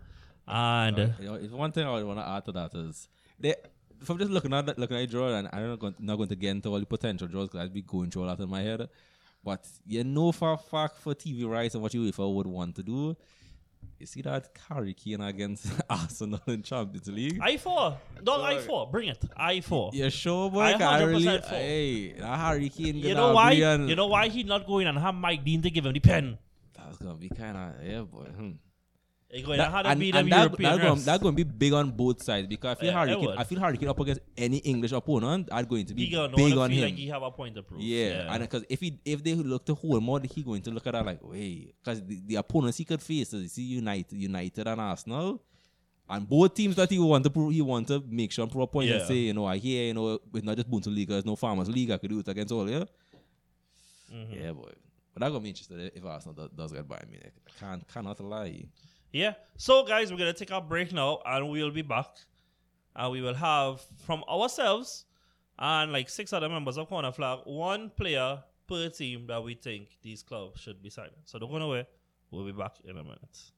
And 0.47 0.99
uh, 0.99 1.07
You 1.19 1.25
know, 1.25 1.57
one 1.57 1.71
thing 1.71 1.87
I 1.87 2.03
want 2.03 2.19
to 2.19 2.27
add 2.27 2.45
to 2.45 2.51
that 2.51 2.75
is 2.75 3.07
they 3.39 3.55
from 4.03 4.17
just 4.17 4.31
looking 4.31 4.53
at 4.53 4.65
that, 4.65 4.79
looking 4.79 4.97
at 4.97 5.01
the 5.01 5.07
draw, 5.07 5.33
and 5.33 5.49
I'm 5.51 5.69
not 5.69 5.79
going, 5.79 5.95
not 5.99 6.17
going 6.17 6.29
to 6.29 6.35
get 6.35 6.51
into 6.51 6.69
all 6.69 6.79
the 6.79 6.85
potential 6.85 7.27
draws 7.27 7.47
because 7.47 7.61
I'd 7.61 7.73
be 7.73 7.81
going 7.81 8.09
through 8.09 8.23
all 8.23 8.35
that 8.35 8.43
in 8.43 8.49
my 8.49 8.61
head. 8.61 8.87
But 9.43 9.65
you 9.85 10.03
know 10.03 10.31
for 10.31 10.53
a 10.53 10.57
fact 10.57 10.97
for 10.97 11.13
TV 11.13 11.47
rights 11.47 11.75
and 11.75 11.83
what 11.83 11.91
UEFA 11.91 12.33
would 12.33 12.47
want 12.47 12.75
to 12.77 12.83
do. 12.83 13.15
You 13.99 14.05
see 14.07 14.21
that 14.23 14.49
Harry 14.67 14.93
Kane 14.93 15.21
against 15.21 15.67
Arsenal 15.89 16.41
in 16.47 16.63
Champions 16.63 17.07
League? 17.07 17.39
I 17.41 17.55
four, 17.57 17.97
not 18.23 18.41
I 18.41 18.53
Sorry. 18.55 18.63
four. 18.63 18.87
Bring 18.91 19.09
it. 19.09 19.23
I 19.37 19.61
four. 19.61 19.91
you 19.93 20.09
sure, 20.09 20.49
boy? 20.49 20.61
I 20.61 20.71
I 20.73 21.03
really, 21.03 21.25
100% 21.25 21.43
for. 21.43 21.49
hey, 21.49 22.13
that 22.13 22.39
Harry 22.39 22.69
Kane. 22.69 22.97
You 22.97 23.13
know 23.13 23.33
why? 23.33 23.51
agree 23.51 23.89
You 23.89 23.95
know 23.95 24.07
why 24.07 24.27
he 24.27 24.43
not 24.43 24.65
going 24.65 24.87
and 24.87 24.97
have 24.97 25.15
Mike 25.15 25.45
Dean 25.45 25.61
to 25.61 25.69
give 25.69 25.85
him 25.85 25.93
the 25.93 25.99
pen? 25.99 26.37
That's 26.75 26.97
gonna 26.97 27.15
be 27.15 27.29
kind 27.29 27.55
of 27.55 27.85
yeah, 27.85 28.01
boy. 28.01 28.25
Hmm. 28.25 28.51
He 29.31 29.41
going 29.41 29.57
That- 29.57 29.71
to 29.75 29.83
to 29.83 29.89
and, 29.89 29.99
be 29.99 30.09
and 30.11 30.17
them 30.19 30.29
that, 30.29 30.37
European 30.43 30.71
that, 30.77 30.81
gonna, 31.05 31.19
going 31.19 31.35
to 31.35 31.43
be 31.43 31.51
big 31.51 31.73
on 31.73 31.91
both 31.91 32.23
sides 32.23 32.47
because 32.47 32.77
I 32.77 32.79
feel 32.79 32.89
Yeah, 32.91 32.99
Harry 32.99 33.11
it 33.11 33.19
would. 33.19 33.37
I 33.37 33.43
feel 33.43 33.59
Harry 33.59 33.77
Kane 33.77 33.89
up 33.89 33.99
against 33.99 34.21
any 34.37 34.57
English 34.59 34.91
opponent, 34.93 35.47
that's 35.51 35.67
going 35.67 35.85
to 35.87 35.93
be 35.93 36.05
He 36.05 36.11
gonna 36.11 36.29
big 36.35 36.51
wanna 36.55 36.61
on 36.61 36.69
feel 36.69 36.77
him. 36.79 36.83
like 36.85 36.95
he 36.95 37.07
have 37.07 37.23
a 37.23 37.31
point 37.31 37.55
to 37.55 37.63
prove. 37.63 37.81
Yeah, 37.81 38.31
and 38.33 38.41
because 38.43 38.63
if 38.69 38.79
he 38.79 38.99
if 39.03 39.23
they 39.23 39.33
look 39.33 39.65
to 39.65 39.73
hold 39.75 40.01
more, 40.03 40.21
he 40.21 40.41
going 40.43 40.61
to 40.61 40.71
look 40.71 40.85
at 40.87 40.93
that 40.93 41.05
like, 41.05 41.19
wait, 41.23 41.75
because 41.83 42.01
the, 42.05 42.21
the 42.25 42.35
opponents 42.35 42.77
he 42.77 42.85
could 42.85 43.01
face 43.01 43.33
is 43.33 43.51
see 43.51 43.63
United, 43.63 44.15
United 44.15 44.67
and 44.67 44.79
Arsenal, 44.79 45.41
and 46.07 46.29
both 46.29 46.53
teams 46.53 46.75
that 46.77 46.89
he 46.89 46.99
want 46.99 47.23
to 47.25 47.29
prove, 47.31 47.51
he 47.51 47.61
want 47.61 47.87
to 47.87 48.01
make 48.07 48.31
sure 48.31 48.43
and 48.43 48.51
prove 48.51 48.63
a 48.63 48.67
point 48.67 48.89
and 48.91 49.01
Yeah. 49.01 49.07
say, 49.07 49.15
you 49.15 49.33
know, 49.33 49.45
I 49.45 49.57
hear, 49.57 49.87
you 49.87 49.95
know, 49.95 50.19
it's 50.33 50.43
not 50.45 50.55
just 50.55 50.69
Bundesliga, 50.69 51.09
it's 51.17 51.25
no 51.25 51.35
Farmers 51.35 51.67
League, 51.67 51.89
I 51.91 51.97
could 51.97 52.11
do 52.11 52.19
it 52.19 52.27
against 52.27 52.53
all, 52.53 52.69
yeah, 52.69 52.83
Mm-hmm. 54.13 54.33
yeah, 54.33 54.51
boy. 54.51 54.71
But 55.13 55.23
I'm 55.23 55.31
gonna 55.31 55.41
be 55.43 55.49
interested 55.49 55.91
if 55.95 56.05
Arsenal 56.05 56.35
does, 56.35 56.49
does 56.55 56.71
get 56.73 56.87
by 56.87 57.01
me. 57.09 57.17
I 57.25 57.59
can't 57.59 57.87
cannot 57.87 58.19
lie. 58.19 58.65
Yeah. 59.15 59.35
So, 59.55 59.85
guys, 59.85 60.11
we're 60.11 60.17
gonna 60.17 60.33
take 60.33 60.51
a 60.51 60.59
break 60.59 60.91
now, 60.91 61.19
and 61.25 61.49
we'll 61.49 61.71
be 61.71 61.83
back, 61.83 62.17
and 62.97 63.13
we 63.13 63.21
will 63.21 63.33
have 63.33 63.79
from 64.05 64.25
ourselves 64.27 65.05
and 65.57 65.93
like 65.93 66.09
six 66.09 66.33
other 66.33 66.49
members 66.49 66.75
of 66.75 66.89
Corner 66.89 67.13
Flag 67.13 67.39
one 67.45 67.91
player 67.91 68.43
per 68.67 68.89
team 68.89 69.27
that 69.27 69.41
we 69.41 69.53
think 69.53 69.87
these 70.01 70.21
clubs 70.21 70.59
should 70.59 70.83
be 70.83 70.89
signing. 70.89 71.23
So 71.23 71.39
don't 71.39 71.49
go 71.49 71.59
nowhere. 71.59 71.87
We'll 72.29 72.45
be 72.45 72.51
back 72.51 72.73
in 72.83 72.97
a 72.97 73.03
minute. 73.03 73.53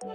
Hey 0.00 0.06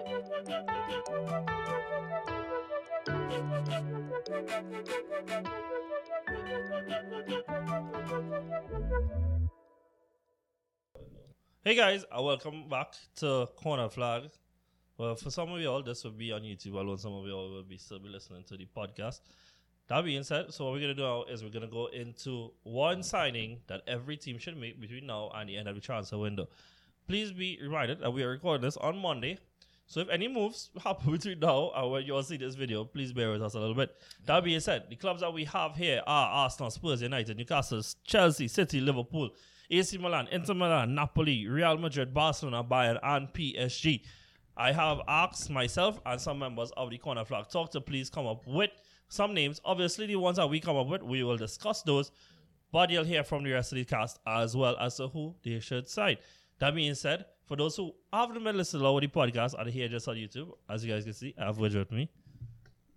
guys, 11.75 12.05
and 12.09 12.25
welcome 12.25 12.69
back 12.69 12.93
to 13.17 13.49
Corner 13.57 13.89
Flag. 13.89 14.29
Well, 14.97 15.15
for 15.15 15.29
some 15.29 15.51
of 15.51 15.59
y'all, 15.59 15.83
this 15.83 16.05
will 16.05 16.11
be 16.11 16.31
on 16.31 16.43
YouTube 16.43 16.75
alone. 16.75 16.97
Some 16.97 17.13
of 17.13 17.25
y'all 17.25 17.49
will 17.49 17.63
be 17.63 17.77
still 17.77 17.99
be 17.99 18.07
listening 18.07 18.45
to 18.47 18.55
the 18.55 18.65
podcast. 18.77 19.19
That 19.87 20.05
being 20.05 20.23
said, 20.23 20.53
so 20.53 20.63
what 20.63 20.73
we're 20.75 20.79
gonna 20.79 20.93
do 20.93 21.01
now 21.01 21.23
is 21.23 21.43
we're 21.43 21.49
gonna 21.49 21.67
go 21.67 21.87
into 21.87 22.53
one 22.63 23.03
signing 23.03 23.59
that 23.67 23.81
every 23.85 24.15
team 24.15 24.37
should 24.37 24.55
make 24.55 24.79
between 24.79 25.07
now 25.07 25.29
and 25.35 25.49
the 25.49 25.57
end 25.57 25.67
of 25.67 25.75
the 25.75 25.81
transfer 25.81 26.17
window. 26.17 26.47
Please 27.05 27.33
be 27.33 27.59
reminded 27.61 27.99
that 27.99 28.11
we 28.11 28.23
are 28.23 28.29
recording 28.29 28.61
this 28.61 28.77
on 28.77 28.97
Monday. 28.97 29.39
So 29.85 29.99
if 29.99 30.09
any 30.09 30.27
moves 30.27 30.69
happen 30.81 31.11
between 31.11 31.39
now 31.39 31.71
and 31.75 31.91
when 31.91 32.05
you 32.05 32.15
all 32.15 32.23
see 32.23 32.37
this 32.37 32.55
video, 32.55 32.85
please 32.85 33.13
bear 33.13 33.31
with 33.31 33.43
us 33.43 33.53
a 33.53 33.59
little 33.59 33.75
bit. 33.75 33.95
That 34.25 34.43
being 34.43 34.59
said, 34.59 34.85
the 34.89 34.95
clubs 34.95 35.21
that 35.21 35.33
we 35.33 35.45
have 35.45 35.75
here 35.75 36.01
are 36.07 36.43
Arsenal, 36.43 36.71
Spurs, 36.71 37.01
United, 37.01 37.37
Newcastle, 37.37 37.81
Chelsea, 38.03 38.47
City, 38.47 38.79
Liverpool, 38.79 39.31
AC 39.69 39.97
Milan, 39.97 40.27
Inter 40.31 40.53
Milan, 40.53 40.95
Napoli, 40.95 41.47
Real 41.47 41.77
Madrid, 41.77 42.13
Barcelona, 42.13 42.63
Bayern, 42.63 42.99
and 43.03 43.27
PSG. 43.33 44.01
I 44.55 44.71
have 44.71 45.01
asked 45.07 45.49
myself 45.49 45.99
and 46.05 46.21
some 46.21 46.39
members 46.39 46.71
of 46.77 46.89
the 46.91 46.97
Corner 46.97 47.25
Flag 47.25 47.49
Talk 47.49 47.71
to 47.71 47.81
please 47.81 48.09
come 48.09 48.27
up 48.27 48.45
with 48.45 48.69
some 49.09 49.33
names. 49.33 49.59
Obviously, 49.65 50.05
the 50.05 50.15
ones 50.15 50.37
that 50.37 50.47
we 50.47 50.59
come 50.59 50.75
up 50.75 50.87
with, 50.87 51.01
we 51.01 51.23
will 51.23 51.37
discuss 51.37 51.81
those, 51.81 52.11
but 52.71 52.89
you'll 52.89 53.03
hear 53.03 53.23
from 53.23 53.43
the 53.43 53.51
rest 53.51 53.71
of 53.71 53.77
the 53.77 53.85
cast 53.85 54.19
as 54.27 54.55
well 54.55 54.77
as 54.79 54.97
to 54.97 55.07
who 55.07 55.35
they 55.43 55.59
should 55.59 55.89
sign. 55.89 56.17
That 56.59 56.75
being 56.75 56.95
said, 56.95 57.25
for 57.45 57.57
those 57.57 57.75
who 57.75 57.93
haven't 58.11 58.43
been 58.43 58.57
listening 58.57 58.83
to 58.83 58.99
the 58.99 59.07
podcast 59.07 59.53
and 59.59 59.69
here 59.69 59.87
just 59.87 60.07
on 60.07 60.15
YouTube, 60.15 60.51
as 60.69 60.83
you 60.85 60.91
guys 60.93 61.03
can 61.03 61.13
see, 61.13 61.33
I 61.37 61.45
have 61.45 61.57
Virg 61.57 61.73
with 61.75 61.91
me. 61.91 62.09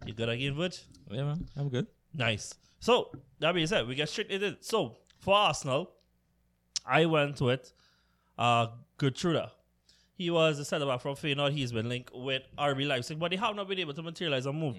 You 0.05 0.13
good 0.13 0.29
again, 0.29 0.55
Virg? 0.55 0.75
Yeah, 1.11 1.25
man, 1.25 1.47
I'm 1.57 1.69
good. 1.69 1.87
Nice. 2.15 2.55
So 2.81 3.11
that 3.41 3.53
being 3.55 3.67
said, 3.67 3.87
we 3.87 3.95
get 3.95 4.09
straight 4.09 4.31
into 4.31 4.47
it. 4.47 4.65
So 4.65 4.97
for 5.21 5.35
Arsenal, 5.35 5.91
I 6.87 7.07
went 7.07 7.41
with 7.41 7.73
uh 8.39 8.69
Geertruida. 8.99 9.51
He 10.15 10.31
was 10.31 10.59
a 10.59 10.65
centre 10.65 10.87
back 10.87 11.01
from 11.01 11.15
Feyenoord. 11.15 11.53
He's 11.53 11.73
been 11.73 11.89
linked 11.89 12.11
with 12.15 12.43
RB 12.57 12.87
Leipzig, 12.87 13.19
but 13.19 13.31
they 13.31 13.37
have 13.37 13.55
not 13.55 13.69
been 13.69 13.79
able 13.79 13.93
to 13.95 14.03
materialize 14.03 14.47
a 14.47 14.53
move. 14.53 14.77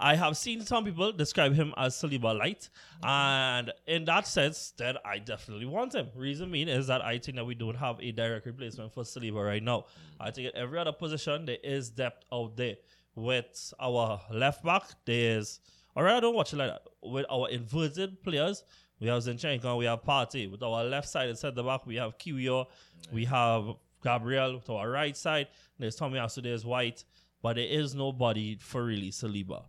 I 0.00 0.14
have 0.14 0.36
seen 0.36 0.60
some 0.60 0.84
people 0.84 1.12
describe 1.12 1.54
him 1.54 1.74
as 1.76 1.96
Saliba 1.96 2.38
light, 2.38 2.68
and 3.02 3.72
in 3.86 4.04
that 4.04 4.26
sense, 4.26 4.72
then 4.76 4.96
I 5.04 5.18
definitely 5.18 5.66
want 5.66 5.94
him. 5.94 6.08
Reason 6.14 6.50
being 6.50 6.68
is 6.68 6.86
that 6.86 7.04
I 7.04 7.18
think 7.18 7.36
that 7.36 7.44
we 7.44 7.54
don't 7.54 7.76
have 7.76 7.98
a 8.00 8.12
direct 8.12 8.46
replacement 8.46 8.92
for 8.92 9.02
Saliba 9.02 9.44
right 9.44 9.62
now. 9.62 9.86
I 10.20 10.30
think 10.30 10.48
at 10.48 10.54
every 10.54 10.78
other 10.78 10.92
position 10.92 11.46
there 11.46 11.58
is 11.62 11.90
depth 11.90 12.24
out 12.32 12.56
there. 12.56 12.76
With 13.16 13.74
our 13.80 14.20
left 14.30 14.62
back, 14.64 14.84
there's 15.04 15.58
or 15.98 16.04
rather, 16.04 16.20
don't 16.20 16.36
watch 16.36 16.52
it 16.52 16.58
like 16.58 16.70
that. 16.70 16.82
With 17.02 17.26
our 17.28 17.48
inverted 17.48 18.22
players, 18.22 18.62
we 19.00 19.08
have 19.08 19.20
Zinchenko, 19.20 19.78
we 19.78 19.86
have 19.86 20.04
Partey. 20.04 20.48
With 20.48 20.62
our 20.62 20.84
left 20.84 21.08
side 21.08 21.28
and 21.28 21.36
centre 21.36 21.60
back, 21.64 21.86
we 21.86 21.96
have 21.96 22.16
Kiwior, 22.18 22.66
we 23.12 23.24
have 23.24 23.64
Gabriel. 24.04 24.60
To 24.60 24.74
our 24.74 24.88
right 24.88 25.16
side, 25.16 25.48
there's 25.76 25.96
Tomiyasu, 25.96 26.44
there's 26.44 26.64
White, 26.64 27.02
but 27.42 27.56
there 27.56 27.66
is 27.66 27.96
nobody 27.96 28.56
for 28.60 28.84
really 28.84 29.10
Saliba. 29.10 29.64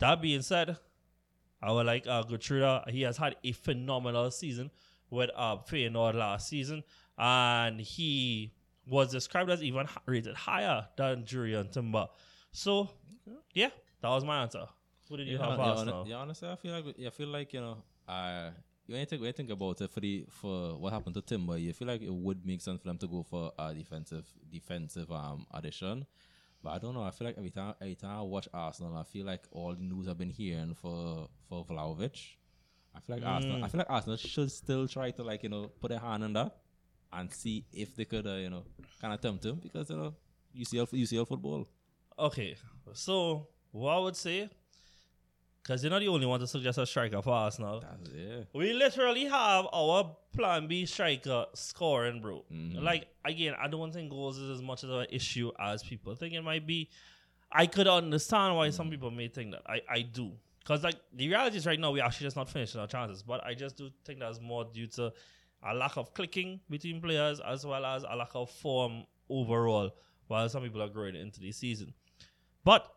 That 0.00 0.20
being 0.22 0.42
said, 0.42 0.76
I 1.62 1.72
would 1.72 1.86
like 1.86 2.06
uh, 2.06 2.22
Geertruida. 2.24 2.88
He 2.90 3.02
has 3.02 3.16
had 3.16 3.36
a 3.42 3.52
phenomenal 3.52 4.30
season 4.30 4.70
with 5.10 5.30
uh, 5.34 5.56
Feyenoord 5.58 6.14
last 6.14 6.48
season, 6.48 6.82
and 7.16 7.80
he 7.80 8.52
was 8.86 9.10
described 9.10 9.50
as 9.50 9.62
even 9.62 9.86
rated 10.06 10.34
higher 10.34 10.86
than 10.96 11.24
Jurriën 11.24 11.70
Timber. 11.72 12.06
So, 12.52 12.88
yeah, 13.54 13.70
that 14.00 14.08
was 14.08 14.24
my 14.24 14.42
answer. 14.42 14.66
What 15.08 15.16
did 15.18 15.26
you 15.26 15.36
Yeah, 15.38 15.46
have 15.46 15.56
for 15.56 15.62
Arsenal? 15.62 16.02
hon- 16.02 16.10
yeah, 16.10 16.16
honestly, 16.16 16.48
I 16.48 16.56
feel 16.56 16.72
like 16.72 16.84
I 17.06 17.10
feel 17.10 17.28
like 17.28 17.52
you 17.54 17.60
know, 17.60 17.78
uh, 18.06 18.50
when 18.86 19.00
you 19.00 19.06
think 19.06 19.20
when 19.22 19.26
you 19.28 19.32
think 19.32 19.50
about 19.50 19.80
it 19.80 19.90
for 19.90 20.00
the 20.00 20.26
for 20.30 20.76
what 20.78 20.92
happened 20.92 21.14
to 21.14 21.22
Timber, 21.22 21.56
you 21.58 21.72
feel 21.72 21.88
like 21.88 22.02
it 22.02 22.12
would 22.12 22.44
make 22.46 22.60
sense 22.60 22.80
for 22.80 22.88
them 22.88 22.98
to 22.98 23.06
go 23.08 23.22
for 23.22 23.52
a 23.58 23.72
defensive 23.74 24.26
defensive 24.50 25.10
um 25.10 25.46
addition. 25.54 26.06
But 26.68 26.74
I 26.74 26.78
don't 26.80 26.92
know. 26.92 27.02
I 27.02 27.12
feel 27.12 27.26
like 27.26 27.38
every 27.38 27.48
time 27.48 27.74
every 27.80 27.94
time 27.94 28.18
I 28.18 28.20
watch 28.20 28.46
Arsenal, 28.52 28.94
I 28.98 29.02
feel 29.02 29.24
like 29.24 29.44
all 29.52 29.74
the 29.74 29.80
news 29.80 30.06
I've 30.06 30.18
been 30.18 30.28
hearing 30.28 30.74
for 30.74 31.26
for 31.48 31.64
Vlahovic. 31.64 32.18
I 32.94 33.00
feel 33.00 33.16
like 33.16 33.24
Arsenal. 33.24 33.64
I 33.64 33.68
feel 33.68 33.78
like 33.78 33.88
Arsenal 33.88 34.18
should 34.18 34.52
still 34.52 34.86
try 34.86 35.10
to 35.12 35.22
like 35.22 35.42
you 35.44 35.48
know 35.48 35.68
put 35.80 35.92
a 35.92 35.98
hand 35.98 36.24
on 36.24 36.34
that 36.34 36.58
and 37.10 37.32
see 37.32 37.64
if 37.72 37.96
they 37.96 38.04
could 38.04 38.26
uh, 38.26 38.34
you 38.34 38.50
know 38.50 38.64
kind 39.00 39.14
of 39.14 39.20
tempt 39.22 39.46
him 39.46 39.58
because 39.62 39.88
you 39.88 39.96
know 39.96 40.14
UCL 40.54 40.92
UCL 40.92 41.26
football. 41.26 41.66
Okay, 42.18 42.54
so 42.92 43.48
what 43.70 43.92
I 43.92 43.98
would 44.00 44.16
say, 44.16 44.50
because 45.68 45.82
you're 45.84 45.90
not 45.90 45.98
the 46.00 46.08
only 46.08 46.24
one 46.24 46.40
to 46.40 46.46
suggest 46.46 46.78
a 46.78 46.86
striker 46.86 47.20
for 47.20 47.34
Arsenal. 47.34 47.80
That's, 47.80 48.10
yeah. 48.14 48.40
We 48.54 48.72
literally 48.72 49.26
have 49.26 49.66
our 49.70 50.16
plan 50.32 50.66
B 50.66 50.86
striker 50.86 51.44
scoring, 51.52 52.22
bro. 52.22 52.42
Mhm. 52.50 52.82
Like 52.82 53.08
again, 53.22 53.54
I 53.60 53.68
don't 53.68 53.92
think 53.92 54.10
goals 54.10 54.38
is 54.38 54.48
as 54.48 54.62
much 54.62 54.82
of 54.82 54.90
an 54.90 55.06
issue 55.10 55.52
as 55.60 55.82
people 55.82 56.14
think 56.14 56.32
it 56.32 56.40
might 56.40 56.66
be. 56.66 56.88
I 57.52 57.66
could 57.66 57.86
understand 57.86 58.56
why 58.56 58.70
some 58.70 58.88
people 58.88 59.10
may 59.10 59.28
think 59.28 59.50
that. 59.52 59.62
I, 59.66 59.82
I 59.90 60.00
do. 60.00 60.32
Because 60.60 60.82
like 60.84 60.96
the 61.12 61.28
reality 61.28 61.58
is 61.58 61.66
right 61.66 61.78
now 61.78 61.92
we're 61.92 62.02
actually 62.02 62.26
just 62.26 62.36
not 62.36 62.48
finishing 62.48 62.80
our 62.80 62.86
chances. 62.86 63.22
But 63.22 63.44
I 63.44 63.52
just 63.52 63.76
do 63.76 63.90
think 64.06 64.20
that's 64.20 64.40
more 64.40 64.64
due 64.64 64.86
to 64.86 65.12
a 65.62 65.74
lack 65.74 65.98
of 65.98 66.14
clicking 66.14 66.60
between 66.70 67.02
players 67.02 67.40
as 67.40 67.66
well 67.66 67.84
as 67.84 68.04
a 68.08 68.16
lack 68.16 68.30
of 68.34 68.50
form 68.50 69.04
overall 69.28 69.90
while 70.28 70.48
some 70.48 70.62
people 70.62 70.80
are 70.80 70.88
growing 70.88 71.14
into 71.14 71.40
the 71.40 71.52
season. 71.52 71.92
But 72.64 72.90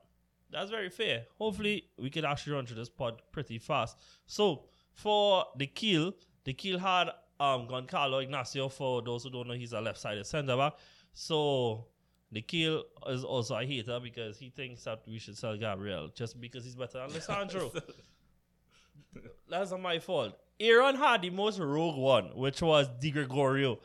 that's 0.51 0.69
very 0.69 0.89
fair. 0.89 1.25
Hopefully 1.37 1.85
we 1.97 2.09
could 2.09 2.25
actually 2.25 2.53
run 2.53 2.65
through 2.65 2.77
this 2.77 2.89
pod 2.89 3.21
pretty 3.31 3.59
fast. 3.59 3.97
So 4.25 4.63
for 4.93 5.45
the 5.57 5.67
kill, 5.67 6.13
the 6.43 6.53
kill 6.53 6.79
had 6.79 7.09
um 7.39 7.67
Gonçalo 7.67 8.27
Inácio 8.27 8.71
for 8.71 9.01
those 9.01 9.23
who 9.23 9.29
don't 9.29 9.47
know 9.47 9.53
he's 9.53 9.73
a 9.73 9.81
left 9.81 9.99
sided 9.99 10.25
centre 10.25 10.57
back. 10.57 10.73
So 11.13 11.87
the 12.31 12.41
kill 12.41 12.83
is 13.07 13.23
also 13.23 13.55
a 13.57 13.65
hater 13.65 13.99
because 14.01 14.37
he 14.37 14.49
thinks 14.49 14.83
that 14.83 15.01
we 15.07 15.19
should 15.19 15.37
sell 15.37 15.57
Gabriel 15.57 16.09
just 16.13 16.39
because 16.39 16.63
he's 16.63 16.75
better 16.75 16.99
than 16.99 17.01
Alessandro. 17.11 17.71
That's 19.49 19.71
not 19.71 19.81
my 19.81 19.99
fault. 19.99 20.37
Aaron 20.59 20.95
had 20.95 21.23
the 21.23 21.29
most 21.29 21.59
rogue 21.59 21.97
one, 21.97 22.25
which 22.35 22.61
was 22.61 22.87
Di 22.99 23.11
Gregorio. 23.11 23.79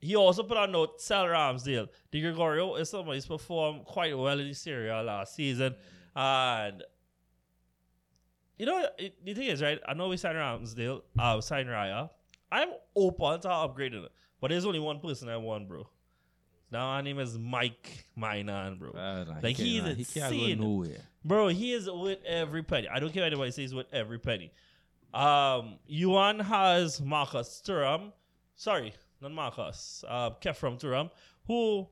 He 0.00 0.16
also 0.16 0.42
put 0.42 0.56
a 0.56 0.66
note, 0.66 1.00
sell 1.00 1.26
Ramsdale. 1.26 1.88
Di 2.10 2.20
Gregorio 2.20 2.76
is 2.76 2.88
somebody 2.90 3.18
who's 3.18 3.26
performed 3.26 3.84
quite 3.84 4.16
well 4.16 4.38
in 4.38 4.48
the 4.48 4.54
Serie 4.54 4.88
A 4.88 5.02
last 5.02 5.34
season. 5.34 5.74
And, 6.14 6.82
you 8.58 8.66
know, 8.66 8.86
it, 8.98 9.24
the 9.24 9.34
thing 9.34 9.48
is, 9.48 9.62
right, 9.62 9.78
I 9.86 9.94
know 9.94 10.08
we 10.08 10.16
signed 10.16 10.36
Ramsdale, 10.36 11.02
uh, 11.18 11.40
signed 11.40 11.68
Raya. 11.68 12.10
I'm 12.50 12.68
open 12.94 13.40
to 13.40 13.48
upgrading 13.48 14.04
it. 14.04 14.12
But 14.40 14.50
there's 14.50 14.64
only 14.66 14.80
one 14.80 14.98
person 15.00 15.28
I 15.28 15.36
want, 15.36 15.68
bro. 15.68 15.88
Now 16.70 16.96
her 16.96 17.02
name 17.02 17.18
is 17.18 17.38
Mike 17.38 18.06
Maignan, 18.18 18.78
bro. 18.78 18.90
Uh, 18.92 19.24
nah, 19.24 19.34
Like, 19.42 19.56
he 19.56 19.80
he's 19.80 19.82
can't, 19.82 19.98
he 19.98 20.04
can't 20.04 20.58
go 20.58 20.64
nowhere. 20.64 20.98
Bro, 21.24 21.48
he 21.48 21.72
is 21.72 21.88
with 21.88 22.18
every 22.26 22.62
penny. 22.62 22.88
I 22.88 22.98
don't 22.98 23.12
care 23.12 23.22
what 23.22 23.32
anybody 23.32 23.50
says 23.52 23.74
with 23.74 23.86
every 23.92 24.18
penny. 24.18 24.52
Um, 25.14 25.78
Yuan 25.86 26.38
has 26.40 27.00
Marcus 27.00 27.62
Thuram. 27.64 28.12
Sorry, 28.56 28.94
not 29.20 29.32
Marcus. 29.32 30.02
Uh, 30.08 30.30
Khéphren 30.40 30.80
Thuram, 30.80 31.10
who 31.46 31.86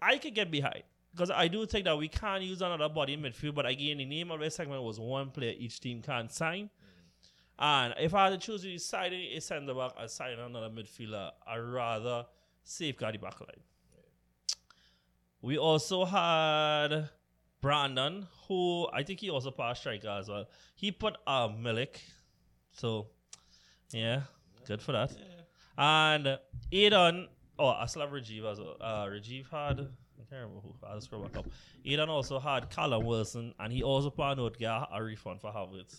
I 0.00 0.18
could 0.18 0.34
get 0.34 0.50
behind. 0.50 0.84
Because 1.12 1.30
I 1.30 1.48
do 1.48 1.66
think 1.66 1.84
that 1.86 1.98
we 1.98 2.08
can't 2.08 2.42
use 2.42 2.62
another 2.62 2.88
body 2.88 3.14
in 3.14 3.22
midfield, 3.22 3.54
but 3.54 3.66
again, 3.66 3.98
the 3.98 4.04
name 4.04 4.30
of 4.30 4.40
this 4.40 4.54
segment 4.54 4.82
was 4.82 5.00
one 5.00 5.30
player 5.30 5.54
each 5.58 5.80
team 5.80 6.02
can't 6.02 6.30
sign. 6.32 6.70
And 7.58 7.94
if 7.98 8.14
I 8.14 8.30
had 8.30 8.40
to 8.40 8.46
choose 8.46 8.62
between 8.62 8.78
signing 8.78 9.36
a 9.36 9.40
centre 9.40 9.74
back 9.74 9.92
and 9.98 10.08
signing 10.08 10.38
another 10.38 10.70
midfielder, 10.70 11.30
I'd 11.46 11.58
rather 11.58 12.26
safeguard 12.62 13.14
the 13.14 13.18
back 13.18 13.40
line. 13.40 13.60
We 15.42 15.58
also 15.58 16.04
had 16.04 17.10
Brandon, 17.60 18.26
who 18.46 18.88
I 18.92 19.02
think 19.02 19.20
he 19.20 19.30
also 19.30 19.50
passed 19.50 19.80
striker 19.80 20.08
as 20.08 20.28
well. 20.28 20.46
He 20.74 20.92
put 20.92 21.16
uh, 21.26 21.48
Milik. 21.48 21.98
So, 22.72 23.08
yeah, 23.90 24.22
good 24.66 24.80
for 24.80 24.92
that. 24.92 25.10
And 25.76 26.38
Aidan, 26.72 27.28
oh, 27.58 27.68
I 27.68 27.86
still 27.86 28.02
have 28.02 28.10
Rajiv 28.10 28.50
as 28.50 28.58
well. 28.58 28.76
Uh, 28.80 29.06
Rajiv 29.06 29.50
had, 29.50 29.88
can't 30.30 30.48
remember 30.48 30.68
I'll 30.86 31.00
scroll 31.00 31.22
back 31.22 31.36
up. 31.36 31.46
Aidan 31.84 32.08
also 32.08 32.38
had 32.38 32.70
Callum 32.70 33.04
Wilson, 33.04 33.52
and 33.58 33.72
he 33.72 33.82
also 33.82 34.12
a 34.16 34.34
note, 34.34 34.58
get 34.58 34.70
a 34.70 35.02
refund 35.02 35.40
for 35.40 35.50
Havertz. 35.50 35.98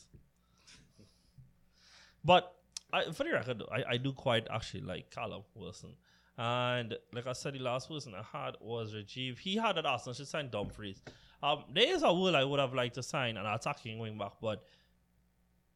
But 2.24 2.54
I, 2.94 3.12
for 3.12 3.24
the 3.24 3.32
record, 3.32 3.64
I, 3.72 3.84
I 3.92 3.98
do 3.98 4.14
quite 4.14 4.48
actually 4.50 4.82
like 4.82 5.12
Callum 5.12 5.44
Wilson. 5.56 5.96
And 6.38 6.96
like 7.14 7.28
I 7.28 7.34
said, 7.34 7.54
the 7.54 7.60
last 7.60 7.90
person 7.90 8.14
I 8.16 8.24
had 8.38 8.56
was 8.62 8.94
Rajiv. 8.94 9.38
He 9.38 9.56
had 9.58 9.78
an 9.78 9.86
Arsenal 9.86 10.14
should 10.14 10.28
sign 10.28 10.50
Dumfries. 10.50 11.02
Um, 11.44 11.66
there 11.74 11.94
is 11.94 12.04
a 12.04 12.14
will 12.14 12.36
I 12.36 12.44
would 12.44 12.60
have 12.60 12.74
liked 12.74 12.96
to 12.96 13.04
sign 13.04 13.38
an 13.38 13.46
attacking 13.46 14.00
wing 14.00 14.18
back, 14.18 14.34
but 14.42 14.64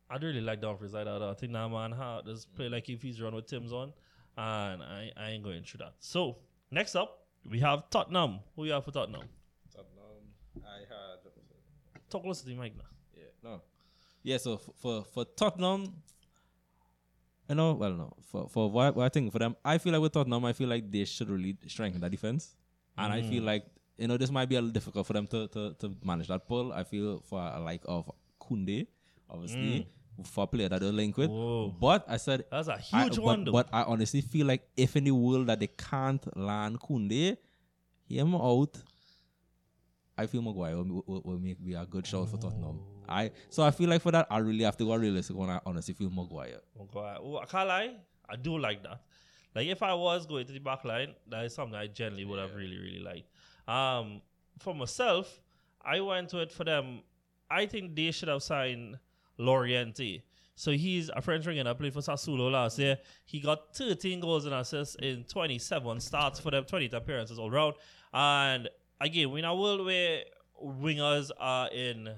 I 0.10 0.18
really 0.18 0.42
like 0.42 0.62
Dumfries 0.62 0.94
like. 0.94 1.08
I 1.08 1.34
think 1.34 1.54
that 1.54 1.70
man 1.70 1.92
had 1.92 2.26
just 2.26 2.54
play 2.56 2.70
like 2.70 2.88
if 2.90 3.02
he's 3.02 3.22
run 3.22 3.36
with 3.36 3.48
Tim's 3.48 3.74
on, 3.74 3.92
and 4.38 4.84
I, 4.84 5.12
I 5.18 5.32
ain't 5.32 5.44
going 5.44 5.64
through 5.64 5.80
that. 5.80 5.96
So 6.00 6.38
next 6.72 6.96
up, 6.96 7.25
we 7.50 7.60
have 7.60 7.90
Tottenham. 7.90 8.40
Who 8.56 8.66
you 8.66 8.72
have 8.74 8.84
for 8.84 8.92
Tottenham? 8.92 9.28
Tottenham. 9.72 10.64
I 10.64 10.80
had. 10.80 11.20
Talk 12.10 12.24
close 12.24 12.42
to 12.42 12.46
the 12.46 12.56
mic 12.56 12.76
now. 12.78 12.84
Yeah, 13.16 13.24
no. 13.44 13.62
Yeah, 14.24 14.38
so 14.38 14.54
f- 14.56 14.70
for 14.76 15.04
for 15.04 15.26
Tottenham, 15.26 15.94
you 17.50 17.56
know, 17.56 17.74
well, 17.74 17.94
no, 17.94 18.14
for 18.32 18.50
for 18.50 18.72
what, 18.72 18.96
what 18.96 19.06
I 19.06 19.10
think 19.10 19.32
for 19.32 19.40
them, 19.40 19.56
I 19.64 19.78
feel 19.78 19.94
like 19.94 20.02
with 20.02 20.14
Tottenham, 20.14 20.46
I 20.46 20.54
feel 20.54 20.70
like 20.70 20.92
they 20.92 21.06
should 21.06 21.30
really 21.30 21.58
strengthen 21.68 22.02
that 22.02 22.12
defense, 22.12 22.56
and 22.98 23.12
I 23.12 23.22
feel 23.22 23.42
mm. 23.42 23.46
like 23.46 23.66
you 23.98 24.08
know 24.08 24.18
this 24.18 24.32
might 24.32 24.50
be 24.50 24.56
a 24.56 24.62
little 24.62 24.74
difficult 24.74 25.08
for 25.08 25.14
them 25.14 25.28
to 25.28 25.48
to, 25.50 25.74
to 25.80 25.96
manage 26.04 26.28
that 26.28 26.48
pull. 26.48 26.74
I 26.74 26.84
feel 26.84 27.22
for 27.22 27.40
a 27.40 27.60
like 27.60 27.82
of 27.86 28.12
Koundé, 28.40 28.88
obviously. 29.30 29.86
Mm. 29.86 29.86
For 30.24 30.46
a 30.46 30.48
player 30.48 30.70
that 30.70 30.80
they're 30.80 30.92
linked 30.92 31.18
with, 31.18 31.30
Whoa. 31.30 31.76
but 31.80 32.06
I 32.08 32.18
said 32.18 32.46
That's 32.50 32.70
a 32.70 32.78
huge 32.78 33.18
but, 33.18 33.24
one, 33.24 33.44
though. 33.44 33.52
But 33.52 33.68
I 33.74 33.84
honestly 33.84 34.22
feel 34.22 34.48
like 34.48 34.68
if 34.78 34.96
in 34.96 35.04
the 35.04 35.12
world 35.12 35.48
that 35.48 35.60
they 35.60 35.68
can't 35.68 36.26
land 36.38 36.80
Koundé, 36.80 37.38
him 38.08 38.36
out, 38.36 38.78
I 40.18 40.28
feel 40.28 40.42
Maguire 40.42 40.78
will, 40.78 41.04
will, 41.06 41.22
will 41.26 41.40
make 41.40 41.64
be 41.64 41.74
a 41.74 41.86
good 41.86 42.08
shout 42.08 42.30
for 42.30 42.38
Tottenham. 42.38 42.80
I 43.08 43.32
so 43.50 43.64
I 43.64 43.72
feel 43.72 43.90
like 43.90 44.02
for 44.02 44.12
that 44.12 44.28
I 44.30 44.38
really 44.38 44.64
have 44.64 44.78
to 44.78 44.86
go 44.86 44.96
realistic 44.96 45.36
when 45.36 45.50
I 45.50 45.60
honestly 45.66 45.94
feel 45.94 46.10
Maguire. 46.10 46.62
Oh, 46.80 46.86
God. 46.86 47.20
Oh, 47.22 47.38
I 47.38 47.46
can't 47.46 47.68
lie. 47.68 47.96
I 48.30 48.36
do 48.36 48.58
like 48.58 48.84
that. 48.84 49.02
Like 49.54 49.68
if 49.68 49.84
I 49.84 49.94
was 49.94 50.26
going 50.26 50.46
to 50.46 50.54
the 50.54 50.60
back 50.60 50.84
line, 50.86 51.14
that 51.30 51.46
is 51.46 51.54
something 51.54 51.76
I 51.76 51.88
generally 51.88 52.26
would 52.26 52.40
have 52.40 52.56
really, 52.56 52.78
really 52.78 53.00
liked. 53.00 53.30
Um, 53.70 54.22
for 54.60 54.74
myself, 54.74 55.42
I 55.84 56.02
went 56.02 56.30
to 56.30 56.40
it 56.40 56.52
for 56.52 56.64
them. 56.64 57.02
I 57.50 57.66
think 57.66 57.96
they 57.96 58.12
should 58.12 58.30
have 58.30 58.44
signed 58.44 58.98
Laurienté. 59.40 60.24
So 60.56 60.72
he's 60.72 61.10
a 61.10 61.22
French 61.22 61.46
winger 61.46 61.64
that 61.66 61.78
played 61.78 61.94
for 61.94 62.00
Sassuolo 62.00 62.50
last 62.50 62.80
year. 62.80 62.98
He 63.26 63.42
got 63.42 63.76
13 63.76 64.22
goals 64.22 64.46
and 64.46 64.54
assists 64.56 64.96
in 64.96 65.26
27 65.26 66.00
starts 66.00 66.40
for 66.40 66.52
them, 66.52 66.64
20 66.64 66.90
appearances 66.94 67.38
all 67.38 67.52
round. 67.52 67.76
And 68.14 68.70
again, 69.02 69.30
we're 69.32 69.40
in 69.40 69.46
a 69.46 69.54
world 69.54 69.86
where 69.86 70.24
wingers 70.64 71.30
are 71.38 71.70
in 71.70 72.10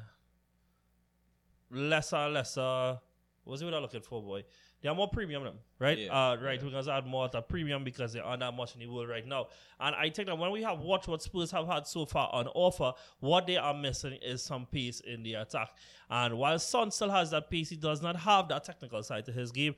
lesser, 1.72 2.30
lesser. 2.30 3.00
What's 3.44 3.62
it 3.62 3.66
what 3.66 3.74
I'm 3.74 3.82
looking 3.82 4.02
for, 4.02 4.22
boy? 4.22 4.44
They 4.88 4.92
are 4.92 4.96
more 4.96 5.10
premium, 5.10 5.44
them, 5.44 5.56
right? 5.80 5.98
Yeah, 5.98 6.14
uh, 6.14 6.38
right. 6.38 6.62
Wingers 6.62 6.88
are 6.88 7.02
more 7.02 7.26
at 7.26 7.36
a 7.36 7.42
premium 7.42 7.84
because 7.84 8.14
they 8.14 8.22
aren't 8.22 8.40
that 8.40 8.54
much 8.54 8.74
in 8.74 8.80
the 8.80 8.88
world 8.88 9.10
right 9.10 9.28
now. 9.28 9.48
And 9.82 9.94
I 9.94 10.10
think 10.10 10.30
that 10.30 10.38
when 10.38 10.50
we 10.50 10.64
have 10.64 10.80
watched 10.80 11.10
what 11.10 11.22
Spurs 11.22 11.52
have 11.52 11.68
had 11.68 11.86
so 11.86 12.06
far 12.06 12.30
on 12.32 12.48
offer, 12.48 12.94
what 13.20 13.48
they 13.48 13.58
are 13.58 13.74
missing 13.74 14.14
is 14.22 14.42
some 14.42 14.66
pace 14.66 15.02
in 15.02 15.24
the 15.24 15.34
attack. 15.34 15.72
And 16.10 16.38
while 16.38 16.58
Son 16.58 16.90
still 16.90 17.10
has 17.10 17.32
that 17.32 17.52
pace, 17.52 17.70
he 17.70 17.76
does 17.76 18.02
not 18.02 18.16
have 18.16 18.48
that 18.48 18.64
technical 18.64 19.04
side 19.04 19.26
to 19.26 19.34
his 19.34 19.52
game. 19.52 19.76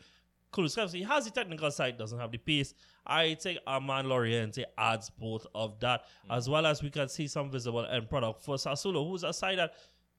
Kulusevski 0.53 0.77
has 0.79 0.93
he 0.93 1.01
has 1.01 1.25
the 1.25 1.31
technical 1.31 1.71
side, 1.71 1.97
doesn't 1.97 2.19
have 2.19 2.31
the 2.31 2.37
pace. 2.37 2.75
I 3.03 3.33
think 3.33 3.57
Armand 3.65 4.07
Laurienté 4.07 4.65
adds 4.77 5.09
both 5.09 5.47
of 5.55 5.79
that, 5.79 6.03
as 6.29 6.47
well 6.47 6.67
as 6.67 6.83
we 6.83 6.91
can 6.91 7.09
see 7.09 7.27
some 7.27 7.49
visible 7.49 7.83
end 7.83 8.11
product 8.11 8.43
for 8.43 8.57
Sassuolo, 8.57 9.09
who's 9.09 9.23
a 9.23 9.33
side 9.33 9.57
that, 9.57 9.73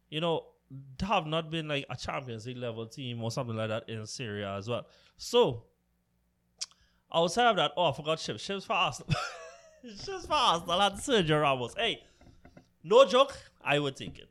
you 0.08 0.20
know, 0.20 0.46
have 1.00 1.26
not 1.26 1.50
been 1.50 1.68
like 1.68 1.84
a 1.90 1.96
Champions 1.96 2.46
League 2.46 2.58
level 2.58 2.86
team 2.86 3.22
or 3.22 3.30
something 3.30 3.56
like 3.56 3.68
that 3.68 3.88
in 3.88 4.06
Serie 4.06 4.42
A 4.42 4.56
as 4.56 4.68
well. 4.68 4.86
So, 5.16 5.64
outside 7.12 7.48
of 7.50 7.56
that, 7.56 7.72
oh, 7.76 7.90
I 7.90 7.92
forgot 7.92 8.18
Shivs. 8.18 8.36
Shivs 8.36 8.66
for 8.66 8.74
Arsenal. 8.74 9.12
Ships 9.82 10.26
for 10.26 10.34
Arsenal 10.34 10.82
and 10.82 10.94
Sergio 10.96 11.40
Ramos. 11.40 11.74
Hey, 11.76 12.02
no 12.84 13.04
joke, 13.06 13.36
I 13.64 13.78
would 13.78 13.96
take 13.96 14.18
it. 14.18 14.28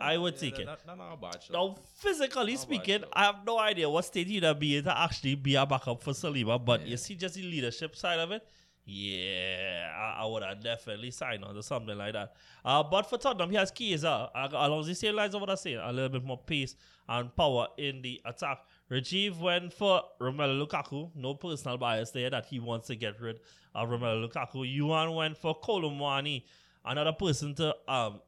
I 0.00 0.16
would 0.16 0.38
take 0.38 0.58
it. 0.58 0.66
Not, 0.66 0.86
not, 0.86 0.98
not 0.98 1.14
a 1.14 1.16
bad 1.16 1.42
shot. 1.42 1.52
Now, 1.52 1.76
physically 1.96 2.52
bad 2.52 2.60
speaking. 2.60 3.04
I 3.12 3.24
have 3.24 3.44
no 3.44 3.58
idea 3.58 3.90
what 3.90 4.04
state 4.04 4.28
he'd 4.28 4.44
be 4.60 4.76
in 4.76 4.84
to 4.84 4.96
actually 4.96 5.34
be 5.34 5.56
a 5.56 5.66
backup 5.66 6.02
for 6.02 6.12
Saliba. 6.12 6.64
But 6.64 6.86
you 6.86 6.96
see, 6.96 7.16
just 7.16 7.34
the 7.34 7.42
leadership 7.42 7.96
side 7.96 8.20
of 8.20 8.30
it, 8.30 8.46
yeah, 8.90 9.90
I, 9.94 10.22
I 10.22 10.26
would 10.26 10.42
have 10.42 10.62
definitely 10.62 11.10
signed 11.10 11.44
on 11.44 11.54
to 11.54 11.62
something 11.62 11.96
like 11.98 12.14
that. 12.14 12.32
Uh, 12.64 12.82
but 12.82 13.02
for 13.02 13.18
Tottenham, 13.18 13.50
he 13.50 13.56
has 13.56 13.70
keys. 13.70 14.02
uh, 14.02 14.28
along 14.34 14.86
the 14.86 14.94
same 14.94 15.14
lines 15.14 15.34
of 15.34 15.42
what 15.42 15.50
I 15.50 15.56
said, 15.56 15.74
a 15.74 15.92
little 15.92 16.08
bit 16.08 16.24
more 16.24 16.38
pace 16.38 16.74
and 17.06 17.34
power 17.36 17.66
in 17.76 18.00
the 18.00 18.18
attack. 18.24 18.60
Rajiv 18.90 19.38
went 19.40 19.74
for 19.74 20.02
Romelu 20.18 20.66
Lukaku. 20.66 21.10
No 21.14 21.34
personal 21.34 21.76
bias 21.76 22.12
there 22.12 22.30
that 22.30 22.46
he 22.46 22.60
wants 22.60 22.86
to 22.86 22.96
get 22.96 23.20
rid 23.20 23.40
of 23.74 23.90
Romelu 23.90 24.26
Lukaku. 24.26 24.64
Yuan 24.66 25.14
went 25.14 25.36
for 25.36 25.54
Kolo 25.54 25.90
Muani, 25.90 26.44
another 26.82 27.12
person 27.12 27.54
to 27.56 27.76
um 27.86 28.22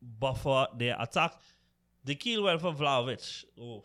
buffer 0.00 0.66
their 0.78 0.96
attack. 0.98 1.34
The 2.06 2.14
kill 2.14 2.44
went 2.44 2.62
for 2.62 2.72
Vlahovic. 2.72 3.44
Oof, 3.62 3.84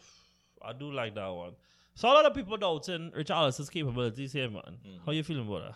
I 0.61 0.71
do 0.71 0.93
like 0.93 1.13
that 1.15 1.27
one. 1.27 1.55
So 1.93 2.07
a 2.07 2.13
lot 2.13 2.25
of 2.25 2.33
people 2.33 2.55
doubting 2.55 3.11
Richarlison's 3.11 3.69
capabilities 3.69 4.31
here, 4.31 4.49
man. 4.49 4.77
How 5.05 5.11
you 5.11 5.23
feeling 5.23 5.45
about 5.45 5.63
that? 5.65 5.75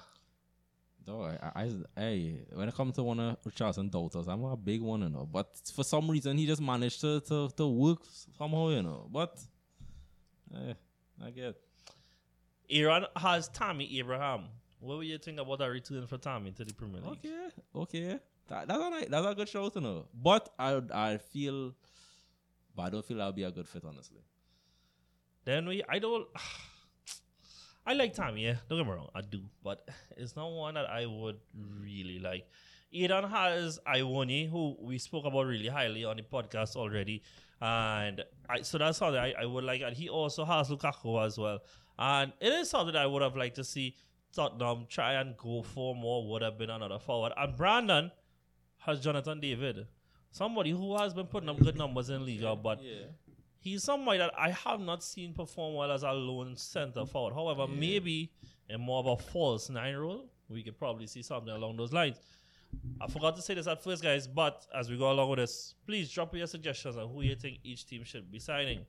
Though 1.09 1.23
I, 1.23 1.63
I, 1.63 1.71
hey, 1.95 2.35
when 2.53 2.69
it 2.69 2.75
comes 2.75 2.93
to 2.97 3.03
one 3.03 3.19
of 3.19 3.41
Richarlison 3.43 3.89
doubters, 3.89 4.27
I'm 4.27 4.43
a 4.43 4.55
big 4.55 4.79
one, 4.79 5.01
you 5.01 5.09
know. 5.09 5.27
But 5.31 5.59
for 5.73 5.83
some 5.83 6.07
reason, 6.11 6.37
he 6.37 6.45
just 6.45 6.61
managed 6.61 7.01
to 7.01 7.19
to, 7.21 7.49
to 7.57 7.67
work 7.67 8.01
somehow, 8.37 8.69
you 8.69 8.83
know. 8.83 9.09
But, 9.11 9.39
eh, 10.53 10.73
I 11.25 11.31
get. 11.31 11.55
Iran 12.69 13.05
has 13.15 13.47
Tammy 13.47 13.97
Abraham. 13.97 14.49
What 14.79 14.97
would 14.97 15.07
you 15.07 15.17
think 15.17 15.39
about 15.39 15.57
that 15.57 15.71
return 15.71 16.05
for 16.05 16.19
Tommy 16.19 16.51
to 16.51 16.63
the 16.63 16.75
Premier 16.75 17.01
League? 17.01 17.25
Okay, 17.25 17.49
okay. 17.75 18.19
That, 18.47 18.67
that's 18.67 18.79
a 18.79 18.89
nice, 18.91 19.07
that's 19.09 19.25
a 19.25 19.33
good 19.33 19.49
show 19.49 19.67
to 19.69 19.81
know. 19.81 20.05
But 20.13 20.47
I 20.59 20.79
I 20.93 21.17
feel, 21.17 21.73
but 22.75 22.83
I 22.83 22.89
don't 22.91 23.03
feel 23.03 23.17
that'll 23.17 23.33
be 23.33 23.45
a 23.45 23.51
good 23.51 23.67
fit 23.67 23.83
honestly. 23.83 24.21
Then 25.43 25.67
we, 25.67 25.81
I 25.89 25.97
don't. 25.97 26.27
I 27.89 27.93
like 27.93 28.13
Tommy, 28.13 28.43
yeah. 28.43 28.57
Don't 28.69 28.77
get 28.77 28.85
me 28.85 28.93
wrong, 28.93 29.09
I 29.15 29.21
do, 29.21 29.41
but 29.63 29.89
it's 30.15 30.35
not 30.35 30.51
one 30.51 30.75
that 30.75 30.87
I 30.87 31.07
would 31.07 31.37
really 31.81 32.19
like. 32.19 32.45
Eden 32.91 33.23
has 33.23 33.79
Awoniyi, 33.87 34.47
who 34.47 34.77
we 34.79 34.99
spoke 34.99 35.25
about 35.25 35.47
really 35.47 35.69
highly 35.69 36.05
on 36.05 36.17
the 36.17 36.21
podcast 36.21 36.75
already, 36.75 37.23
and 37.59 38.23
I 38.47 38.61
so 38.61 38.77
that's 38.77 38.99
something 38.99 39.19
I, 39.19 39.33
I 39.41 39.45
would 39.47 39.63
like. 39.63 39.81
And 39.81 39.97
he 39.97 40.07
also 40.07 40.45
has 40.45 40.69
Lukaku 40.69 41.25
as 41.25 41.39
well, 41.39 41.61
and 41.97 42.31
it 42.39 42.53
is 42.53 42.69
something 42.69 42.95
I 42.95 43.07
would 43.07 43.23
have 43.23 43.35
liked 43.35 43.55
to 43.55 43.63
see 43.63 43.95
Tottenham 44.35 44.85
try 44.87 45.13
and 45.13 45.35
go 45.35 45.63
for 45.63 45.95
more. 45.95 46.29
Would 46.29 46.43
have 46.43 46.59
been 46.59 46.69
another 46.69 46.99
forward, 46.99 47.33
and 47.35 47.55
Brandon 47.57 48.11
has 48.77 48.99
Jonathan 48.99 49.39
David, 49.39 49.87
somebody 50.29 50.69
who 50.69 50.95
has 50.95 51.15
been 51.15 51.25
putting 51.25 51.49
up 51.49 51.59
good 51.59 51.75
numbers 51.75 52.11
in 52.11 52.23
Liga, 52.23 52.55
but 52.55 52.79
he's 53.59 53.83
somebody 53.83 54.17
that 54.19 54.31
I 54.37 54.51
have 54.51 54.79
not 54.79 55.03
seen 55.03 55.33
perform 55.33 55.75
well 55.75 55.91
as 55.91 56.03
a 56.03 56.11
lone 56.11 56.55
center 56.55 57.05
forward. 57.05 57.33
However, 57.33 57.67
maybe 57.67 58.31
in 58.69 58.81
more 58.81 58.99
of 58.99 59.07
a 59.07 59.17
false 59.17 59.69
nine 59.69 59.95
role, 59.95 60.29
we 60.49 60.63
could 60.63 60.77
probably 60.77 61.07
see 61.07 61.21
something 61.21 61.53
along 61.53 61.77
those 61.77 61.93
lines. 61.93 62.17
I 63.01 63.07
forgot 63.07 63.35
to 63.35 63.41
say 63.41 63.55
this 63.55 63.67
at 63.67 63.83
first, 63.83 64.03
guys, 64.03 64.27
but 64.27 64.65
as 64.75 64.89
we 64.89 64.97
go 64.97 65.11
along 65.11 65.29
with 65.29 65.39
this, 65.39 65.75
please 65.85 66.11
drop 66.11 66.35
your 66.35 66.47
suggestions 66.47 66.97
on 66.97 67.09
who 67.09 67.21
you 67.21 67.35
think 67.35 67.59
each 67.63 67.85
team 67.85 68.03
should 68.03 68.31
be 68.31 68.39
signing. 68.39 68.85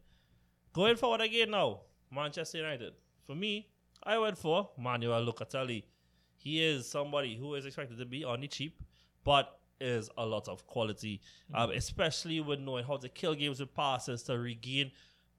Going 0.73 0.97
forward 0.97 1.23
again 1.23 1.51
now, 1.51 1.81
Manchester 2.13 2.59
United. 2.59 2.93
For 3.27 3.35
me, 3.35 3.69
I 4.03 4.19
went 4.19 4.39
for 4.39 4.71
Manuel 4.79 5.25
Locatelli. 5.25 5.85
He 6.37 6.65
is 6.65 6.89
somebody 6.89 7.37
who 7.37 7.55
is 7.55 7.67
expected 7.67 7.99
to 7.99 8.07
be 8.07 8.25
on 8.25 8.41
the 8.41 8.49
cheap, 8.49 8.81
but 9.25 9.60
is 9.81 10.11
a 10.17 10.25
lot 10.25 10.49
of 10.49 10.67
quality, 10.67 11.21
um, 11.55 11.71
especially 11.71 12.41
with 12.41 12.61
knowing 12.61 12.85
how 12.85 12.97
to 12.97 13.09
kill 13.09 13.35
games 13.35 13.61
with 13.61 13.75
passes 13.75 14.23
to 14.25 14.39
regain 14.39 14.91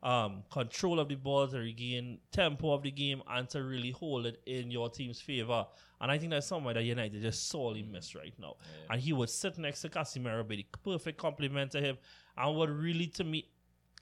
um, 0.03 0.43
control 0.51 0.99
of 0.99 1.09
the 1.09 1.15
ball, 1.15 1.47
to 1.47 1.59
regain 1.59 2.19
tempo 2.31 2.73
of 2.73 2.81
the 2.81 2.91
game, 2.91 3.21
and 3.29 3.47
to 3.49 3.63
really 3.63 3.91
hold 3.91 4.25
it 4.25 4.41
in 4.45 4.71
your 4.71 4.89
team's 4.89 5.21
favor. 5.21 5.65
And 5.99 6.11
I 6.11 6.17
think 6.17 6.31
that's 6.31 6.47
somewhere 6.47 6.73
that 6.73 6.83
United 6.83 7.21
just 7.21 7.49
sorely 7.49 7.83
miss 7.83 8.15
right 8.15 8.33
now. 8.39 8.55
And 8.89 8.99
he 8.99 9.13
would 9.13 9.29
sit 9.29 9.57
next 9.59 9.81
to 9.81 9.89
Casemiro, 9.89 10.47
be 10.47 10.55
the 10.57 10.65
perfect 10.83 11.19
complement 11.19 11.71
to 11.73 11.81
him, 11.81 11.97
and 12.35 12.57
would 12.57 12.71
really, 12.71 13.07
to 13.07 13.23
me, 13.23 13.47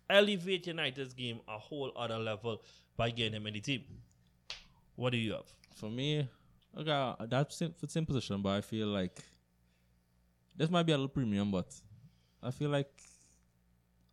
elevate 0.10 0.68
United's 0.68 1.14
game 1.14 1.42
a 1.48 1.58
whole 1.58 1.92
other 1.96 2.18
level 2.18 2.62
by 2.96 3.10
getting 3.10 3.34
him 3.34 3.48
in 3.48 3.54
the 3.54 3.60
team. 3.60 3.84
What 4.96 5.12
do 5.12 5.18
you 5.18 5.34
have? 5.34 5.54
For 5.76 5.90
me, 5.90 6.28
okay, 6.78 7.14
that's 7.28 7.60
for 7.60 7.88
same 7.88 8.06
position, 8.06 8.42
but 8.42 8.50
I 8.50 8.62
feel 8.62 8.88
like 8.88 9.20
this 10.60 10.70
might 10.70 10.84
be 10.84 10.92
a 10.92 10.98
little 10.98 11.08
premium, 11.08 11.50
but 11.50 11.74
I 12.44 12.52
feel 12.52 12.70
like 12.70 12.92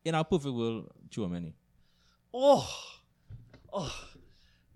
in 0.04 0.14
our 0.14 0.24
perfect 0.24 0.54
world, 0.54 0.90
Chouameni. 1.10 1.52
Oh, 2.32 2.70
oh, 3.72 3.94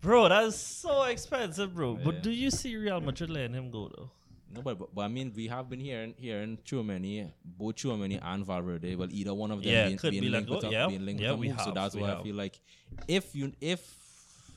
bro, 0.00 0.28
that's 0.28 0.56
so 0.56 1.04
expensive, 1.04 1.72
bro. 1.72 1.96
Yeah. 1.96 2.04
But 2.04 2.22
do 2.24 2.32
you 2.32 2.50
see 2.50 2.76
Real 2.76 3.00
Madrid 3.00 3.30
letting 3.30 3.54
him 3.54 3.70
go 3.70 3.88
though? 3.96 4.10
No, 4.52 4.62
but, 4.62 4.80
but, 4.80 4.92
but 4.92 5.02
I 5.02 5.08
mean, 5.08 5.32
we 5.36 5.46
have 5.46 5.70
been 5.70 5.78
hearing 5.78 6.12
hearing 6.18 6.58
Chouameni, 6.64 7.30
both 7.44 7.76
Chouameni 7.76 8.18
and 8.20 8.44
Valverde. 8.44 8.96
Well, 8.96 9.08
either 9.12 9.32
one 9.32 9.52
of 9.52 9.62
them 9.62 9.72
Yeah, 9.72 9.86
being, 9.86 9.98
could 9.98 10.10
being 10.10 10.24
be 10.24 10.28
linked 10.28 10.50
with 10.50 10.62
go. 10.62 10.70
Yeah, 10.70 10.88
being 10.88 11.06
linked 11.06 11.22
yeah, 11.22 11.30
with 11.30 11.40
we 11.40 11.48
move. 11.50 11.60
So 11.60 11.70
that's 11.70 11.94
why 11.94 12.14
I 12.14 12.22
feel 12.22 12.34
like 12.34 12.58
if 13.06 13.32
you 13.36 13.52
if 13.60 13.80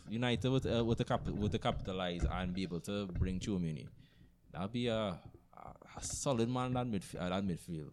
United 0.09 0.49
with 0.49 0.65
uh, 0.65 0.83
with 0.83 0.97
the 0.97 1.05
cap 1.05 1.27
with 1.27 1.51
the 1.51 1.59
capitalize 1.59 2.25
and 2.31 2.55
be 2.55 2.63
able 2.63 2.79
to 2.81 3.05
bring 3.05 3.39
Chouameni, 3.39 3.87
that'll 4.51 4.67
be 4.67 4.87
a, 4.87 5.19
a, 5.97 6.03
solid 6.03 6.49
man 6.49 6.75
at 6.77 6.87
midfield. 6.87 7.21
At 7.21 7.29
that 7.29 7.43
midfield. 7.45 7.91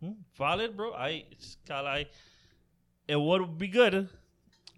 Hmm? 0.00 0.12
Valid, 0.36 0.76
bro. 0.76 0.92
I 0.94 1.24
I. 1.70 2.06
It 3.08 3.20
would 3.20 3.58
be 3.58 3.68
good. 3.68 4.08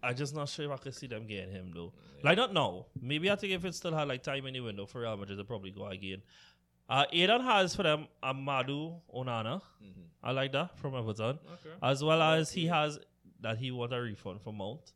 I 0.02 0.12
just 0.12 0.34
not 0.34 0.48
sure 0.48 0.66
if 0.66 0.70
I 0.70 0.76
could 0.76 0.94
see 0.94 1.06
them 1.06 1.26
getting 1.26 1.50
him 1.50 1.72
though. 1.74 1.92
Like 2.22 2.36
not 2.36 2.52
now. 2.52 2.86
Maybe 3.00 3.30
I 3.30 3.36
think 3.36 3.52
if 3.52 3.64
it 3.64 3.74
still 3.74 3.94
had 3.94 4.08
like 4.08 4.22
time 4.22 4.46
in 4.46 4.54
the 4.54 4.60
window 4.60 4.86
for 4.86 5.00
Real 5.00 5.16
Madrid, 5.16 5.38
they'll 5.38 5.44
probably 5.46 5.70
go 5.70 5.86
again. 5.86 6.22
Uh, 6.88 7.04
Aidan 7.12 7.40
has 7.42 7.74
for 7.74 7.82
them 7.82 8.06
Amadou 8.22 9.00
Onana. 9.14 9.62
I 10.22 10.32
like 10.32 10.52
that 10.52 10.78
from 10.78 10.94
Everton. 10.94 11.38
As 11.82 12.02
well 12.04 12.20
as 12.20 12.50
he 12.52 12.66
has 12.66 12.98
that 13.40 13.58
he 13.58 13.70
want 13.70 13.92
a 13.92 14.00
refund 14.00 14.40
for 14.42 14.52
Mount, 14.52 14.92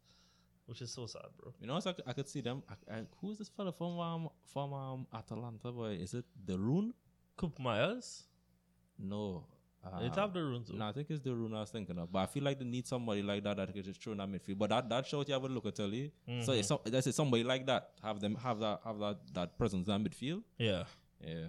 which 0.66 0.80
is 0.82 0.90
so 0.92 1.06
sad, 1.06 1.26
bro. 1.38 1.52
You 1.60 1.66
know, 1.66 1.74
what 1.74 1.86
I, 1.86 1.92
could- 1.92 2.04
I 2.06 2.12
could 2.12 2.28
see 2.28 2.40
them. 2.40 2.62
I, 2.68 2.94
I, 2.94 3.02
who 3.20 3.30
is 3.30 3.38
this 3.38 3.48
fella 3.48 3.72
from 3.72 3.98
um, 3.98 4.28
from 4.52 4.72
um, 4.72 5.06
Atalanta? 5.14 5.70
Boy, 5.72 5.92
is 6.00 6.14
it 6.14 6.24
de 6.44 6.56
Roon? 6.56 6.92
Koopmeiners. 7.38 8.24
No. 8.98 9.44
Uh, 9.84 10.00
They 10.00 10.08
have 10.20 10.32
the 10.34 10.40
too. 10.66 10.76
No, 10.76 10.88
I 10.88 10.92
think 10.92 11.08
it's 11.10 11.20
de 11.20 11.32
Roon 11.32 11.54
I 11.54 11.60
was 11.60 11.70
thinking 11.70 11.96
of. 11.98 12.10
But 12.12 12.18
I 12.18 12.26
feel 12.26 12.42
like 12.42 12.58
they 12.58 12.64
need 12.64 12.86
somebody 12.86 13.22
like 13.22 13.44
that 13.44 13.56
that 13.56 13.72
could 13.72 13.84
just 13.84 14.02
throw 14.02 14.12
in 14.12 14.18
that 14.18 14.28
midfield. 14.28 14.58
But 14.58 14.70
that 14.70 14.88
that 14.88 15.06
shows 15.06 15.28
you 15.28 15.34
have 15.34 15.44
a 15.44 15.48
look 15.48 15.66
at 15.66 15.76
Telly. 15.76 16.12
So 16.42 16.52
it's 16.52 16.70
that's 16.84 17.06
it, 17.06 17.14
somebody 17.14 17.44
like 17.44 17.64
that. 17.66 17.90
Have 18.02 18.20
them 18.20 18.34
have 18.36 18.58
that 18.60 18.80
have 18.84 18.98
that 18.98 19.18
that 19.34 19.56
presence 19.56 19.86
in 19.88 20.02
that 20.02 20.10
midfield. 20.10 20.42
Yeah. 20.58 20.84
Yeah. 21.24 21.46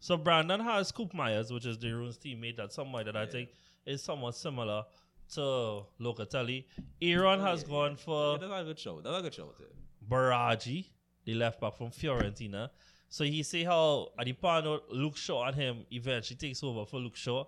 So 0.00 0.16
Brandon 0.16 0.60
has 0.60 0.92
Koopmeiners, 0.92 1.52
which 1.52 1.64
is 1.64 1.76
de 1.78 1.90
Roon's 1.94 2.18
teammate. 2.18 2.56
That's 2.56 2.74
somebody 2.74 3.04
that 3.04 3.16
I 3.16 3.26
think 3.26 3.48
is 3.86 4.02
somewhat 4.02 4.34
similar 4.36 4.84
to 5.34 5.40
Locatelli. 6.00 6.64
Aaron 7.00 7.40
has 7.40 7.64
gone 7.64 7.96
for 7.96 8.38
yeah, 8.40 8.48
that's 8.48 8.62
a 8.62 8.64
good 8.64 8.78
show. 8.78 9.00
That's 9.00 9.18
a 9.18 9.22
good 9.22 9.34
show. 9.34 9.46
Too. 9.56 9.64
Biraghi, 10.08 10.86
the 11.24 11.34
left 11.34 11.60
back 11.60 11.76
from 11.76 11.90
Fiorentina. 11.90 12.68
So 13.12 13.24
he 13.24 13.42
say 13.42 13.62
how 13.62 14.08
Adipano, 14.18 14.80
Luke 14.88 15.18
Shaw 15.18 15.44
and 15.44 15.54
him 15.54 15.84
eventually 15.92 16.34
takes 16.34 16.62
over 16.62 16.86
for 16.86 16.98
Luke 16.98 17.14
Shaw. 17.14 17.44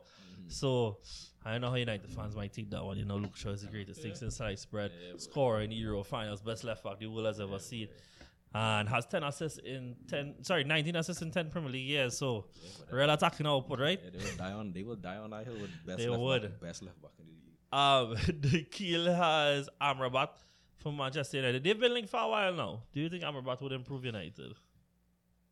So 0.49 0.99
I 1.43 1.53
don't 1.53 1.63
know 1.63 1.71
how 1.71 1.77
United 1.77 2.11
fans 2.13 2.37
might 2.37 2.53
take 2.53 2.69
that 2.69 2.85
one. 2.85 2.99
You 2.99 3.07
know, 3.07 3.17
Luke 3.17 3.35
Shaw 3.35 3.49
is 3.49 3.63
the 3.63 3.69
greatest 3.69 4.03
thing 4.03 4.15
since 4.15 4.37
sliced 4.37 4.71
bread. 4.71 4.93
Scorer 5.17 5.63
in 5.63 5.71
Euro 5.73 6.03
finals, 6.05 6.43
best 6.43 6.65
left 6.65 6.85
back 6.85 6.99
the 6.99 7.07
world 7.07 7.25
has 7.25 7.41
ever 7.41 7.59
seen. 7.59 7.89
And 8.55 8.87
has 8.91 9.07
10 9.07 9.23
assists 9.23 9.59
in 9.59 9.97
10, 10.07 10.45
sorry, 10.45 10.65
19 10.65 10.97
assists 10.97 11.23
in 11.23 11.31
10 11.31 11.49
Premier 11.49 11.71
League 11.71 11.89
years. 11.89 12.19
So, 12.19 12.45
real 12.93 13.09
attacking 13.09 13.47
output, 13.47 13.81
right? 13.81 13.99
Yeah, 14.05 14.11
they 14.13 14.19
will 14.19 14.37
die 14.37 14.53
on. 14.53 14.73
They 14.75 14.83
will 14.83 14.97
die 14.97 15.17
on 15.17 15.31
that 15.31 15.47
hill 15.47 15.55
with 15.55 15.71
best. 15.87 15.99
They 15.99 16.09
left 16.11 16.21
would. 16.21 16.43
Back, 16.43 16.61
best 16.61 16.83
left 16.83 17.01
back 17.01 17.13
in 17.19 17.25
the 17.25 18.13
league. 18.13 18.31
Um, 18.31 18.41
the 18.53 18.65
Kiel 18.65 19.07
has 19.07 19.71
Amrabat 19.81 20.29
from 20.77 20.99
Manchester 20.99 21.39
United. 21.39 21.65
They've 21.65 21.81
been 21.81 21.95
linked 21.95 22.11
for 22.11 22.21
a 22.21 22.29
while 22.29 22.53
now. 22.53 22.83
Do 22.93 23.01
you 23.01 23.09
think 23.09 23.25
Amrabat 23.25 23.63
would 23.63 23.73
improve 23.73 24.05
United? 24.05 24.55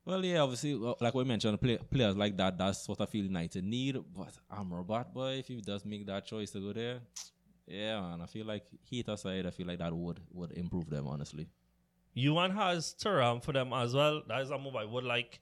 Well, 0.05 0.25
yeah, 0.25 0.39
obviously, 0.39 0.75
like 0.75 1.15
we 1.15 1.23
mentioned, 1.25 1.61
play, 1.61 1.79
players 1.79 2.17
like 2.17 2.37
that, 2.37 2.59
that's 2.59 2.89
what 2.89 3.01
I 3.01 3.07
feel 3.07 3.25
United 3.25 3.63
need. 3.63 3.99
But 4.17 4.33
Amrabat, 4.53 5.13
boy, 5.13 5.35
if 5.35 5.47
he 5.47 5.61
does 5.61 5.85
make 5.85 6.07
that 6.07 6.27
choice 6.27 6.51
to 6.53 6.61
go 6.61 6.73
there, 6.73 7.01
yeah, 7.67 8.01
man, 8.01 8.21
I 8.21 8.27
feel 8.27 8.45
like 8.45 8.65
heat 8.83 9.09
aside, 9.09 9.47
I 9.47 9.51
feel 9.51 9.69
like 9.69 9.79
that 9.79 9.93
would 9.93 10.21
would 10.33 10.53
improve 10.53 10.91
them, 10.91 11.07
honestly. 11.07 11.47
Yuan 12.15 12.51
has 12.51 12.95
Thuram 13.01 13.43
for 13.43 13.53
them 13.53 13.73
as 13.73 13.95
well. 13.95 14.23
That 14.27 14.43
is 14.43 14.51
a 14.51 14.59
move 14.59 14.77
I 14.77 14.85
would 14.85 15.05
like. 15.05 15.41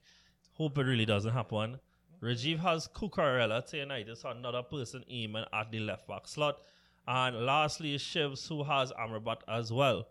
Hope 0.53 0.77
it 0.77 0.83
really 0.83 1.05
doesn't 1.05 1.33
happen. 1.33 1.79
Rajiv 2.21 2.59
has 2.59 2.87
Cucurella 2.87 3.65
to 3.65 3.77
United, 3.77 4.15
so 4.15 4.29
another 4.29 4.61
person 4.61 5.03
aiming 5.09 5.45
at 5.51 5.71
the 5.71 5.79
left 5.79 6.07
back 6.07 6.27
slot. 6.27 6.61
And 7.07 7.45
lastly 7.47 7.95
Shivs, 7.95 8.47
who 8.47 8.63
has 8.63 8.91
Amrabat 8.91 9.37
as 9.47 9.73
well. 9.73 10.07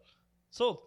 So 0.51 0.83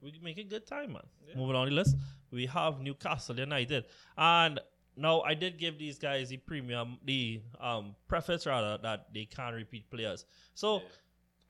we 0.00 0.18
make 0.22 0.38
a 0.38 0.44
good 0.44 0.66
time, 0.66 0.94
man. 0.94 1.02
Moving 1.36 1.56
on 1.56 1.68
the 1.68 1.74
list, 1.74 1.94
we 2.32 2.46
have 2.46 2.80
Newcastle 2.80 3.38
United. 3.38 3.84
And 4.16 4.60
now 4.96 5.20
I 5.22 5.34
did 5.34 5.58
give 5.58 5.78
these 5.78 5.98
guys 5.98 6.28
the 6.30 6.36
premium, 6.38 6.98
the 7.04 7.40
um 7.60 7.94
preface 8.08 8.46
rather, 8.46 8.78
that 8.82 9.08
they 9.14 9.24
can't 9.24 9.54
repeat 9.54 9.90
players. 9.90 10.24
So 10.54 10.82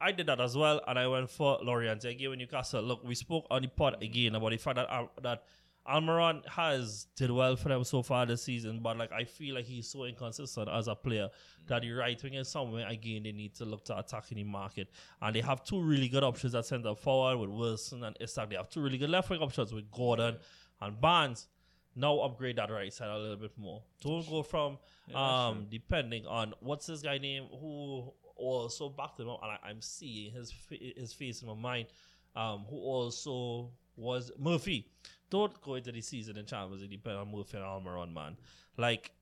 I 0.00 0.10
did 0.10 0.26
that 0.26 0.40
as 0.40 0.56
well, 0.56 0.80
and 0.88 0.98
I 0.98 1.06
went 1.06 1.30
for 1.30 1.60
Laurienté 1.60 2.10
again 2.10 2.30
with 2.30 2.38
Newcastle. 2.40 2.82
Look, 2.82 3.04
we 3.04 3.14
spoke 3.14 3.46
on 3.50 3.62
the 3.62 3.68
pod 3.68 4.02
again 4.02 4.34
about 4.34 4.50
the 4.50 4.56
fact 4.56 4.76
that 4.76 4.88
Al- 4.90 5.12
that 5.22 5.44
Almiron 5.88 6.46
has 6.48 7.06
did 7.16 7.30
well 7.30 7.56
for 7.56 7.68
them 7.68 7.82
so 7.82 8.02
far 8.02 8.24
this 8.24 8.42
season, 8.44 8.80
but 8.80 8.96
like 8.96 9.10
I 9.10 9.24
feel 9.24 9.56
like 9.56 9.64
he's 9.64 9.88
so 9.88 10.04
inconsistent 10.04 10.68
as 10.68 10.86
a 10.86 10.94
player 10.94 11.28
that 11.66 11.82
the 11.82 11.90
right 11.92 12.20
wing 12.22 12.34
is 12.34 12.48
somewhere 12.48 12.86
again 12.88 13.24
they 13.24 13.32
need 13.32 13.54
to 13.56 13.64
look 13.64 13.84
to 13.86 13.98
attacking 13.98 14.38
the 14.38 14.44
market, 14.44 14.88
and 15.20 15.34
they 15.34 15.40
have 15.40 15.64
two 15.64 15.80
really 15.80 16.08
good 16.08 16.22
options 16.22 16.54
at 16.54 16.66
centre 16.66 16.94
forward 16.94 17.38
with 17.38 17.50
Wilson 17.50 18.04
and 18.04 18.16
Isak. 18.20 18.50
They 18.50 18.56
have 18.56 18.68
two 18.68 18.80
really 18.80 18.98
good 18.98 19.10
left 19.10 19.30
wing 19.30 19.40
options 19.40 19.72
with 19.72 19.90
Gordon 19.90 20.36
and 20.82 21.00
Barnes. 21.00 21.48
Now 21.94 22.18
upgrade 22.20 22.56
that 22.56 22.70
right 22.70 22.92
side 22.92 23.08
a 23.10 23.18
little 23.18 23.36
bit 23.36 23.52
more. 23.58 23.82
Don't 24.00 24.28
go 24.28 24.42
from 24.42 24.78
um 25.14 25.66
depending 25.70 26.26
on 26.26 26.54
what's 26.60 26.86
this 26.86 27.02
guy 27.02 27.18
name 27.18 27.44
who 27.60 28.12
also 28.36 28.88
backed 28.88 29.20
him 29.20 29.28
up, 29.28 29.40
and 29.42 29.52
I, 29.52 29.58
I'm 29.68 29.80
seeing 29.80 30.32
his 30.32 30.52
his 30.70 31.12
face 31.12 31.42
in 31.42 31.48
my 31.48 31.54
mind. 31.54 31.86
Um, 32.34 32.64
who 32.70 32.76
also 32.76 33.70
was 33.96 34.32
Murphy. 34.38 34.88
Don't 35.28 35.60
go 35.60 35.74
into 35.74 35.92
the 35.92 36.00
season 36.00 36.36
in 36.38 36.46
Champions 36.46 36.82
League 36.82 36.90
depend 36.90 37.16
on 37.16 37.30
Murphy 37.30 37.58
and 37.58 37.66
Almiron, 37.66 38.12
man. 38.12 38.36
Like, 38.76 39.12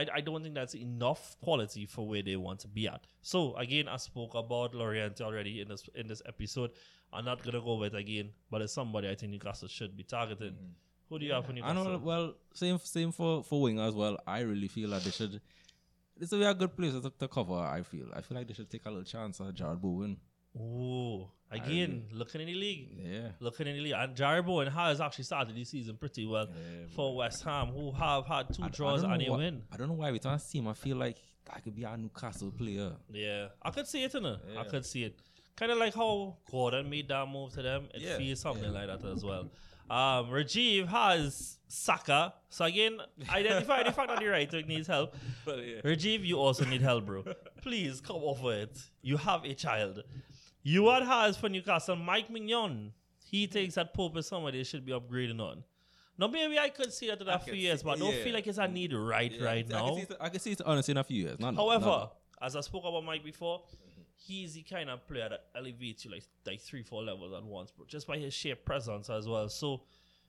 I, 0.00 0.18
I 0.18 0.20
don't 0.20 0.42
think 0.42 0.54
that's 0.54 0.74
enough 0.74 1.36
quality 1.42 1.86
for 1.86 2.06
where 2.06 2.22
they 2.22 2.36
want 2.36 2.60
to 2.60 2.68
be 2.68 2.88
at. 2.88 3.06
So 3.22 3.54
again, 3.56 3.88
I 3.88 3.96
spoke 3.96 4.34
about 4.34 4.72
Laurienté 4.72 5.20
already 5.22 5.60
in 5.60 5.68
this 5.68 5.82
in 5.94 6.06
this 6.06 6.22
episode. 6.26 6.70
I'm 7.12 7.24
not 7.24 7.42
gonna 7.42 7.60
go 7.60 7.72
over 7.72 7.86
it 7.86 7.94
again, 7.94 8.30
but 8.50 8.62
it's 8.62 8.72
somebody 8.72 9.08
I 9.08 9.14
think 9.14 9.32
Newcastle 9.32 9.68
should 9.68 9.96
be 9.96 10.04
targeting. 10.04 10.52
Mm-hmm. 10.52 11.08
Who 11.08 11.18
do 11.18 11.26
you 11.26 11.32
have 11.32 11.44
for 11.44 11.52
I 11.52 11.54
Newcastle? 11.56 11.84
know. 11.84 11.98
Well, 11.98 12.34
same 12.54 12.78
same 12.78 13.12
for 13.12 13.42
for 13.42 13.60
winger 13.62 13.82
as 13.82 13.94
well. 13.94 14.16
I 14.26 14.40
really 14.40 14.68
feel 14.68 14.90
that 14.90 15.02
they 15.04 15.10
should. 15.10 15.40
This 16.16 16.30
will 16.30 16.40
be 16.40 16.44
a 16.44 16.54
good 16.54 16.76
place 16.76 16.92
to, 16.92 17.10
to 17.18 17.28
cover. 17.28 17.54
I 17.54 17.82
feel. 17.82 18.06
I 18.14 18.20
feel 18.20 18.36
like 18.38 18.46
they 18.46 18.54
should 18.54 18.70
take 18.70 18.86
a 18.86 18.90
little 18.90 19.04
chance 19.04 19.40
on 19.40 19.52
Jarrod 19.52 19.80
Bowen. 19.80 20.16
Ooh, 20.56 21.28
again, 21.50 22.06
looking 22.12 22.40
in 22.40 22.46
the 22.48 22.54
league. 22.54 22.88
Yeah. 22.96 23.28
Looking 23.40 23.66
in 23.68 23.76
the 23.76 23.80
league. 23.82 23.94
And 23.96 24.16
Jarrod 24.16 24.46
Bowen 24.46 24.66
has 24.68 25.00
actually 25.00 25.24
started 25.24 25.54
the 25.54 25.64
season 25.64 25.96
pretty 25.96 26.26
well 26.26 26.46
Yeah, 26.48 26.86
for 26.94 27.14
West 27.16 27.44
Ham, 27.44 27.68
who 27.68 27.92
have 27.92 28.26
had 28.26 28.52
two 28.52 28.62
I- 28.62 28.66
I 28.66 28.68
draws 28.70 29.02
don't 29.02 29.12
and 29.12 29.22
a 29.26 29.32
win. 29.32 29.62
I 29.72 29.76
don't 29.76 29.88
know 29.88 29.94
why 29.94 30.10
we 30.10 30.18
can't 30.18 30.40
see 30.40 30.58
him. 30.58 30.68
I 30.68 30.74
feel 30.74 30.96
like 30.96 31.18
that 31.46 31.62
could 31.62 31.74
be 31.74 31.84
our 31.84 31.96
Newcastle 31.96 32.50
player. 32.50 32.92
Yeah, 33.12 33.48
I 33.62 33.70
could 33.70 33.86
see 33.86 34.02
it, 34.02 34.12
innit? 34.12 34.40
I 34.50 34.54
Yeah. 34.54 34.64
could 34.64 34.84
see 34.86 35.04
it. 35.04 35.18
Kind 35.56 35.72
of 35.72 35.78
like 35.78 35.94
how 35.94 36.36
Gordon 36.50 36.88
made 36.88 37.08
that 37.08 37.28
move 37.28 37.52
to 37.52 37.62
them. 37.62 37.88
It 37.94 38.00
Yeah, 38.00 38.16
feels 38.18 38.40
something 38.40 38.64
yeah. 38.72 38.86
like 38.86 38.86
that 39.00 39.04
as 39.08 39.24
well. 39.24 39.50
Um, 39.90 40.28
Rajiv 40.30 40.86
has 40.86 41.58
Saka. 41.66 42.32
So 42.48 42.64
again, 42.64 42.98
identify 43.28 43.82
the 43.82 43.90
fact 43.92 44.08
that 44.08 44.20
the 44.20 44.26
right 44.28 44.50
wing 44.52 44.68
needs 44.68 44.86
help. 44.86 45.16
Rajiv, 45.46 46.24
you 46.24 46.38
also 46.38 46.64
need 46.64 46.80
help, 46.80 47.06
bro. 47.06 47.24
Please 47.62 48.00
come 48.00 48.20
over 48.22 48.54
it. 48.54 48.78
You 49.02 49.16
have 49.16 49.44
a 49.44 49.52
child. 49.54 50.02
You 50.62 50.88
has 50.90 51.36
for 51.36 51.48
Newcastle, 51.48 51.96
Mike 51.96 52.28
Maignan. 52.28 52.92
He 53.24 53.46
thinks 53.46 53.76
that 53.76 53.94
Pope 53.94 54.16
is 54.16 54.26
somebody 54.26 54.58
they 54.58 54.64
should 54.64 54.84
be 54.84 54.92
upgrading 54.92 55.40
on. 55.40 55.62
Now 56.18 56.26
maybe 56.26 56.58
I 56.58 56.68
could 56.68 56.92
see 56.92 57.06
that 57.08 57.20
in 57.20 57.28
I 57.28 57.34
a 57.36 57.38
few 57.38 57.52
could 57.52 57.60
years, 57.60 57.80
see- 57.80 57.84
but 57.84 57.96
I 57.96 58.00
don't 58.00 58.14
yeah. 58.14 58.24
feel 58.24 58.34
like 58.34 58.46
it's 58.46 58.58
a 58.58 58.68
need 58.68 58.92
right 58.92 59.32
right 59.40 59.64
I 59.66 59.72
now. 59.72 59.94
can 59.94 60.06
see 60.06 60.14
I 60.20 60.28
can 60.28 60.40
see 60.40 60.52
it 60.52 60.60
honestly 60.66 60.92
in 60.92 60.98
a 60.98 61.04
few 61.04 61.22
years. 61.22 61.38
However, 61.40 62.10
as 62.42 62.56
I 62.56 62.60
spoke 62.60 62.84
about 62.84 63.04
Mike 63.04 63.24
before, 63.24 63.62
he's 64.16 64.54
the 64.54 64.62
kind 64.62 64.90
of 64.90 65.06
player 65.08 65.28
that 65.30 65.46
elevates 65.56 66.04
you 66.04 66.10
like 66.10 66.24
like 66.46 66.60
three, 66.60 66.82
four 66.82 67.02
levels 67.02 67.32
at 67.32 67.42
once, 67.44 67.70
bro. 67.70 67.86
Just 67.86 68.06
by 68.06 68.18
his 68.18 68.34
sheer 68.34 68.56
presence 68.56 69.08
as 69.08 69.26
well. 69.26 69.48
So 69.48 69.82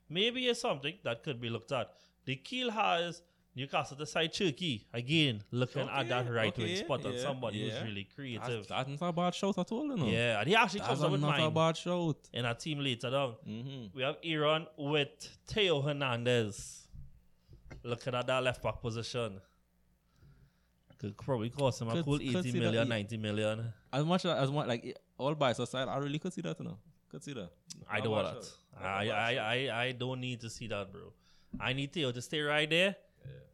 maybe 0.10 0.48
it's 0.48 0.62
something 0.62 0.94
that 1.04 1.24
could 1.24 1.42
be 1.42 1.50
looked 1.50 1.72
at. 1.74 1.92
The 2.26 2.36
keel 2.38 2.72
has 2.72 3.22
Newcastle 3.56 3.98
to 3.98 4.06
side 4.06 4.32
Turkey 4.34 4.88
again, 4.94 5.44
looking 5.52 5.82
at 5.90 6.08
that 6.08 6.22
Okay, 6.26 6.32
right 6.32 6.58
wing 6.58 6.76
spot 6.78 7.06
on 7.06 7.14
yeah, 7.14 7.22
somebody 7.22 7.58
yeah. 7.60 7.72
who's 7.74 7.84
really 7.90 8.08
creative. 8.16 8.66
That's, 8.68 8.88
that's 8.88 9.02
not 9.02 9.10
a 9.10 9.14
bad 9.14 9.36
shout 9.36 9.58
at 9.58 9.72
all, 9.74 9.88
you 9.88 9.98
know. 9.98 10.06
yeah, 10.06 10.40
and 10.40 10.48
he 10.48 10.56
actually 10.56 10.80
That's 10.80 10.90
comes 10.92 11.04
up 11.04 11.12
with 11.12 11.20
not 11.22 11.38
a 11.38 11.42
mine 11.44 11.54
bad 11.54 11.76
shout. 11.76 12.16
in 12.34 12.46
our 12.46 12.54
team 12.56 12.80
later 12.80 13.10
down. 13.12 13.36
Mm-hmm. 13.48 13.98
We 13.98 14.04
have 14.04 14.16
Iran 14.24 14.68
with 14.78 15.10
Theo 15.48 15.82
Hernandez. 15.82 16.88
Looking 17.84 18.14
at 18.16 18.28
that 18.28 18.42
left 18.44 18.62
back 18.64 18.80
position. 18.82 19.42
Could 21.00 21.18
probably 21.18 21.50
cost 21.50 21.82
him 21.82 21.88
a 21.90 21.94
Could- 21.94 22.06
cool 22.06 22.20
could 22.20 22.28
80 22.28 22.42
see 22.44 22.52
that 22.52 22.60
million, 22.60 22.84
he- 22.84 22.90
90 22.90 23.18
million. 23.18 23.74
As 23.92 24.06
much 24.06 24.24
as, 24.26 24.32
as 24.44 24.52
much 24.52 24.68
like 24.68 24.98
all 25.18 25.34
by 25.36 25.52
side, 25.54 25.88
I 25.88 25.98
really 25.98 26.20
could 26.20 26.32
see 26.32 26.42
that, 26.42 26.60
you 26.60 26.66
know. 26.66 26.78
Could 27.10 27.24
see 27.24 27.34
that. 27.34 27.50
I 27.90 27.96
Not 27.98 28.04
don't 28.04 28.12
want 28.14 28.28
that. 28.28 28.44
shout. 28.46 28.54
Not 28.82 28.86
a 28.86 28.88
I, 28.88 29.06
bad 29.08 29.38
I. 29.38 29.38
I, 29.72 29.84
I 29.84 29.92
don't 29.94 30.22
need 30.22 30.40
to 30.42 30.50
see 30.50 30.68
that, 30.68 30.92
bro. 30.92 31.12
I 31.60 31.74
need 31.74 31.92
Theo 31.92 32.12
to 32.12 32.22
stay 32.22 32.40
right 32.42 32.70
there. 32.70 32.96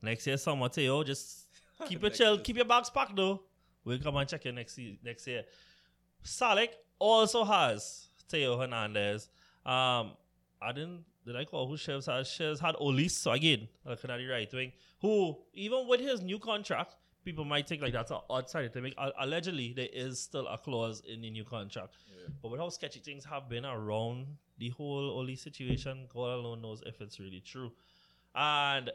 Next 0.02 0.28
year, 0.28 0.38
summer, 0.38 0.70
Theo, 0.70 1.04
just 1.04 1.48
keep 1.88 2.04
it 2.04 2.14
chill. 2.14 2.38
Keep 2.40 2.58
your 2.58 2.66
bags 2.66 2.90
packed, 2.90 3.16
though. 3.16 3.42
We'll 3.84 4.00
come 4.00 4.18
and 4.18 4.28
check 4.30 4.46
you 4.46 4.52
next, 4.52 4.76
se- 4.76 5.00
next 5.04 5.26
year. 5.28 5.44
Salik 6.24 6.70
also 7.00 7.44
has 7.44 8.08
Theo 8.30 8.58
Hernandez. 8.60 9.30
Um, 9.66 10.12
I 10.62 10.72
didn't, 10.74 11.04
did 11.26 11.36
I 11.36 11.46
call 11.46 11.68
who 11.68 11.76
Shivs 11.76 12.06
had? 12.06 12.26
Shivs 12.26 12.60
had 12.60 12.76
Olise, 12.76 13.12
so 13.12 13.32
again, 13.32 13.68
looking 13.86 14.10
at 14.10 14.18
the 14.18 14.28
right 14.28 14.52
wing, 14.54 14.72
who, 15.02 15.38
even 15.54 15.88
with 15.88 16.00
his 16.00 16.22
new 16.22 16.40
contract, 16.40 16.96
people 17.24 17.44
might 17.46 17.68
think 17.68 17.82
like 17.82 17.94
that's 17.94 18.12
an 18.12 18.20
odd 18.30 18.50
side 18.50 18.72
to 18.74 18.82
make. 18.82 18.96
Allegedly, 19.20 19.74
there 19.74 19.90
is 19.92 20.20
still 20.20 20.48
a 20.48 20.58
clause 20.58 21.02
in 21.08 21.22
the 21.22 21.30
new 21.30 21.44
contract. 21.44 21.96
But 22.42 22.52
with 22.52 22.60
how 22.60 22.70
sketchy 22.70 23.00
things 23.00 23.26
have 23.26 23.50
been 23.50 23.66
around 23.66 24.28
the 24.58 24.70
whole 24.70 25.12
Oli 25.18 25.36
situation, 25.36 26.08
God 26.14 26.40
alone 26.40 26.62
knows 26.62 26.82
if 26.86 27.00
it's 27.02 27.20
really 27.20 27.42
true. 27.42 27.72
And 28.36 28.92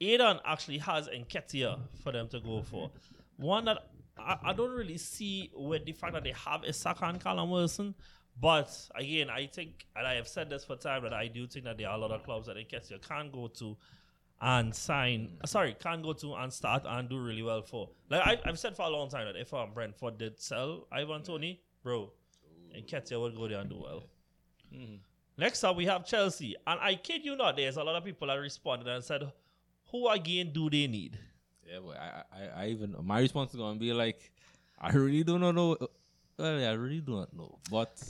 Aidan 0.00 0.40
actually 0.44 0.78
has 0.78 1.08
Nketiah 1.08 1.78
for 2.02 2.12
them 2.12 2.28
to 2.28 2.40
go 2.40 2.62
for. 2.62 2.90
One 3.36 3.64
that 3.66 3.88
I, 4.18 4.38
I 4.42 4.52
don't 4.52 4.70
really 4.72 4.98
see 4.98 5.50
with 5.54 5.84
the 5.84 5.92
fact 5.92 6.14
that 6.14 6.24
they 6.24 6.32
have 6.32 6.62
Isaka 6.62 7.08
and 7.08 7.22
Callum 7.22 7.50
Wilson. 7.50 7.94
But 8.40 8.70
again, 8.94 9.28
I 9.28 9.46
think, 9.46 9.86
and 9.94 10.06
I 10.06 10.14
have 10.14 10.26
said 10.26 10.48
this 10.48 10.64
for 10.64 10.76
time, 10.76 11.02
that 11.02 11.12
I 11.12 11.28
do 11.28 11.46
think 11.46 11.66
that 11.66 11.76
there 11.76 11.88
are 11.88 11.96
a 11.96 12.00
lot 12.00 12.10
of 12.10 12.22
clubs 12.22 12.46
that 12.46 12.56
Nketiah 12.56 13.06
can 13.06 13.30
go 13.30 13.48
to 13.48 13.76
and 14.40 14.74
sign. 14.74 15.38
Sorry, 15.44 15.76
can 15.78 16.02
go 16.02 16.14
to 16.14 16.34
and 16.34 16.52
start 16.52 16.82
and 16.86 17.08
do 17.08 17.20
really 17.22 17.42
well 17.42 17.62
for. 17.62 17.90
Like 18.10 18.22
I, 18.26 18.38
I've 18.48 18.58
said 18.58 18.74
for 18.74 18.82
a 18.82 18.88
long 18.88 19.08
time 19.08 19.26
that 19.26 19.38
if 19.38 19.52
um, 19.54 19.72
Brentford 19.74 20.18
did 20.18 20.40
sell 20.40 20.88
Ivan 20.90 21.22
Toney, 21.22 21.60
bro, 21.82 22.10
Nketiah 22.76 23.20
would 23.20 23.36
go 23.36 23.48
there 23.48 23.60
and 23.60 23.70
do 23.70 23.80
well. 23.80 24.04
Next 25.36 25.62
up, 25.64 25.76
we 25.76 25.86
have 25.86 26.06
Chelsea. 26.06 26.56
And 26.66 26.80
I 26.80 26.94
kid 26.94 27.24
you 27.24 27.36
not, 27.36 27.56
there's 27.56 27.76
a 27.76 27.84
lot 27.84 27.96
of 27.96 28.04
people 28.04 28.28
that 28.28 28.34
responded 28.34 28.88
and 28.88 29.04
said, 29.04 29.30
who 29.92 30.08
again 30.08 30.50
do 30.52 30.68
they 30.68 30.88
need? 30.88 31.18
Yeah, 31.70 31.78
but 31.86 31.96
I, 31.96 32.22
I, 32.32 32.64
I 32.64 32.68
even 32.68 32.96
my 33.02 33.20
response 33.20 33.52
is 33.52 33.56
gonna 33.56 33.78
be 33.78 33.92
like, 33.92 34.32
I 34.80 34.90
really 34.90 35.22
do 35.22 35.38
not 35.38 35.54
know. 35.54 35.76
Well, 36.38 36.68
I 36.68 36.72
really 36.72 37.00
do 37.00 37.12
not 37.16 37.32
know. 37.36 37.58
But. 37.70 38.02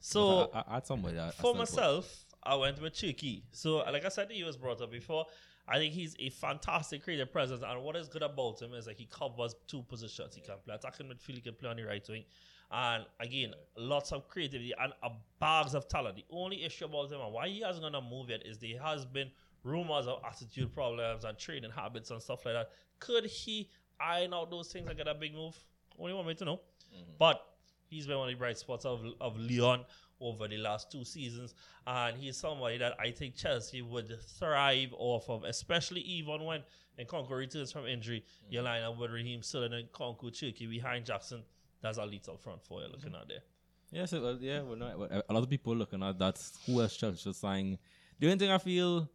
So, 0.00 0.50
I, 0.52 0.58
I, 0.58 0.64
I 0.76 0.80
somebody. 0.80 1.18
I, 1.18 1.28
I 1.28 1.30
for 1.30 1.52
put- 1.52 1.60
myself, 1.60 2.26
I 2.42 2.56
went 2.56 2.82
with 2.82 2.92
Cherki. 2.92 3.42
So, 3.52 3.76
like 3.76 4.04
I 4.04 4.10
said, 4.10 4.30
he 4.30 4.44
was 4.44 4.58
brought 4.58 4.82
up 4.82 4.92
before. 4.92 5.24
I 5.66 5.78
think 5.78 5.94
he's 5.94 6.14
a 6.18 6.28
fantastic 6.28 7.02
creative 7.02 7.32
presence, 7.32 7.62
and 7.66 7.82
what 7.82 7.96
is 7.96 8.06
good 8.08 8.22
about 8.22 8.60
him 8.60 8.74
is 8.74 8.84
that 8.84 8.96
he 8.96 9.06
covers 9.06 9.54
two 9.66 9.82
positions. 9.84 10.34
He 10.34 10.42
can 10.42 10.56
play 10.62 10.74
attacking 10.74 11.06
midfield, 11.06 11.36
he 11.36 11.40
can 11.40 11.54
play 11.54 11.70
on 11.70 11.76
the 11.76 11.84
right 11.84 12.06
wing, 12.06 12.24
and 12.70 13.06
again, 13.18 13.54
lots 13.78 14.12
of 14.12 14.28
creativity 14.28 14.74
and 14.78 14.92
a 15.02 15.08
bags 15.40 15.74
of 15.74 15.88
talent. 15.88 16.16
The 16.16 16.24
only 16.30 16.64
issue 16.64 16.84
about 16.84 17.10
him 17.10 17.20
and 17.22 17.32
why 17.32 17.48
he 17.48 17.62
hasn't 17.62 17.82
gonna 17.82 18.02
move 18.02 18.28
yet 18.28 18.44
is 18.44 18.58
there 18.58 18.78
has 18.82 19.06
been 19.06 19.30
rumors 19.64 20.06
of 20.06 20.20
attitude 20.24 20.72
problems 20.72 21.24
and 21.24 21.36
training 21.36 21.70
habits 21.70 22.10
and 22.10 22.22
stuff 22.22 22.44
like 22.44 22.54
that. 22.54 22.70
Could 23.00 23.24
he 23.24 23.68
iron 24.00 24.34
out 24.34 24.50
those 24.50 24.70
things 24.70 24.86
and 24.88 24.96
get 24.96 25.08
a 25.08 25.14
big 25.14 25.34
move? 25.34 25.56
Only 25.98 26.12
one 26.12 26.26
way 26.26 26.34
to 26.34 26.44
know. 26.44 26.60
Mm-hmm. 26.94 27.12
But 27.18 27.40
he's 27.86 28.06
been 28.06 28.18
one 28.18 28.28
of 28.28 28.34
the 28.34 28.38
bright 28.38 28.58
spots 28.58 28.84
of, 28.84 29.04
of 29.20 29.38
Lyon 29.38 29.84
over 30.20 30.46
the 30.46 30.58
last 30.58 30.92
two 30.92 31.04
seasons. 31.04 31.54
And 31.86 32.16
he's 32.16 32.36
somebody 32.36 32.78
that 32.78 32.94
I 33.00 33.10
think 33.10 33.34
Chelsea 33.34 33.82
would 33.82 34.14
thrive 34.38 34.94
off 34.96 35.28
of, 35.28 35.44
especially 35.44 36.02
even 36.02 36.44
when 36.44 36.62
Nkunku 37.00 37.30
returns 37.30 37.72
from 37.72 37.86
injury. 37.86 38.20
Mm-hmm. 38.20 38.52
You 38.52 38.62
line 38.62 38.82
up 38.82 38.98
with 38.98 39.10
Raheem 39.10 39.42
Sterling 39.42 39.72
and 39.72 39.92
Nkunku 39.92 40.30
Cherki 40.30 40.68
behind 40.68 41.06
Jackson. 41.06 41.42
That's 41.80 41.98
a 41.98 42.04
lead 42.04 42.28
up 42.28 42.40
front 42.40 42.62
for 42.62 42.80
you 42.80 42.88
looking 42.88 43.12
mm-hmm. 43.12 43.22
at 43.22 43.28
there. 43.28 43.42
Yeah, 43.90 44.06
so, 44.06 44.36
yeah, 44.40 44.62
well, 44.62 44.76
no, 44.76 44.98
well, 44.98 45.22
a 45.28 45.32
lot 45.32 45.42
of 45.44 45.48
people 45.48 45.76
looking 45.76 46.02
at 46.02 46.18
that. 46.18 46.42
Who 46.66 46.80
else 46.80 46.96
Chelsea 46.96 47.18
should 47.18 47.36
sign? 47.36 47.78
The 48.18 48.26
only 48.26 48.38
thing 48.38 48.50
I 48.50 48.58
feel, 48.58 49.08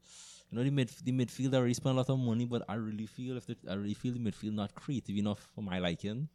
you 0.51 0.57
know, 0.57 0.63
the 0.63 0.71
mid 0.71 0.89
the 1.03 1.11
midfield 1.11 1.53
already 1.53 1.73
spent 1.73 1.93
a 1.93 1.97
lot 1.97 2.09
of 2.09 2.19
money, 2.19 2.45
but 2.45 2.63
I 2.67 2.75
really 2.75 3.05
feel 3.05 3.37
if 3.37 3.45
the, 3.45 3.55
I 3.69 3.73
really 3.75 3.93
feel 3.93 4.13
the 4.13 4.19
midfield 4.19 4.53
not 4.53 4.73
creative 4.73 5.15
enough 5.15 5.47
for 5.53 5.61
my 5.61 5.79
liking. 5.79 6.27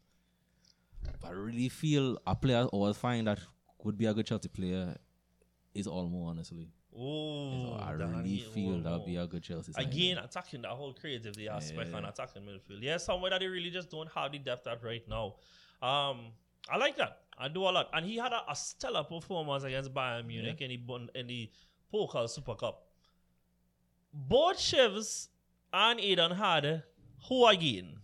But 1.21 1.29
I 1.29 1.33
really 1.33 1.69
feel 1.69 2.19
a 2.27 2.35
player 2.35 2.59
I 2.59 2.65
always 2.65 2.97
find 2.97 3.27
that 3.27 3.39
would 3.83 3.99
be 3.99 4.07
a 4.07 4.15
good 4.15 4.27
Chelsea 4.27 4.49
player 4.49 4.97
is 5.75 5.87
Olmo, 5.87 6.27
honestly. 6.27 6.69
Oh, 6.97 7.73
I 7.75 7.91
really 7.93 8.39
feel 8.55 8.81
that 8.81 8.93
would 8.93 9.05
be 9.05 9.17
a 9.17 9.27
good 9.27 9.43
Chelsea 9.43 9.73
signing. 9.73 9.89
Again, 9.89 10.19
attacking 10.19 10.63
that 10.63 10.71
whole 10.71 10.93
creativity 10.95 11.49
aspect 11.49 11.91
Yeah. 11.91 11.97
and 11.99 12.07
attacking 12.07 12.43
midfield. 12.43 12.81
Yeah, 12.81 12.99
somewhere 12.99 13.31
that 13.31 13.41
they 13.41 13.49
really 13.49 13.71
just 13.71 13.91
don't 13.91 14.11
have 14.13 14.31
the 14.31 14.39
depth 14.39 14.67
at 14.69 14.83
right 14.85 15.03
now. 15.09 15.35
Um, 15.83 16.33
I 16.71 16.77
like 16.77 16.97
that. 16.97 17.19
I 17.37 17.49
do 17.49 17.63
a 17.63 17.71
lot. 17.71 17.91
And 17.93 18.07
he 18.07 18.17
had 18.17 18.33
a, 18.33 18.43
a 18.49 18.55
stellar 18.55 19.03
performance 19.03 19.65
against 19.65 19.93
Bayern 19.93 20.27
Munich 20.27 20.61
in 20.61 20.71
the 20.71 21.09
in 21.19 21.27
the 21.27 21.51
Pokal 21.93 22.31
Super 22.31 22.55
Cup. 22.55 22.87
Both 24.15 24.59
Shivs 24.59 25.29
and 25.73 25.99
Aidan 25.99 26.31
had 26.31 26.85
who 27.29 27.47
again? 27.47 27.97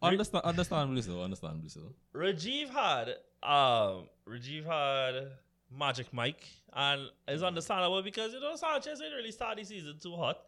Understand, 0.00 0.44
understandably 0.44 1.02
so, 1.02 1.22
understandably 1.22 1.68
so. 1.68 1.92
Rajiv 2.14 2.70
had 2.70 3.08
um 3.42 4.08
Rajiv 4.28 4.64
had 4.64 5.32
Magic 5.76 6.12
Mike 6.12 6.46
and 6.72 7.08
it's 7.26 7.42
understandable 7.42 8.02
because 8.02 8.32
you 8.32 8.40
know 8.40 8.54
Sanchez 8.54 9.00
didn't 9.00 9.16
really 9.16 9.32
start 9.32 9.56
the 9.56 9.64
season 9.64 9.96
too 10.00 10.14
hot. 10.14 10.38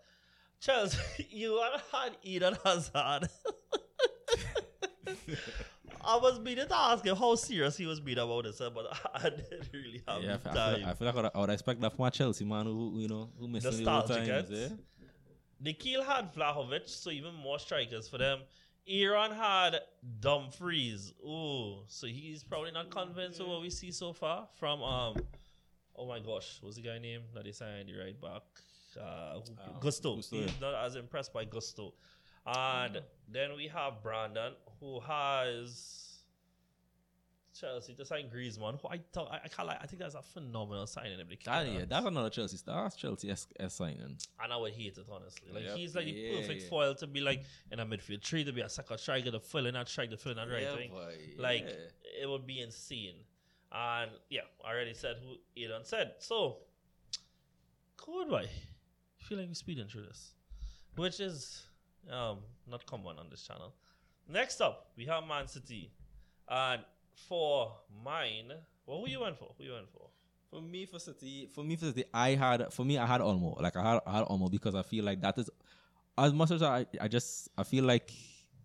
Chelsea, 0.61 1.27
you 1.31 1.61
had 1.93 2.17
Eden 2.23 2.57
Hazard. 2.65 3.29
I 6.05 6.17
was 6.17 6.39
meaning 6.41 6.67
to 6.69 6.77
ask 6.77 7.05
him 7.05 7.17
how 7.17 7.35
serious 7.35 7.77
he 7.77 7.87
was 7.87 8.01
being 8.01 8.19
about 8.19 8.45
this, 8.45 8.59
but 8.59 8.87
I 9.15 9.31
didn't 9.31 9.69
really 9.73 10.03
have 10.07 10.23
Yeah, 10.23 10.35
I 10.35 10.37
the 10.37 10.39
feel, 10.39 10.53
I 10.53 10.55
time. 10.55 10.77
feel, 10.77 10.87
I 10.89 10.95
feel 10.95 11.07
like 11.07 11.15
I 11.17 11.21
would, 11.23 11.31
I 11.35 11.39
would 11.41 11.51
expect 11.51 11.81
that 11.81 11.97
from 11.97 12.05
a 12.07 12.11
Chelsea 12.11 12.45
man 12.45 12.67
who, 12.67 12.91
who, 12.91 13.01
you 13.01 13.09
know, 13.09 13.31
who 13.39 13.49
missing 13.49 13.71
the 13.85 13.91
old 13.91 14.09
Nostalgic, 14.09 14.29
times. 14.29 14.51
eh? 14.51 14.55
Yeah? 14.71 14.77
Nikhil 15.61 16.03
had 16.05 16.33
Vlahovic, 16.35 16.89
so 16.89 17.11
even 17.11 17.35
more 17.35 17.59
strikers 17.59 18.09
for 18.09 18.19
them. 18.19 18.41
Iran 18.87 19.33
had 19.33 19.81
Dumfries. 20.21 21.13
Ooh, 21.25 21.79
so 21.89 22.07
he's 22.07 22.43
probably 22.45 22.71
not 22.71 22.91
convinced 22.91 23.41
of 23.41 23.49
what 23.49 23.61
we 23.61 23.71
see 23.71 23.91
so 23.93 24.13
far 24.13 24.49
from 24.57 24.83
um. 24.83 25.17
Oh 26.01 26.07
my 26.07 26.21
gosh, 26.21 26.59
what's 26.61 26.77
the 26.77 26.83
guy 26.83 26.99
name 26.99 27.23
that 27.35 27.45
they 27.45 27.51
signed 27.53 27.89
the 27.89 27.99
right 27.99 28.19
back? 28.21 28.43
Uh, 28.99 29.35
who- 29.35 29.41
Uh, 29.61 29.79
Gusto. 29.81 30.15
Gusto, 30.17 30.37
He's 30.37 30.61
not 30.61 30.75
as 30.87 30.95
impressed 30.95 31.33
by 31.33 31.45
Gusto. 31.45 31.93
And 32.47 33.03
then 33.29 33.57
we 33.57 33.67
have 33.67 34.01
Brandon, 34.03 34.53
who 34.81 35.01
has 35.01 36.05
Chelsea 37.59 37.95
to 37.95 38.05
sign 38.05 38.29
Griezmann, 38.33 38.81
who 38.81 38.89
I 38.89 39.01
thought 39.13 39.33
I, 39.33 39.41
I 39.45 39.49
can't 39.49 39.67
lie, 39.67 39.79
I 39.81 39.87
think 39.87 40.01
that's 40.01 40.15
a 40.15 40.23
phenomenal 40.23 40.87
signing. 40.87 41.19
If 41.19 41.29
they 41.29 41.39
That, 41.45 41.67
yeah, 41.67 41.85
that's 41.89 42.07
another 42.07 42.31
Chelsea 42.31 42.57
star. 42.57 42.85
That's 42.85 42.95
Chelsea 42.95 43.31
S, 43.31 43.49
S 43.59 43.75
signing. 43.75 44.17
and 44.41 44.53
I 44.53 44.57
would 44.57 44.73
hate 44.73 44.97
it 44.97 45.07
honestly. 45.11 45.49
Like 45.53 45.65
Yep. 45.65 45.77
he's 45.77 45.97
like 45.97 46.05
the 46.07 46.37
perfect 46.41 46.63
yeah. 46.63 46.69
foil 46.69 46.95
to 46.95 47.07
be 47.09 47.21
like 47.21 47.43
in 47.73 47.81
a 47.81 47.87
midfield 47.87 48.23
three 48.25 48.45
to 48.45 48.53
be 48.53 48.61
a 48.61 48.69
second 48.69 48.99
striker 48.99 49.31
to 49.33 49.41
fill 49.41 49.67
in 49.67 49.75
that 49.75 49.89
strike 49.89 50.11
to 50.11 50.17
fill 50.17 50.33
in 50.33 50.37
that 50.39 50.49
right 50.49 50.63
Yeah, 50.63 50.75
wing. 50.77 50.91
boy, 50.91 51.15
Like 51.37 51.65
yeah. 51.67 52.23
it 52.23 52.29
would 52.29 52.47
be 52.47 52.61
insane. 52.61 53.15
And 53.73 54.13
yeah, 54.31 54.43
I 54.65 54.71
already 54.71 54.95
said 54.95 55.17
who 55.23 55.35
Aidan 55.61 55.85
said. 55.85 56.13
So 56.21 56.59
good 57.97 58.29
boy. 58.29 58.45
I 58.47 59.25
feel 59.25 59.39
like 59.39 59.49
we're 59.49 59.55
speeding 59.55 59.89
through 59.89 60.03
this. 60.07 60.33
Which 60.97 61.19
is 61.19 61.67
um 62.11 62.39
not 62.71 62.87
common 62.87 63.19
on 63.19 63.29
this 63.31 63.43
channel. 63.43 63.75
Next 64.29 64.61
up, 64.61 64.91
we 64.97 65.07
have 65.07 65.27
Man 65.27 65.49
City. 65.49 65.91
And 66.49 66.83
for 67.29 67.73
mine, 68.05 68.53
well, 68.87 69.01
who 69.01 69.09
you 69.09 69.21
went 69.21 69.39
for? 69.39 69.55
Who 69.57 69.65
you 69.65 69.73
went 69.73 69.89
for? 69.91 70.09
For 70.51 70.63
me, 70.63 70.87
for 70.87 70.99
City, 70.99 71.49
for 71.55 71.65
me, 71.65 71.77
for 71.77 71.87
City, 71.87 72.05
I 72.13 72.31
had, 72.31 72.73
for 72.73 72.85
me, 72.85 72.99
I 72.99 73.07
had 73.07 73.21
Olmo. 73.21 73.61
Like, 73.61 73.77
I 73.77 73.83
had, 73.83 74.01
I 74.07 74.19
had 74.19 74.27
Olmo 74.27 74.51
because 74.51 74.75
I 74.75 74.83
feel 74.83 75.05
like 75.05 75.21
that 75.23 75.39
is, 75.39 75.51
as 76.17 76.33
much 76.33 76.51
as 76.51 76.63
I, 76.63 76.87
I 77.01 77.09
just, 77.09 77.49
I 77.57 77.63
feel 77.63 77.85
like 77.85 78.11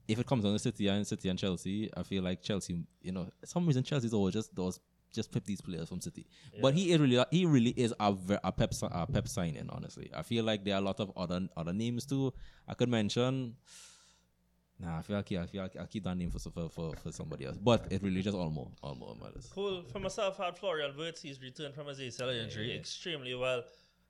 if 0.07 0.19
it 0.19 0.26
comes 0.26 0.44
on 0.45 0.53
the 0.53 0.60
City 0.60 0.88
and 0.88 1.06
City 1.06 1.30
and 1.30 1.40
Chelsea, 1.40 1.90
I 1.95 2.03
feel 2.03 2.23
like 2.23 2.41
Chelsea, 2.41 2.84
you 3.02 3.11
know, 3.11 3.30
some 3.45 3.65
reason 3.65 3.84
Chelsea's 3.84 4.14
always 4.14 4.34
just 4.34 4.56
those, 4.56 4.80
just 5.14 5.31
pick 5.31 5.45
these 5.45 5.61
players 5.61 5.90
from 5.90 6.02
City. 6.02 6.26
But 6.61 6.73
he 6.73 6.91
is 6.91 6.99
really, 6.99 7.23
he 7.31 7.45
really 7.45 7.72
is 7.72 7.94
a, 7.99 8.15
a 8.44 8.52
pep, 8.52 8.73
a 8.81 9.07
pep 9.07 9.27
signing, 9.27 9.69
honestly. 9.69 10.10
I 10.15 10.23
feel 10.23 10.44
like 10.44 10.64
there 10.64 10.76
are 10.76 10.81
a 10.81 10.85
lot 10.85 10.99
of 10.99 11.11
other, 11.15 11.48
other 11.56 11.73
names 11.73 12.06
too. 12.06 12.34
I 12.68 12.73
could 12.73 12.90
mention, 12.90 13.56
Nah, 14.79 14.97
I 14.99 15.01
feel 15.01 15.15
like 15.15 15.31
I 15.31 15.45
feel 15.45 15.61
like 15.63 15.75
I'll 15.77 15.87
keep 15.87 16.03
that 16.03 16.17
name 16.17 16.31
for, 16.31 16.39
for 16.39 16.69
for 16.69 16.95
for 16.97 17.11
somebody 17.11 17.45
else. 17.45 17.57
But 17.57 17.87
it 17.91 18.01
really 18.03 18.21
just 18.21 18.35
Olmo, 18.35 18.71
Olmo 18.83 19.11
on 19.11 19.19
my 19.19 19.29
list. 19.29 19.51
Cool. 19.51 19.83
For 19.91 19.99
myself, 19.99 20.39
I 20.39 20.45
had 20.45 20.57
Florian 20.57 20.97
Wirtz. 20.97 21.21
He's 21.21 21.41
returned 21.41 21.75
from 21.75 21.87
his 21.87 21.99
ACL 21.99 22.33
injury 22.43 22.75
extremely 22.75 23.33
well. 23.35 23.63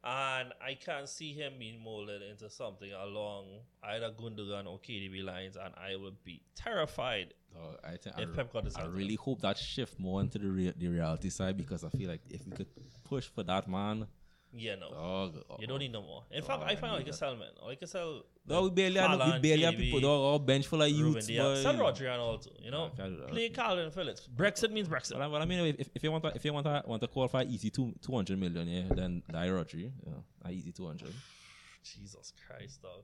And 0.05 0.51
I 0.61 0.73
can't 0.73 1.07
see 1.07 1.31
him 1.31 1.53
being 1.59 1.81
molded 1.81 2.21
into 2.23 2.49
something 2.49 2.91
along 2.91 3.45
either 3.83 4.11
Gundogan 4.11 4.65
or 4.67 4.77
KDB 4.79 5.23
lines. 5.23 5.55
And 5.55 5.73
I 5.77 5.95
would 5.95 6.21
be 6.25 6.41
terrified. 6.55 7.33
So 7.53 7.59
I 7.85 7.91
think 7.95 8.17
If 8.17 8.29
I, 8.29 8.35
Pep 8.35 8.51
got 8.51 8.65
his 8.65 8.75
I 8.75 8.85
really 8.85 9.15
hope 9.15 9.41
that 9.41 9.57
shift 9.57 9.99
more 9.99 10.19
into 10.19 10.39
the 10.39 10.47
rea- 10.49 10.73
the 10.75 10.87
reality 10.89 11.29
side 11.29 11.55
because 11.55 11.85
I 11.85 11.89
feel 11.89 12.09
like 12.09 12.21
if 12.29 12.45
we 12.45 12.51
could 12.51 12.67
push 13.05 13.27
for 13.27 13.43
that 13.43 13.69
man, 13.69 14.07
Yeah, 14.55 14.75
no. 14.75 14.89
dog, 14.91 15.43
You 15.59 15.67
don't 15.67 15.79
need 15.79 15.91
no 15.91 16.01
more. 16.01 16.23
In 16.31 16.43
fact, 16.43 16.61
I 16.63 16.75
find 16.75 16.93
I 16.93 16.97
like 16.97 17.07
a 17.07 17.13
sell, 17.13 17.35
man. 17.35 17.49
Like 17.65 17.81
a 17.81 17.87
sell. 17.87 18.23
Dog, 18.47 18.65
we 18.65 18.69
barely 18.69 18.99
have, 18.99 19.33
we 19.33 19.39
barely 19.39 19.63
have 19.63 19.75
people. 19.75 19.99
Dog, 19.99 20.19
all 20.19 20.39
bench 20.39 20.67
full 20.67 20.81
of 20.81 20.89
youths. 20.89 21.25
Sell 21.25 21.75
Rodri 21.75 22.11
and 22.11 22.21
all 22.21 22.37
too. 22.37 22.51
You 22.59 22.69
know, 22.69 22.91
I 22.99 23.29
play 23.29 23.49
Kalvin 23.49 23.91
Phillips. 23.91 24.29
Brexit 24.35 24.71
means 24.71 24.87
Brexit. 24.87 25.13
But 25.13 25.21
I, 25.21 25.39
I 25.39 25.45
mean, 25.45 25.75
if, 25.79 25.89
if 25.95 26.03
you 26.03 26.11
want 26.11 26.23
to, 26.23 26.31
if 26.35 26.45
you 26.45 26.53
want 26.53 26.65
to 26.67 26.83
want 26.85 27.01
to 27.01 27.07
qualify 27.07 27.43
easy 27.43 27.71
two 27.71 27.93
two 28.01 28.13
hundred 28.13 28.39
million, 28.39 28.67
yeah, 28.67 28.83
then 28.93 29.23
die 29.31 29.47
Rodri. 29.47 29.91
Yeah, 30.05 30.51
easy 30.51 30.71
200. 30.71 31.11
Jesus 31.83 32.33
Christ, 32.47 32.81
dog. 32.81 33.03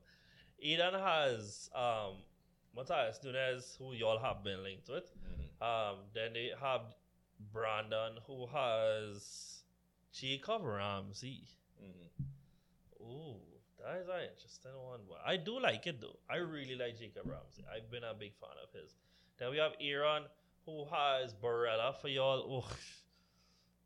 Eden 0.59 0.93
has 0.93 1.69
um 1.73 2.17
Matheus 2.77 3.23
Nunes, 3.23 3.75
who 3.79 3.93
y'all 3.93 4.19
have 4.19 4.43
been 4.43 4.63
linked 4.63 4.87
with. 4.89 5.11
Um, 5.61 5.97
then 6.13 6.33
they 6.33 6.51
have 6.61 6.81
Brandon, 7.51 8.13
who 8.27 8.45
has 8.47 9.58
Jacob 10.11 10.63
Ramsey. 10.63 11.43
Mm-hmm. 11.81 13.03
Ooh, 13.03 13.35
that 13.79 14.01
is 14.01 14.07
an 14.07 14.29
interesting 14.33 14.71
one. 14.83 14.99
But 15.07 15.19
I 15.25 15.37
do 15.37 15.59
like 15.59 15.87
it 15.87 16.01
though. 16.01 16.19
I 16.29 16.37
really 16.37 16.75
like 16.75 16.97
Jacob 16.99 17.25
Ramsey. 17.25 17.63
I've 17.73 17.89
been 17.89 18.03
a 18.03 18.13
big 18.13 18.33
fan 18.39 18.49
of 18.63 18.71
his. 18.79 18.95
Then 19.37 19.51
we 19.51 19.57
have 19.57 19.73
Aaron, 19.81 20.23
who 20.65 20.85
has 20.91 21.33
Barella 21.33 21.95
for 21.95 22.09
y'all. 22.09 22.43
Oh, 22.45 22.75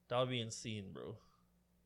that 0.09 0.19
would 0.19 0.29
be 0.29 0.41
insane, 0.41 0.85
bro. 0.93 1.15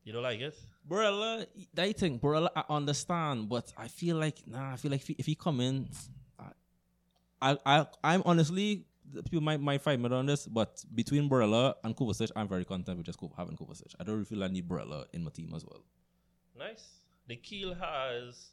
You 0.04 0.14
don't 0.14 0.24
like 0.24 0.40
it? 0.40 0.58
Barella, 0.90 1.46
I 1.78 1.92
think 1.92 2.22
Barella, 2.22 2.50
I 2.56 2.64
understand, 2.70 3.50
but 3.50 3.74
I 3.78 3.90
feel 3.90 4.16
like 4.18 4.38
nah. 4.48 4.74
I 4.74 4.78
feel 4.78 4.92
like 4.92 5.02
if 5.02 5.08
he, 5.08 5.16
if 5.20 5.26
he 5.26 5.36
come 5.36 5.60
in, 5.60 5.90
I, 7.42 7.58
I, 7.66 7.86
I'm 8.04 8.24
honestly 8.26 8.86
the 8.97 8.97
people 9.26 9.42
might 9.42 9.60
might 9.60 9.82
fight 9.82 10.00
me 10.00 10.10
on 10.10 10.26
this, 10.26 10.48
but 10.48 10.84
between 10.94 11.30
Barella 11.30 11.76
and 11.84 11.96
Kovacic, 11.96 12.32
I'm 12.36 12.48
very 12.48 12.66
content 12.66 12.98
with 12.98 13.06
just 13.06 13.20
having 13.36 13.56
Kovacic. 13.56 13.94
I 14.00 14.04
don't 14.04 14.16
really 14.16 14.26
feel 14.26 14.44
I 14.44 14.48
need 14.48 14.68
Barella 14.68 15.06
in 15.14 15.24
my 15.24 15.32
team 15.32 15.54
as 15.56 15.66
well. 15.66 15.82
Nice. 16.58 17.02
The 17.28 17.36
keel 17.36 17.76
has 17.76 18.52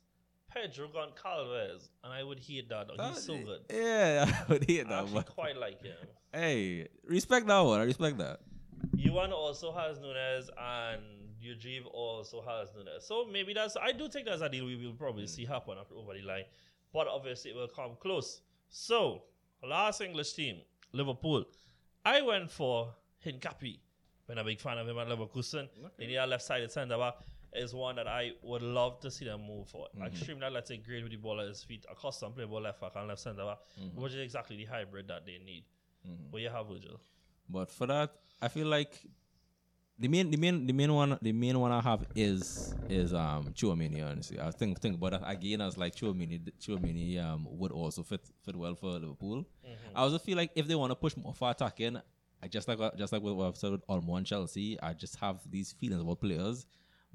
Pedro 0.49 0.89
Goncalves, 0.89 1.89
and 2.03 2.13
I 2.13 2.23
would 2.23 2.41
hate 2.41 2.69
that. 2.69 2.89
dog. 2.89 3.15
He's 3.15 3.25
so 3.25 3.37
good. 3.39 3.61
Yeah, 3.71 4.27
I 4.49 4.53
would 4.53 4.65
hate 4.69 4.87
I 4.87 4.91
that. 4.91 5.03
actually 5.05 5.15
But 5.15 5.27
quite 5.27 5.57
like 5.57 5.83
him. 5.83 5.97
hey, 6.33 6.89
respect 7.05 7.47
that 7.47 7.61
one. 7.61 7.81
I 7.81 7.85
respect 7.85 8.19
that. 8.19 8.41
Yuan 8.97 9.33
also 9.33 9.73
has 9.73 9.99
Nunes, 9.99 10.51
and 10.59 11.03
Udriv 11.43 11.87
also 11.93 12.43
has 12.43 12.69
Nunes. 12.75 13.05
So 13.07 13.27
maybe 13.31 13.55
that's. 13.55 13.77
I 13.77 13.93
do 13.93 14.09
think 14.09 14.27
that's 14.27 14.43
a 14.43 14.49
deal 14.49 14.67
we 14.67 14.77
will 14.77 14.95
probably 14.95 15.25
hmm. 15.25 15.29
see 15.29 15.45
happen 15.45 15.77
after 15.79 15.95
over 15.95 16.15
the 16.15 16.23
line, 16.23 16.45
but 16.93 17.09
obviously 17.09 17.51
it 17.51 17.57
will 17.57 17.69
come 17.69 17.97
close. 18.01 18.43
So 18.69 19.23
last 19.66 20.01
English 20.01 20.32
team, 20.32 20.59
Liverpool. 20.93 21.45
I 22.05 22.23
went 22.23 22.51
for 22.51 22.95
Hincapié. 23.24 23.78
Been 24.27 24.39
a 24.39 24.45
big 24.45 24.61
fan 24.61 24.78
of 24.78 24.89
him 24.89 24.99
at 24.99 25.09
Leverkusen. 25.09 25.69
Then 25.99 26.09
the 26.09 26.27
left-sided 26.27 26.73
centre 26.73 26.97
back 26.97 27.15
is 27.53 27.74
one 27.74 27.97
that 27.97 28.09
I 28.09 28.32
would 28.43 28.62
love 28.62 29.01
to 29.01 29.11
see 29.11 29.24
them 29.24 29.43
move 29.47 29.69
for. 29.69 29.86
Mm-hmm. 29.95 30.07
Extremely 30.07 30.45
athletic, 30.45 30.85
great 30.85 31.03
with 31.03 31.12
the 31.12 31.19
ball 31.19 31.41
at 31.41 31.49
his 31.49 31.62
feet, 31.62 31.85
accustomed 31.91 32.35
play 32.35 32.45
ball 32.45 32.62
left 32.62 32.81
back 32.81 32.93
and 32.97 33.09
left 33.09 33.20
centre 33.20 33.45
back, 33.45 33.59
mm-hmm. 33.81 34.01
which 34.01 34.12
is 34.12 34.19
exactly 34.20 34.57
the 34.57 34.65
hybrid 34.65 35.09
that 35.09 35.24
they 35.27 35.39
need. 35.45 35.65
Mm-hmm. 36.07 36.31
What 36.31 36.43
you 36.43 36.49
have, 36.49 36.66
Virgil? 36.66 37.01
But 37.49 37.70
for 37.70 37.86
that, 37.86 38.12
I 38.41 38.49
feel 38.49 38.66
like 38.66 38.99
the 39.99 40.09
main, 40.09 40.31
the 40.31 40.37
main, 40.37 40.66
the 40.66 40.73
main 40.73 40.93
one, 40.93 41.19
the 41.23 41.33
main 41.33 41.59
one 41.59 41.71
I 41.73 41.81
have 41.81 42.05
is 42.16 42.75
is 42.89 43.15
um 43.15 43.53
Chouameni. 43.55 44.05
Honestly, 44.09 44.39
I 44.41 44.51
think 44.51 44.81
think 44.81 44.97
about 44.97 45.12
that 45.12 45.23
again 45.29 45.61
as 45.61 45.77
like 45.79 45.95
Chouameni. 45.95 46.41
Chouameni 46.61 47.23
um 47.25 47.47
would 47.51 47.73
also 47.73 48.03
fit 48.03 48.21
fit 48.45 48.57
well 48.57 48.75
for 48.75 48.91
Liverpool. 48.99 49.45
I 49.95 50.01
also 50.01 50.19
feel 50.19 50.37
like 50.37 50.51
if 50.57 50.66
they 50.66 50.75
want 50.75 50.91
to 50.91 50.97
push 50.97 51.16
more 51.16 51.33
for 51.35 51.51
attacking, 51.51 51.99
I 52.43 52.49
just 52.49 52.66
like 52.69 52.79
what- 52.79 52.97
just 52.99 53.12
like 53.12 53.23
what 53.23 53.39
I've 53.47 53.57
said 53.57 53.73
with 53.73 53.87
Olmo 53.87 54.16
and 54.16 54.27
Chelsea, 54.27 54.79
I 54.81 54.93
just 54.95 55.16
have 55.16 55.39
these 55.49 55.73
feelings 55.73 56.03
about 56.03 56.21
players. 56.21 56.66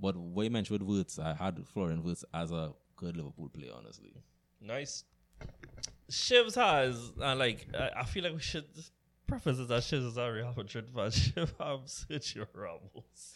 But 0.01 0.15
what 0.15 0.43
you 0.43 0.49
mentioned 0.49 0.79
with 0.79 0.87
Wirtz, 0.89 1.19
I 1.19 1.33
had 1.33 1.67
Florian 1.67 2.01
Wirtz 2.03 2.23
as 2.33 2.51
a 2.51 2.71
good 2.95 3.17
Liverpool 3.17 3.49
player. 3.49 3.71
Honestly, 3.77 4.13
Nice. 4.61 5.03
Shivs 6.09 6.55
has, 6.55 7.11
uh, 7.21 7.35
like, 7.35 7.67
I, 7.77 7.89
I 8.01 8.03
feel 8.05 8.23
like 8.23 8.33
we 8.33 8.41
should 8.41 8.65
preface 9.29 9.59
it 9.59 9.67
that 9.67 9.83
Shivs 9.83 10.07
is 10.07 10.17
a 10.17 10.31
Real 10.31 10.53
Madrid 10.55 10.89
fan. 10.89 11.11
Have 11.59 11.85
Sergio 11.85 12.47
Ramos. 12.53 13.35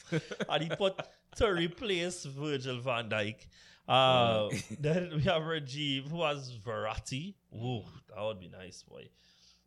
and 0.50 0.64
he 0.64 0.70
put 0.70 1.00
to 1.38 1.48
replace 1.54 2.26
Virgil 2.26 2.80
van 2.80 3.10
Dijk. 3.10 3.36
Uh, 3.88 4.50
then 4.80 5.12
we 5.16 5.22
have 5.24 5.44
Rajiv, 5.44 6.10
who 6.10 6.24
has 6.24 6.52
Verratti. 6.66 7.36
Ooh, 7.56 7.84
that 8.10 8.24
would 8.24 8.40
be 8.40 8.48
nice, 8.48 8.84
boy. 8.84 9.08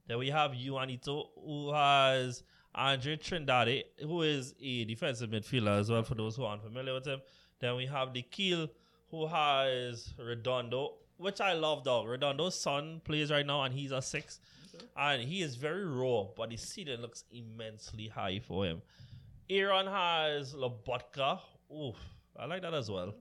Then 0.08 0.18
we 0.18 0.30
have 0.30 0.54
Juanito, 0.54 1.30
who 1.34 1.72
has 1.72 2.42
Andre 2.74 3.16
Trindade, 3.16 3.84
who 4.02 4.22
is 4.22 4.54
a 4.60 4.84
defensive 4.84 5.30
midfielder 5.30 5.78
as 5.80 5.90
well, 5.90 6.02
for 6.02 6.14
those 6.14 6.36
who 6.36 6.44
aren't 6.44 6.62
familiar 6.62 6.94
with 6.94 7.06
him. 7.06 7.20
Then 7.60 7.76
we 7.76 7.86
have 7.86 8.12
the 8.12 8.22
Keel, 8.22 8.68
who 9.10 9.26
has 9.26 10.14
Redondo, 10.18 10.94
which 11.16 11.40
I 11.40 11.54
love, 11.54 11.84
dog. 11.84 12.06
Redondo's 12.06 12.54
son 12.54 13.00
plays 13.04 13.30
right 13.30 13.46
now, 13.46 13.62
and 13.62 13.74
he's 13.74 13.92
a 13.92 14.02
six. 14.02 14.40
And 14.96 15.22
he 15.22 15.42
is 15.42 15.56
very 15.56 15.84
raw, 15.84 16.24
but 16.36 16.50
the 16.50 16.56
ceiling 16.56 17.00
looks 17.00 17.24
immensely 17.30 18.08
high 18.08 18.40
for 18.40 18.64
him. 18.64 18.82
Aaron 19.48 19.86
has 19.86 20.54
Lobotka. 20.54 21.40
Ooh, 21.70 21.94
I 22.38 22.46
like 22.46 22.62
that 22.62 22.74
as 22.74 22.90
well. 22.90 23.14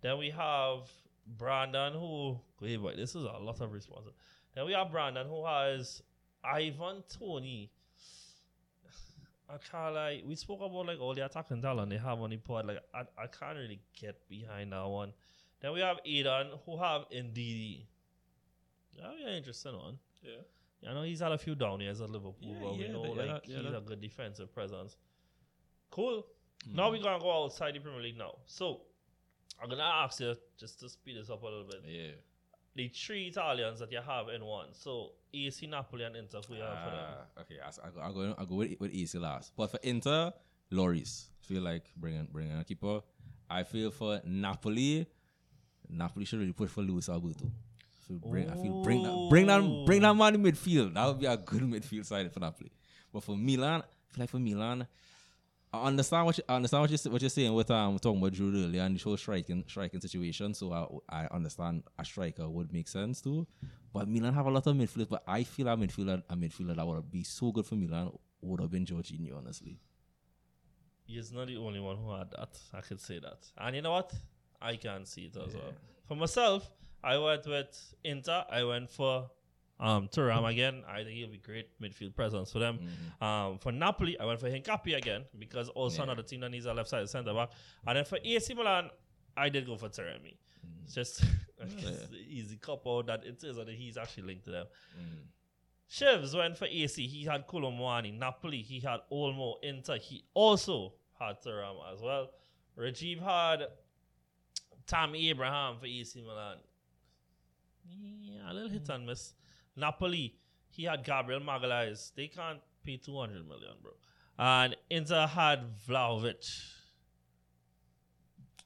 Then 0.00 0.18
we 0.18 0.30
have 0.30 0.90
Brandon, 1.26 1.92
who 1.92 2.38
hey 2.60 2.76
boy, 2.76 2.94
this 2.96 3.10
is 3.10 3.24
a 3.24 3.38
lot 3.38 3.60
of 3.60 3.72
responses. 3.72 4.12
Then 4.54 4.66
we 4.66 4.72
have 4.72 4.90
Brandon, 4.90 5.26
who 5.26 5.44
has 5.46 6.02
Ivan 6.42 7.02
Toney. 7.08 7.70
I 9.50 9.56
can't 9.58 9.94
like 9.94 10.22
we 10.26 10.34
spoke 10.34 10.60
about 10.60 10.86
like 10.86 11.00
all 11.00 11.14
the 11.14 11.24
attacking 11.24 11.62
talent 11.62 11.90
they 11.90 11.98
have 11.98 12.18
on 12.18 12.30
the 12.30 12.36
pod. 12.36 12.66
Like 12.66 12.80
I, 12.94 13.00
I 13.16 13.26
can't 13.26 13.56
really 13.56 13.80
get 14.00 14.28
behind 14.28 14.72
that 14.72 14.86
one. 14.86 15.12
Then 15.60 15.72
we 15.72 15.80
have 15.80 15.98
Aidan, 16.04 16.50
who 16.64 16.78
have 16.78 17.02
Ndidi. 17.10 17.86
That 18.96 19.10
would 19.10 19.18
be 19.18 19.24
an 19.24 19.36
interesting 19.36 19.76
one. 19.76 19.98
Yeah. 20.22 20.42
I 20.86 20.94
know 20.94 21.02
he's 21.02 21.20
had 21.20 21.32
a 21.32 21.38
few 21.38 21.54
down 21.54 21.80
years 21.80 22.00
at 22.00 22.10
Liverpool, 22.10 22.36
Yeah, 22.40 22.58
but 22.62 22.76
we 22.76 22.84
yeah, 22.86 22.92
know 22.92 23.02
that- 23.02 23.16
like 23.16 23.26
that- 23.26 23.46
he's 23.46 23.62
that- 23.64 23.76
a 23.76 23.80
good 23.80 24.00
defensive 24.00 24.52
presence. 24.52 24.96
Cool. 25.90 26.24
Now 26.72 26.90
we're 26.90 27.02
gonna 27.02 27.20
go 27.20 27.44
outside 27.44 27.74
the 27.74 27.80
Premier 27.80 28.00
League 28.00 28.16
now. 28.16 28.38
So 28.46 28.82
I'm 29.60 29.68
gonna 29.68 29.82
ask 29.82 30.20
you 30.20 30.36
just 30.56 30.78
to 30.80 30.88
speed 30.88 31.16
this 31.16 31.30
up 31.30 31.42
a 31.42 31.46
little 31.46 31.64
bit. 31.64 31.82
yeah. 31.86 32.10
The 32.74 32.88
three 32.88 33.26
Italians 33.26 33.80
that 33.80 33.90
you 33.90 34.00
have 34.00 34.28
in 34.28 34.44
one. 34.44 34.72
So 34.72 35.14
AC, 35.34 35.66
Napoli, 35.66 36.04
and 36.04 36.14
Inter. 36.14 36.40
Who 36.46 36.54
you 36.54 36.60
have 36.62 36.84
for 36.84 36.90
them? 36.90 37.04
Ah, 37.36 37.40
okay, 37.40 37.56
I, 37.60 37.90
go, 37.90 38.00
I 38.00 38.12
go, 38.12 38.34
I 38.38 38.44
go 38.44 38.54
with, 38.54 38.78
with 38.78 38.92
easy 38.92 39.18
last. 39.18 39.52
But 39.56 39.68
for 39.72 39.78
Inter, 39.82 40.32
Lloris. 40.70 41.28
Feel 41.40 41.62
like 41.62 41.90
bringing 41.96 42.26
bringing 42.26 42.56
a 42.56 42.62
keeper. 42.62 43.00
I 43.50 43.64
feel 43.64 43.90
for 43.90 44.20
Napoli, 44.24 45.06
Napoli 45.88 46.24
should 46.24 46.38
really 46.38 46.52
push 46.52 46.70
for 46.70 46.82
Luis 46.82 47.08
Alberto. 47.08 47.50
Feel 48.08 48.18
bring, 48.18 48.50
I 48.50 48.54
feel 48.54 48.82
bring 48.82 49.02
that 49.02 49.26
bring 49.28 49.46
that 49.46 49.84
bring 49.86 50.02
that 50.02 50.14
man 50.14 50.34
in 50.34 50.42
midfield. 50.42 50.94
That 50.94 51.06
would 51.06 51.18
be 51.20 51.26
a 51.26 51.36
good 51.36 51.62
midfield 51.62 52.06
side 52.06 52.32
for 52.32 52.40
Napoli. 52.40 52.72
But 53.12 53.22
for 53.22 53.36
Milan, 53.36 53.82
I 53.82 54.14
feel 54.14 54.22
like 54.22 54.30
for 54.30 54.38
Milan, 54.38 54.86
I 55.72 55.84
understand 55.84 56.24
what 56.24 56.38
you, 56.38 56.44
I 56.48 56.56
understand 56.56 56.80
what 56.80 56.90
you 56.90 57.10
what 57.10 57.20
you're 57.20 57.28
saying 57.28 57.52
with 57.52 57.70
um 57.70 57.98
talking 57.98 58.18
about 58.18 58.32
Drew 58.32 58.48
earlier 58.48 58.82
and 58.82 58.98
the 58.98 59.02
whole 59.04 59.16
striking 59.18 59.62
striking 59.66 60.00
situation. 60.00 60.54
So 60.54 60.72
I 60.72 61.24
I 61.24 61.28
understand 61.30 61.82
a 61.98 62.04
striker 62.04 62.48
would 62.48 62.72
make 62.72 62.88
sense 62.88 63.20
too. 63.20 63.46
But 63.92 64.08
Milan 64.08 64.32
have 64.32 64.46
a 64.46 64.50
lot 64.50 64.66
of 64.66 64.74
midfielders. 64.74 65.08
But 65.10 65.22
I 65.26 65.44
feel 65.44 65.68
a 65.68 65.76
midfielder 65.76 66.22
a 66.30 66.36
midfielder 66.36 66.76
that 66.76 66.86
would 66.86 67.10
be 67.10 67.22
so 67.24 67.52
good 67.52 67.66
for 67.66 67.74
Milan 67.74 68.10
would 68.40 68.60
have 68.60 68.70
been 68.70 68.86
Jorginho, 68.86 69.36
honestly. 69.36 69.78
He's 71.04 71.32
not 71.32 71.46
the 71.48 71.56
only 71.56 71.80
one 71.80 71.96
who 71.96 72.14
had 72.14 72.30
that. 72.32 72.58
I 72.72 72.80
could 72.80 73.00
say 73.00 73.18
that. 73.18 73.38
And 73.56 73.76
you 73.76 73.82
know 73.82 73.92
what? 73.92 74.12
I 74.60 74.76
can 74.76 75.04
see 75.06 75.22
it 75.22 75.36
as 75.36 75.54
well. 75.54 75.72
For 76.06 76.16
myself, 76.16 76.70
I 77.02 77.18
went 77.18 77.46
with 77.46 77.94
Inter. 78.04 78.44
I 78.50 78.64
went 78.64 78.90
for 78.90 79.30
um 79.80 80.08
Thuram 80.08 80.48
again. 80.50 80.82
I 80.88 81.04
think 81.04 81.16
he'll 81.16 81.30
be 81.30 81.38
great 81.38 81.68
midfield 81.80 82.14
presence 82.14 82.50
for 82.52 82.58
them. 82.58 82.78
Um, 83.20 83.58
for 83.58 83.72
Napoli, 83.72 84.18
I 84.18 84.24
went 84.24 84.40
for 84.40 84.48
Hincapié 84.50 84.96
again 84.96 85.24
because 85.38 85.68
also 85.68 86.02
another 86.02 86.22
team 86.22 86.40
that 86.40 86.50
needs 86.50 86.66
a 86.66 86.74
left 86.74 86.88
side 86.88 87.08
centre 87.08 87.32
back. 87.34 87.50
And 87.86 87.96
then 87.96 88.04
for 88.04 88.18
AC 88.24 88.54
Milan, 88.54 88.90
I 89.36 89.48
did 89.48 89.66
go 89.66 89.76
for 89.76 89.88
Taremi. 89.88 90.36
It's 90.84 90.94
just 90.94 91.22
it's 91.58 92.08
the 92.08 92.16
easy 92.28 92.58
out 92.68 93.06
that 93.06 93.24
it 93.24 93.42
is 93.44 93.56
that 93.56 93.68
he's 93.68 93.96
actually 93.96 94.24
linked 94.24 94.44
to 94.46 94.50
them. 94.50 94.66
Shivs 95.90 96.36
went 96.36 96.58
for 96.58 96.66
AC. 96.66 97.06
He 97.06 97.24
had 97.24 97.46
Kolo 97.46 97.70
Muani. 97.70 98.16
Napoli, 98.16 98.60
he 98.62 98.80
had 98.80 99.00
Olmo. 99.10 99.54
Inter, 99.62 99.96
he 99.96 100.22
also 100.34 100.92
had 101.18 101.42
Thuram 101.42 101.76
as 101.92 102.02
well. 102.02 102.30
Rajiv 102.78 103.20
had 103.22 103.68
Tammy 104.86 105.30
Abraham 105.30 105.78
for 105.78 105.86
AC 105.86 106.20
Milan. 106.20 106.58
Yeah, 107.90 108.50
a 108.50 108.52
little 108.52 108.68
hit 108.68 108.88
and 108.88 109.06
miss. 109.06 109.34
Napoli, 109.76 110.34
he 110.70 110.84
had 110.84 111.04
Gabriel 111.04 111.40
Magalhaes. 111.40 112.12
They 112.14 112.28
can't 112.28 112.60
pay 112.84 112.96
200 112.96 113.46
million, 113.46 113.74
bro. 113.82 113.92
And 114.38 114.76
Inter 114.90 115.26
had 115.26 115.60
Vlahovic. 115.88 116.46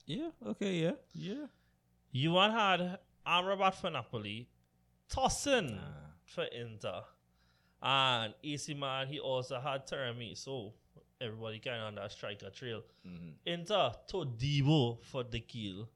Yeah. 0.07 0.31
Okay. 0.47 0.75
Yeah. 0.75 0.93
Yeah. 1.15 2.31
Juan 2.31 2.51
had 2.51 2.99
Amrabat 3.27 3.75
for 3.75 3.91
Napoli, 3.91 4.49
Tosin 5.09 5.79
ah. 5.81 6.11
for 6.25 6.45
Inter, 6.45 7.03
and 7.83 8.35
AC 8.45 8.75
Man, 8.75 9.07
he 9.07 9.19
also 9.19 9.59
had 9.61 9.87
Taremi. 9.87 10.37
So 10.37 10.75
everybody 11.21 11.59
kind 11.59 11.81
of 11.81 11.87
on 11.89 11.95
that 11.97 12.13
striker 12.13 12.51
trail. 12.51 12.83
Mm-hmm. 13.07 13.31
Inter, 13.47 13.93
Todibo 14.11 15.03
for 15.05 15.25
the 15.25 15.41
kill. 15.41 15.89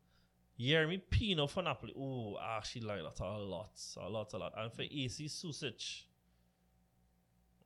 Yeremy 0.58 1.00
Pino 1.10 1.46
for 1.46 1.62
Napoli. 1.62 1.92
Oh, 1.98 2.36
I 2.36 2.56
actually 2.58 2.86
like 2.86 3.02
that 3.02 3.22
a 3.22 3.38
lot. 3.38 3.70
A 3.98 4.08
lot, 4.08 4.32
a 4.32 4.38
lot. 4.38 4.52
And 4.56 4.72
for 4.72 4.82
AC 4.82 5.24
Susic, 5.26 6.02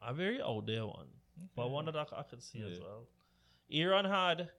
a 0.03 0.13
very 0.13 0.43
out 0.43 0.67
there 0.67 0.87
one. 0.87 1.07
But 1.55 1.71
one 1.71 1.85
that 1.87 1.97
I, 1.97 2.05
I 2.17 2.23
could 2.23 2.43
see 2.43 2.63
as 2.63 2.81
well. 2.81 3.07
Iran 3.71 4.05
had 4.05 4.51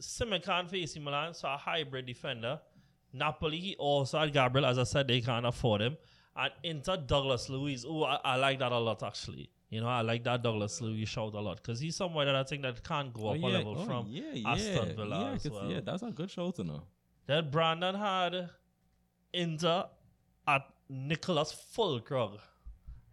Simakan 0.00 0.68
for 0.68 0.76
AC 0.76 0.98
Milan, 0.98 1.34
so 1.34 1.48
a 1.48 1.56
hybrid 1.56 2.06
defender. 2.06 2.60
Napoli, 3.12 3.58
he 3.58 3.76
also 3.76 4.18
had 4.18 4.32
Gabriel. 4.32 4.66
As 4.66 4.78
I 4.78 4.84
said, 4.84 5.08
they 5.08 5.20
can't 5.20 5.44
afford 5.44 5.82
him. 5.82 5.96
And 6.36 6.52
Inter, 6.62 6.96
Douglas 6.96 7.48
Luiz. 7.48 7.84
Oh, 7.86 8.04
I, 8.04 8.18
I 8.24 8.36
like 8.36 8.60
that 8.60 8.72
a 8.72 8.78
lot, 8.78 9.02
actually. 9.02 9.50
You 9.68 9.80
know, 9.80 9.88
I 9.88 10.00
like 10.00 10.24
that 10.24 10.42
Douglas 10.42 10.80
Luiz 10.80 11.08
shout 11.08 11.34
a 11.34 11.40
lot 11.40 11.58
because 11.58 11.78
he's 11.78 11.94
somewhere 11.94 12.24
that 12.24 12.34
I 12.34 12.42
think 12.42 12.62
that 12.62 12.82
can't 12.82 13.12
go 13.12 13.28
up 13.28 13.36
oh, 13.40 13.46
a 13.46 13.50
level 13.50 13.76
oh, 13.78 13.84
from 13.84 14.06
yeah, 14.08 14.32
yeah, 14.32 14.50
Aston 14.50 14.96
Villa 14.96 15.20
yeah, 15.20 15.34
as 15.34 15.50
well. 15.50 15.70
yeah, 15.70 15.80
that's 15.80 16.02
a 16.02 16.10
good 16.10 16.30
show 16.30 16.50
to 16.52 16.64
know. 16.64 16.82
Then 17.26 17.38
er 17.38 17.42
Brandon 17.42 17.94
had 17.94 18.50
Inter 19.32 19.84
at 20.46 20.62
Niclas 20.90 21.54
Füllkrug. 21.74 22.38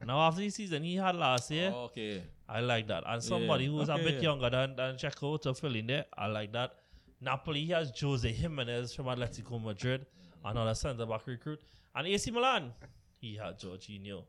Now 0.06 0.20
after 0.22 0.42
the 0.42 0.50
season 0.50 0.84
he 0.84 0.96
had 0.96 1.16
last 1.16 1.52
year, 1.52 1.72
oh, 1.74 1.86
Okay. 1.86 2.24
I 2.50 2.62
like 2.62 2.88
that. 2.88 3.04
And 3.06 3.22
somebody 3.22 3.66
Yeah, 3.66 3.72
who's 3.72 3.90
a 3.90 3.98
bit 3.98 4.16
yeah. 4.16 4.22
younger 4.22 4.50
than, 4.50 4.76
than 4.76 4.96
Checo 4.96 5.42
to 5.42 5.54
fill 5.54 5.76
in 5.76 5.88
there, 5.88 6.06
I 6.18 6.28
like 6.28 6.54
that. 6.54 6.72
Napoli 7.20 7.66
he 7.66 7.72
has 7.72 7.92
José 7.92 8.34
Giménez 8.34 8.96
from 8.96 9.08
Atletico 9.08 9.62
Madrid, 9.62 10.06
another 10.46 10.74
centre 10.76 11.06
back 11.06 11.26
recruit. 11.28 11.60
And 11.96 12.08
AC 12.08 12.32
Milan, 12.32 12.74
he 13.20 13.36
had 13.36 13.60
Jorginho. 13.60 14.24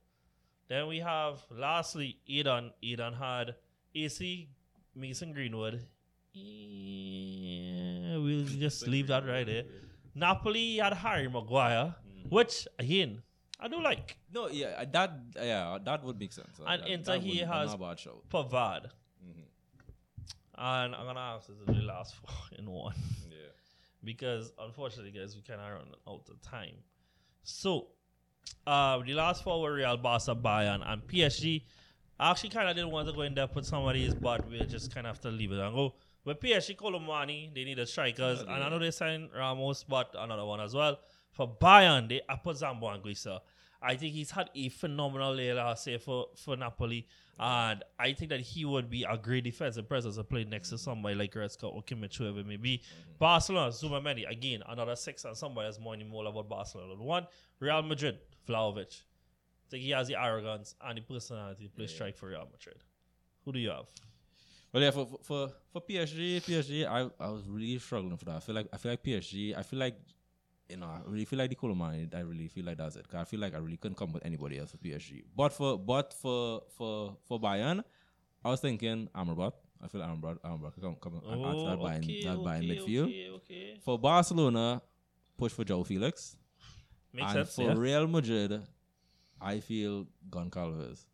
Then 0.69 0.87
we 0.89 0.99
have 0.99 1.43
lastly 1.51 2.19
Eden. 2.27 2.73
Eden 2.83 3.13
had 3.15 3.55
AC 3.95 4.49
Mason 4.95 5.33
Greenwood. 5.33 5.87
Yeah, 6.33 8.17
we'll 8.19 8.45
just 8.67 8.87
leave 8.87 9.07
that 9.09 9.27
right 9.27 9.47
there. 9.47 9.65
Napoli 10.15 10.77
had 10.79 10.93
Harry 10.95 11.29
Maguire, 11.29 11.95
Mm. 12.09 12.31
which 12.31 12.67
again 12.79 13.23
I 13.61 13.69
do 13.69 13.81
like. 13.83 14.17
No, 14.33 14.49
yeah, 14.49 14.85
that 14.85 15.13
yeah, 15.37 15.79
that 15.85 16.03
would 16.05 16.19
make 16.19 16.33
sense. 16.33 16.59
And 16.65 16.83
that, 16.83 16.89
Inter, 16.89 17.13
that 17.13 17.21
he 17.23 17.39
has- 17.39 17.73
a 17.75 17.79
bad 17.79 17.99
show. 17.99 18.23
Pavard. 18.31 18.87
Mm-hmm. 19.25 19.47
And 20.59 20.95
I'm 20.95 21.07
gonna 21.07 21.21
ask 21.21 21.47
this 21.49 21.57
is 21.59 21.67
the 21.67 21.73
last 21.87 22.15
four 22.21 22.59
in 22.59 22.71
one. 22.71 22.95
Yeah. 23.31 23.37
because 24.05 24.53
unfortunately, 24.59 25.13
guys, 25.13 25.35
we 25.37 25.43
kind 25.43 25.61
of 25.61 25.73
run 25.73 25.89
out 26.09 26.27
of 26.31 26.41
time. 26.41 26.77
So, 27.43 27.89
uh, 28.67 28.99
the 29.07 29.15
last 29.15 29.43
four 29.45 29.61
were 29.61 29.75
Real, 29.75 29.97
Barca, 29.97 30.35
Bayern, 30.35 30.83
and 30.91 31.03
PSG. 31.07 31.63
I 32.21 32.31
actually 32.33 32.51
kind 32.51 32.69
of 32.69 32.75
didn't 32.77 32.91
want 32.91 33.07
to 33.09 33.15
go 33.15 33.23
in 33.23 33.35
depth 33.35 33.55
with 33.55 33.65
some 33.67 33.85
of 33.87 33.95
these, 33.95 34.13
but 34.15 34.49
we 34.51 34.59
just 34.65 34.93
kind 34.95 35.07
of 35.07 35.15
have 35.17 35.21
to 35.23 35.31
leave 35.31 35.53
it 35.53 35.59
and 35.61 35.75
go. 35.75 35.95
With 36.29 36.41
PSG, 36.41 36.77
Kolo 36.77 36.99
Muani, 36.99 37.55
they 37.55 37.61
need 37.61 37.69
needed 37.69 37.89
strikers, 37.89 38.41
and 38.41 38.51
I 38.51 38.69
know 38.69 38.79
they 38.79 38.91
signed 38.91 39.31
Ramos, 39.35 39.83
but 39.83 40.15
another 40.15 40.45
one 40.45 40.61
as 40.61 40.75
well. 40.75 40.99
For 41.31 41.49
Bayern, 41.49 42.07
they 42.07 42.21
put 42.45 42.57
Zambo 42.57 42.83
Anguissa. 42.83 43.41
I 43.81 43.97
think 43.97 44.13
he's 44.13 44.31
had 44.31 44.51
a 44.55 44.69
phenomenal 44.69 45.41
year 45.41 45.55
last 45.55 45.87
year 45.87 45.99
for, 45.99 46.27
for 46.37 46.55
Napoli, 46.55 47.07
and 47.41 47.83
I 47.99 48.13
think 48.13 48.29
that 48.29 48.41
he 48.41 48.67
would 48.67 48.91
be 48.91 49.05
a 49.05 49.17
great 49.17 49.45
defensive 49.45 49.89
presence 49.89 50.17
to 50.17 50.25
play 50.25 50.45
next 50.45 50.69
to 50.69 50.77
somebody 50.77 51.15
like 51.15 51.33
Goretzka 51.33 51.65
or 51.75 51.83
Kimmich, 51.83 52.19
whoever 52.19 52.41
it 52.41 52.47
may 52.47 52.59
be. 52.59 52.77
Mm-hmm. 52.77 53.13
Barcelona, 53.19 53.71
Zubimendi, 53.71 54.31
again, 54.31 54.63
another 54.69 54.97
six, 54.97 55.25
and 55.25 55.35
somebody 55.35 55.65
has 55.65 55.81
more 55.81 55.95
and 55.95 56.07
more 56.11 56.27
about 56.27 56.47
Barcelona. 56.47 56.95
One, 57.03 57.27
Real 57.59 57.81
Madrid, 57.81 58.19
Vlahovic. 58.47 59.01
I 59.01 59.71
think 59.71 59.83
he 59.83 59.93
has 59.93 60.09
the 60.09 60.23
arrogance 60.23 60.75
and 60.85 60.99
the 60.99 61.01
personality 61.01 61.65
to 61.65 61.71
play 61.71 61.87
strike 61.87 62.19
for 62.19 62.29
Real 62.29 62.47
Madrid. 62.53 62.85
Who 63.47 63.53
do 63.53 63.61
you 63.61 63.71
have? 63.71 63.87
Well, 64.73 64.83
yeah, 64.83 64.91
for 64.91 65.07
for- 65.23 65.51
for 65.73 65.81
PSG, 65.81 66.41
PSG, 66.41 66.85
I 66.87 67.09
I 67.19 67.31
was 67.31 67.49
really 67.49 67.79
struggling 67.79 68.17
for 68.17 68.27
that. 68.27 68.37
I 68.37 68.41
feel 68.41 68.55
like 68.55 68.69
I 68.73 68.77
feel 68.77 68.93
like 68.93 69.03
PSG. 69.03 69.55
I 69.57 69.63
feel 69.63 69.79
like 69.79 69.97
you 70.69 70.77
know, 70.77 70.87
I 70.87 71.01
really 71.07 71.25
feel 71.25 71.39
like 71.39 71.49
the 71.49 71.57
Kolo 71.57 71.75
Muani. 71.75 72.15
I 72.15 72.21
really 72.21 72.49
feel 72.49 72.67
like 72.67 72.77
that's 72.77 72.97
it. 72.97 73.09
'Cause 73.09 73.21
I 73.21 73.25
feel 73.25 73.41
like 73.41 73.55
I 73.55 73.59
really 73.59 73.79
couldn't 73.79 73.97
come 73.97 74.13
with 74.13 74.25
anybody 74.27 74.59
else 74.59 74.71
for 74.73 74.77
PSG. 74.79 75.25
But 75.35 75.53
for 75.55 75.79
but 75.79 76.13
for 76.13 76.63
for 76.77 77.17
for 77.25 77.41
Bayern, 77.41 77.83
I 78.45 78.51
was 78.51 78.61
thinking 78.61 79.09
Amrabat. 79.15 79.55
I 79.81 79.89
feel 79.89 80.03
Amrabat 80.03 80.41
Amrabat 80.41 80.75
could 80.75 80.83
come 80.83 80.97
come 80.97 81.15
and 81.17 81.45
answer 81.47 81.65
that 81.71 81.79
Bayern 81.79 82.05
okay, 82.05 82.21
oh, 82.27 82.29
that 82.29 82.39
Bayern 82.45 82.65
okay, 82.65 82.77
midfield. 82.77 83.09
Okay, 83.09 83.31
okay. 83.31 83.77
For 83.81 83.99
Barcelona, 83.99 84.83
push 85.39 85.53
for 85.53 85.65
João 85.65 85.85
Félix. 85.87 86.37
Makes 87.15 87.25
and 87.25 87.33
sense. 87.39 87.55
for 87.55 87.63
yeah. 87.73 87.75
Real 87.79 88.07
Madrid, 88.07 88.61
I 89.41 89.61
feel 89.61 90.07
Goncalves. 90.29 91.07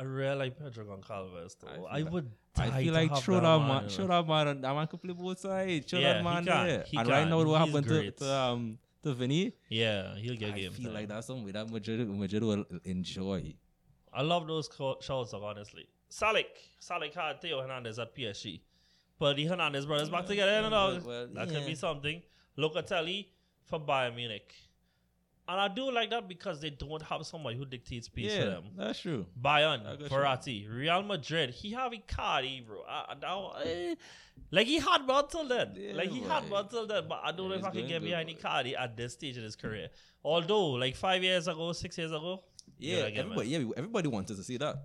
I 0.00 0.04
really 0.04 0.36
like 0.36 0.58
Pedro 0.58 0.84
Goncalves 0.84 1.56
though. 1.60 1.84
I 1.86 1.98
I, 1.98 2.00
like- 2.02 2.12
would. 2.12 2.30
I 2.56 2.82
feel 2.82 2.94
like 2.94 3.16
throw 3.18 3.40
that 3.40 3.58
man, 3.68 3.88
throw 3.88 4.06
that 4.08 4.26
man, 4.26 4.60
that 4.62 4.74
man 4.74 4.86
can 4.86 4.98
play 4.98 5.12
both 5.14 5.38
sides. 5.38 5.86
Throw 5.90 6.00
Yeah, 6.00 6.14
that 6.14 6.24
man 6.24 6.44
can, 6.44 6.66
there. 6.66 6.84
he 6.86 6.96
and 6.96 7.08
right 7.08 7.28
now, 7.28 7.42
what 7.44 7.60
happened 7.66 7.86
to, 7.86 8.10
to 8.10 8.34
um 8.34 8.78
to 9.04 9.14
Vinny? 9.14 9.52
Yeah, 9.68 10.14
he'll 10.16 10.36
get 10.36 10.54
I 10.54 10.58
game 10.58 10.72
feel 10.72 10.86
time. 10.86 10.94
like 10.94 11.08
that's 11.08 11.26
something 11.28 11.52
that 11.52 11.70
Madrid, 11.70 12.08
Madrid 12.08 12.42
will 12.42 12.64
enjoy. 12.84 13.54
I 14.12 14.22
love 14.22 14.46
those 14.48 14.68
co- 14.68 14.98
shouts, 15.00 15.32
honestly. 15.34 15.86
Salik. 16.10 16.46
Salik 16.80 17.14
had 17.14 17.40
Theo 17.40 17.60
Hernandez 17.62 17.98
at 18.00 18.14
PSG. 18.16 18.60
But 19.18 19.36
the 19.36 19.44
Hernandez 19.46 19.86
brothers 19.86 20.10
back 20.10 20.26
together, 20.26 20.68
well, 20.70 20.98
well, 21.06 21.28
that 21.34 21.48
could 21.48 21.66
be 21.66 21.74
something. 21.76 22.20
Locatelli 22.58 23.26
for 23.64 23.78
Bayern 23.78 24.16
Munich. 24.16 24.52
And 25.50 25.60
I 25.60 25.66
do 25.66 25.90
like 25.90 26.10
that 26.10 26.28
because 26.28 26.60
they 26.60 26.70
don't 26.70 27.02
have 27.02 27.26
somebody 27.26 27.56
who 27.58 27.64
dictates 27.64 28.08
pace 28.08 28.32
for 28.36 28.38
Yeah, 28.42 28.50
them. 28.50 28.64
that's 28.76 29.00
true. 29.00 29.26
Bayern, 29.46 29.80
I 29.84 29.96
got 30.08 30.46
Real 30.70 31.02
Madrid. 31.02 31.50
He 31.50 31.72
have 31.72 31.90
Icardi, 31.90 32.64
bro. 32.64 32.82
I, 32.88 32.98
I, 33.08 33.14
now, 33.20 33.54
eh, 33.64 33.96
like 34.52 34.68
he 34.68 34.78
had 34.78 35.04
one 35.08 35.26
till 35.26 35.48
then. 35.48 35.72
Yeah, 35.74 35.94
like 35.94 36.10
he 36.10 36.20
had 36.20 36.44
boy. 36.44 36.50
one 36.58 36.68
till 36.68 36.86
then. 36.86 37.08
But 37.08 37.22
I 37.24 37.32
don't 37.32 37.50
Yeah, 37.50 37.56
know 37.56 37.60
if 37.62 37.64
I 37.64 37.70
can 37.72 37.88
get 37.88 38.00
behind. 38.04 38.28
Icardi 38.28 38.78
at 38.78 38.96
this 38.96 39.14
stage 39.14 39.38
in 39.38 39.42
his 39.42 39.56
career. 39.56 39.88
Although, 40.22 40.66
like 40.84 40.94
five 40.94 41.24
years 41.24 41.48
ago, 41.48 41.72
six 41.72 41.98
years 41.98 42.12
ago, 42.12 42.44
Yeah, 42.78 42.98
I 42.98 43.10
man. 43.10 43.18
everybody, 43.18 43.48
yeah, 43.48 43.58
everybody 43.76 44.08
wanted 44.08 44.36
to 44.36 44.44
see 44.44 44.56
that. 44.58 44.76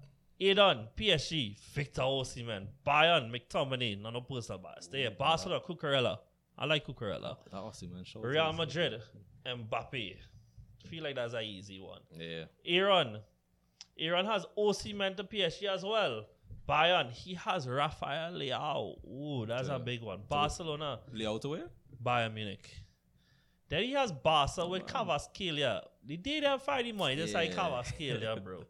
Adon, 0.41 0.87
PSG, 0.97 1.59
Victor 1.75 2.01
Osimhen, 2.01 2.65
Bayern, 2.87 3.29
McTominay, 3.31 4.01
no, 4.01 4.09
no 4.09 4.21
personal 4.21 4.59
bias. 4.63 4.87
There, 4.87 5.11
Barcelona, 5.11 5.61
Cucurella. 5.61 6.17
I 6.57 6.65
like 6.65 6.87
Cucurella. 6.87 7.37
That 7.51 7.57
awesome 7.57 7.93
man. 7.93 8.03
shout 8.03 8.23
out 8.25 8.29
Real. 8.29 8.51
Madrid, 8.53 8.99
Mbappe. 9.45 10.15
Feel 10.86 11.03
like 11.03 11.16
that's 11.16 11.34
a 11.34 11.41
easy 11.41 11.80
one. 11.80 12.02
Yeah, 12.18 12.45
Iran. 12.64 13.20
Iran 13.98 14.26
has 14.26 14.45
Osimhen 14.57 15.16
to 15.18 15.24
PSG 15.24 15.68
as 15.74 15.84
well. 15.84 16.26
Bayern, 16.68 17.12
he 17.12 17.36
has 17.36 17.68
Rafael 17.68 18.34
Leao. 18.34 18.95
Ooh, 19.06 19.45
that's 19.45 19.70
a 19.70 19.80
big 19.80 20.02
one. 20.02 20.22
Barcelona, 20.28 20.99
Leo 21.14 21.38
to 21.38 21.49
where? 21.49 21.70
Bayern 22.03 22.34
Munich. 22.34 22.70
Then 23.70 23.84
he 23.84 23.94
has 23.94 24.12
Barca 24.12 24.68
with 24.68 24.86
Kvaratskhelia. 24.86 25.82
The 26.06 26.18
day 26.18 26.40
they 26.40 26.57
find 26.60 26.88
him 26.88 26.98
money, 26.98 27.16
just 27.16 27.34
like 27.34 27.56
Yeah. 27.56 28.36
Bro. 28.44 28.64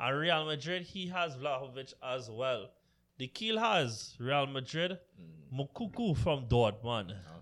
And 0.00 0.18
Real 0.18 0.44
Madrid, 0.44 0.82
he 0.82 1.06
has 1.08 1.36
Vlahovic 1.36 1.94
as 2.02 2.28
well. 2.30 2.68
The 3.16 3.28
Kiel 3.28 3.58
has 3.58 4.14
Real 4.18 4.46
Madrid, 4.46 4.98
mm. 5.20 5.58
Moukoko 5.58 6.16
from 6.16 6.46
Dortmund. 6.46 7.12
Oh, 7.12 7.33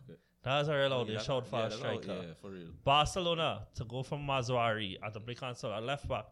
That's 0.45 0.69
a 0.69 0.75
real 0.77 0.93
out 0.93 1.07
there, 1.07 1.17
Yeah, 1.17 1.23
shout 1.23 1.47
for 1.47 1.57
yeah, 1.57 1.63
a 1.63 1.65
all- 1.65 1.71
striker. 1.71 2.07
Yeah, 2.27 2.35
for 2.41 2.51
real. 2.51 2.67
Barcelona 2.85 3.67
to 3.77 3.85
go 3.85 4.03
from 4.03 4.27
Mazraoui 4.27 4.97
at 5.05 5.13
the 5.15 5.21
play 5.21 5.35
console 5.35 5.73
at 5.73 5.83
left 5.83 6.09
back. 6.09 6.27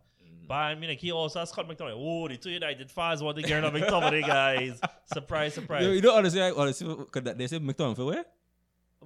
Bayern 0.49 0.81
Munich, 0.81 0.99
he 1.01 1.12
also 1.12 1.39
has 1.39 1.51
Scott 1.51 1.69
McTominay. 1.69 1.95
Oh, 1.95 2.27
the 2.27 2.37
two 2.37 2.51
United 2.51 2.91
fans 2.91 3.23
want 3.23 3.37
to 3.37 3.43
get 3.43 3.55
rid 3.55 3.65
of 3.65 3.73
McTominay, 3.73 4.27
guys. 4.27 4.81
Surprise, 5.12 5.55
surprise. 5.55 5.85
You, 5.85 5.93
you 5.93 6.01
know, 6.01 6.15
honestly, 6.16 6.43
I, 6.43 6.51
honestly, 6.51 6.97
that- 7.15 7.39
they 7.39 7.47
say 7.47 7.59
McTominay 7.61 7.97
for 7.97 8.05
where? 8.07 8.24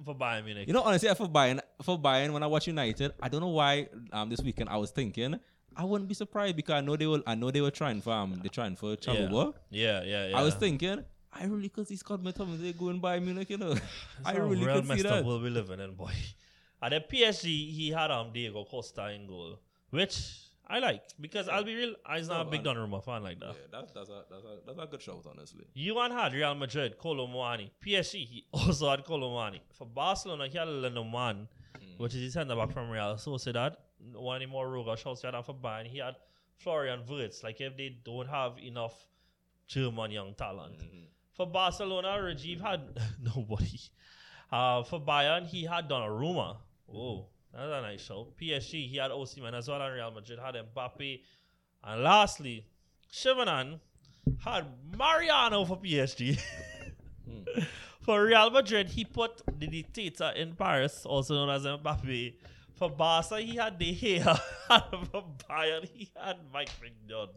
for 0.03 0.13
Bayern 0.15 0.43
Munich. 0.43 0.67
You 0.67 0.73
know, 0.73 0.81
honestly, 0.81 1.07
for 1.15 1.27
Bayern, 1.27 1.59
for 1.81 1.97
Bayern, 1.97 2.33
when 2.33 2.43
I 2.43 2.47
watch 2.47 2.67
United, 2.67 3.13
I 3.21 3.29
don't 3.29 3.41
know 3.41 3.47
why. 3.47 3.87
Um, 4.11 4.29
this 4.29 4.41
weekend 4.41 4.69
I 4.69 4.77
was 4.77 4.91
thinking 4.91 5.39
I 5.75 5.83
wouldn't 5.83 6.07
be 6.07 6.13
surprised 6.15 6.55
because 6.55 6.73
I 6.75 6.81
know 6.81 6.95
they 6.95 7.07
will. 7.07 7.21
I 7.27 7.35
know 7.35 7.51
they 7.51 7.61
were 7.61 7.71
trying 7.71 8.01
for 8.01 8.11
um, 8.13 8.39
they 8.41 8.49
trying 8.49 8.75
for 8.75 8.89
yeah. 8.91 8.95
Chalobah. 8.95 9.53
yeah, 9.69 10.03
yeah, 10.03 10.27
yeah. 10.27 10.37
I 10.37 10.41
was 10.41 10.55
thinking. 10.55 11.03
I 11.35 11.45
really 11.45 11.69
could 11.69 11.87
see 11.87 11.97
Scott 11.97 12.23
McTominay 12.23 12.77
going 12.77 12.99
by 12.99 13.19
Munich, 13.19 13.49
you 13.49 13.57
know. 13.57 13.73
I 14.25 14.33
That's 14.33 14.39
really 14.39 14.65
real 14.65 14.81
could 14.81 14.87
see 14.87 15.01
that. 15.03 15.25
world 15.25 15.43
we 15.43 15.49
living 15.49 15.79
in, 15.79 15.89
eh, 15.89 15.93
boy. 15.93 16.13
And 16.81 16.93
then 16.93 17.01
PSG, 17.11 17.43
he 17.73 17.89
had 17.91 18.11
um 18.11 18.31
Diogo 18.31 18.63
Costa 18.65 19.09
in 19.09 19.27
goal, 19.27 19.59
which 19.89 20.17
I 20.67 20.79
like 20.79 21.03
because 21.19 21.47
I'll 21.49 21.63
be 21.63 21.75
real, 21.75 21.95
I'm 22.05 22.25
not 22.27 22.41
a 22.41 22.43
No, 22.45 22.49
big 22.51 22.63
man. 22.63 22.75
Donnarumma 22.75 23.03
fan 23.03 23.21
like 23.23 23.39
that. 23.39 23.55
Yeah, 23.55 23.67
that's 23.71 23.91
that's 23.91 24.09
a 24.09 24.23
that's 24.29 24.43
a 24.45 24.57
that's 24.65 24.79
a 24.79 24.85
good 24.87 25.01
shout, 25.01 25.25
honestly. 25.29 25.65
Yuan 25.73 26.11
had 26.11 26.33
Real 26.33 26.55
Madrid, 26.55 26.97
Kolo 26.97 27.27
Muani. 27.27 27.69
PSG, 27.85 28.25
he 28.25 28.45
also 28.53 28.89
had 28.89 29.03
Kolo 29.03 29.29
Muani. 29.31 29.59
For 29.73 29.85
Barcelona, 29.85 30.47
he 30.47 30.57
had 30.57 30.67
Le 30.67 30.89
Normand, 30.89 31.47
hmm. 31.77 32.01
which 32.03 32.15
is 32.15 32.21
his 32.21 32.33
centre 32.33 32.55
back 32.55 32.71
from 32.71 32.89
Real 32.89 33.15
Sociedad. 33.15 33.75
One 34.13 34.47
more 34.49 34.67
Ruga 34.67 34.97
shouts 34.97 35.23
out 35.25 35.45
for 35.45 35.53
Bayern. 35.53 35.87
He 35.87 35.99
had 35.99 36.15
Florian 36.57 37.01
Wirtz. 37.09 37.43
Like 37.43 37.59
if 37.61 37.75
they 37.77 37.89
don't 38.03 38.27
have 38.27 38.57
enough 38.59 38.93
German 39.67 40.11
young 40.11 40.33
talent. 40.35 40.81
Hmm. 40.81 41.05
For 41.35 41.45
Barcelona, 41.45 42.17
Rajiv 42.19 42.61
had 42.61 42.81
nobody. 43.35 43.79
Uh, 44.51 44.83
for 44.83 44.99
Bayern, 45.01 45.45
he 45.45 45.65
had 45.65 45.89
Donnarumma. 45.89 46.57
Oh, 46.93 47.25
that's 47.53 47.71
a 47.71 47.81
nice 47.81 48.01
show. 48.01 48.27
PSG, 48.41 48.89
he 48.89 48.97
had 48.97 49.11
Osimhen 49.11 49.53
as 49.53 49.67
well, 49.67 49.81
and 49.81 49.93
Real 49.93 50.11
Madrid 50.11 50.39
had 50.39 50.55
Mbappe. 50.55 51.21
And 51.83 52.03
lastly, 52.03 52.65
Shivanan 53.11 53.79
had 54.39 54.65
Mariano 54.97 55.65
for 55.65 55.77
PSG. 55.77 56.39
For 58.01 58.23
Real 58.23 58.51
Madrid, 58.51 58.89
he 58.89 59.03
put 59.03 59.41
the 59.57 59.65
dictator 59.65 60.31
in 60.35 60.53
Paris, 60.53 61.07
also 61.07 61.33
known 61.33 61.49
as 61.49 61.63
Mbappe. 61.63 62.35
For 62.75 62.87
Barca, 62.87 63.39
he 63.41 63.55
had 63.55 63.79
De 63.79 63.95
Gea. 63.95 64.39
and 64.69 65.07
for 65.09 65.23
Bayern, 65.49 65.89
he 65.91 66.11
had 66.15 66.37
Mike 66.53 66.69
McDonald. 66.79 67.29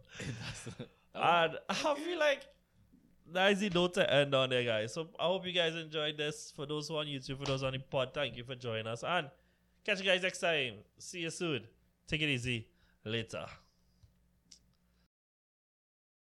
and 1.15 1.59
I 1.71 1.95
feel 1.95 2.19
like 2.19 2.43
that 3.33 3.53
is 3.53 3.61
the 3.61 3.71
note 3.71 3.95
to 3.95 4.13
end 4.13 4.35
on 4.35 4.51
there, 4.51 4.65
guys. 4.65 4.95
So 4.95 5.09
I 5.19 5.27
hope 5.27 5.47
you 5.47 5.53
guys 5.53 5.75
enjoyed 5.75 6.17
this. 6.17 6.53
For 6.55 6.67
those 6.67 6.89
who 6.89 6.97
are 6.97 7.01
on 7.01 7.07
YouTube, 7.07 7.39
for 7.39 7.47
those 7.47 7.63
on 7.63 7.73
the 7.73 7.79
pod, 7.79 8.11
thank 8.15 8.37
you 8.37 8.45
for 8.45 8.55
joining 8.55 8.87
us. 8.87 9.05
And 9.05 9.29
catch 9.85 9.99
you 9.99 10.05
guys 10.05 10.23
next 10.23 10.39
time. 10.39 10.75
See 10.99 11.21
you 11.21 11.31
soon. 11.31 11.65
Take 12.07 12.23
it 12.23 12.29
easy. 12.29 12.67
Later. 13.05 13.47